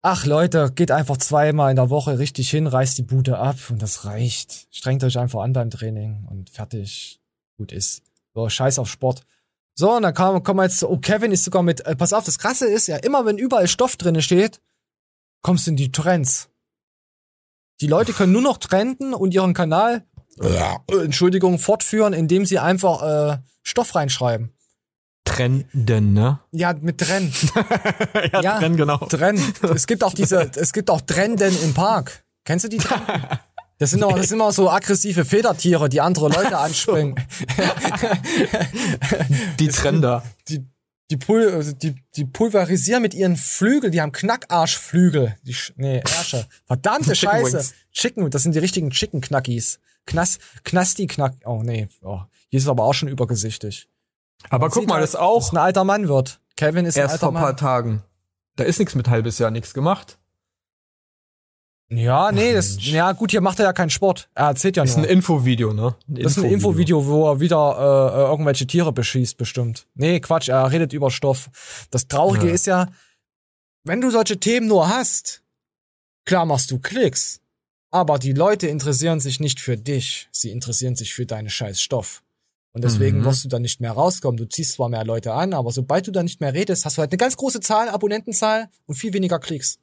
Ach 0.00 0.26
Leute, 0.26 0.72
geht 0.74 0.90
einfach 0.90 1.16
zweimal 1.16 1.70
in 1.70 1.76
der 1.76 1.90
Woche 1.90 2.18
richtig 2.18 2.50
hin, 2.50 2.66
reißt 2.66 2.98
die 2.98 3.02
Bude 3.02 3.38
ab 3.38 3.56
und 3.70 3.80
das 3.80 4.04
reicht. 4.04 4.66
Strengt 4.70 5.04
euch 5.04 5.18
einfach 5.18 5.42
an 5.42 5.52
beim 5.52 5.70
Training 5.70 6.26
und 6.28 6.50
fertig. 6.50 7.20
Gut 7.56 7.70
ist. 7.72 8.02
So, 8.34 8.48
scheiß 8.48 8.78
auf 8.78 8.88
Sport. 8.88 9.22
So, 9.74 9.94
und 9.94 10.02
dann 10.02 10.14
kam, 10.14 10.42
kommen 10.42 10.58
wir 10.58 10.64
jetzt, 10.64 10.82
oh, 10.82 10.98
Kevin 10.98 11.32
ist 11.32 11.44
sogar 11.44 11.62
mit, 11.62 11.86
äh, 11.86 11.94
pass 11.94 12.12
auf, 12.12 12.24
das 12.24 12.38
Krasse 12.38 12.66
ist 12.66 12.88
ja, 12.88 12.96
immer 12.96 13.24
wenn 13.24 13.38
überall 13.38 13.68
Stoff 13.68 13.96
drinne 13.96 14.22
steht, 14.22 14.60
kommst 15.42 15.66
du 15.66 15.70
in 15.70 15.76
die 15.76 15.92
Trends. 15.92 16.50
Die 17.80 17.86
Leute 17.86 18.12
können 18.12 18.32
nur 18.32 18.42
noch 18.42 18.58
trenden 18.58 19.14
und 19.14 19.34
ihren 19.34 19.54
Kanal, 19.54 20.04
Entschuldigung, 20.38 21.58
fortführen, 21.58 22.12
indem 22.12 22.46
sie 22.46 22.58
einfach 22.58 23.34
äh, 23.34 23.38
Stoff 23.62 23.94
reinschreiben. 23.94 24.52
Trenden, 25.24 26.14
ne? 26.14 26.40
Ja, 26.50 26.74
mit 26.80 26.98
Trenn. 26.98 27.32
ja, 28.42 28.58
Trenn, 28.58 28.76
genau. 28.76 28.98
Trenn. 28.98 29.40
Es 29.74 29.86
gibt 29.86 30.02
auch 30.02 30.14
diese, 30.14 30.50
es 30.56 30.72
gibt 30.72 30.90
auch 30.90 31.00
Trenden 31.00 31.54
im 31.62 31.74
Park. 31.74 32.24
Kennst 32.44 32.64
du 32.64 32.68
die 32.68 32.78
Trenden? 32.78 33.06
Das 33.78 33.90
sind, 33.90 34.02
immer, 34.02 34.16
das 34.16 34.28
sind 34.28 34.38
immer 34.38 34.52
so 34.52 34.70
aggressive 34.70 35.24
Federtiere, 35.24 35.88
die 35.88 36.00
andere 36.00 36.28
Leute 36.28 36.56
anspringen. 36.58 37.14
Die 39.58 39.68
Trender. 39.68 40.22
Die, 40.48 40.64
die, 41.10 41.16
Pul 41.16 41.74
die, 41.82 41.94
die 42.16 42.24
pulverisieren 42.24 43.02
mit 43.02 43.12
ihren 43.14 43.36
Flügeln, 43.36 43.92
die 43.92 44.00
haben 44.00 44.12
Knackarschflügel. 44.12 45.36
Die, 45.42 45.54
Sch- 45.54 45.72
nee, 45.76 45.98
Ärsche. 45.98 46.46
Verdammte 46.66 47.12
Chicken 47.12 47.32
Scheiße. 47.32 47.52
Wings. 47.54 47.74
Chicken, 47.92 48.30
das 48.30 48.42
sind 48.44 48.54
die 48.54 48.60
richtigen 48.60 48.90
Chicken 48.90 49.20
Knackis. 49.20 49.80
Knas, 50.06 50.38
Knasti 50.64 51.06
Knack. 51.06 51.34
Oh 51.44 51.62
nee, 51.62 51.88
oh, 52.02 52.20
hier 52.48 52.58
ist 52.58 52.68
aber 52.68 52.84
auch 52.84 52.94
schon 52.94 53.08
übergesichtig. 53.08 53.88
Aber 54.50 54.66
Man 54.66 54.70
guck 54.70 54.86
mal, 54.88 54.94
halt, 54.94 55.04
das 55.04 55.16
auch 55.16 55.40
dass 55.44 55.52
ein 55.52 55.58
alter 55.58 55.84
Mann 55.84 56.08
wird. 56.08 56.40
Kevin 56.56 56.84
ist 56.86 56.96
ein 56.96 57.02
erst 57.02 57.12
alter 57.14 57.26
vor 57.28 57.36
ein 57.36 57.42
paar. 57.42 57.56
Tagen. 57.56 58.02
Da 58.56 58.64
ist 58.64 58.78
nichts 58.78 58.94
mit 58.94 59.08
halbes 59.08 59.38
Jahr 59.38 59.50
nichts 59.50 59.72
gemacht. 59.74 60.18
Ja, 61.90 62.32
nee, 62.32 62.54
das, 62.54 62.78
ja 62.86 63.12
gut, 63.12 63.32
hier 63.32 63.42
macht 63.42 63.58
er 63.58 63.66
ja 63.66 63.72
keinen 63.74 63.90
Sport. 63.90 64.30
Er 64.34 64.46
erzählt 64.46 64.78
ja 64.78 64.82
Ist 64.82 64.96
nur. 64.96 65.04
ein 65.06 65.10
Infovideo, 65.12 65.74
ne? 65.74 65.94
das 66.06 66.38
ist 66.38 66.44
ein 66.44 66.50
Infovideo, 66.50 67.06
wo 67.06 67.28
er 67.30 67.38
wieder 67.40 67.76
äh, 68.14 68.16
äh, 68.18 68.24
irgendwelche 68.30 68.66
Tiere 68.66 68.92
beschießt, 68.92 69.36
bestimmt. 69.36 69.86
Nee, 69.94 70.18
Quatsch, 70.20 70.48
er 70.48 70.70
redet 70.72 70.94
über 70.94 71.10
Stoff. 71.10 71.50
Das 71.90 72.08
Traurige 72.08 72.48
Ja. 72.48 72.54
ist 72.54 72.66
ja, 72.66 72.86
wenn 73.84 74.00
du 74.00 74.10
solche 74.10 74.40
Themen 74.40 74.68
nur 74.68 74.88
hast, 74.88 75.42
klar 76.24 76.46
machst 76.46 76.70
du 76.70 76.78
Klicks. 76.78 77.41
Aber 77.92 78.18
die 78.18 78.32
Leute 78.32 78.66
interessieren 78.68 79.20
sich 79.20 79.38
nicht 79.38 79.60
für 79.60 79.76
dich. 79.76 80.28
Sie 80.32 80.50
interessieren 80.50 80.96
sich 80.96 81.12
für 81.14 81.26
deinen 81.26 81.50
scheiß 81.50 81.80
Stoff. 81.80 82.22
Und 82.74 82.82
deswegen 82.84 83.18
Mhm. 83.20 83.24
wirst 83.26 83.44
du 83.44 83.48
dann 83.48 83.60
nicht 83.62 83.80
mehr 83.80 83.92
rauskommen. 83.92 84.38
Du 84.38 84.48
ziehst 84.48 84.72
zwar 84.72 84.88
mehr 84.88 85.04
Leute 85.04 85.34
an, 85.34 85.52
aber 85.52 85.70
sobald 85.72 86.06
du 86.06 86.10
dann 86.10 86.24
nicht 86.24 86.40
mehr 86.40 86.54
redest, 86.54 86.86
hast 86.86 86.96
du 86.96 87.00
halt 87.00 87.12
eine 87.12 87.18
ganz 87.18 87.36
große 87.36 87.60
Zahl, 87.60 87.90
Abonnentenzahl 87.90 88.70
und 88.86 88.94
viel 88.94 89.12
weniger 89.12 89.38
Klicks. 89.38 89.78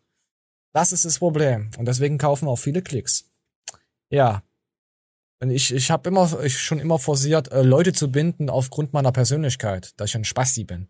Das 0.73 0.91
ist 0.91 1.05
das 1.05 1.19
Problem. 1.19 1.69
Und 1.77 1.85
deswegen 1.85 2.17
kaufen 2.17 2.47
auch 2.47 2.55
viele 2.57 2.81
Klicks. 2.81 3.25
Ja. 4.09 4.41
Und 5.39 5.51
ich, 5.51 5.71
ich 5.71 5.91
habe 5.91 6.09
immer, 6.09 6.43
ich 6.43 6.57
schon 6.57 6.79
immer 6.79 6.97
forciert, 6.97 7.51
äh, 7.51 7.61
Leute 7.61 7.93
zu 7.93 8.11
binden 8.11 8.49
aufgrund 8.49 8.91
meiner 8.91 9.11
Persönlichkeit, 9.11 9.93
dass 9.97 10.09
ich 10.09 10.15
ein 10.15 10.25
Spasti 10.25 10.63
bin. 10.63 10.81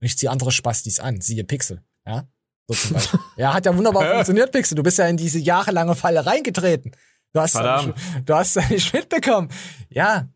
Und 0.00 0.06
ich 0.06 0.16
ziehe 0.16 0.30
andere 0.30 0.52
Spastis 0.52 1.00
an, 1.00 1.20
siehe 1.20 1.42
Pixel. 1.44 1.82
Ja. 2.06 2.28
So 2.68 2.74
zum 2.74 2.94
Beispiel. 2.94 3.20
ja, 3.36 3.54
hat 3.54 3.66
ja 3.66 3.76
wunderbar 3.76 4.04
funktioniert, 4.12 4.52
Pixel. 4.52 4.76
Du 4.76 4.82
bist 4.82 4.98
ja 4.98 5.06
in 5.06 5.16
diese 5.16 5.38
jahrelange 5.38 5.94
Falle 5.94 6.24
reingetreten. 6.24 6.94
Du 7.32 7.40
hast, 7.40 7.54
ja 7.54 7.62
Verdammt. 7.62 7.96
nicht, 7.96 8.28
du 8.28 8.34
hast 8.34 8.56
ja 8.56 8.68
nicht 8.68 8.92
mitbekommen. 8.92 9.48
Ja. 9.88 10.28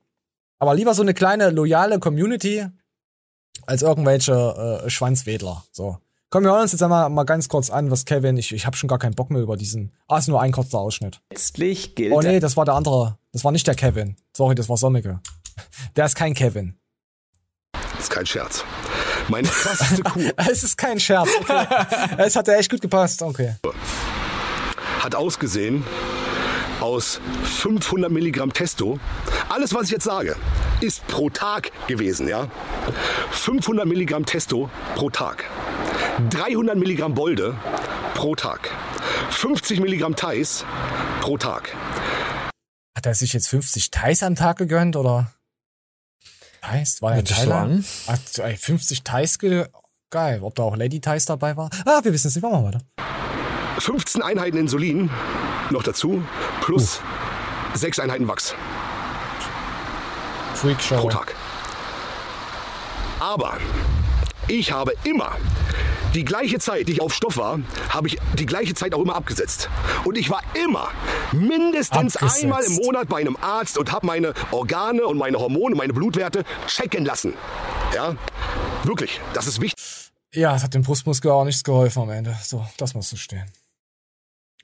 Aber 0.59 0.75
lieber 0.75 0.95
so 0.95 1.03
eine 1.03 1.13
kleine, 1.15 1.51
loyale 1.51 1.99
Community 1.99 2.67
als 3.67 3.83
irgendwelche 3.83 4.83
äh, 4.85 4.91
Schwanzwedler. 4.91 5.65
So. 5.73 5.99
Komm, 6.31 6.45
wir 6.45 6.51
hören 6.51 6.63
uns 6.63 6.73
jetzt 6.73 6.83
einmal 6.83 7.09
mal 7.11 7.25
ganz 7.25 7.49
kurz 7.49 7.71
an, 7.71 7.91
was 7.91 8.05
Kevin, 8.05 8.37
ich, 8.37 8.53
ich 8.53 8.67
habe 8.67 8.77
schon 8.77 8.89
gar 8.89 8.99
keinen 8.99 9.15
Bock 9.15 9.31
mehr 9.31 9.41
über 9.41 9.57
diesen. 9.57 9.93
Ah, 10.09 10.19
ist 10.19 10.29
nur 10.29 10.41
ein 10.41 10.53
kurzer 10.53 10.79
Ausschnitt. 10.79 11.21
Letztlich 11.31 11.95
gilt 11.95 12.13
Oh 12.13 12.21
nee, 12.21 12.41
das 12.41 12.57
war 12.57 12.65
der 12.65 12.75
andere. 12.75 13.19
Das 13.33 13.45
war 13.45 13.53
nicht 13.53 13.67
der 13.67 13.75
Kevin. 13.75 14.17
Sorry, 14.37 14.55
das 14.55 14.69
war 14.69 14.77
Sonneke. 14.77 15.21
Der 15.95 16.07
ist 16.07 16.17
kein 16.17 16.35
Kevin. 16.35 16.79
Das 17.73 18.01
ist 18.01 18.11
kein 18.11 18.27
Scherz. 18.27 18.65
Meine 19.29 19.49
krasseste 19.49 20.03
Kuh 20.03 20.31
Es 20.51 20.63
ist 20.63 20.77
kein 20.77 21.01
Scherz. 21.01 21.29
Okay. 21.41 21.67
Es 22.19 22.37
hat 22.37 22.49
ja 22.49 22.55
echt 22.55 22.71
gut 22.71 22.81
gepasst. 22.81 23.23
Okay. 23.23 23.55
hat 25.01 25.15
ausgesehen 25.15 25.85
aus 26.81 27.21
500 27.45 28.11
Milligramm 28.11 28.53
Testo. 28.53 28.99
Alles, 29.49 29.75
was 29.75 29.85
ich 29.85 29.91
jetzt 29.93 30.05
sage, 30.05 30.37
ist 30.81 31.07
pro 31.07 31.31
Tag 31.31 31.71
gewesen, 31.87 32.29
ja? 32.29 32.49
500 33.31 33.87
Milligramm 33.87 34.27
Testo 34.27 34.71
pro 34.95 35.11
Tag. 35.11 35.45
300 36.31 36.77
Milligramm 36.77 37.15
Bolde 37.15 37.57
pro 38.15 38.35
Tag. 38.35 38.71
50 39.31 39.81
Milligramm 39.81 40.17
Thais 40.17 40.65
pro 41.21 41.39
Tag. 41.39 41.75
Hat 42.95 43.07
er 43.07 43.15
sich 43.15 43.33
jetzt 43.33 43.49
50 43.49 43.91
Thais 43.91 44.23
am 44.23 44.35
Tag 44.35 44.59
gegönnt 44.59 44.97
oder? 44.97 45.33
Thais? 46.67 47.03
War 47.03 47.17
in 47.17 47.27
so 47.27 47.35
Thailand? 47.35 47.85
an. 48.07 48.15
Hat 48.15 48.39
ey, 48.39 48.57
50 48.57 49.05
Thais 49.05 49.39
ge 49.39 49.67
Geil. 50.11 50.39
Ob 50.43 50.55
da 50.55 50.63
auch 50.63 50.77
Lady 50.77 51.01
Thais 51.01 51.25
dabei 51.25 51.57
war? 51.57 51.69
Ah, 51.85 52.01
wir 52.03 52.13
wissen 52.13 52.29
es 52.29 52.37
nicht. 52.37 52.43
Machen 52.43 52.63
wir 52.63 52.67
weiter. 52.75 52.81
15 53.81 54.23
Einheiten 54.23 54.57
Insulin 54.57 55.11
noch 55.71 55.83
dazu, 55.83 56.23
plus 56.63 57.01
6 57.75 57.99
Einheiten 57.99 58.27
Wachs 58.29 58.55
Freak 60.55 60.81
Show. 60.81 60.97
pro 60.97 61.11
Tag. 61.11 61.35
Aber 63.21 63.59
ich 64.49 64.73
habe 64.73 64.95
immer 65.05 65.33
die 66.17 66.25
gleiche 66.25 66.59
Zeit, 66.59 66.89
die 66.89 66.93
ich 66.93 67.01
auf 67.01 67.15
Stoff 67.15 67.37
war, 67.37 67.61
habe 67.91 68.09
ich 68.09 68.19
die 68.39 68.47
gleiche 68.47 68.75
Zeit 68.75 68.95
auch 68.95 69.03
immer 69.03 69.15
abgesetzt. 69.15 69.69
Und 70.05 70.17
ich 70.17 70.31
war 70.31 70.43
immer 70.55 70.89
mindestens 71.33 72.17
Abgesetzt. 72.17 72.43
einmal 72.43 72.65
im 72.65 72.75
Monat 72.77 73.09
bei 73.09 73.19
einem 73.19 73.37
Arzt 73.41 73.77
und 73.79 73.93
habe 73.93 74.07
meine 74.07 74.33
Organe 74.51 75.07
und 75.07 75.19
meine 75.19 75.39
Hormone, 75.39 75.77
meine 75.77 75.93
Blutwerte 75.93 76.45
checken 76.67 77.05
lassen. 77.05 77.35
Ja, 77.95 78.17
wirklich, 78.85 79.21
das 79.35 79.47
ist 79.47 79.61
wichtig. 79.61 79.85
Ja, 80.33 80.57
es 80.57 80.63
hat 80.63 80.75
dem 80.75 80.83
Brustmuskel 80.83 81.31
auch 81.31 81.45
nichts 81.45 81.63
geholfen 81.63 82.03
am 82.03 82.11
Ende. 82.11 82.37
So, 82.43 82.67
das 82.79 82.95
muss 82.95 83.11
so 83.11 83.17
stehen. 83.17 83.51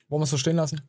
Wollen 0.09 0.21
wir 0.21 0.25
es 0.25 0.31
so 0.31 0.37
stehen 0.37 0.55
lassen? 0.55 0.81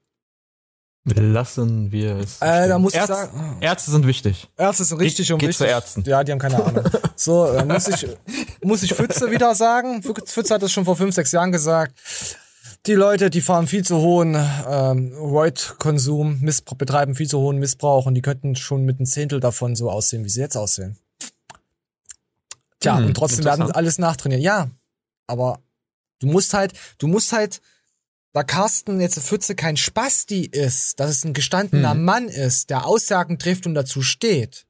Lassen 1.06 1.92
wir 1.92 2.16
es. 2.16 2.40
Äh, 2.40 2.66
da 2.68 2.78
muss 2.78 2.94
ich 2.94 3.00
Ärz- 3.00 3.06
sagen- 3.08 3.58
Ärzte 3.60 3.90
sind 3.90 4.06
wichtig. 4.06 4.48
Ärzte 4.56 4.84
sind 4.84 4.98
richtig 5.00 5.26
Geht- 5.26 5.34
und 5.34 5.38
geht 5.40 5.48
wichtig. 5.50 5.66
zu 5.66 5.70
Ärzten. 5.70 6.02
Ja, 6.06 6.24
die 6.24 6.32
haben 6.32 6.38
keine 6.38 6.64
Ahnung. 6.64 6.84
So, 7.16 7.46
äh, 7.46 7.64
muss 7.64 7.86
ich, 7.88 8.06
muss 8.62 8.82
ich 8.82 8.94
Pfütze 8.94 9.30
wieder 9.30 9.54
sagen. 9.54 10.02
Pfütze 10.02 10.54
hat 10.54 10.62
das 10.62 10.72
schon 10.72 10.84
vor 10.86 10.96
fünf, 10.96 11.14
sechs 11.14 11.30
Jahren 11.32 11.52
gesagt. 11.52 11.94
Die 12.86 12.94
Leute, 12.94 13.30
die 13.30 13.40
fahren 13.40 13.66
viel 13.66 13.84
zu 13.84 13.98
hohen 13.98 14.34
ähm, 14.68 15.12
Roid-Konsum, 15.16 16.40
betreiben 16.76 17.14
viel 17.14 17.28
zu 17.28 17.38
hohen 17.38 17.58
Missbrauch 17.58 18.06
und 18.06 18.14
die 18.14 18.22
könnten 18.22 18.56
schon 18.56 18.84
mit 18.84 18.98
einem 18.98 19.06
Zehntel 19.06 19.40
davon 19.40 19.76
so 19.76 19.90
aussehen, 19.90 20.24
wie 20.24 20.28
sie 20.28 20.40
jetzt 20.40 20.56
aussehen. 20.56 20.98
Tja, 22.80 22.96
Hm, 22.98 23.06
und 23.06 23.14
trotzdem 23.14 23.44
werden 23.44 23.70
alles 23.72 23.98
nachtrainieren. 23.98 24.42
Ja, 24.42 24.68
aber 25.26 25.60
du 26.20 26.26
musst 26.26 26.52
halt, 26.54 26.72
du 26.98 27.06
musst 27.06 27.32
halt, 27.32 27.60
da 28.34 28.42
Carsten 28.42 29.00
jetzt 29.00 29.18
Pfütze 29.20 29.54
kein 29.54 29.76
Spasti 29.76 30.44
ist, 30.44 30.98
dass 30.98 31.10
es 31.10 31.24
ein 31.24 31.34
gestandener 31.34 31.92
Hm. 31.92 32.04
Mann 32.04 32.28
ist, 32.28 32.68
der 32.68 32.84
Aussagen 32.84 33.38
trifft 33.38 33.64
und 33.64 33.74
dazu 33.74 34.02
steht, 34.02 34.66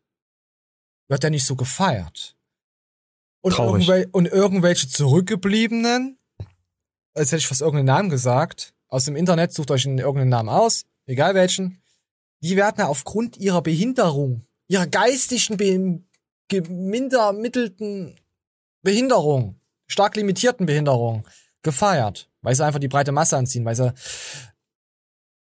wird 1.09 1.25
er 1.25 1.31
nicht 1.31 1.47
so 1.47 1.57
gefeiert. 1.57 2.37
Und, 3.41 3.59
irgendwel 3.59 4.09
und 4.13 4.27
irgendwelche 4.27 4.89
zurückgebliebenen, 4.89 6.19
als 7.15 7.33
hätte 7.33 7.39
ich 7.39 7.47
fast 7.47 7.63
irgendeinen 7.63 7.87
Namen 7.87 8.11
gesagt, 8.11 8.75
aus 8.89 9.07
dem 9.07 9.17
Internet, 9.17 9.55
sucht 9.55 9.71
euch 9.71 9.87
einen, 9.87 9.99
irgendeinen 9.99 10.31
Namen 10.31 10.51
aus, 10.51 10.85
egal 11.07 11.35
welchen, 11.35 11.83
die 12.41 12.57
werden 12.57 12.77
ja 12.79 12.87
aufgrund 12.87 13.39
ihrer 13.39 13.63
Behinderung, 13.63 14.47
ihrer 14.69 14.87
geistigen, 14.87 15.57
be 15.57 16.03
gemindermittelten 16.49 18.21
Behinderung, 18.83 19.59
stark 19.87 20.17
limitierten 20.17 20.67
Behinderung, 20.67 21.27
gefeiert, 21.63 22.29
weil 22.45 22.55
sie 22.55 22.65
einfach 22.65 22.81
die 22.81 22.89
breite 22.89 23.13
Masse 23.13 23.37
anziehen, 23.37 23.65
weil 23.65 23.75
sie 23.75 23.93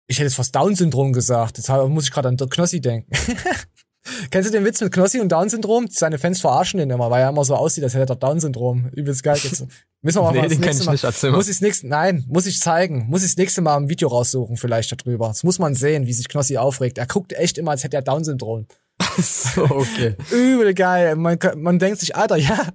ich 0.07 0.19
hätte 0.19 0.27
jetzt 0.27 0.35
fast 0.35 0.55
Down-Syndrom 0.55 1.13
gesagt. 1.13 1.57
Jetzt 1.57 1.69
muss 1.69 2.05
ich 2.05 2.11
gerade 2.11 2.29
an 2.29 2.37
Knossi 2.37 2.81
denken. 2.81 3.11
Kennst 4.31 4.49
du 4.51 4.53
den 4.53 4.65
Witz 4.67 4.83
mit 4.83 4.93
Knossi 4.93 5.19
und 5.21 5.31
Down-Syndrom? 5.31 5.89
Seine 5.91 6.19
Fans 6.19 6.41
verarschen 6.41 6.79
den 6.79 6.91
immer, 6.91 7.11
weil 7.11 7.23
er 7.23 7.31
immer 7.31 7.45
so 7.45 7.55
aussieht, 7.57 7.85
als 7.85 7.95
hätte 7.95 8.13
er 8.13 8.17
Down-Syndrom. 8.17 8.91
Übelst 8.93 9.23
geil. 9.23 9.39
Jetzt 9.43 9.65
müssen 10.03 10.19
wir 10.19 10.23
mal 10.23 10.33
Nee, 10.43 10.49
den 10.49 10.61
kenn 10.61 10.77
ich 10.77 10.85
Mal- 10.85 10.93
nicht. 10.93 11.05
Erzähl 11.05 11.31
mal. 11.31 11.39
Muss 11.39 11.49
ich 11.49 11.61
nächste, 11.63 11.87
nein, 11.89 12.25
muss 12.29 12.45
ich 12.45 12.61
zeigen. 12.61 13.07
Muss 13.09 13.23
ich 13.23 13.31
das 13.31 13.39
nächste 13.39 13.63
Mal 13.63 13.77
ein 13.79 13.89
Video 13.89 14.09
raussuchen, 14.09 14.59
vielleicht 14.59 14.93
darüber. 14.93 15.29
Das 15.29 15.43
muss 15.43 15.59
man 15.59 15.75
sehen, 15.75 16.07
wie 16.07 16.13
sich 16.13 16.29
Knossi 16.29 16.59
aufregt. 16.59 16.99
Er 16.99 17.07
guckt 17.07 17.33
echt 17.33 17.57
immer, 17.57 17.71
als 17.71 17.83
hätte 17.83 17.97
er 17.97 18.03
Down-Syndrom. 18.03 18.67
so, 19.19 19.65
okay. 19.65 20.17
Übel 20.31 20.75
geil. 20.75 21.17
Man, 21.17 21.39
man 21.57 21.79
denkt 21.79 22.01
sich, 22.01 22.15
Alter, 22.15 22.37
ja, 22.37 22.69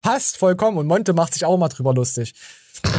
passt 0.00 0.36
vollkommen. 0.36 0.78
Und 0.78 0.86
Monte 0.86 1.12
macht 1.12 1.34
sich 1.34 1.44
auch 1.44 1.56
immer 1.56 1.68
drüber 1.70 1.92
lustig. 1.92 2.34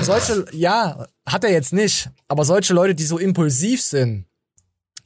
Solche, 0.02 0.46
ja, 0.52 1.08
hat 1.26 1.44
er 1.44 1.52
jetzt 1.52 1.74
nicht. 1.74 2.10
Aber 2.28 2.46
solche 2.46 2.74
Leute, 2.74 2.96
die 2.96 3.06
so 3.06 3.18
impulsiv 3.18 3.82
sind, 3.82 4.26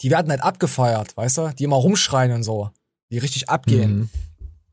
die 0.01 0.11
werden 0.11 0.29
halt 0.29 0.41
abgefeiert, 0.41 1.15
weißt 1.17 1.37
du? 1.37 1.49
Die 1.57 1.63
immer 1.63 1.77
rumschreien 1.77 2.31
und 2.31 2.43
so. 2.43 2.69
Die 3.11 3.17
richtig 3.17 3.49
abgehen. 3.49 3.97
Mhm. 3.97 4.09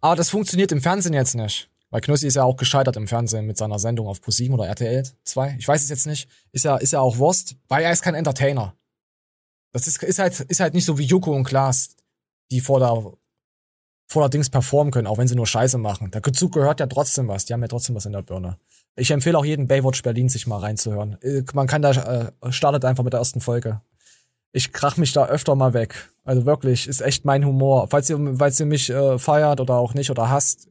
Aber 0.01 0.17
das 0.17 0.31
funktioniert 0.31 0.73
im 0.73 0.83
Fernsehen 0.83 1.15
jetzt 1.15 1.35
nicht. 1.35 1.71
Weil 1.91 2.01
Knossi 2.01 2.27
ist 2.27 2.35
ja 2.35 2.43
auch 2.43 2.57
gescheitert 2.57 2.97
im 2.97 3.07
Fernsehen 3.07 3.47
mit 3.47 3.57
seiner 3.57 3.79
Sendung 3.79 4.09
auf 4.09 4.21
ProSieben 4.21 4.55
oder 4.55 4.67
RTL 4.67 5.05
2. 5.25 5.57
Ich 5.59 5.69
weiß 5.69 5.83
es 5.83 5.89
jetzt 5.89 6.07
nicht. 6.07 6.29
Ist 6.51 6.65
ja, 6.65 6.77
ist 6.77 6.93
ja 6.93 7.01
auch 7.01 7.19
Wurst, 7.19 7.57
weil 7.69 7.85
er 7.85 7.93
ist 7.93 8.03
kein 8.03 8.17
Entertainer. 8.17 8.75
Das 9.73 9.87
ist, 9.87 10.03
ist 10.03 10.19
halt, 10.19 10.41
ist 10.41 10.61
halt 10.61 10.75
nicht 10.75 10.85
so 10.85 10.99
wie 10.99 11.05
Joko 11.05 11.33
und 11.33 11.45
Klaas, 11.45 11.97
die 12.51 12.61
vor 12.61 12.81
der, 12.81 12.91
vor 14.09 14.23
der 14.23 14.29
Dings 14.29 14.51
performen 14.51 14.93
können, 14.93 15.07
auch 15.07 15.19
wenn 15.19 15.29
sie 15.29 15.37
nur 15.37 15.47
Scheiße 15.47 15.79
machen. 15.79 16.11
Dazu 16.11 16.51
gehört 16.51 16.81
ja 16.81 16.87
trotzdem 16.87 17.29
was. 17.29 17.45
Die 17.45 17.53
haben 17.53 17.63
ja 17.63 17.69
trotzdem 17.69 17.95
was 17.95 18.07
in 18.07 18.13
der 18.13 18.23
Birne. 18.23 18.59
Ich 18.97 19.11
empfehle 19.11 19.37
auch 19.37 19.45
jedem 19.45 19.67
Baywatch 19.67 20.03
Berlin 20.03 20.29
sich 20.29 20.47
mal 20.47 20.59
reinzuhören. 20.59 21.19
Äh, 21.23 21.43
man 21.53 21.67
kann 21.67 21.83
da, 21.83 21.91
äh, 21.91 22.53
startet 22.53 22.85
einfach 22.85 23.05
mit 23.05 23.13
der 23.13 23.21
ersten 23.21 23.41
Folge. 23.41 23.81
Ich 24.53 24.73
krach 24.73 24.97
mich 24.97 25.13
da 25.13 25.27
öfter 25.27 25.57
mal 25.57 25.75
weg. 25.75 26.11
Also 26.23 26.47
wirklich, 26.47 26.87
ist 26.87 27.01
echt 27.01 27.25
mein 27.25 27.45
Humor. 27.45 27.89
Falls 27.91 28.09
ihr, 28.09 28.35
falls 28.39 28.61
ihr 28.61 28.67
mich 28.67 28.89
äh, 28.91 29.19
feiert 29.19 29.61
oder 29.61 29.75
auch 29.75 29.95
nicht 29.95 30.11
oder 30.11 30.31
hasst, 30.31 30.69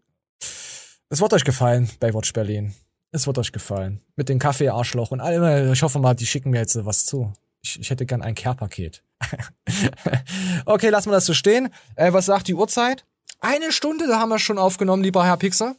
es 1.10 1.22
wird 1.22 1.34
euch 1.34 1.44
gefallen, 1.44 1.90
Baywatch 2.00 2.34
Berlin. 2.34 2.74
Es 3.12 3.28
wird 3.28 3.38
euch 3.38 3.52
gefallen. 3.52 4.02
Mit 4.16 4.30
dem 4.30 4.40
Kaffee-Arschloch 4.40 5.12
und 5.12 5.22
allem. 5.22 5.72
Ich 5.72 5.84
hoffe 5.84 6.00
mal, 6.00 6.16
die 6.16 6.26
schicken 6.26 6.50
mir 6.50 6.60
jetzt 6.60 6.84
was 6.86 7.06
zu. 7.06 7.32
Ich, 7.62 7.80
ich 7.80 7.90
hätte 7.90 8.06
gern 8.06 8.24
ein 8.24 8.34
Care-Paket. 8.34 9.04
okay, 10.66 10.90
lassen 10.90 11.10
wir 11.10 11.14
das 11.14 11.26
so 11.26 11.34
stehen. 11.34 11.70
Äh, 11.96 12.14
was 12.14 12.26
sagt 12.26 12.48
die 12.48 12.56
Uhrzeit? 12.56 13.06
Eine 13.40 13.72
Stunde, 13.72 14.08
da 14.08 14.20
haben 14.20 14.30
wir 14.30 14.40
schon 14.40 14.58
aufgenommen, 14.58 15.04
lieber 15.04 15.24
Herr 15.26 15.38
Pixel. 15.38 15.76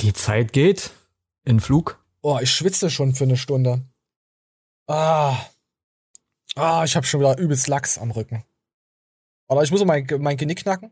Die 0.00 0.12
Zeit 0.12 0.52
geht. 0.52 0.90
In 1.44 1.60
Flug. 1.60 2.02
Oh, 2.22 2.38
ich 2.40 2.50
schwitze 2.50 2.90
schon 2.90 3.14
für 3.14 3.24
eine 3.24 3.36
Stunde. 3.36 3.82
Ah. 4.86 5.36
Ah, 6.56 6.84
ich 6.84 6.96
habe 6.96 7.06
schon 7.06 7.20
wieder 7.20 7.38
übelst 7.38 7.68
Lachs 7.68 7.98
am 7.98 8.10
Rücken. 8.10 8.44
Aber 9.48 9.62
ich 9.62 9.70
muss 9.70 9.84
mein, 9.84 10.06
mein 10.20 10.36
Genick 10.36 10.62
knacken. 10.62 10.90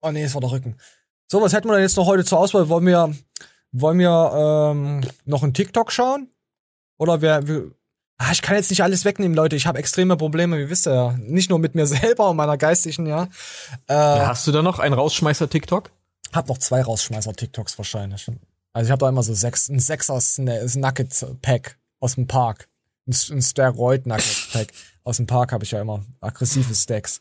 Oh 0.00 0.10
nee, 0.10 0.22
es 0.22 0.34
war 0.34 0.40
der 0.40 0.50
Rücken. 0.50 0.76
So, 1.30 1.42
was 1.42 1.52
hätten 1.52 1.68
wir 1.68 1.74
denn 1.74 1.82
jetzt 1.82 1.96
noch 1.96 2.06
heute 2.06 2.24
zur 2.24 2.38
Auswahl? 2.38 2.68
Wollen 2.68 2.86
wir, 2.86 3.14
wollen 3.72 3.98
wir 3.98 4.72
ähm, 4.72 5.00
noch 5.24 5.42
einen 5.42 5.54
TikTok 5.54 5.92
schauen? 5.92 6.30
Oder 6.98 7.20
wer, 7.20 7.46
wir, 7.48 7.70
ah, 8.18 8.30
ich 8.32 8.42
kann 8.42 8.56
jetzt 8.56 8.70
nicht 8.70 8.82
alles 8.82 9.04
wegnehmen, 9.04 9.34
Leute. 9.34 9.56
Ich 9.56 9.66
habe 9.66 9.78
extreme 9.78 10.16
Probleme, 10.16 10.58
wie 10.58 10.70
wisst 10.70 10.86
ihr 10.86 10.94
ja. 10.94 11.12
Nicht 11.18 11.50
nur 11.50 11.58
mit 11.58 11.74
mir 11.74 11.86
selber 11.88 12.30
und 12.30 12.36
meiner 12.36 12.56
geistigen, 12.56 13.06
ja. 13.06 13.24
Äh, 13.88 13.94
ja 13.94 14.28
hast 14.28 14.46
du 14.46 14.52
da 14.52 14.62
noch 14.62 14.78
einen 14.78 14.94
Rausschmeißer-TikTok? 14.94 15.90
Hab 16.32 16.48
noch 16.48 16.58
zwei 16.58 16.82
Rausschmeißer-TikToks 16.82 17.78
wahrscheinlich. 17.78 18.30
Also 18.74 18.88
ich 18.88 18.90
habe 18.90 19.00
da 19.00 19.08
immer 19.08 19.22
so 19.22 19.32
sechs, 19.34 19.68
ein 19.68 19.78
Sechser 19.78 20.20
Nugget-Pack 20.36 21.78
aus 22.00 22.16
dem 22.16 22.26
Park. 22.26 22.68
Ein, 23.06 23.14
ein 23.30 23.40
Steroid-Nugget-Pack 23.40 24.72
aus 25.04 25.16
dem 25.18 25.26
Park 25.26 25.52
habe 25.52 25.64
ich 25.64 25.70
ja 25.70 25.80
immer. 25.80 26.04
Aggressive 26.20 26.74
Stacks. 26.74 27.20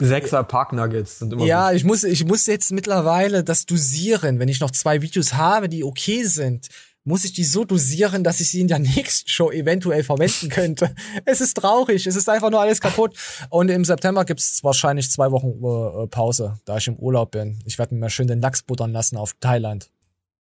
Sechser 0.00 0.44
Park 0.44 0.72
Nuggets 0.72 1.18
sind 1.18 1.32
immer 1.32 1.44
Ja, 1.44 1.68
gut. 1.68 1.76
ich 1.76 1.84
muss, 1.84 2.04
ich 2.04 2.24
muss 2.24 2.46
jetzt 2.46 2.72
mittlerweile 2.72 3.44
das 3.44 3.66
dosieren. 3.66 4.38
Wenn 4.38 4.48
ich 4.48 4.60
noch 4.60 4.70
zwei 4.70 5.02
Videos 5.02 5.34
habe, 5.34 5.68
die 5.68 5.84
okay 5.84 6.24
sind, 6.24 6.68
muss 7.04 7.24
ich 7.24 7.34
die 7.34 7.44
so 7.44 7.64
dosieren, 7.64 8.24
dass 8.24 8.40
ich 8.40 8.50
sie 8.50 8.60
in 8.60 8.68
der 8.68 8.78
nächsten 8.96 9.28
Show 9.28 9.50
eventuell 9.50 10.04
verwenden 10.04 10.48
könnte. 10.48 10.94
es 11.26 11.42
ist 11.42 11.54
traurig, 11.58 12.06
es 12.06 12.16
ist 12.16 12.30
einfach 12.30 12.50
nur 12.50 12.62
alles 12.62 12.80
kaputt. 12.80 13.14
Und 13.50 13.68
im 13.70 13.84
September 13.84 14.24
gibt's 14.24 14.64
wahrscheinlich 14.64 15.10
zwei 15.10 15.30
Wochen 15.32 15.48
äh, 15.48 16.06
Pause, 16.08 16.60
da 16.64 16.78
ich 16.78 16.88
im 16.88 16.96
Urlaub 16.96 17.32
bin. 17.32 17.58
Ich 17.66 17.78
werde 17.78 17.94
mir 17.94 18.00
mal 18.00 18.10
schön 18.10 18.26
den 18.26 18.40
Lachs 18.40 18.62
buttern 18.62 18.92
lassen 18.92 19.18
auf 19.18 19.34
Thailand. 19.40 19.90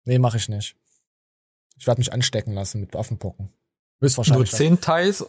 Nee, 0.04 0.18
mache 0.18 0.36
ich 0.36 0.48
nicht. 0.48 0.76
Ich 1.78 1.86
werde 1.86 2.00
mich 2.00 2.12
anstecken 2.12 2.54
lassen 2.54 2.80
mit 2.80 2.94
Waffenpocken. 2.94 3.52
Höchstwahrscheinlich. 4.00 4.50
Nur 4.50 4.58
zehn 4.58 4.80
Teils 4.80 5.24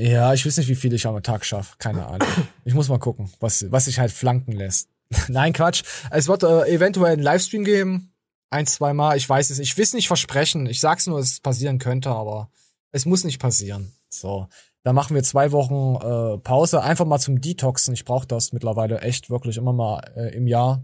ja, 0.00 0.32
ich 0.32 0.46
weiß 0.46 0.56
nicht, 0.56 0.68
wie 0.68 0.76
viel 0.76 0.94
ich 0.94 1.06
am 1.06 1.22
Tag 1.22 1.44
schaffe. 1.44 1.74
Keine 1.78 2.06
Ahnung. 2.06 2.26
Ich 2.64 2.72
muss 2.74 2.88
mal 2.88 2.98
gucken, 2.98 3.30
was, 3.40 3.70
was 3.70 3.84
sich 3.86 3.98
halt 3.98 4.12
flanken 4.12 4.52
lässt. 4.52 4.88
Nein, 5.28 5.52
Quatsch. 5.52 5.82
Es 6.10 6.28
wird 6.28 6.42
äh, 6.42 6.72
eventuell 6.72 7.12
einen 7.12 7.22
Livestream 7.22 7.64
geben. 7.64 8.12
Ein, 8.48 8.66
zwei 8.66 8.94
Mal. 8.94 9.16
Ich 9.16 9.28
weiß 9.28 9.50
es. 9.50 9.58
Ich 9.58 9.76
will 9.76 9.84
es 9.84 9.92
nicht 9.92 10.06
versprechen. 10.06 10.66
Ich 10.66 10.80
sag's 10.80 11.06
nur, 11.06 11.18
dass 11.18 11.32
es 11.32 11.40
passieren 11.40 11.78
könnte, 11.78 12.10
aber 12.10 12.50
es 12.92 13.04
muss 13.04 13.24
nicht 13.24 13.40
passieren. 13.40 13.92
So. 14.08 14.48
Da 14.82 14.94
machen 14.94 15.14
wir 15.14 15.22
zwei 15.22 15.52
Wochen 15.52 15.96
äh, 15.96 16.38
Pause. 16.38 16.82
Einfach 16.82 17.04
mal 17.04 17.18
zum 17.18 17.40
Detoxen. 17.40 17.92
Ich 17.92 18.06
brauche 18.06 18.26
das 18.26 18.52
mittlerweile 18.52 19.00
echt 19.00 19.28
wirklich 19.28 19.58
immer 19.58 19.74
mal 19.74 20.00
äh, 20.16 20.34
im 20.34 20.46
Jahr. 20.46 20.82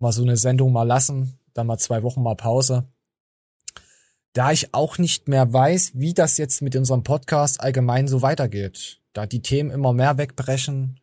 Mal 0.00 0.12
so 0.12 0.22
eine 0.22 0.36
Sendung 0.36 0.72
mal 0.72 0.82
lassen. 0.82 1.38
Dann 1.56 1.66
mal 1.66 1.78
zwei 1.78 2.02
Wochen 2.02 2.22
mal 2.22 2.36
Pause 2.36 2.86
da 4.36 4.52
ich 4.52 4.74
auch 4.74 4.98
nicht 4.98 5.28
mehr 5.28 5.50
weiß, 5.50 5.92
wie 5.94 6.12
das 6.12 6.36
jetzt 6.36 6.60
mit 6.60 6.76
unserem 6.76 7.02
Podcast 7.02 7.58
allgemein 7.62 8.06
so 8.06 8.20
weitergeht. 8.20 9.00
Da 9.14 9.24
die 9.24 9.40
Themen 9.40 9.70
immer 9.70 9.94
mehr 9.94 10.18
wegbrechen. 10.18 11.00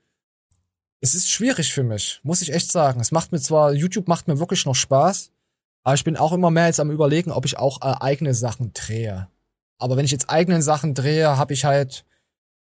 Es 1.02 1.16
ist 1.16 1.32
schwierig 1.32 1.74
für 1.74 1.82
mich, 1.82 2.20
muss 2.22 2.44
ich 2.44 2.54
echt 2.54 2.72
sagen. 2.72 3.02
Es 3.02 3.12
macht 3.12 3.32
mir 3.32 3.42
zwar, 3.42 3.74
YouTube 3.74 4.08
macht 4.08 4.28
mir 4.28 4.38
wirklich 4.38 4.64
noch 4.68 4.76
Spaß, 4.76 5.32
aber 5.82 5.96
ich 5.96 6.04
bin 6.04 6.16
auch 6.16 6.32
immer 6.32 6.52
mehr 6.52 6.68
jetzt 6.68 6.80
am 6.80 6.92
überlegen, 6.92 7.32
ob 7.32 7.46
ich 7.46 7.58
auch 7.58 7.82
äh, 7.82 7.96
eigene 8.02 8.36
Sachen 8.36 8.72
drehe. 8.74 9.28
Aber 9.80 9.98
wenn 9.98 10.06
ich 10.06 10.12
jetzt 10.12 10.30
eigene 10.30 10.62
Sachen 10.62 10.94
drehe, 10.94 11.36
habe 11.36 11.54
ich 11.54 11.66
halt 11.66 12.06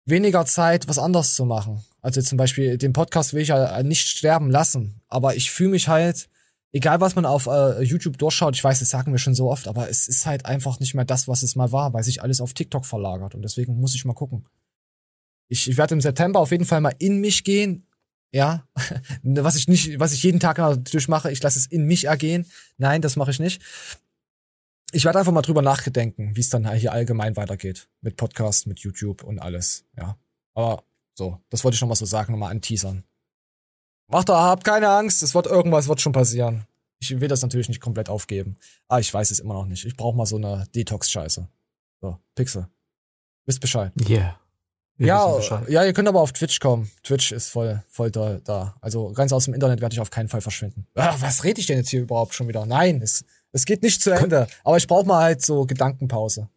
weniger 0.04 0.46
Zeit, 0.46 0.86
was 0.86 1.00
anderes 1.00 1.34
zu 1.34 1.46
machen. 1.46 1.84
Also 2.00 2.22
zum 2.22 2.38
Beispiel 2.38 2.78
den 2.78 2.92
Podcast 2.92 3.34
will 3.34 3.42
ich 3.42 3.48
ja 3.48 3.82
nicht 3.82 4.06
sterben 4.06 4.52
lassen, 4.52 5.00
aber 5.08 5.34
ich 5.34 5.50
fühle 5.50 5.70
mich 5.70 5.88
halt 5.88 6.28
egal 6.74 7.00
was 7.00 7.14
man 7.14 7.24
auf 7.24 7.46
äh, 7.46 7.82
YouTube 7.82 8.18
durchschaut, 8.18 8.56
ich 8.56 8.64
weiß, 8.64 8.80
das 8.80 8.90
sagen 8.90 9.12
wir 9.12 9.18
schon 9.18 9.34
so 9.34 9.50
oft, 9.50 9.68
aber 9.68 9.88
es 9.88 10.08
ist 10.08 10.26
halt 10.26 10.44
einfach 10.44 10.80
nicht 10.80 10.94
mehr 10.94 11.04
das, 11.04 11.28
was 11.28 11.42
es 11.42 11.54
mal 11.54 11.70
war, 11.70 11.94
weil 11.94 12.02
sich 12.02 12.20
alles 12.20 12.40
auf 12.40 12.52
TikTok 12.52 12.84
verlagert 12.84 13.34
und 13.34 13.42
deswegen 13.42 13.78
muss 13.80 13.94
ich 13.94 14.04
mal 14.04 14.12
gucken. 14.12 14.44
Ich, 15.48 15.68
ich 15.70 15.76
werde 15.76 15.94
im 15.94 16.00
September 16.00 16.40
auf 16.40 16.50
jeden 16.50 16.64
Fall 16.64 16.80
mal 16.80 16.94
in 16.98 17.20
mich 17.20 17.44
gehen, 17.44 17.86
ja, 18.32 18.66
was 19.22 19.54
ich 19.54 19.68
nicht, 19.68 20.00
was 20.00 20.12
ich 20.12 20.24
jeden 20.24 20.40
Tag 20.40 20.58
natürlich 20.58 21.06
mache, 21.06 21.30
ich 21.30 21.40
lasse 21.42 21.60
es 21.60 21.66
in 21.66 21.84
mich 21.84 22.06
ergehen. 22.06 22.44
Nein, 22.76 23.00
das 23.00 23.14
mache 23.14 23.30
ich 23.30 23.38
nicht. 23.38 23.62
Ich 24.90 25.04
werde 25.04 25.20
einfach 25.20 25.32
mal 25.32 25.42
drüber 25.42 25.62
nachdenken, 25.62 26.34
wie 26.34 26.40
es 26.40 26.50
dann 26.50 26.70
hier 26.74 26.92
allgemein 26.92 27.36
weitergeht 27.36 27.88
mit 28.00 28.16
Podcast, 28.16 28.66
mit 28.66 28.80
YouTube 28.80 29.22
und 29.22 29.38
alles, 29.38 29.84
ja. 29.96 30.18
Aber 30.54 30.82
so, 31.14 31.40
das 31.50 31.62
wollte 31.62 31.76
ich 31.76 31.80
noch 31.80 31.88
mal 31.88 31.94
so 31.94 32.04
sagen, 32.06 32.32
nochmal 32.32 32.50
anteasern. 32.50 33.04
Macht 34.14 34.28
da, 34.28 34.40
habt 34.44 34.62
keine 34.62 34.90
Angst, 34.90 35.24
es 35.24 35.34
wird 35.34 35.46
irgendwas 35.46 35.88
wird 35.88 36.00
schon 36.00 36.12
passieren. 36.12 36.68
Ich 37.00 37.20
will 37.20 37.26
das 37.26 37.42
natürlich 37.42 37.68
nicht 37.68 37.80
komplett 37.80 38.08
aufgeben. 38.08 38.54
Ah, 38.86 39.00
ich 39.00 39.12
weiß 39.12 39.32
es 39.32 39.40
immer 39.40 39.54
noch 39.54 39.66
nicht. 39.66 39.84
Ich 39.84 39.96
brauche 39.96 40.16
mal 40.16 40.24
so 40.24 40.36
eine 40.36 40.68
Detox-Scheiße. 40.72 41.48
So, 42.00 42.18
Pixel. 42.36 42.68
Wisst 43.44 43.60
Bescheid. 43.60 43.90
Yeah. 44.08 44.38
Wir 44.98 45.08
ja, 45.08 45.62
ja, 45.66 45.84
ihr 45.84 45.92
könnt 45.92 46.06
aber 46.06 46.20
auf 46.20 46.32
Twitch 46.32 46.60
kommen. 46.60 46.88
Twitch 47.02 47.32
ist 47.32 47.50
voll, 47.50 47.82
voll 47.88 48.12
da, 48.12 48.38
da. 48.44 48.76
Also 48.80 49.10
ganz 49.10 49.32
aus 49.32 49.46
dem 49.46 49.54
Internet 49.54 49.80
werde 49.80 49.94
ich 49.94 50.00
auf 50.00 50.10
keinen 50.10 50.28
Fall 50.28 50.42
verschwinden. 50.42 50.86
Ah, 50.94 51.16
was 51.18 51.42
rede 51.42 51.58
ich 51.58 51.66
denn 51.66 51.78
jetzt 51.78 51.88
hier 51.88 52.02
überhaupt 52.02 52.34
schon 52.34 52.46
wieder? 52.46 52.66
Nein, 52.66 53.02
es, 53.02 53.24
es 53.50 53.64
geht 53.64 53.82
nicht 53.82 54.00
zu 54.00 54.12
Ende. 54.12 54.46
Aber 54.62 54.76
ich 54.76 54.86
brauche 54.86 55.08
mal 55.08 55.24
halt 55.24 55.42
so 55.42 55.66
Gedankenpause. 55.66 56.48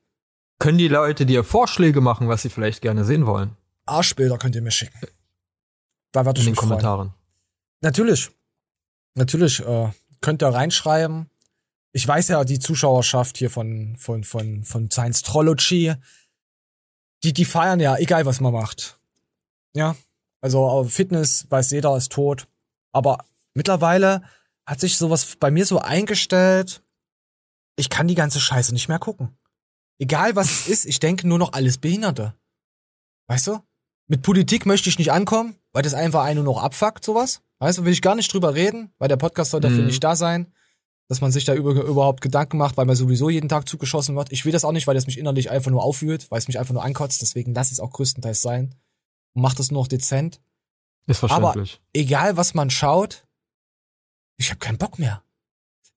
Können 0.60 0.78
die 0.78 0.89
Leute 0.89 1.26
dir 1.26 1.43
Vorschläge 1.43 2.01
machen, 2.01 2.28
was 2.28 2.43
sie 2.43 2.49
vielleicht 2.49 2.84
gerne 2.84 3.03
sehen 3.03 3.26
wollen? 3.26 3.58
Arschbilder 3.88 4.38
könnt 4.38 4.53
ihr 4.53 4.62
mir 4.62 4.70
schicken. 4.70 4.99
Da 6.12 6.24
werde 6.24 6.39
ich 6.39 6.45
In 6.45 6.53
den 6.53 6.55
Kommentaren. 6.55 7.08
Freuen. 7.08 7.16
Natürlich. 7.82 8.30
Natürlich 9.15 9.59
äh, 9.59 9.91
könnt 10.21 10.43
ihr 10.43 10.49
reinschreiben. 10.49 11.30
Ich 11.91 12.07
weiß 12.07 12.28
ja, 12.30 12.43
die 12.43 12.59
Zuschauerschaft 12.59 13.38
hier 13.38 13.49
von, 13.49 13.95
von, 13.97 14.23
von, 14.23 14.63
von 14.63 14.91
Science 14.91 15.23
Trology, 15.23 15.95
die, 17.23 17.34
die 17.34 17.45
feiern 17.45 17.80
ja, 17.80 17.97
egal 17.97 18.25
was 18.25 18.39
man 18.39 18.53
macht. 18.53 18.99
Ja. 19.73 19.95
Also 20.41 20.84
Fitness, 20.84 21.49
weiß 21.49 21.71
jeder, 21.71 21.97
ist 21.97 22.11
tot. 22.11 22.47
Aber 22.91 23.25
mittlerweile 23.53 24.23
hat 24.65 24.80
sich 24.80 24.97
sowas 24.97 25.36
bei 25.39 25.49
mir 25.49 25.65
so 25.65 25.80
eingestellt, 25.80 26.84
ich 27.75 27.89
kann 27.89 28.07
die 28.07 28.15
ganze 28.15 28.39
Scheiße 28.39 28.73
nicht 28.73 28.88
mehr 28.88 28.99
gucken. 28.99 29.38
Egal 29.99 30.36
was 30.36 30.51
es 30.51 30.67
ist, 30.67 30.86
ich 30.86 30.99
denke 30.99 31.28
nur 31.28 31.39
noch 31.39 31.53
alles 31.53 31.78
Behinderte. 31.78 32.36
Weißt 33.28 33.47
du? 33.47 33.59
Mit 34.07 34.21
Politik 34.21 34.65
möchte 34.65 34.89
ich 34.89 34.99
nicht 34.99 35.11
ankommen, 35.11 35.55
weil 35.73 35.84
das 35.84 35.93
einfach 35.93 36.23
einen 36.23 36.43
nur 36.43 36.55
noch 36.55 36.63
abfuckt, 36.63 37.03
sowas. 37.03 37.41
Weißt 37.60 37.80
du, 37.80 37.86
will 37.86 37.93
ich 37.93 38.01
gar 38.01 38.16
nicht 38.16 38.32
drüber 38.32 38.53
reden, 38.53 38.91
weil 38.99 39.08
der 39.08 39.18
Podcast 39.18 39.51
soll 39.51 39.62
dafür 39.62 39.80
mhm. 39.80 39.88
nicht 39.88 40.03
da 40.03 40.16
sein, 40.16 40.53
dass 41.08 41.22
man 41.22 41.32
sich 41.32 41.45
da 41.45 41.55
über, 41.55 41.72
überhaupt 41.72 42.22
Gedanken 42.22 42.58
macht, 42.58 42.78
weil 42.78 42.86
man 42.86 42.95
sowieso 42.95 43.30
jeden 43.30 43.49
Tag 43.49 43.68
zugeschossen 43.68 44.16
wird. 44.16 44.32
Ich 44.32 44.45
will 44.45 44.51
das 44.51 44.66
auch 44.66 44.74
nicht, 44.74 44.88
weil 44.88 44.95
das 44.95 45.08
mich 45.08 45.18
innerlich 45.18 45.49
einfach 45.49 45.72
nur 45.72 45.84
aufwühlt, 45.84 46.30
weil 46.30 46.39
es 46.39 46.47
mich 46.47 46.60
einfach 46.60 46.74
nur 46.74 46.84
ankotzt. 46.84 47.22
Deswegen 47.22 47.53
lasse 47.53 47.70
ich 47.70 47.74
es 47.74 47.80
auch 47.80 47.91
größtenteils 47.91 48.41
sein 48.41 48.76
und 49.34 49.41
mach 49.41 49.53
das 49.53 49.72
nur 49.72 49.82
noch 49.82 49.88
dezent. 49.88 50.41
Ist 51.08 51.20
verständlich. 51.20 51.76
Aber 51.76 51.89
egal, 51.93 52.38
was 52.38 52.53
man 52.53 52.70
schaut, 52.70 53.26
ich 54.38 54.49
habe 54.49 54.60
keinen 54.60 54.78
Bock 54.78 54.99
mehr. 54.99 55.24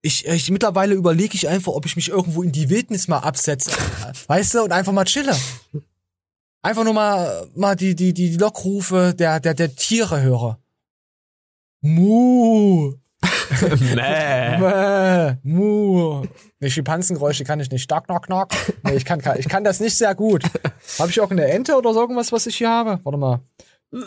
Ich, 0.03 0.27
ich 0.27 0.51
mittlerweile 0.51 0.95
überlege 0.95 1.35
ich 1.35 1.49
einfach, 1.49 1.73
ob 1.73 1.85
ich 1.85 1.97
mich 1.97 2.09
irgendwo 2.09 2.43
in 2.43 2.53
die 2.53 2.71
Wildnis 2.71 3.09
mal 3.09 3.19
absetze, 3.19 3.71
weißt 4.29 4.55
du, 4.55 4.63
und 4.63 4.73
einfach 4.73 4.93
mal 4.93 5.05
chille. 5.05 5.37
Einfach 6.63 6.85
nur 6.85 6.95
mal, 6.95 7.49
mal 7.55 7.75
die, 7.75 7.95
die, 7.95 8.15
die 8.15 8.37
Lockrufe 8.37 9.15
der, 9.15 9.41
der, 9.41 9.55
der 9.55 9.75
Tiere 9.75 10.23
höre. 10.23 10.60
Mu. 11.83 12.93
Mäh. 13.95 14.59
Mäh. 14.59 15.37
Mu. 15.43 16.25
Nee, 16.59 16.71
Schimpansengeräusche 16.71 17.45
kann 17.45 17.61
ich 17.61 17.71
nicht. 17.71 17.89
Knock, 17.89 18.07
knock, 18.07 18.27
knock. 18.27 18.49
Nee, 18.83 18.97
ich 18.97 19.05
kann, 19.05 19.23
ich 19.39 19.49
kann 19.49 19.65
das 19.65 19.81
nicht 19.81 19.97
sehr 19.97 20.15
gut. 20.15 20.45
Habe 20.99 21.11
ich 21.11 21.21
auch 21.21 21.31
eine 21.31 21.47
Ente 21.47 21.77
oder 21.77 21.93
so 21.95 22.01
irgendwas, 22.01 22.33
was 22.33 22.47
ich 22.47 22.57
hier 22.57 22.71
habe? 22.71 23.01
Warte 23.03 23.19
mal. 23.19 23.41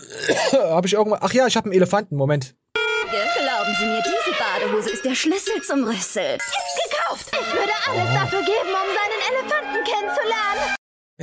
habe 0.53 0.87
ich 0.87 0.93
irgendwas? 0.93 1.19
Ach 1.23 1.33
ja, 1.33 1.47
ich 1.47 1.55
habe 1.55 1.65
einen 1.65 1.73
Elefanten. 1.73 2.15
Moment. 2.15 2.55
Glauben 2.73 3.75
Sie 3.79 3.85
mir, 3.85 4.01
diese 4.01 4.37
Badehose 4.37 4.89
ist 4.89 5.05
der 5.05 5.15
Schlüssel 5.15 5.61
zum 5.61 5.83
Rüssel. 5.83 6.37
Gekauft! 6.37 7.27
Ich 7.31 7.53
würde 7.53 7.71
alles 7.87 8.13
dafür 8.13 8.39
geben, 8.39 8.69
um 8.69 8.93
kennenzulernen. 8.97 9.02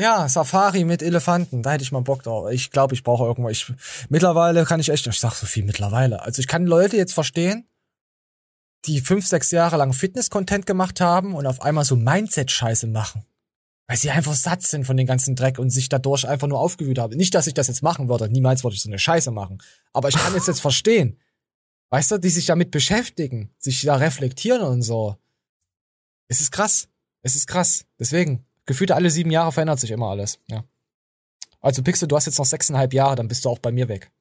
Ja, 0.01 0.31
Safari 0.31 0.85
mit 0.85 1.03
Elefanten, 1.03 1.63
da 1.63 1.73
hätte 1.73 1.85
ich 1.85 1.93
mal 1.93 2.01
Bock 2.01 2.23
drauf. 2.23 2.51
Ich 2.51 2.71
glaube, 2.71 2.95
ich 2.95 3.03
brauche 3.03 3.25
irgendwo. 3.25 3.51
Ich, 3.51 3.71
mittlerweile 4.09 4.65
kann 4.65 4.81
ich 4.81 4.89
echt, 4.89 5.07
ich 5.07 5.21
sag 5.21 5.35
so 5.35 5.45
viel 5.45 5.63
mittlerweile. 5.63 6.23
Also 6.23 6.41
ich 6.41 6.49
kann 6.49 6.65
Leute 6.65 6.97
jetzt 6.97 7.13
verstehen, 7.13 7.69
die 8.87 9.03
fünf, 9.03 9.27
sechs 9.27 9.51
Jahre 9.51 9.77
lang 9.77 9.93
Fitness-Content 9.93 10.65
gemacht 10.65 11.03
haben 11.03 11.35
und 11.35 11.47
auf 11.47 11.61
einmal 11.61 11.85
so 11.85 11.97
Mindset-Scheiße 11.97 12.87
machen. 12.87 13.27
Weil 13.89 13.99
sie 13.99 14.11
einfach 14.11 14.33
satt 14.33 14.63
sind 14.63 14.87
von 14.87 14.97
den 14.97 15.07
ganzen 15.07 15.37
Dreck 15.37 15.59
und 15.59 15.69
sich 15.69 15.91
dadurch 15.91 16.27
einfach 16.27 16.49
nur 16.49 16.61
aufgewühlt 16.61 16.99
haben. 16.99 17.15
Nicht, 17.15 17.35
dass 17.35 17.47
ich 17.47 17.53
das 17.53 17.67
jetzt 17.67 17.83
machen 17.83 18.09
würde. 18.09 18.31
Niemals 18.31 18.65
würde 18.65 18.77
ich 18.77 18.83
so 18.83 18.89
eine 18.89 18.99
Scheiße 18.99 19.31
machen. 19.31 19.63
Aber 19.93 20.09
ich 20.09 20.17
kann 20.17 20.35
es 20.35 20.47
jetzt 20.47 20.63
verstehen. 20.63 21.19
Weißt 21.91 22.11
du, 22.11 22.17
die 22.17 22.31
sich 22.31 22.47
damit 22.47 22.71
beschäftigen, 22.71 23.51
sich 23.59 23.83
da 23.83 23.97
reflektieren 23.97 24.63
und 24.63 24.81
so. 24.81 25.19
Es 26.29 26.41
ist 26.41 26.53
krass. 26.53 26.89
Es 27.21 27.37
ist 27.37 27.47
krass. 27.47 27.85
Deswegen, 27.99 28.47
gefühlt 28.71 28.93
alle 28.93 29.11
sieben 29.11 29.33
Jahre 29.33 29.51
verändert 29.51 29.81
sich 29.81 29.91
immer 29.91 30.11
alles. 30.11 30.39
Ja. 30.47 30.63
Also 31.61 31.83
Pixel, 31.83 32.07
du 32.07 32.15
hast 32.15 32.27
jetzt 32.27 32.39
noch 32.39 32.45
sechseinhalb 32.45 32.95
Jahre, 32.95 33.17
dann 33.17 33.27
bist 33.27 33.45
du 33.45 33.49
auch 33.49 33.59
bei 33.59 33.73
mir 33.73 33.89
weg. 33.89 34.13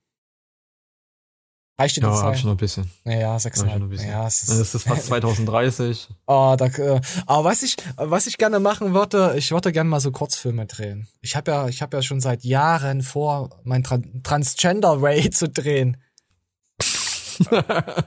Reicht 1.77 1.97
dir 1.97 2.01
das? 2.01 2.19
Ja, 2.19 2.35
schon 2.35 2.49
ein 2.49 2.57
bisschen. 2.57 2.89
Ja, 3.05 3.37
sechseinhalb. 3.37 3.93
Ja, 4.01 4.25
es 4.25 4.41
ist, 4.41 4.59
das 4.59 4.73
ist 4.73 4.87
fast 4.87 5.05
2030. 5.05 6.09
oh, 6.25 6.55
da, 6.57 6.65
äh, 6.65 6.99
aber 7.27 7.43
was 7.43 7.61
ich, 7.61 7.77
was 7.95 8.25
ich 8.25 8.39
gerne 8.39 8.59
machen 8.59 8.95
würde, 8.95 9.35
ich 9.37 9.51
würde 9.51 9.71
gerne 9.71 9.87
mal 9.87 9.99
so 9.99 10.11
Kurzfilme 10.11 10.65
drehen. 10.65 11.07
Ich 11.21 11.35
habe 11.35 11.51
ja, 11.51 11.67
ich 11.67 11.83
habe 11.83 11.95
ja 11.95 12.01
schon 12.01 12.19
seit 12.19 12.43
Jahren 12.43 13.03
vor, 13.03 13.61
mein 13.63 13.83
Tra 13.83 13.99
Transgender 14.23 14.99
Ray 14.99 15.29
zu 15.29 15.47
drehen. 15.47 15.97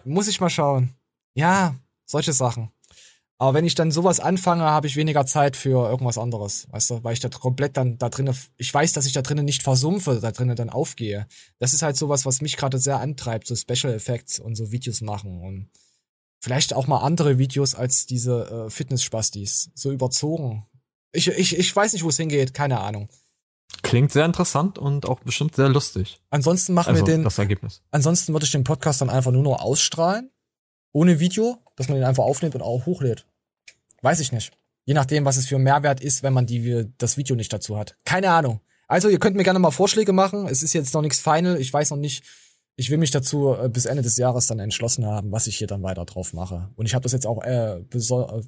Muss 0.05 0.27
ich 0.27 0.41
mal 0.41 0.51
schauen. 0.51 0.93
Ja, 1.35 1.77
solche 2.05 2.33
Sachen. 2.33 2.73
Aber 3.43 3.55
wenn 3.55 3.65
ich 3.65 3.75
dann 3.75 3.91
sowas 3.91 4.21
anfange, 4.21 4.63
habe 4.63 4.87
ich 4.87 4.95
weniger 4.95 5.27
Zeit 5.27 5.57
für 5.57 5.89
irgendwas 5.89 6.17
anderes, 6.17 6.69
weißt 6.71 6.91
du, 6.91 7.03
weil 7.03 7.15
ich 7.15 7.19
da 7.19 7.29
komplett 7.29 7.77
dann 7.77 7.99
da 7.99 8.09
drinnen, 8.09 8.37
ich 8.57 8.73
weiß, 8.73 8.93
dass 8.93 9.05
ich 9.05 9.15
da 9.15 9.23
drinnen 9.23 9.45
nicht 9.45 9.65
versumpfe, 9.65 10.21
da 10.23 10.31
drinnen 10.31 10.55
dann 10.55 10.71
aufgehe. 10.71 11.27
Das 11.59 11.75
ist 11.75 11.83
halt 11.83 11.97
sowas, 11.97 12.25
was 12.25 12.41
mich 12.41 12.57
gerade 12.57 12.79
sehr 12.79 13.01
antreibt, 13.01 13.49
so 13.49 13.57
Special 13.57 13.93
Effects 13.93 14.39
und 14.39 14.55
so 14.55 14.71
Videos 14.71 15.01
machen 15.01 15.41
und 15.41 15.71
vielleicht 16.41 16.73
auch 16.73 16.87
mal 16.87 17.01
andere 17.01 17.39
Videos 17.39 17.75
als 17.75 18.07
diese 18.07 18.67
äh, 18.67 18.71
Fitness-Spastis, 18.71 19.73
so 19.75 19.91
überzogen. 19.91 20.65
Ich, 21.11 21.27
ich, 21.27 21.59
ich 21.59 21.75
weiß 21.75 21.95
nicht, 21.95 22.05
wo 22.05 22.11
es 22.11 22.19
hingeht, 22.19 22.55
keine 22.55 22.79
Ahnung. 22.79 23.09
Klingt 23.83 24.13
sehr 24.13 24.25
interessant 24.25 24.79
und 24.79 25.07
auch 25.07 25.19
bestimmt 25.19 25.57
sehr 25.57 25.69
lustig. 25.69 26.21
Ansonsten 26.31 26.75
machen 26.75 26.91
also, 26.91 27.05
wir 27.05 27.13
den. 27.13 27.25
Das 27.25 27.39
Ergebnis. 27.39 27.83
Ansonsten 27.91 28.35
würde 28.35 28.47
ich 28.47 28.53
den 28.53 28.63
Podcast 28.63 29.01
dann 29.01 29.11
einfach 29.11 29.33
nur 29.33 29.43
noch 29.43 29.61
ausstrahlen. 29.61 30.31
Ohne 30.93 31.19
Video, 31.19 31.59
dass 31.75 31.89
man 31.89 31.97
den 31.97 32.05
einfach 32.05 32.23
aufnimmt 32.23 32.55
und 32.55 32.63
auch 32.63 32.87
hochlädt. 32.87 33.27
Weiß 34.03 34.21
ich 34.21 34.33
nicht. 34.33 34.53
Je 34.85 34.95
nachdem, 34.95 35.25
was 35.25 35.37
es 35.37 35.47
für 35.47 35.57
ein 35.57 35.63
Mehrwert 35.63 36.01
ist, 36.01 36.23
wenn 36.23 36.33
man 36.33 36.47
die, 36.47 36.87
das 36.99 37.17
Video 37.17 37.37
nicht 37.37 37.53
dazu 37.53 37.79
hat. 37.79 37.97
Keine 38.05 38.31
Ahnung. 38.31 38.61
Also, 38.89 39.09
ihr 39.09 39.19
könnt 39.19 39.37
mir 39.37 39.45
gerne 39.45 39.59
mal 39.59 39.71
Vorschläge 39.71 40.13
machen. 40.13 40.47
Es 40.49 40.63
ist 40.63 40.73
jetzt 40.73 40.93
noch 40.93 41.03
nichts 41.03 41.21
final. 41.21 41.59
Ich 41.59 41.73
weiß 41.73 41.91
noch 41.91 41.97
nicht. 41.97 42.25
Ich 42.77 42.91
will 42.91 42.99
mich 42.99 43.11
dazu 43.11 43.55
äh, 43.55 43.69
bis 43.69 43.85
Ende 43.85 44.03
des 44.03 44.17
Jahres 44.17 44.47
dann 44.47 44.59
entschlossen 44.59 45.07
haben, 45.07 45.31
was 45.31 45.47
ich 45.47 45.57
hier 45.57 45.67
dann 45.67 45.83
weiter 45.83 46.05
drauf 46.05 46.33
mache. 46.33 46.71
Und 46.75 46.87
ich 46.87 46.95
habe 46.95 47.03
das 47.03 47.13
jetzt 47.13 47.27
auch 47.27 47.43
äh, 47.45 47.79
äh, 47.79 48.43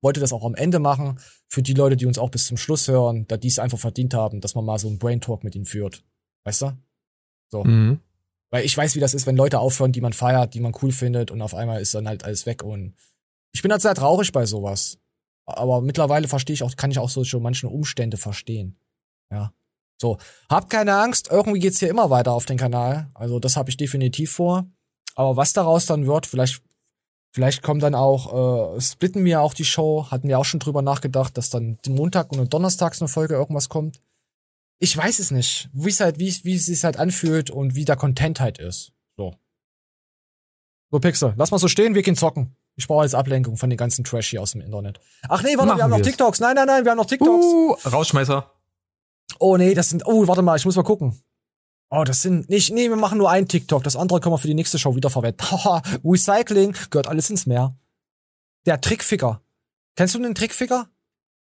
wollte 0.00 0.20
das 0.20 0.32
auch 0.32 0.44
am 0.44 0.54
Ende 0.54 0.78
machen 0.78 1.18
für 1.48 1.62
die 1.62 1.74
Leute, 1.74 1.96
die 1.96 2.06
uns 2.06 2.18
auch 2.18 2.30
bis 2.30 2.46
zum 2.46 2.56
Schluss 2.56 2.88
hören, 2.88 3.26
da 3.28 3.36
die 3.36 3.48
es 3.48 3.58
einfach 3.58 3.78
verdient 3.78 4.14
haben, 4.14 4.40
dass 4.40 4.54
man 4.54 4.64
mal 4.64 4.78
so 4.78 4.88
einen 4.88 4.98
Brain 4.98 5.20
Talk 5.20 5.44
mit 5.44 5.54
ihnen 5.54 5.64
führt. 5.64 6.04
Weißt 6.44 6.62
du? 6.62 6.76
So. 7.48 7.64
Mhm. 7.64 8.00
Weil 8.50 8.64
ich 8.64 8.76
weiß, 8.76 8.94
wie 8.94 9.00
das 9.00 9.14
ist, 9.14 9.26
wenn 9.26 9.36
Leute 9.36 9.58
aufhören, 9.58 9.92
die 9.92 10.00
man 10.00 10.12
feiert, 10.12 10.54
die 10.54 10.60
man 10.60 10.74
cool 10.82 10.92
findet 10.92 11.30
und 11.30 11.42
auf 11.42 11.54
einmal 11.54 11.80
ist 11.80 11.94
dann 11.94 12.08
halt 12.08 12.24
alles 12.24 12.46
weg 12.46 12.62
und 12.62 12.94
ich 13.52 13.62
bin 13.62 13.72
halt 13.72 13.82
sehr 13.82 13.94
traurig 13.94 14.32
bei 14.32 14.46
sowas. 14.46 14.98
Aber 15.46 15.80
mittlerweile 15.80 16.28
verstehe 16.28 16.54
ich 16.54 16.62
auch, 16.62 16.76
kann 16.76 16.90
ich 16.90 16.98
auch 16.98 17.08
so 17.08 17.24
schon 17.24 17.42
manche 17.42 17.68
Umstände 17.68 18.16
verstehen. 18.18 18.78
Ja. 19.30 19.52
So, 20.00 20.18
habt 20.48 20.70
keine 20.70 20.96
Angst, 20.96 21.28
irgendwie 21.30 21.58
geht's 21.58 21.80
hier 21.80 21.90
immer 21.90 22.10
weiter 22.10 22.32
auf 22.32 22.44
den 22.44 22.58
Kanal. 22.58 23.10
Also 23.14 23.40
das 23.40 23.56
habe 23.56 23.70
ich 23.70 23.76
definitiv 23.76 24.32
vor. 24.32 24.66
Aber 25.16 25.36
was 25.36 25.52
daraus 25.52 25.86
dann 25.86 26.06
wird, 26.06 26.26
vielleicht, 26.26 26.62
vielleicht 27.34 27.62
kommt 27.62 27.82
dann 27.82 27.96
auch, 27.96 28.76
äh, 28.76 28.80
splitten 28.80 29.24
wir 29.24 29.40
auch 29.40 29.54
die 29.54 29.64
Show, 29.64 30.06
hatten 30.10 30.28
wir 30.28 30.38
auch 30.38 30.44
schon 30.44 30.60
drüber 30.60 30.82
nachgedacht, 30.82 31.36
dass 31.36 31.50
dann 31.50 31.78
Montag 31.88 32.30
und 32.30 32.54
Donnerstags 32.54 33.00
eine 33.00 33.08
Folge 33.08 33.34
irgendwas 33.34 33.68
kommt. 33.68 34.00
Ich 34.78 34.96
weiß 34.96 35.18
es 35.18 35.32
nicht, 35.32 35.68
wie 35.72 35.88
es 35.88 35.98
halt, 35.98 36.20
wie, 36.20 36.32
wie 36.44 36.54
es 36.54 36.66
sich 36.66 36.84
halt 36.84 36.98
anfühlt 36.98 37.50
und 37.50 37.74
wie 37.74 37.84
der 37.84 37.96
Content 37.96 38.38
halt 38.38 38.58
ist. 38.58 38.92
So. 39.16 39.34
So, 40.92 41.00
Pixel, 41.00 41.34
lass 41.36 41.50
mal 41.50 41.58
so 41.58 41.66
stehen, 41.66 41.96
wir 41.96 42.02
gehen 42.02 42.14
zocken. 42.14 42.54
Ich 42.78 42.86
brauche 42.86 43.02
jetzt 43.02 43.16
Ablenkung 43.16 43.56
von 43.56 43.70
den 43.70 43.76
ganzen 43.76 44.04
Trash 44.04 44.30
hier 44.30 44.40
aus 44.40 44.52
dem 44.52 44.60
Internet. 44.60 45.00
Ach 45.28 45.42
nee, 45.42 45.58
warte, 45.58 45.76
wir 45.76 45.82
haben 45.82 45.90
noch 45.90 46.00
TikToks. 46.00 46.38
Nein, 46.38 46.54
nein, 46.54 46.68
nein, 46.68 46.84
wir 46.84 46.92
haben 46.92 46.98
noch 46.98 47.06
TikToks. 47.06 47.44
Uh, 47.44 47.72
Rausschmeißer. 47.90 48.48
Oh 49.40 49.56
nee, 49.56 49.74
das 49.74 49.88
sind. 49.88 50.06
Oh, 50.06 50.28
warte 50.28 50.42
mal, 50.42 50.56
ich 50.56 50.64
muss 50.64 50.76
mal 50.76 50.84
gucken. 50.84 51.20
Oh, 51.90 52.04
das 52.04 52.22
sind 52.22 52.48
nicht. 52.48 52.72
Nee, 52.72 52.88
wir 52.88 52.94
machen 52.96 53.18
nur 53.18 53.30
ein 53.30 53.48
TikTok. 53.48 53.82
Das 53.82 53.96
andere 53.96 54.20
können 54.20 54.32
wir 54.32 54.38
für 54.38 54.46
die 54.46 54.54
nächste 54.54 54.78
Show 54.78 54.94
wiederverwenden. 54.94 55.50
Haha, 55.50 55.82
Recycling 56.04 56.76
gehört 56.90 57.08
alles 57.08 57.30
ins 57.30 57.46
Meer. 57.46 57.76
Der 58.64 58.80
Trickficker. 58.80 59.42
Kennst 59.96 60.14
du 60.14 60.20
den 60.20 60.36
Trickficker? 60.36 60.88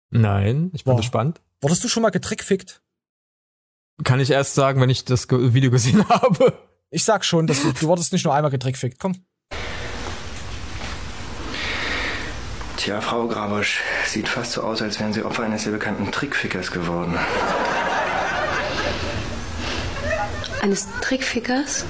Nein, 0.10 0.70
ich 0.74 0.84
bin 0.84 0.96
Boah. 0.96 0.98
gespannt. 0.98 1.40
Wurdest 1.62 1.82
du 1.86 1.88
schon 1.88 2.04
mal 2.04 2.10
getrickfickt? 2.10 2.82
Kann 4.04 4.20
ich 4.20 4.32
erst 4.32 4.56
sagen, 4.56 4.82
wenn 4.82 4.90
ich 4.90 5.06
das 5.06 5.30
Video 5.30 5.72
gesehen 5.72 6.08
habe. 6.10 6.60
Ich 6.90 7.06
sag 7.06 7.24
schon, 7.24 7.48
dass 7.48 7.62
du, 7.62 7.72
du 7.72 7.88
wurdest 7.88 8.12
nicht 8.12 8.26
nur 8.26 8.34
einmal 8.34 8.52
getrickfickt. 8.52 9.00
Komm. 9.00 9.24
Tja, 12.82 13.00
Frau 13.00 13.28
Grabosch, 13.28 13.80
sieht 14.08 14.28
fast 14.28 14.54
so 14.54 14.64
aus, 14.64 14.82
als 14.82 15.00
wären 15.00 15.14
Sie 15.14 15.24
Opfer 15.24 15.44
eines 15.44 15.66
sehr 15.66 15.72
bekannten 15.72 16.12
Trickfickers 16.12 16.72
geworden. 16.72 17.16
Eines 20.64 20.88
Trickfickers? 21.00 21.86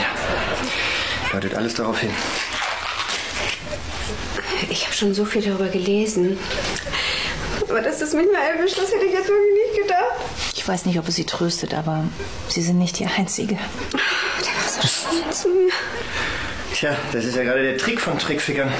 Ja. 0.00 1.30
Deutet 1.30 1.54
alles 1.54 1.74
darauf 1.74 2.00
hin. 2.00 2.10
Ich 4.68 4.84
habe 4.84 4.96
schon 4.96 5.14
so 5.14 5.24
viel 5.24 5.42
darüber 5.42 5.68
gelesen. 5.68 6.40
Aber 7.68 7.80
dass 7.80 8.00
das 8.00 8.12
mich 8.12 8.26
mal 8.32 8.58
erwischt, 8.58 8.78
das 8.78 8.90
hätte 8.90 9.04
ich 9.04 9.12
jetzt 9.12 9.28
wirklich 9.28 9.68
nicht 9.68 9.82
gedacht. 9.82 10.16
Ich 10.56 10.66
weiß 10.66 10.86
nicht, 10.86 10.98
ob 10.98 11.06
es 11.06 11.14
Sie 11.14 11.24
tröstet, 11.24 11.72
aber 11.72 12.02
Sie 12.48 12.62
sind 12.62 12.78
nicht 12.78 12.98
die 12.98 13.06
Einzige. 13.06 13.54
Der 13.54 14.54
war 14.56 14.68
so 14.68 14.80
schön 14.88 15.32
zu 15.32 15.48
mir. 15.50 15.72
Tja, 16.74 16.96
das 17.12 17.24
ist 17.26 17.36
ja 17.36 17.44
gerade 17.44 17.62
der 17.62 17.76
Trick 17.76 18.00
von 18.00 18.18
Trickfickern. 18.18 18.72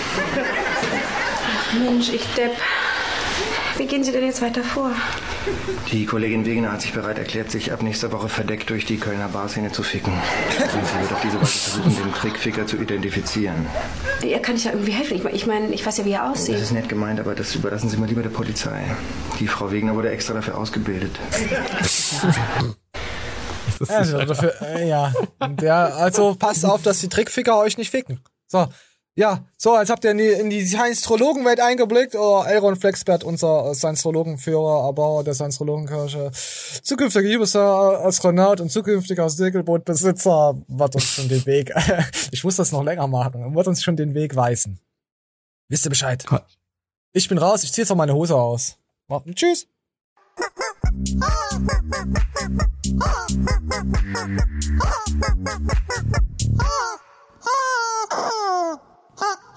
Mensch, 1.78 2.10
ich 2.12 2.24
Depp. 2.34 2.52
Wie 3.76 3.86
gehen 3.86 4.04
Sie 4.04 4.12
denn 4.12 4.24
jetzt 4.24 4.42
weiter 4.42 4.62
vor? 4.62 4.92
Die 5.90 6.04
Kollegin 6.04 6.44
Wegener 6.44 6.72
hat 6.72 6.82
sich 6.82 6.92
bereit 6.92 7.18
erklärt, 7.18 7.50
sich 7.50 7.72
ab 7.72 7.82
nächster 7.82 8.12
Woche 8.12 8.28
verdeckt 8.28 8.68
durch 8.68 8.84
die 8.84 8.98
Kölner 8.98 9.28
Barszene 9.28 9.72
zu 9.72 9.82
ficken. 9.82 10.12
Und 10.12 10.86
sie 10.86 11.00
wird 11.00 11.12
auf 11.12 11.20
diese 11.22 11.40
Weise 11.40 11.46
versuchen, 11.46 11.96
den 11.96 12.12
Trickficker 12.12 12.66
zu 12.66 12.76
identifizieren. 12.76 13.66
Ja, 14.22 14.38
kann 14.38 14.56
ich 14.56 14.64
ja 14.64 14.72
irgendwie 14.72 14.92
helfen? 14.92 15.16
Ich 15.16 15.24
meine, 15.24 15.36
ich, 15.36 15.46
mein, 15.46 15.72
ich 15.72 15.86
weiß 15.86 15.96
ja, 15.98 16.04
wie 16.04 16.12
er 16.12 16.30
aussieht. 16.30 16.56
Das 16.56 16.62
ist 16.62 16.72
nett 16.72 16.90
gemeint, 16.90 17.20
aber 17.20 17.34
das 17.34 17.54
überlassen 17.54 17.88
Sie 17.88 17.96
mal 17.96 18.06
lieber 18.06 18.22
der 18.22 18.30
Polizei. 18.30 18.84
Die 19.38 19.46
Frau 19.46 19.70
Wegener 19.70 19.94
wurde 19.94 20.10
extra 20.10 20.34
dafür 20.34 20.58
ausgebildet. 20.58 21.12
also, 23.88 24.18
dafür, 24.18 24.60
äh, 24.60 24.88
ja. 24.88 25.12
ja. 25.62 25.86
Also 25.86 26.34
passt 26.34 26.66
auf, 26.66 26.82
dass 26.82 26.98
die 27.00 27.08
Trickficker 27.08 27.56
euch 27.56 27.78
nicht 27.78 27.90
ficken. 27.90 28.20
So, 28.46 28.66
ja, 29.20 29.44
so, 29.58 29.74
als 29.74 29.90
habt 29.90 30.02
ihr 30.04 30.12
in 30.12 30.16
die, 30.16 30.28
in 30.28 30.48
die 30.48 30.64
Science-Trologen-Welt 30.64 31.60
eingeblickt. 31.60 32.14
Oh, 32.14 32.42
Elron 32.42 32.74
Flexbert, 32.74 33.22
unser 33.22 33.74
Science-Trologen-Führer, 33.74 34.86
Erbauer 34.86 35.24
der 35.24 35.34
Science-Trologen-Kirche, 35.34 36.30
zukünftiger 36.82 37.28
User 37.28 38.02
Astronaut 38.02 38.62
und 38.62 38.72
zukünftiger 38.72 39.28
Segelbootbesitzer, 39.28 40.56
wird 40.66 40.94
uns 40.94 41.04
schon 41.04 41.28
den 41.28 41.44
Weg, 41.44 41.70
ich 42.30 42.44
muss 42.44 42.56
das 42.56 42.72
noch 42.72 42.82
länger 42.82 43.06
machen, 43.08 43.54
wird 43.54 43.66
uns 43.66 43.82
schon 43.82 43.96
den 43.96 44.14
Weg 44.14 44.36
weisen. 44.36 44.80
Wisst 45.68 45.84
ihr 45.84 45.90
Bescheid? 45.90 46.24
Ich 47.12 47.28
bin 47.28 47.36
raus, 47.36 47.62
ich 47.62 47.74
zieh 47.74 47.82
jetzt 47.82 47.92
auch 47.92 47.96
meine 47.96 48.14
Hose 48.14 48.36
aus. 48.36 48.78
Tschüss. 49.34 49.66
Huh? 59.20 59.49